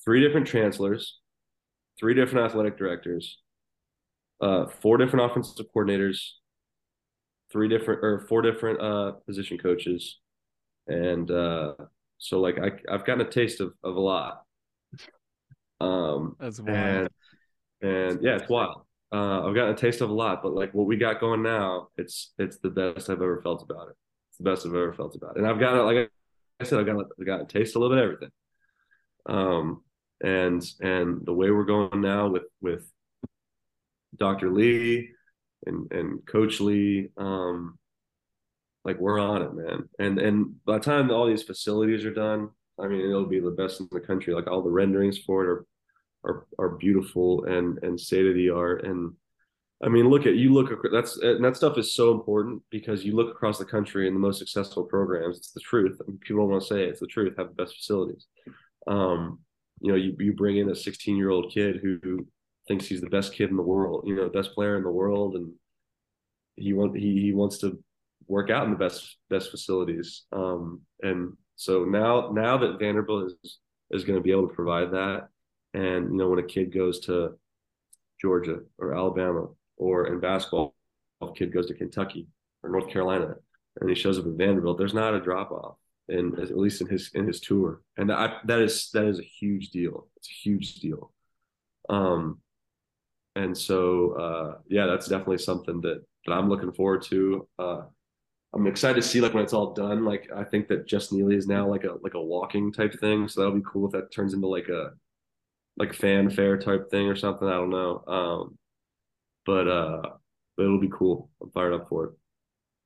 three 0.04 0.20
different 0.20 0.46
chancellors, 0.46 1.18
three 1.98 2.12
different 2.12 2.46
athletic 2.46 2.76
directors, 2.76 3.38
uh, 4.42 4.66
four 4.66 4.98
different 4.98 5.30
offensive 5.30 5.64
coordinators, 5.74 6.18
three 7.50 7.66
different 7.66 8.04
or 8.04 8.26
four 8.28 8.42
different 8.42 8.78
uh, 8.78 9.12
position 9.26 9.56
coaches, 9.56 10.18
and 10.86 11.30
uh, 11.30 11.72
so 12.18 12.40
like 12.40 12.58
I 12.58 12.72
I've 12.92 13.06
gotten 13.06 13.26
a 13.26 13.30
taste 13.30 13.62
of 13.62 13.72
of 13.82 13.96
a 13.96 14.00
lot. 14.00 14.42
Um, 15.80 16.36
That's 16.38 16.60
wild. 16.60 16.76
and 16.76 17.08
and 17.80 18.22
yeah, 18.22 18.36
it's 18.36 18.50
wild. 18.50 18.85
Uh, 19.16 19.48
I've 19.48 19.54
gotten 19.54 19.72
a 19.72 19.76
taste 19.76 20.02
of 20.02 20.10
a 20.10 20.14
lot, 20.14 20.42
but 20.42 20.52
like 20.52 20.74
what 20.74 20.86
we 20.86 20.98
got 20.98 21.20
going 21.20 21.42
now, 21.42 21.88
it's 21.96 22.34
it's 22.38 22.58
the 22.58 22.68
best 22.68 23.08
I've 23.08 23.22
ever 23.22 23.40
felt 23.40 23.62
about 23.62 23.88
it. 23.88 23.94
It's 24.28 24.38
the 24.38 24.44
best 24.44 24.66
I've 24.66 24.74
ever 24.74 24.92
felt 24.92 25.16
about 25.16 25.36
it, 25.36 25.38
and 25.38 25.46
I've 25.46 25.58
got 25.58 25.82
like 25.86 26.10
I 26.60 26.64
said, 26.64 26.80
I've 26.80 26.86
got 26.86 27.06
I've 27.18 27.26
got 27.26 27.40
a 27.40 27.46
taste 27.46 27.76
a 27.76 27.78
little 27.78 27.96
bit 27.96 28.04
of 28.04 28.10
everything. 28.12 28.30
Um, 29.24 29.84
and 30.22 30.62
and 30.82 31.24
the 31.24 31.32
way 31.32 31.50
we're 31.50 31.64
going 31.64 32.02
now 32.02 32.28
with 32.28 32.42
with 32.60 32.86
Dr. 34.14 34.50
Lee 34.50 35.08
and 35.64 35.90
and 35.92 36.26
Coach 36.26 36.60
Lea, 36.60 37.08
um, 37.16 37.78
like 38.84 38.98
we're 38.98 39.18
on 39.18 39.40
it, 39.40 39.54
man. 39.54 39.88
And 39.98 40.18
and 40.18 40.62
by 40.66 40.74
the 40.74 40.84
time 40.84 41.10
all 41.10 41.26
these 41.26 41.42
facilities 41.42 42.04
are 42.04 42.12
done, 42.12 42.50
I 42.78 42.86
mean 42.86 43.00
it'll 43.00 43.24
be 43.24 43.40
the 43.40 43.50
best 43.50 43.80
in 43.80 43.88
the 43.90 44.00
country. 44.00 44.34
Like 44.34 44.46
all 44.46 44.62
the 44.62 44.68
renderings 44.68 45.16
for 45.16 45.42
it 45.42 45.48
are 45.48 45.66
are 46.26 46.46
are 46.58 46.76
beautiful 46.76 47.44
and 47.44 47.78
and 47.82 47.98
state 47.98 48.26
of 48.26 48.34
the 48.34 48.50
art. 48.50 48.84
And 48.84 49.12
I 49.82 49.88
mean, 49.88 50.08
look 50.08 50.26
at 50.26 50.34
you 50.34 50.52
look 50.52 50.70
that's 50.92 51.16
and 51.18 51.44
that 51.44 51.56
stuff 51.56 51.78
is 51.78 51.94
so 51.94 52.12
important 52.12 52.62
because 52.70 53.04
you 53.04 53.14
look 53.14 53.30
across 53.30 53.58
the 53.58 53.64
country 53.64 54.06
and 54.06 54.16
the 54.16 54.20
most 54.20 54.38
successful 54.38 54.84
programs. 54.84 55.38
It's 55.38 55.52
the 55.52 55.60
truth. 55.60 55.98
I 56.00 56.08
mean, 56.08 56.18
people 56.18 56.42
don't 56.42 56.50
want 56.50 56.62
to 56.62 56.68
say 56.68 56.82
it. 56.84 56.90
It's 56.90 57.00
the 57.00 57.06
truth. 57.06 57.34
Have 57.38 57.48
the 57.48 57.62
best 57.62 57.76
facilities. 57.76 58.26
Um, 58.86 59.40
you 59.80 59.90
know, 59.92 59.98
you 59.98 60.16
you 60.18 60.32
bring 60.32 60.56
in 60.56 60.70
a 60.70 60.74
16 60.74 61.16
year 61.16 61.30
old 61.30 61.52
kid 61.52 61.80
who, 61.82 61.98
who 62.02 62.26
thinks 62.68 62.86
he's 62.86 63.00
the 63.00 63.10
best 63.10 63.34
kid 63.34 63.50
in 63.50 63.56
the 63.56 63.62
world. 63.62 64.04
You 64.06 64.16
know, 64.16 64.28
best 64.28 64.54
player 64.54 64.76
in 64.76 64.82
the 64.82 64.90
world, 64.90 65.36
and 65.36 65.52
he 66.56 66.72
want 66.72 66.96
he 66.96 67.20
he 67.20 67.32
wants 67.32 67.58
to 67.58 67.78
work 68.28 68.50
out 68.50 68.64
in 68.64 68.70
the 68.70 68.78
best 68.78 69.16
best 69.28 69.50
facilities. 69.50 70.24
Um, 70.32 70.80
and 71.02 71.34
so 71.56 71.84
now 71.84 72.30
now 72.32 72.58
that 72.58 72.78
Vanderbilt 72.78 73.32
is 73.44 73.58
is 73.90 74.04
going 74.04 74.18
to 74.18 74.22
be 74.22 74.32
able 74.32 74.48
to 74.48 74.54
provide 74.54 74.92
that, 74.92 75.28
and 75.76 76.10
you 76.10 76.16
know 76.16 76.30
when 76.30 76.38
a 76.38 76.42
kid 76.42 76.72
goes 76.72 77.00
to 77.00 77.38
Georgia 78.20 78.60
or 78.78 78.94
Alabama 78.94 79.48
or 79.76 80.06
in 80.06 80.20
basketball, 80.20 80.74
a 81.20 81.30
kid 81.32 81.52
goes 81.52 81.66
to 81.66 81.74
Kentucky 81.74 82.26
or 82.62 82.70
North 82.70 82.88
Carolina, 82.88 83.34
and 83.80 83.90
he 83.90 83.94
shows 83.94 84.18
up 84.18 84.26
at 84.26 84.32
Vanderbilt, 84.32 84.78
there's 84.78 84.94
not 84.94 85.14
a 85.14 85.20
drop 85.20 85.52
off. 85.52 85.76
And 86.08 86.38
at 86.38 86.56
least 86.56 86.80
in 86.80 86.86
his 86.86 87.10
in 87.14 87.26
his 87.26 87.40
tour, 87.40 87.82
and 87.96 88.12
I, 88.12 88.38
that 88.44 88.60
is 88.60 88.90
that 88.94 89.06
is 89.06 89.18
a 89.18 89.24
huge 89.24 89.70
deal. 89.70 90.06
It's 90.16 90.28
a 90.28 90.48
huge 90.48 90.76
deal. 90.76 91.12
Um, 91.88 92.38
and 93.34 93.58
so 93.58 94.12
uh, 94.12 94.58
yeah, 94.68 94.86
that's 94.86 95.08
definitely 95.08 95.38
something 95.38 95.80
that 95.80 96.04
that 96.26 96.32
I'm 96.32 96.48
looking 96.48 96.72
forward 96.72 97.02
to. 97.10 97.48
Uh, 97.58 97.82
I'm 98.54 98.68
excited 98.68 99.02
to 99.02 99.06
see 99.06 99.20
like 99.20 99.34
when 99.34 99.42
it's 99.42 99.52
all 99.52 99.74
done. 99.74 100.04
Like 100.04 100.30
I 100.34 100.44
think 100.44 100.68
that 100.68 100.86
Jess 100.86 101.10
Neely 101.10 101.34
is 101.34 101.48
now 101.48 101.68
like 101.68 101.82
a 101.82 101.96
like 102.00 102.14
a 102.14 102.22
walking 102.22 102.72
type 102.72 102.98
thing, 103.00 103.26
so 103.26 103.40
that'll 103.40 103.56
be 103.56 103.66
cool 103.66 103.86
if 103.86 103.92
that 103.92 104.12
turns 104.12 104.32
into 104.32 104.46
like 104.46 104.68
a 104.68 104.92
like 105.76 105.92
fanfare 105.94 106.58
type 106.58 106.90
thing 106.90 107.06
or 107.06 107.16
something. 107.16 107.46
I 107.46 107.52
don't 107.52 107.70
know. 107.70 108.02
Um, 108.06 108.58
but 109.44 109.68
uh, 109.68 110.02
but 110.56 110.62
it'll 110.64 110.80
be 110.80 110.90
cool. 110.92 111.30
I'm 111.42 111.50
fired 111.50 111.74
up 111.74 111.88
for 111.88 112.04
it. 112.06 112.10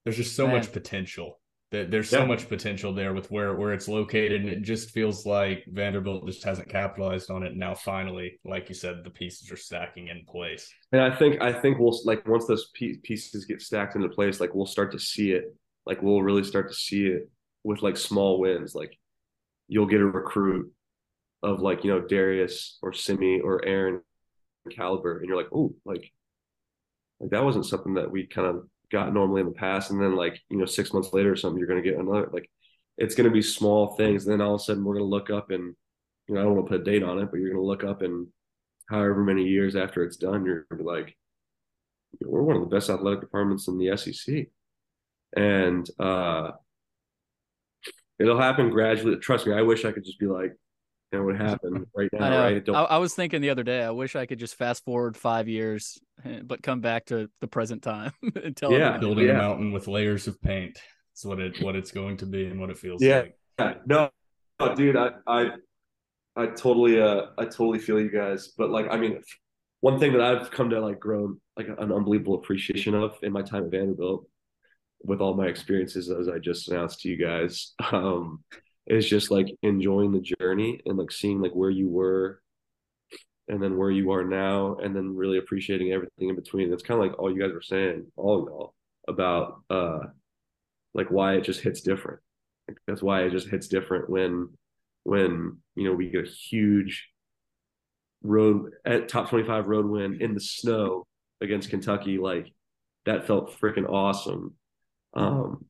There's 0.05 0.17
just 0.17 0.35
so 0.37 0.47
Man. 0.47 0.57
much 0.57 0.73
potential 0.73 1.39
There's 1.73 2.11
Yeah. 2.11 2.21
so 2.21 2.27
much 2.27 2.49
potential 2.49 2.93
there 2.93 3.15
with 3.15 3.31
where 3.31 3.55
where 3.55 3.73
it's 3.73 3.87
located, 3.87 4.41
and 4.41 4.51
it 4.51 4.63
just 4.63 4.91
feels 4.91 5.25
like 5.25 5.65
Vanderbilt 5.69 6.27
just 6.27 6.43
hasn't 6.43 6.69
capitalized 6.69 7.31
on 7.31 7.45
it. 7.45 7.55
Now, 7.55 7.75
finally, 7.75 8.41
like 8.45 8.69
you 8.69 8.75
said, 8.75 9.05
the 9.05 9.11
pieces 9.11 9.53
are 9.53 9.57
stacking 9.57 10.09
in 10.09 10.25
place. 10.27 10.69
And 10.91 11.01
I 11.01 11.15
think 11.15 11.41
I 11.41 11.53
think 11.53 11.79
we'll 11.79 11.97
like 12.05 12.27
once 12.27 12.47
those 12.47 12.71
pieces 12.75 13.45
get 13.45 13.63
stacked 13.63 13.95
into 13.95 14.09
place, 14.09 14.41
like 14.41 14.53
we'll 14.55 14.67
start 14.67 14.91
to 14.93 14.99
see 14.99 15.31
it. 15.33 15.45
Like 15.87 16.03
we'll 16.03 16.23
really 16.23 16.45
start 16.45 16.69
to 16.71 16.75
see 16.75 17.07
it 17.07 17.31
with 17.63 17.83
like 17.83 17.97
small 17.97 18.41
wins. 18.41 18.75
Like 18.75 18.99
you'll 19.69 19.87
get 19.87 20.01
a 20.01 20.07
recruit 20.07 20.73
of 21.43 21.61
like 21.61 21.85
you 21.85 21.91
know 21.91 22.01
Darius 22.01 22.79
or 22.83 22.93
Simi 22.93 23.41
or 23.41 23.65
Aaron 23.65 24.01
caliber, 24.71 25.19
and 25.19 25.29
you're 25.29 25.37
like, 25.37 25.53
oh, 25.53 25.75
like 25.85 26.13
like 27.21 27.31
that 27.31 27.45
wasn't 27.45 27.67
something 27.67 27.95
that 27.95 28.11
we 28.11 28.27
kind 28.27 28.47
of 28.47 28.69
got 28.91 29.13
normally 29.13 29.41
in 29.41 29.47
the 29.49 29.53
past. 29.53 29.91
And 29.91 30.01
then 30.01 30.17
like 30.17 30.41
you 30.51 30.59
know 30.59 30.67
six 30.67 30.93
months 30.93 31.13
later 31.13 31.33
or 31.33 31.37
something, 31.37 31.59
you're 31.59 31.69
gonna 31.69 31.83
get 31.83 31.99
another 31.99 32.29
like 32.33 32.51
it's 32.99 33.15
gonna 33.15 33.31
be 33.31 33.43
small 33.43 33.97
things. 33.97 34.27
And 34.27 34.33
then 34.33 34.47
all 34.47 34.55
of 34.55 34.61
a 34.61 34.65
sudden 34.65 34.85
we're 34.85 34.95
gonna 34.95 35.07
look 35.07 35.31
up 35.31 35.51
and 35.51 35.75
you 36.29 36.35
know 36.35 36.41
I 36.41 36.45
don't 36.45 36.57
want 36.57 36.67
to 36.67 36.71
put 36.73 36.81
a 36.83 36.85
date 36.85 37.03
on 37.03 37.19
it, 37.19 37.31
but 37.31 37.41
you're 37.41 37.51
gonna 37.51 37.65
look 37.65 37.85
up 37.85 38.03
and 38.03 38.29
however 38.89 39.23
many 39.23 39.45
years 39.45 39.77
after 39.77 40.03
it's 40.05 40.17
done, 40.17 40.45
you're 40.45 40.67
gonna 40.71 40.83
be 40.83 40.89
like, 40.89 41.17
we're 42.21 42.43
one 42.43 42.57
of 42.57 42.63
the 42.63 42.75
best 42.75 42.91
athletic 42.91 43.21
departments 43.21 43.69
in 43.69 43.79
the 43.79 43.97
SEC, 43.97 44.47
and 45.37 45.89
uh, 46.01 46.51
it'll 48.19 48.41
happen 48.41 48.71
gradually. 48.71 49.17
Trust 49.17 49.47
me, 49.47 49.55
I 49.55 49.63
wish 49.63 49.85
I 49.85 49.93
could 49.93 50.05
just 50.05 50.19
be 50.19 50.27
like, 50.27 50.57
you 51.13 51.19
know, 51.19 51.25
what 51.25 51.37
happened 51.37 51.87
right 51.95 52.09
now, 52.13 52.25
I 52.25 52.31
know. 52.31 52.43
right? 52.43 52.65
Don't- 52.65 52.77
I, 52.77 52.83
I 52.83 52.99
was 52.99 53.15
thinking 53.15 53.41
the 53.41 53.51
other 53.51 53.63
day. 53.65 53.83
I 53.83 53.91
wish 53.91 54.15
I 54.17 54.27
could 54.27 54.39
just 54.39 54.55
fast 54.55 54.85
forward 54.85 55.17
five 55.17 55.49
years, 55.49 55.99
eh, 56.25 56.41
but 56.45 56.63
come 56.63 56.81
back 56.81 57.07
to 57.07 57.29
the 57.41 57.47
present 57.49 57.83
time 57.83 58.13
and 58.43 58.57
tell 58.57 58.71
Yeah. 58.73 58.79
everybody. 58.95 59.01
Building 59.01 59.27
Yeah. 59.27 59.33
a 59.35 59.39
mountain 59.39 59.73
with 59.73 59.89
layers 59.89 60.27
of 60.29 60.41
paint. 60.41 60.79
It's 61.13 61.25
what 61.25 61.41
it 61.41 61.61
what 61.63 61.77
it's 61.77 61.91
going 61.91 62.19
to 62.19 62.27
be 62.27 62.47
and 62.47 62.61
what 62.61 62.71
it 62.71 62.79
feels 62.79 63.03
Yeah. 63.03 63.21
like. 63.21 63.37
Yeah, 63.59 63.75
no, 63.87 64.11
no, 64.59 64.75
dude, 64.75 64.97
I, 64.97 65.11
I, 65.27 65.51
I 66.37 66.47
totally, 66.47 67.01
uh, 67.01 67.27
I 67.37 67.45
totally 67.45 67.79
feel 67.79 68.01
you 68.01 68.11
guys. 68.11 68.49
But 68.57 68.71
like, 68.71 68.87
I 68.91 68.97
mean, 68.97 69.21
one 69.81 69.99
thing 69.99 70.13
that 70.13 70.23
I've 70.23 70.51
come 70.51 70.71
to 70.71 70.81
like 70.81 70.99
grow 71.01 71.37
like 71.57 71.67
an 71.69 71.93
unbelievable 71.93 72.37
appreciation 72.37 72.95
of 72.95 73.19
in 73.23 73.33
my 73.33 73.43
time 73.43 73.65
at 73.65 73.71
Vanderbilt, 73.71 74.27
with 75.03 75.21
all 75.21 75.35
my 75.35 75.47
experiences 75.47 76.11
as 76.11 76.29
I 76.29 76.39
just 76.39 76.69
announced 76.71 77.01
to 77.01 77.09
you 77.11 77.17
guys, 77.17 77.75
um, 77.93 78.45
is 78.91 79.09
just 79.09 79.31
like 79.31 79.57
enjoying 79.63 80.13
the 80.13 80.35
journey 80.41 80.81
and 80.85 80.99
like 80.99 81.13
seeing 81.13 81.41
like 81.41 81.53
where 81.53 81.71
you 81.71 81.89
were, 81.89 82.43
and 83.49 83.63
then 83.63 83.77
where 83.79 83.91
you 83.91 84.11
are 84.13 84.25
now, 84.25 84.77
and 84.77 84.95
then 84.95 85.17
really 85.17 85.39
appreciating 85.39 85.93
everything 85.93 86.29
in 86.29 86.37
between. 86.37 86.73
It's 86.73 86.83
kind 86.83 87.01
of 87.01 87.09
like 87.09 87.19
all 87.19 87.33
you 87.33 87.41
guys 87.41 87.53
were 87.53 87.63
saying, 87.63 88.07
all 88.17 88.45
y'all, 88.47 88.75
about 89.09 89.63
uh, 89.71 90.01
like 90.93 91.11
why 91.11 91.35
it 91.35 91.45
just 91.45 91.61
hits 91.61 91.81
different. 91.81 92.21
That's 92.87 93.03
why 93.03 93.23
it 93.23 93.31
just 93.31 93.49
hits 93.49 93.69
different 93.69 94.11
when 94.11 94.49
when 95.05 95.59
you 95.77 95.85
know 95.85 95.95
we 95.95 96.11
get 96.11 96.27
a 96.27 96.31
huge 96.31 97.09
road 98.23 98.73
at 98.85 99.09
top 99.09 99.31
25 99.31 99.67
road 99.67 99.87
win 99.87 100.21
in 100.21 100.35
the 100.35 100.41
snow 100.41 101.07
against 101.41 101.71
Kentucky 101.71 102.19
like 102.19 102.53
that 103.07 103.27
felt 103.27 103.59
freaking 103.59 103.89
awesome 103.89 104.55
um 105.15 105.65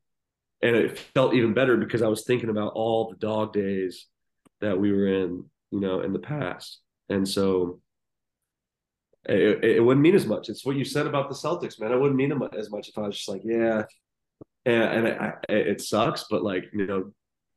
and 0.63 0.77
it 0.77 0.99
felt 1.15 1.35
even 1.35 1.55
better 1.55 1.77
because 1.77 2.03
I 2.03 2.09
was 2.09 2.25
thinking 2.25 2.51
about 2.51 2.73
all 2.75 3.09
the 3.09 3.17
dog 3.17 3.53
days 3.53 4.07
that 4.61 4.79
we 4.79 4.93
were 4.93 5.07
in 5.07 5.45
you 5.71 5.81
know 5.81 6.01
in 6.01 6.13
the 6.13 6.19
past. 6.19 6.81
And 7.09 7.27
so 7.27 7.81
it, 9.29 9.65
it, 9.65 9.85
wouldn't 9.85 10.03
mean 10.03 10.15
as 10.15 10.27
much. 10.27 10.49
It's 10.49 10.65
what 10.65 10.77
you 10.77 10.85
said 10.85 11.07
about 11.07 11.29
the 11.29 11.35
Celtics 11.35 11.81
man. 11.81 11.93
It 11.93 11.99
wouldn't 11.99 12.17
mean 12.17 12.33
as 12.57 12.71
much 12.71 12.89
if 12.89 12.97
I 12.97 13.03
was 13.03 13.17
just 13.17 13.29
like 13.29 13.43
yeah. 13.45 13.85
And, 14.65 14.83
and 14.83 15.07
it, 15.07 15.21
I- 15.21 15.53
it 15.53 15.81
sucks 15.81 16.27
but 16.31 16.43
like 16.43 16.67
you 16.73 16.87
know 16.87 17.13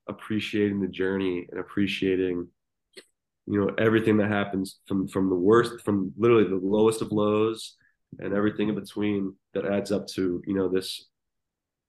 appreciating 0.07 0.81
the 0.81 0.87
journey 0.87 1.47
and 1.49 1.59
appreciating 1.59 2.47
you 3.45 3.59
know 3.59 3.71
everything 3.77 4.17
that 4.17 4.29
happens 4.29 4.79
from 4.87 5.07
from 5.07 5.29
the 5.29 5.35
worst 5.35 5.81
from 5.83 6.13
literally 6.17 6.47
the 6.47 6.55
lowest 6.55 7.01
of 7.01 7.11
lows 7.11 7.75
and 8.19 8.33
everything 8.33 8.69
in 8.69 8.75
between 8.75 9.33
that 9.53 9.65
adds 9.65 9.91
up 9.91 10.07
to 10.07 10.41
you 10.45 10.53
know 10.53 10.67
this 10.67 11.09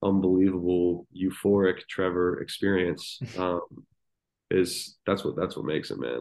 unbelievable 0.04 1.06
euphoric 1.16 1.80
trevor 1.88 2.40
experience 2.40 3.18
um 3.38 3.60
is 4.50 4.98
that's 5.06 5.24
what 5.24 5.34
that's 5.36 5.56
what 5.56 5.64
makes 5.64 5.90
it 5.90 5.98
man 5.98 6.20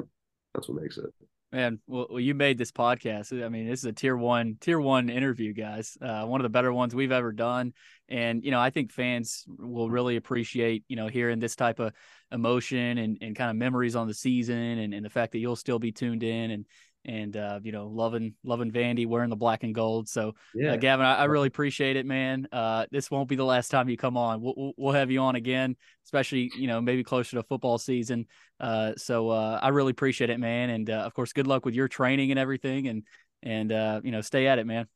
that's 0.54 0.68
what 0.68 0.82
makes 0.82 0.98
it 0.98 1.06
Man, 1.54 1.78
well, 1.86 2.08
well, 2.10 2.20
you 2.20 2.34
made 2.34 2.58
this 2.58 2.72
podcast. 2.72 3.46
I 3.46 3.48
mean, 3.48 3.70
this 3.70 3.82
is 3.82 3.86
a 3.86 3.94
tier 3.94 4.18
one, 4.18 4.58
tier 4.60 4.80
one 4.80 5.08
interview, 5.08 5.54
guys. 5.54 5.96
Uh, 6.02 6.26
one 6.26 6.42
of 6.42 6.44
the 6.44 6.50
better 6.50 6.74
ones 6.74 6.96
we've 6.96 7.12
ever 7.12 7.32
done. 7.32 7.74
And, 8.10 8.44
you 8.44 8.50
know, 8.50 8.60
I 8.60 8.72
think 8.72 8.92
fans 8.92 9.46
will 9.48 9.88
really 9.88 10.16
appreciate, 10.16 10.84
you 10.88 10.96
know, 10.96 11.06
hearing 11.06 11.38
this 11.38 11.56
type 11.56 11.78
of 11.78 11.94
emotion 12.32 12.98
and, 12.98 13.20
and 13.22 13.36
kind 13.36 13.52
of 13.52 13.56
memories 13.56 13.96
on 13.96 14.08
the 14.08 14.16
season 14.16 14.58
and, 14.58 14.96
and 14.96 15.06
the 15.06 15.12
fact 15.12 15.34
that 15.34 15.38
you'll 15.38 15.56
still 15.56 15.78
be 15.78 15.92
tuned 15.92 16.24
in 16.24 16.50
and, 16.50 16.66
and, 17.06 17.36
uh, 17.36 17.60
you 17.64 17.72
know, 17.72 17.88
loving, 17.88 18.34
loving 18.44 18.72
Vandy 18.72 19.06
wearing 19.06 19.30
the 19.30 19.36
black 19.36 19.64
and 19.64 19.76
gold. 19.76 20.08
So, 20.08 20.36
yeah 20.54 20.74
uh, 20.74 20.78
Gavin, 20.78 21.06
I, 21.06 21.16
I 21.16 21.24
really 21.26 21.48
appreciate 21.48 21.96
it, 21.96 22.06
man. 22.06 22.48
Uh, 22.52 22.86
this 22.92 23.12
won't 23.12 23.30
be 23.30 23.36
the 23.36 23.44
last 23.44 23.70
time 23.70 23.90
you 23.90 23.98
come 23.98 24.18
on. 24.18 24.42
We'll, 24.42 24.74
we'll, 24.78 24.94
have 24.94 25.12
you 25.12 25.20
on 25.20 25.36
again, 25.36 25.76
especially 26.06 26.52
you 26.58 26.68
know 26.68 26.80
maybe 26.80 27.04
closer 27.04 27.38
to 27.38 27.44
football 27.44 27.78
season. 27.78 28.28
Uh, 28.60 28.94
so 28.96 29.30
uh, 29.30 29.60
I 29.62 29.70
really 29.70 29.92
appreciate 29.92 30.30
it, 30.30 30.40
man. 30.40 30.70
And 30.70 30.90
uh, 30.90 31.00
of 31.00 31.14
course, 31.14 31.34
good 31.34 31.48
luck 31.48 31.66
with 31.66 31.74
your 31.74 31.88
training 31.88 32.32
and 32.32 32.40
everything. 32.40 32.88
And 32.88 33.04
and 33.42 33.72
uh, 33.72 34.02
you 34.04 34.12
know, 34.12 34.22
stay 34.22 34.48
at 34.48 34.60
it, 34.60 34.66
man. 34.66 34.88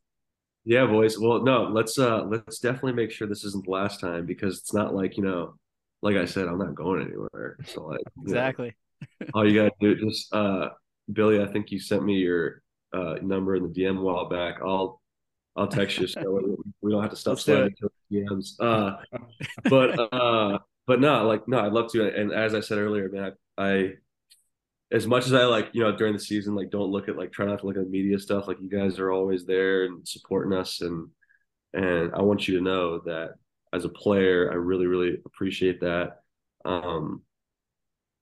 yeah 0.66 0.86
boys 0.86 1.18
well 1.18 1.42
no 1.42 1.64
let's 1.64 1.98
uh 1.98 2.24
let's 2.26 2.60
definitely 2.60 2.94
make 2.94 3.12
sure 3.12 3.28
this 3.28 3.44
isn't 3.44 3.66
the 3.66 3.72
last 3.72 4.00
time 4.00 4.26
because 4.26 4.60
it's 4.60 4.74
not 4.74 4.94
like 4.94 5.16
you 5.16 5.24
know 5.24 5.56
like 6.02 6.18
i 6.18 6.26
said 6.26 6.48
i'm 6.48 6.58
not 6.58 6.76
going 6.76 7.02
anywhere 7.02 7.58
so 7.66 7.86
like 7.86 8.00
you 8.00 8.24
know, 8.24 8.24
Exactly. 8.24 8.76
all 9.34 9.48
you 9.48 9.56
gotta 9.56 9.72
do 9.80 9.96
just 9.96 10.34
uh 10.34 10.70
billy 11.12 11.42
i 11.42 11.48
think 11.48 11.72
you 11.72 11.80
sent 11.80 12.04
me 12.04 12.16
your 12.16 12.62
uh 12.94 13.16
number 13.22 13.56
in 13.56 13.64
the 13.64 13.70
dm 13.70 13.98
a 13.98 14.02
while 14.02 14.30
back. 14.30 14.56
I'll 14.62 15.02
i'll 15.56 15.68
text 15.68 16.00
you. 16.00 16.08
So 16.08 16.22
we- 16.82 16.92
don't 16.92 17.02
have 17.02 17.12
to 17.12 17.18
stop 17.18 17.32
Let's 17.32 17.44
sliding 17.44 17.76
to 17.82 17.90
the 18.10 18.22
dms 18.22 18.56
uh 18.60 18.98
but 19.70 20.14
uh 20.14 20.60
but 20.86 21.00
no 21.02 21.28
like 21.28 21.48
no 21.48 21.60
i'd 21.66 21.74
love 21.74 21.92
to. 21.92 22.08
And 22.08 22.32
as 22.32 22.54
i 22.54 22.60
said 22.62 22.78
earlier 22.78 23.10
man 23.10 23.34
i, 23.58 23.70
I 23.70 23.94
as 24.92 25.06
much 25.06 25.26
as 25.26 25.34
i 25.34 25.44
like 25.44 25.70
you 25.74 25.82
know 25.82 25.92
during 25.96 26.14
the 26.14 26.20
season 26.20 26.56
like 26.56 26.70
don't 26.70 26.92
look 26.92 27.10
at 27.10 27.18
like 27.18 27.32
try 27.34 27.46
not 27.46 27.60
to 27.60 27.66
look 27.66 27.76
at 27.78 27.84
the 27.84 27.90
media 27.90 28.18
stuff. 28.20 28.48
Like 28.48 28.60
you 28.62 28.70
guys 28.70 29.00
are 29.00 29.12
always 29.12 29.46
there 29.46 29.84
and 29.86 30.08
supporting 30.08 30.58
us. 30.58 30.80
And 30.82 31.10
and 31.74 32.14
i 32.16 32.22
want 32.22 32.48
you 32.48 32.56
to 32.58 32.64
know 32.64 33.00
that 33.00 33.32
as 33.74 33.84
a 33.84 33.90
player 33.90 34.50
i 34.50 34.56
really 34.56 34.86
really 34.86 35.18
appreciate 35.26 35.82
that. 35.82 36.22
Um 36.64 37.22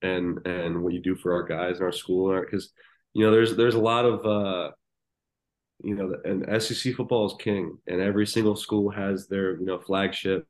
and 0.02 0.46
and 0.46 0.82
what 0.84 0.94
you 0.94 1.02
do 1.02 1.16
for 1.16 1.34
our 1.34 1.44
guys 1.44 1.78
in 1.78 1.84
our 1.84 1.92
school 1.92 2.40
because 2.40 2.72
you 3.14 3.26
know 3.26 3.32
there's 3.32 3.56
there's 3.56 3.76
a 3.76 3.80
lot 3.80 4.06
of 4.06 4.26
uh 4.26 4.72
you 5.84 5.96
know 5.96 6.14
and 6.24 6.62
SEC 6.62 6.94
football 6.96 7.26
is 7.26 7.36
king 7.40 7.78
and 7.88 8.02
every 8.02 8.28
single 8.28 8.56
school 8.56 8.90
has 8.90 9.28
their 9.28 9.60
you 9.60 9.66
know 9.66 9.80
flagship 9.80 10.50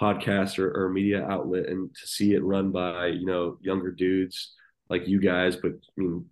podcast 0.00 0.58
or, 0.58 0.84
or 0.84 0.90
media 0.90 1.26
outlet 1.26 1.66
and 1.66 1.94
to 1.94 2.06
see 2.06 2.34
it 2.34 2.44
run 2.44 2.70
by 2.70 3.06
you 3.06 3.24
know 3.24 3.58
younger 3.62 3.90
dudes 3.90 4.52
like 4.90 5.08
you 5.08 5.20
guys 5.20 5.56
but 5.56 5.72
I 5.72 5.92
mean 5.96 6.26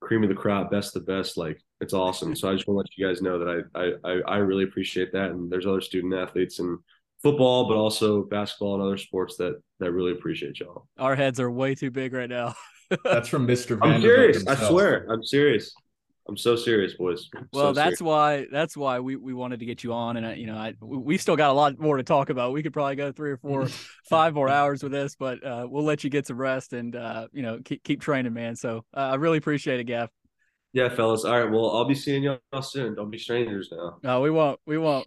cream 0.00 0.22
of 0.22 0.28
the 0.28 0.34
crop 0.34 0.70
best 0.70 0.94
of 0.94 1.06
the 1.06 1.12
best 1.12 1.38
like 1.38 1.58
it's 1.84 1.92
awesome. 1.92 2.34
So 2.34 2.48
I 2.48 2.54
just 2.54 2.66
want 2.66 2.76
to 2.76 2.78
let 2.78 2.98
you 2.98 3.06
guys 3.06 3.22
know 3.22 3.38
that 3.38 3.64
I 3.74 4.08
I 4.08 4.36
I 4.36 4.36
really 4.38 4.64
appreciate 4.64 5.12
that 5.12 5.30
and 5.30 5.50
there's 5.50 5.66
other 5.66 5.80
student 5.80 6.14
athletes 6.14 6.58
and 6.58 6.78
football, 7.22 7.68
but 7.68 7.76
also 7.76 8.22
basketball 8.22 8.74
and 8.74 8.82
other 8.82 8.96
sports 8.96 9.36
that 9.36 9.60
that 9.84 9.92
really 9.92 10.12
appreciate 10.12 10.58
y'all. 10.60 10.86
Our 10.98 11.14
heads 11.14 11.38
are 11.40 11.50
way 11.50 11.74
too 11.74 11.90
big 11.90 12.12
right 12.12 12.28
now. 12.28 12.54
That's 13.04 13.28
from 13.28 13.46
Mr. 13.46 13.78
I'm 13.82 13.92
Vanderbilt 14.02 14.34
serious. 14.34 14.46
I 14.46 14.68
swear. 14.68 15.06
I'm 15.10 15.22
serious. 15.24 15.72
I'm 16.26 16.36
so 16.38 16.56
serious, 16.56 16.94
boys. 16.94 17.28
I'm 17.36 17.48
Well, 17.52 17.68
so 17.68 17.72
that's 17.74 17.98
serious. 17.98 18.00
why 18.00 18.46
that's 18.50 18.76
why 18.78 18.98
we, 19.00 19.14
we 19.16 19.34
wanted 19.34 19.60
to 19.60 19.66
get 19.66 19.84
you 19.84 19.92
on, 19.92 20.16
and 20.16 20.24
I, 20.26 20.34
you 20.34 20.46
know, 20.46 20.56
I 20.56 20.72
we 20.80 20.96
we 20.96 21.18
still 21.18 21.36
got 21.36 21.50
a 21.50 21.52
lot 21.52 21.78
more 21.78 21.98
to 21.98 22.02
talk 22.02 22.30
about. 22.30 22.52
We 22.54 22.62
could 22.62 22.72
probably 22.72 22.96
go 22.96 23.12
three 23.12 23.30
or 23.30 23.36
four, 23.36 23.68
five 24.08 24.32
more 24.32 24.48
hours 24.48 24.82
with 24.82 24.90
this, 24.92 25.16
but 25.16 25.44
uh, 25.44 25.66
we'll 25.68 25.84
let 25.84 26.02
you 26.02 26.08
get 26.08 26.26
some 26.26 26.38
rest 26.38 26.72
and 26.72 26.96
uh, 26.96 27.28
you 27.32 27.42
know 27.42 27.58
keep 27.62 27.84
keep 27.84 28.00
training, 28.00 28.32
man. 28.32 28.56
So 28.56 28.86
uh, 28.96 29.00
I 29.00 29.14
really 29.16 29.36
appreciate 29.36 29.80
it, 29.80 29.84
Gav. 29.84 30.08
yeah, 30.72 30.88
fellas. 30.88 31.26
All 31.26 31.38
right. 31.38 31.50
Well, 31.50 31.76
I'll 31.76 31.84
be 31.84 31.94
seeing 31.94 32.22
y'all 32.22 32.40
soon. 32.62 32.94
Don't 32.94 33.10
be 33.10 33.18
strangers 33.18 33.68
now. 33.70 33.98
No, 34.02 34.22
we 34.22 34.30
won't. 34.30 34.58
We 34.66 34.78
won't. 34.78 35.06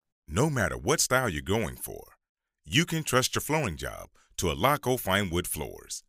No 0.33 0.49
matter 0.49 0.77
what 0.77 1.01
style 1.01 1.27
you're 1.27 1.41
going 1.41 1.75
for, 1.75 2.13
you 2.63 2.85
can 2.85 3.03
trust 3.03 3.35
your 3.35 3.41
flooring 3.41 3.75
job 3.75 4.07
to 4.37 4.45
Alaco 4.45 4.97
Fine 4.97 5.29
Wood 5.29 5.45
Floors. 5.45 6.03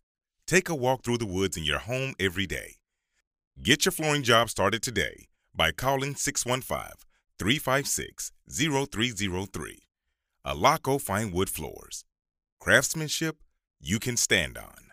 Take 0.47 0.69
a 0.69 0.77
walk 0.77 1.03
through 1.03 1.19
the 1.19 1.27
woods 1.27 1.57
in 1.57 1.65
your 1.65 1.81
home 1.81 2.15
every 2.21 2.47
day. 2.47 2.77
Get 3.61 3.85
your 3.85 3.91
flooring 3.91 4.23
job 4.23 4.49
started 4.49 4.81
today 4.81 5.27
by 5.53 5.73
calling 5.73 6.15
615 6.15 6.93
356 7.41 8.31
0303. 8.49 9.79
Alaco 10.47 11.01
Fine 11.01 11.33
Wood 11.33 11.51
Floors. 11.51 12.05
Craftsmanship 12.61 13.39
you 13.81 13.99
can 13.99 14.17
stand 14.17 14.57
on. 14.57 14.92